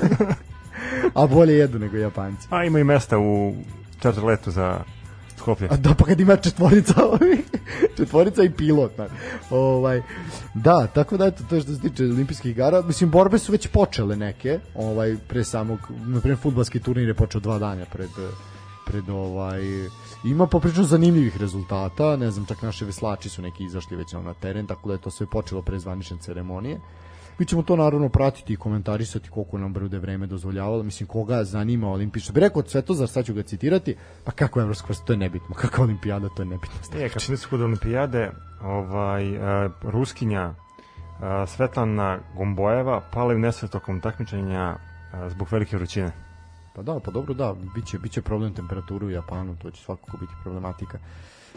a 1.15 1.27
bolje 1.27 1.55
jedu 1.55 1.79
nego 1.79 1.97
Japanci 1.97 2.47
A 2.51 2.65
ima 2.65 2.79
i 2.79 2.85
mesta 2.85 3.19
u 3.19 3.55
četvrletu 4.01 4.51
za 4.51 4.79
Skoplje. 5.49 5.69
A 5.71 5.77
da, 5.77 5.95
pa 5.95 6.05
kad 6.05 6.21
ima 6.21 6.37
četvorica 6.37 6.95
četvorica 7.97 8.43
i 8.43 8.51
pilot. 8.51 8.95
znaš. 8.95 9.11
Ovaj, 9.51 10.03
da, 10.55 10.87
tako 10.87 11.17
da 11.17 11.27
eto, 11.27 11.45
to 11.49 11.55
je 11.55 11.61
što 11.61 11.75
se 11.75 11.81
tiče 11.81 12.05
olimpijskih 12.05 12.51
igara. 12.51 12.83
Mislim, 12.83 13.11
borbe 13.11 13.39
su 13.39 13.53
već 13.53 13.67
počele 13.67 14.17
neke, 14.17 14.61
ovaj, 14.75 15.17
pre 15.29 15.45
samog, 15.45 15.79
na 16.07 16.21
primjer, 16.21 16.39
futbalski 16.39 16.81
turnir 16.81 17.09
je 17.09 17.15
počeo 17.15 17.41
dva 17.41 17.59
dana 17.59 17.85
pred, 17.93 18.11
pred 18.87 19.09
ovaj, 19.09 19.61
ima 20.25 20.47
poprično 20.47 20.85
zanimljivih 20.85 21.37
rezultata, 21.37 22.17
ne 22.17 22.31
znam, 22.31 22.47
čak 22.47 22.63
naše 22.63 22.85
veslači 22.85 23.29
su 23.29 23.43
neki 23.43 23.65
izašli 23.65 23.97
već 23.97 24.13
na 24.13 24.35
teren, 24.35 24.67
tako 24.67 24.89
da 24.89 24.95
je 24.95 25.01
to 25.01 25.11
sve 25.11 25.27
počelo 25.27 25.63
pre 25.63 25.79
zvanične 25.79 26.17
ceremonije. 26.21 26.81
Mi 27.39 27.47
ćemo 27.47 27.63
to 27.63 27.77
naravno 27.77 28.09
pratiti 28.09 28.53
i 28.53 28.57
komentarisati 28.57 29.31
koliko 29.31 29.59
nam 29.59 29.73
bude 29.73 29.99
vreme 29.99 30.27
dozvoljavalo. 30.27 30.83
Mislim, 30.83 31.07
koga 31.07 31.45
zanima 31.45 31.89
olimpijsko. 31.89 32.33
Bi 32.33 32.41
rekao 32.41 32.63
Svetozar, 32.67 33.09
sad 33.09 33.25
ću 33.27 33.35
ga 33.35 33.43
citirati, 33.43 33.97
pa 34.25 34.31
kako 34.33 34.61
evropsko 34.61 34.87
prvenstvo, 34.87 35.07
to 35.07 35.13
je 35.13 35.17
nebitno. 35.17 35.55
Kako 35.63 35.83
olimpijada, 35.83 36.29
to 36.37 36.43
je 36.43 36.47
nebitno. 36.47 37.01
Je, 37.01 37.09
kad 37.09 37.23
se 37.23 37.37
kod 37.51 37.61
olimpijade, 37.61 38.31
ovaj, 38.63 39.37
uh, 39.37 39.73
Ruskinja 39.83 40.49
uh, 40.49 41.49
Svetlana 41.49 42.19
Gombojeva 42.37 43.03
pala 43.13 43.33
je 43.33 43.37
u 43.37 43.39
nesvet 43.41 43.71
tokom 43.71 44.01
takmičenja 44.01 44.77
uh, 44.77 45.31
zbog 45.31 45.49
velike 45.51 45.77
vrućine. 45.77 46.13
Pa 46.75 46.83
da, 46.83 47.01
pa 47.05 47.11
dobro, 47.11 47.35
da, 47.35 47.55
biće, 47.75 47.99
biće 47.99 48.23
problem 48.23 48.55
temperaturu 48.55 49.07
u 49.07 49.11
Japanu, 49.11 49.57
to 49.57 49.71
će 49.71 49.83
svakako 49.83 50.17
biti 50.17 50.33
problematika. 50.43 50.99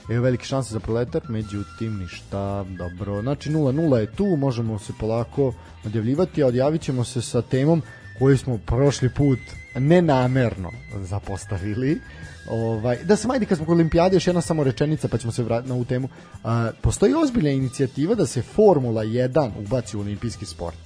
Evo 0.09 0.23
velike 0.23 0.45
šanse 0.45 0.73
za 0.73 0.80
proletar, 0.80 1.22
međutim 1.30 1.97
ništa, 1.97 2.63
dobro. 2.63 3.22
Znači 3.22 3.49
0-0 3.49 3.95
je 3.95 4.11
tu, 4.15 4.26
možemo 4.26 4.80
se 4.80 4.93
polako 4.99 5.53
odjavljivati, 5.85 6.43
a 6.43 6.47
odjavit 6.47 6.81
ćemo 6.81 7.03
se 7.03 7.22
sa 7.22 7.41
temom 7.41 7.81
koju 8.19 8.38
smo 8.38 8.57
prošli 8.57 9.09
put 9.09 9.39
nenamerno 9.76 10.72
zapostavili. 10.95 12.01
Ovaj, 12.49 12.97
da 13.03 13.15
se 13.15 13.27
majdi 13.27 13.45
kad 13.45 13.57
smo 13.57 13.65
kod 13.65 13.76
olimpijade, 13.76 14.15
još 14.15 14.27
jedna 14.27 14.41
samo 14.41 14.63
rečenica 14.63 15.07
pa 15.07 15.18
ćemo 15.18 15.31
se 15.31 15.43
vratiti 15.43 15.69
na 15.69 15.76
ovu 15.76 15.85
temu. 15.85 16.09
A, 16.43 16.72
postoji 16.81 17.13
ozbiljna 17.13 17.49
inicijativa 17.49 18.15
da 18.15 18.26
se 18.26 18.41
Formula 18.41 19.03
1 19.03 19.51
ubaci 19.59 19.97
u 19.97 19.99
olimpijski 19.99 20.45
sport. 20.45 20.77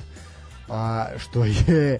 A, 0.69 1.07
što 1.17 1.45
je 1.45 1.99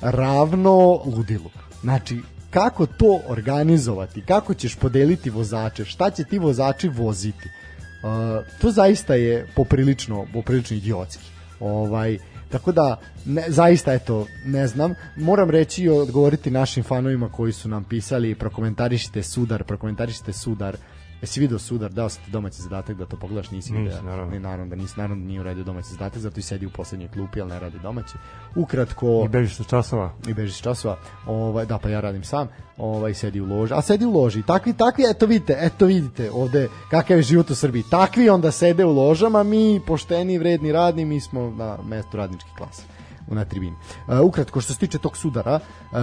ravno 0.00 1.02
ludilu. 1.04 1.50
Znači, 1.80 2.20
kako 2.54 2.86
to 2.86 3.20
organizovati, 3.28 4.22
kako 4.22 4.54
ćeš 4.54 4.76
podeliti 4.76 5.30
vozače, 5.30 5.84
šta 5.84 6.10
će 6.10 6.24
ti 6.24 6.38
vozači 6.38 6.88
voziti. 6.88 7.48
Uh, 7.48 8.46
to 8.60 8.70
zaista 8.70 9.14
je 9.14 9.46
poprilično, 9.56 10.26
poprilično 10.32 10.76
idiotski. 10.76 11.24
Ovaj, 11.60 12.18
tako 12.50 12.72
da, 12.72 13.00
ne, 13.24 13.44
zaista, 13.48 13.92
eto, 13.92 14.26
ne 14.44 14.66
znam. 14.66 14.94
Moram 15.16 15.50
reći 15.50 15.82
i 15.82 15.88
odgovoriti 15.88 16.50
našim 16.50 16.82
fanovima 16.84 17.28
koji 17.28 17.52
su 17.52 17.68
nam 17.68 17.84
pisali 17.84 18.34
prokomentarišite 18.34 19.22
sudar, 19.22 19.64
prokomentarišite 19.64 20.32
sudar. 20.32 20.76
Jesi 21.20 21.40
video 21.40 21.58
sudar, 21.58 21.92
dao 21.92 22.08
sam 22.08 22.24
ti 22.24 22.30
domaći 22.30 22.62
zadatak 22.62 22.96
da 22.96 23.06
to 23.06 23.16
pogledaš, 23.16 23.50
nisi 23.50 23.72
video. 23.72 24.02
naravno. 24.02 24.32
Ne, 24.32 24.40
naravno 24.40 24.66
da 24.66 24.76
nisi, 24.76 24.94
naravno 24.96 25.22
da 25.22 25.28
nije 25.28 25.40
uradio 25.40 25.64
domaći 25.64 25.88
zadatak, 25.88 26.18
zato 26.18 26.40
i 26.40 26.42
sedi 26.42 26.66
u 26.66 26.70
poslednjoj 26.70 27.08
klupi, 27.08 27.40
ali 27.40 27.50
ne 27.50 27.60
radi 27.60 27.78
domaći. 27.82 28.14
Ukratko, 28.56 29.22
I 29.24 29.28
bežiš 29.28 29.56
sa 29.56 29.64
časova. 29.64 30.12
i 30.26 30.34
bežiš 30.34 30.60
časova. 30.60 30.98
Ovaj 31.26 31.66
da 31.66 31.78
pa 31.78 31.88
ja 31.88 32.00
radim 32.00 32.24
sam. 32.24 32.48
Ovaj 32.76 33.14
sedi 33.14 33.40
u 33.40 33.46
loži. 33.46 33.74
A 33.74 33.82
sedi 33.82 34.04
u 34.04 34.10
loži. 34.10 34.42
Takvi 34.42 34.72
takvi 34.72 35.04
eto 35.10 35.26
vidite, 35.26 35.58
eto 35.60 35.86
vidite 35.86 36.30
ovde 36.30 36.68
kakav 36.90 37.16
je 37.16 37.22
život 37.22 37.50
u 37.50 37.54
Srbiji. 37.54 37.82
Takvi 37.90 38.28
onda 38.28 38.50
sede 38.50 38.84
u 38.84 38.92
ložama, 38.92 39.42
mi 39.42 39.80
pošteni, 39.86 40.38
vredni, 40.38 40.72
radni, 40.72 41.04
mi 41.04 41.20
smo 41.20 41.50
na 41.50 41.78
mestu 41.88 42.16
radničke 42.16 42.50
klase 42.58 42.82
na 43.28 43.44
tribini. 43.44 43.76
Uh, 44.08 44.20
ukratko 44.20 44.60
što 44.60 44.72
se 44.72 44.78
tiče 44.78 44.98
tog 44.98 45.16
sudara, 45.16 45.60
uh, 45.92 45.98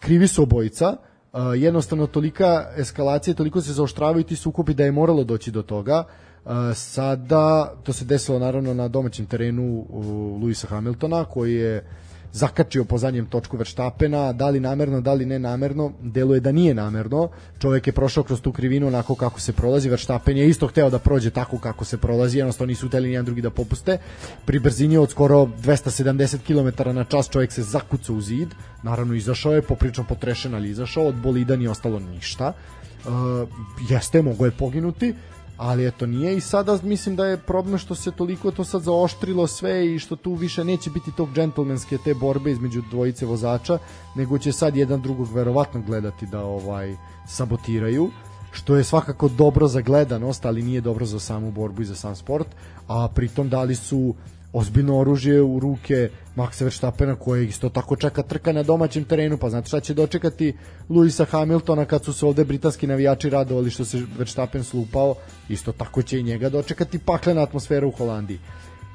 krivi 0.00 0.28
su 0.28 0.42
obojica. 0.42 0.88
Uh, 0.88 1.08
jednostavno 1.56 2.06
tolika 2.06 2.66
eskalacija, 2.76 3.34
toliko 3.34 3.60
se 3.60 3.72
zaoštravaju 3.72 4.24
ti 4.24 4.36
sukobi 4.36 4.74
da 4.74 4.84
je 4.84 4.92
moralo 4.92 5.24
doći 5.24 5.50
do 5.50 5.62
toga. 5.62 6.04
Uh, 6.44 6.52
sada 6.74 7.74
to 7.82 7.92
se 7.92 8.04
desilo 8.04 8.38
naravno 8.38 8.74
na 8.74 8.88
domaćem 8.88 9.26
terenu 9.26 9.86
uh, 9.88 10.06
Luisa 10.42 10.66
Hamiltona 10.66 11.24
koji 11.24 11.54
je 11.54 11.84
zakačio 12.32 12.84
po 12.84 12.98
zadnjem 12.98 13.26
točku 13.26 13.56
Verstapena, 13.56 14.32
da 14.32 14.48
li 14.48 14.60
namerno, 14.60 15.00
da 15.00 15.12
li 15.12 15.26
ne 15.26 15.38
namerno, 15.38 15.92
deluje 16.02 16.40
da 16.40 16.52
nije 16.52 16.74
namerno. 16.74 17.28
Čovjek 17.58 17.86
je 17.86 17.92
prošao 17.92 18.24
kroz 18.24 18.40
tu 18.40 18.52
krivinu 18.52 18.86
onako 18.86 19.14
kako 19.14 19.40
se 19.40 19.52
prolazi, 19.52 19.88
Verstappen 19.88 20.36
je 20.36 20.48
isto 20.48 20.66
hteo 20.66 20.90
da 20.90 20.98
prođe 20.98 21.30
tako 21.30 21.58
kako 21.58 21.84
se 21.84 21.98
prolazi, 21.98 22.38
jednostavno 22.38 22.68
nisu 22.68 22.88
hteli 22.88 23.08
nijedan 23.08 23.24
drugi 23.24 23.42
da 23.42 23.50
popuste. 23.50 23.98
Pri 24.44 24.58
brzini 24.58 24.96
od 24.96 25.10
skoro 25.10 25.44
270 25.44 26.38
km 26.46 26.90
na 26.96 27.04
čas 27.04 27.30
čovjek 27.30 27.52
se 27.52 27.62
zakucao 27.62 28.16
u 28.16 28.20
zid, 28.20 28.48
naravno 28.82 29.14
izašao 29.14 29.52
je, 29.52 29.62
poprično 29.62 30.04
potrešen, 30.04 30.54
ali 30.54 30.70
izašao, 30.70 31.06
od 31.06 31.14
bolida 31.14 31.56
nije 31.56 31.70
ostalo 31.70 31.98
ništa. 31.98 32.52
Uh, 32.98 33.48
jeste, 33.90 34.22
mogo 34.22 34.44
je 34.44 34.50
poginuti, 34.50 35.14
ali 35.58 35.86
eto 35.86 36.06
nije 36.06 36.36
i 36.36 36.40
sada 36.40 36.78
mislim 36.82 37.16
da 37.16 37.26
je 37.26 37.36
problem 37.36 37.78
što 37.78 37.94
se 37.94 38.10
toliko 38.10 38.50
to 38.50 38.64
sad 38.64 38.82
zaoštrilo 38.82 39.46
sve 39.46 39.94
i 39.94 39.98
što 39.98 40.16
tu 40.16 40.34
više 40.34 40.64
neće 40.64 40.90
biti 40.90 41.12
tog 41.12 41.28
džentlmenske 41.34 41.98
te 41.98 42.14
borbe 42.14 42.50
između 42.50 42.82
dvojice 42.90 43.26
vozača, 43.26 43.78
nego 44.14 44.38
će 44.38 44.52
sad 44.52 44.76
jedan 44.76 45.02
drugog 45.02 45.32
verovatno 45.32 45.82
gledati 45.86 46.26
da 46.26 46.44
ovaj 46.44 46.96
sabotiraju 47.26 48.10
što 48.52 48.76
je 48.76 48.84
svakako 48.84 49.28
dobro 49.28 49.68
za 49.68 49.80
gledanost, 49.80 50.44
ali 50.44 50.62
nije 50.62 50.80
dobro 50.80 51.06
za 51.06 51.20
samu 51.20 51.50
borbu 51.50 51.82
i 51.82 51.84
za 51.84 51.94
sam 51.94 52.16
sport, 52.16 52.46
a 52.88 53.08
pritom 53.14 53.48
dali 53.48 53.74
su 53.74 54.14
ozbiljno 54.52 54.98
oružje 54.98 55.42
u 55.42 55.60
ruke 55.60 56.10
Maxa 56.36 56.64
Verstappena 56.64 57.14
koje 57.14 57.46
isto 57.46 57.68
tako 57.68 57.96
čeka 57.96 58.22
trka 58.22 58.52
na 58.52 58.62
domaćem 58.62 59.04
terenu, 59.04 59.38
pa 59.38 59.50
znate 59.50 59.68
šta 59.68 59.80
će 59.80 59.94
dočekati 59.94 60.56
Luisa 60.88 61.24
Hamiltona 61.24 61.84
kad 61.84 62.04
su 62.04 62.12
se 62.12 62.26
ovde 62.26 62.44
britanski 62.44 62.86
navijači 62.86 63.30
radovali 63.30 63.70
što 63.70 63.84
se 63.84 64.02
Verstappen 64.18 64.64
slupao, 64.64 65.14
isto 65.48 65.72
tako 65.72 66.02
će 66.02 66.20
i 66.20 66.22
njega 66.22 66.48
dočekati 66.48 66.98
paklena 66.98 67.42
atmosfera 67.42 67.86
u 67.86 67.90
Holandiji. 67.90 68.38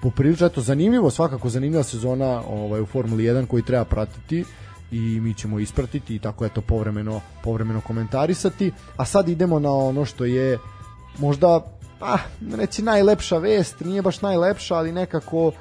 Poprilično, 0.01 0.47
eto, 0.47 0.61
zanimljivo, 0.61 1.09
svakako 1.09 1.49
zanimljiva 1.49 1.83
sezona 1.83 2.43
ovaj, 2.47 2.81
u 2.81 2.85
Formuli 2.85 3.23
1 3.23 3.47
koji 3.47 3.63
treba 3.63 3.85
pratiti 3.85 4.43
i 4.91 5.19
mi 5.19 5.33
ćemo 5.33 5.59
ispratiti 5.59 6.15
i 6.15 6.19
tako 6.19 6.45
eto 6.45 6.61
povremeno, 6.61 7.21
povremeno 7.43 7.81
komentarisati. 7.81 8.71
A 8.97 9.05
sad 9.05 9.29
idemo 9.29 9.59
na 9.59 9.71
ono 9.71 10.05
što 10.05 10.25
je 10.25 10.57
možda 11.19 11.59
ah, 12.03 12.19
reći 12.55 12.81
najlepša 12.81 13.37
vest, 13.37 13.79
nije 13.79 14.01
baš 14.01 14.21
najlepša, 14.21 14.75
ali 14.75 14.91
nekako 14.91 15.51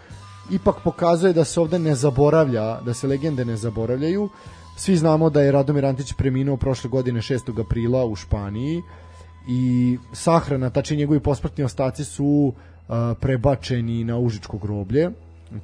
ipak 0.51 0.77
pokazuje 0.85 1.33
da 1.33 1.45
se 1.45 1.61
ovde 1.61 1.79
ne 1.79 1.95
zaboravlja, 1.95 2.81
da 2.81 2.95
se 2.95 3.07
legende 3.07 3.45
ne 3.45 3.57
zaboravljaju. 3.57 4.29
Svi 4.77 4.97
znamo 4.97 5.31
da 5.31 5.43
je 5.43 5.53
Radomir 5.53 5.87
Antić 5.87 6.13
preminuo 6.13 6.57
prošle 6.57 6.91
godine 6.91 7.21
6. 7.21 7.61
aprila 7.61 8.05
u 8.05 8.17
Španiji 8.17 8.83
i 9.49 9.99
sahrana, 10.13 10.71
tačnije 10.71 10.99
njegovi 10.99 11.21
posmrtni 11.21 11.65
ostaci 11.65 12.05
su 12.05 12.25
uh, 12.55 12.95
prebačeni 13.21 14.05
na 14.05 14.19
Užičko 14.19 14.59
groblje. 14.59 15.11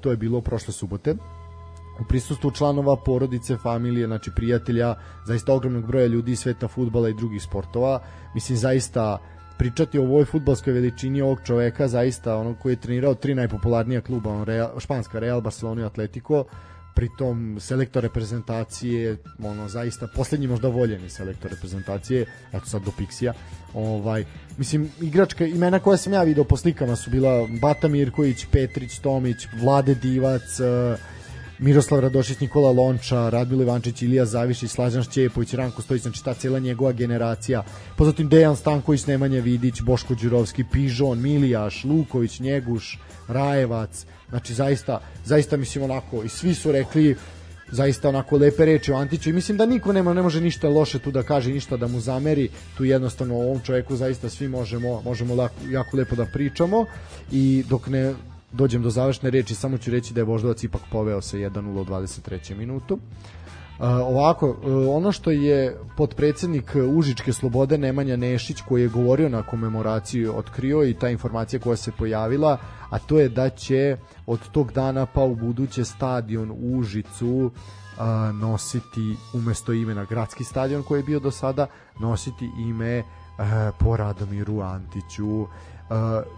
To 0.01 0.11
je 0.11 0.17
bilo 0.17 0.41
prošle 0.41 0.73
subote 0.73 1.15
u 2.01 2.05
prisustvu 2.05 2.51
članova 2.51 2.97
porodice, 2.97 3.57
familije, 3.57 4.07
znači 4.07 4.31
prijatelja, 4.37 4.95
zaista 5.27 5.53
ogromnog 5.53 5.87
broja 5.87 6.07
ljudi 6.07 6.33
iz 6.33 6.39
sveta 6.39 6.69
futbala 6.69 7.09
i 7.09 7.15
drugih 7.15 7.43
sportova. 7.43 8.01
Mislim 8.35 8.59
zaista 8.59 9.19
pričati 9.59 9.99
o 9.99 10.03
ovoj 10.03 10.25
futbalskoj 10.25 10.73
veličini 10.73 11.21
ovog 11.21 11.39
čoveka, 11.45 11.89
zaista 11.89 12.37
onog 12.37 12.59
koji 12.59 12.73
je 12.73 12.81
trenirao 12.81 13.15
tri 13.15 13.35
najpopularnija 13.35 14.01
kluba, 14.01 14.31
on 14.31 14.45
Real, 14.45 14.81
španska 14.81 15.19
Real, 15.19 15.41
Barcelona 15.41 15.83
i 15.83 15.85
Atletico, 15.85 16.45
pritom 16.95 17.57
selektor 17.61 18.03
reprezentacije, 18.03 19.17
ono 19.43 19.69
zaista 19.69 20.09
poslednji 20.15 20.47
možda 20.47 20.69
voljeni 20.69 21.09
selektor 21.09 21.51
reprezentacije, 21.51 22.27
eto 22.53 22.67
sad 22.67 22.83
do 22.83 22.91
Pixija. 22.99 23.33
Ovaj, 23.75 24.25
mislim 24.57 24.91
igračka 25.01 25.47
imena 25.47 25.79
koja 25.79 25.97
sam 25.97 26.13
ja 26.13 26.23
video 26.23 26.45
po 26.45 26.57
slikama 26.57 26.97
su 26.97 27.11
bila 27.11 27.49
Bata 27.61 27.89
Mirković, 27.89 28.47
Petrić, 28.53 28.99
Tomić, 28.99 29.47
Vlade 29.61 29.95
Divac, 29.95 30.61
uh, 30.61 30.99
Miroslav 31.59 32.01
Radošić, 32.01 32.41
Nikola 32.41 32.71
Lonča, 32.71 33.29
Radmilo 33.29 33.63
Ivančić, 33.63 34.03
Ilija 34.03 34.25
Zavišić, 34.25 34.71
Slađan 34.71 35.03
Šćepović, 35.03 35.55
Ranko 35.55 35.83
Stojić, 35.83 36.03
znači 36.03 36.25
ta 36.25 36.35
cijela 36.35 36.59
njegova 36.59 36.93
generacija. 36.93 37.65
Pozatim 37.97 38.29
Dejan 38.29 38.57
Stanković, 38.57 39.07
Nemanja 39.07 39.41
Vidić, 39.41 39.83
Boško 39.83 40.15
Đurovski, 40.15 40.65
Pižon, 40.73 41.21
Milijaš, 41.21 41.85
Luković, 41.85 42.41
Njeguš, 42.41 42.99
Rajevac. 43.29 44.07
Znači 44.29 44.55
zaista, 44.55 45.01
zaista 45.25 45.57
mislim 45.57 45.85
onako 45.85 46.23
i 46.23 46.29
svi 46.29 46.55
su 46.55 46.73
rekli 46.73 47.17
zaista 47.71 48.09
onako 48.09 48.37
lepe 48.37 48.65
reči 48.65 48.93
o 48.93 48.97
Antiću 48.97 49.31
i 49.31 49.33
mislim 49.33 49.59
da 49.59 49.67
niko 49.67 49.93
nema 49.93 50.15
ne 50.15 50.23
može 50.23 50.41
ništa 50.41 50.69
loše 50.69 50.99
tu 50.99 51.11
da 51.11 51.23
kaže 51.23 51.51
ništa 51.51 51.77
da 51.77 51.87
mu 51.87 52.01
zameri 52.01 52.49
tu 52.77 52.85
jednostavno 52.85 53.35
ovom 53.35 53.61
čoveku 53.61 53.97
zaista 53.97 54.29
svi 54.29 54.49
možemo 54.49 55.03
možemo 55.05 55.35
lako, 55.35 55.55
jako 55.71 55.97
lepo 55.97 56.17
da 56.17 56.27
pričamo 56.33 56.87
i 57.33 57.65
dok 57.69 57.87
ne 57.87 58.15
dođem 58.53 58.83
do 58.83 58.91
završne 58.91 59.31
reči, 59.31 59.55
samo 59.55 59.79
ću 59.79 59.91
reći 59.91 60.15
da 60.15 60.21
je 60.21 60.25
Voždovac 60.25 60.65
ipak 60.65 60.83
poveo 60.93 61.21
sa 61.21 61.37
1-0 61.37 61.81
u 61.81 61.85
23. 61.85 62.57
minutu. 62.57 62.95
Uh, 62.95 63.85
ovako, 63.85 64.49
uh, 64.49 64.57
ono 64.97 65.13
što 65.13 65.31
je 65.31 65.77
podpredsednik 65.97 66.77
Užičke 66.95 67.33
slobode 67.33 67.79
Nemanja 67.79 68.17
Nešić 68.17 68.61
koji 68.61 68.83
je 68.83 68.89
govorio 68.89 69.29
na 69.29 69.43
komemoraciji 69.43 70.27
otkrio 70.27 70.85
i 70.85 70.95
ta 70.95 71.09
informacija 71.09 71.61
koja 71.61 71.77
se 71.77 71.93
pojavila, 71.93 72.59
a 72.91 72.99
to 72.99 73.19
je 73.19 73.29
da 73.29 73.51
će 73.51 73.97
od 74.27 74.49
tog 74.53 74.73
dana 74.73 75.07
pa 75.07 75.23
u 75.23 75.35
buduće 75.35 75.85
stadion 75.85 76.53
Užicu 76.61 77.51
uh, 77.99 78.35
nositi 78.35 79.17
umesto 79.35 79.73
imena 79.73 80.05
gradski 80.05 80.45
stadion 80.45 80.83
koji 80.83 80.99
je 80.99 81.05
bio 81.05 81.21
do 81.21 81.31
sada 81.31 81.67
nositi 82.01 82.51
ime 82.59 83.03
po 83.79 83.97
Radomiru 83.97 84.61
Antiću 84.61 85.47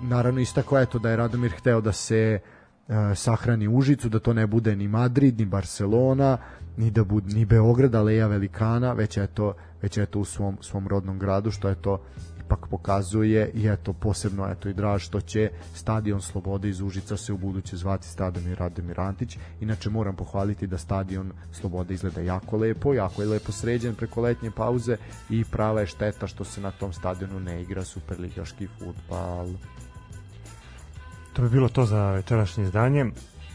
naravno 0.02 0.40
istako 0.40 0.78
je 0.78 0.86
to 0.86 0.98
da 0.98 1.10
je 1.10 1.16
Radomir 1.16 1.52
hteo 1.58 1.80
da 1.80 1.92
se 1.92 2.38
uh, 2.88 2.94
sahrani 3.14 3.68
Užicu, 3.68 4.08
da 4.08 4.18
to 4.18 4.32
ne 4.32 4.46
bude 4.46 4.76
ni 4.76 4.88
Madrid, 4.88 5.38
ni 5.38 5.44
Barcelona, 5.44 6.38
ni 6.76 6.90
da 6.90 7.04
bude 7.04 7.34
ni 7.34 7.44
Beograd, 7.44 7.94
Aleja 7.94 8.26
Velikana, 8.26 8.92
već 8.92 9.16
je 9.16 9.26
to 9.26 9.54
već 9.82 9.96
je 9.96 10.06
to 10.06 10.20
u 10.20 10.24
svom 10.24 10.58
svom 10.60 10.88
rodnom 10.88 11.18
gradu, 11.18 11.50
što 11.50 11.68
je 11.68 11.74
to 11.74 12.02
ipak 12.50 12.66
pokazuje 12.70 13.50
i 13.54 13.68
eto 13.68 13.92
posebno 13.92 14.48
eto 14.50 14.68
i 14.68 14.74
draž 14.74 15.02
što 15.02 15.20
će 15.20 15.50
stadion 15.74 16.20
Slobode 16.20 16.68
iz 16.68 16.80
Užica 16.80 17.16
se 17.16 17.32
u 17.32 17.38
buduće 17.38 17.76
zvati 17.76 18.08
stadion 18.08 18.54
Radomir 18.54 19.00
Antić. 19.00 19.38
Inače 19.60 19.90
moram 19.90 20.16
pohvaliti 20.16 20.66
da 20.66 20.78
stadion 20.78 21.32
Slobode 21.52 21.94
izgleda 21.94 22.20
jako 22.20 22.56
lepo, 22.56 22.94
jako 22.94 23.22
je 23.22 23.28
lepo 23.28 23.52
sređen 23.52 23.94
preko 23.94 24.20
letnje 24.20 24.50
pauze 24.50 24.96
i 25.30 25.44
prava 25.44 25.80
je 25.80 25.86
šteta 25.86 26.26
što 26.26 26.44
se 26.44 26.60
na 26.60 26.70
tom 26.70 26.92
stadionu 26.92 27.40
ne 27.40 27.62
igra 27.62 27.84
superligaški 27.84 28.68
fudbal. 28.78 29.48
To 31.32 31.42
bi 31.42 31.48
bilo 31.48 31.68
to 31.68 31.84
za 31.86 32.10
večerašnje 32.10 32.64
izdanje. 32.64 33.06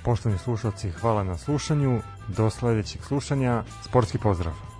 Poštovani 0.04 0.40
slušalci, 0.40 0.92
hvala 0.92 1.24
na 1.24 1.38
slušanju. 1.38 2.02
Do 2.28 2.50
sledećeg 2.50 3.04
slušanja. 3.04 3.64
Sportski 3.84 4.18
pozdrav. 4.18 4.75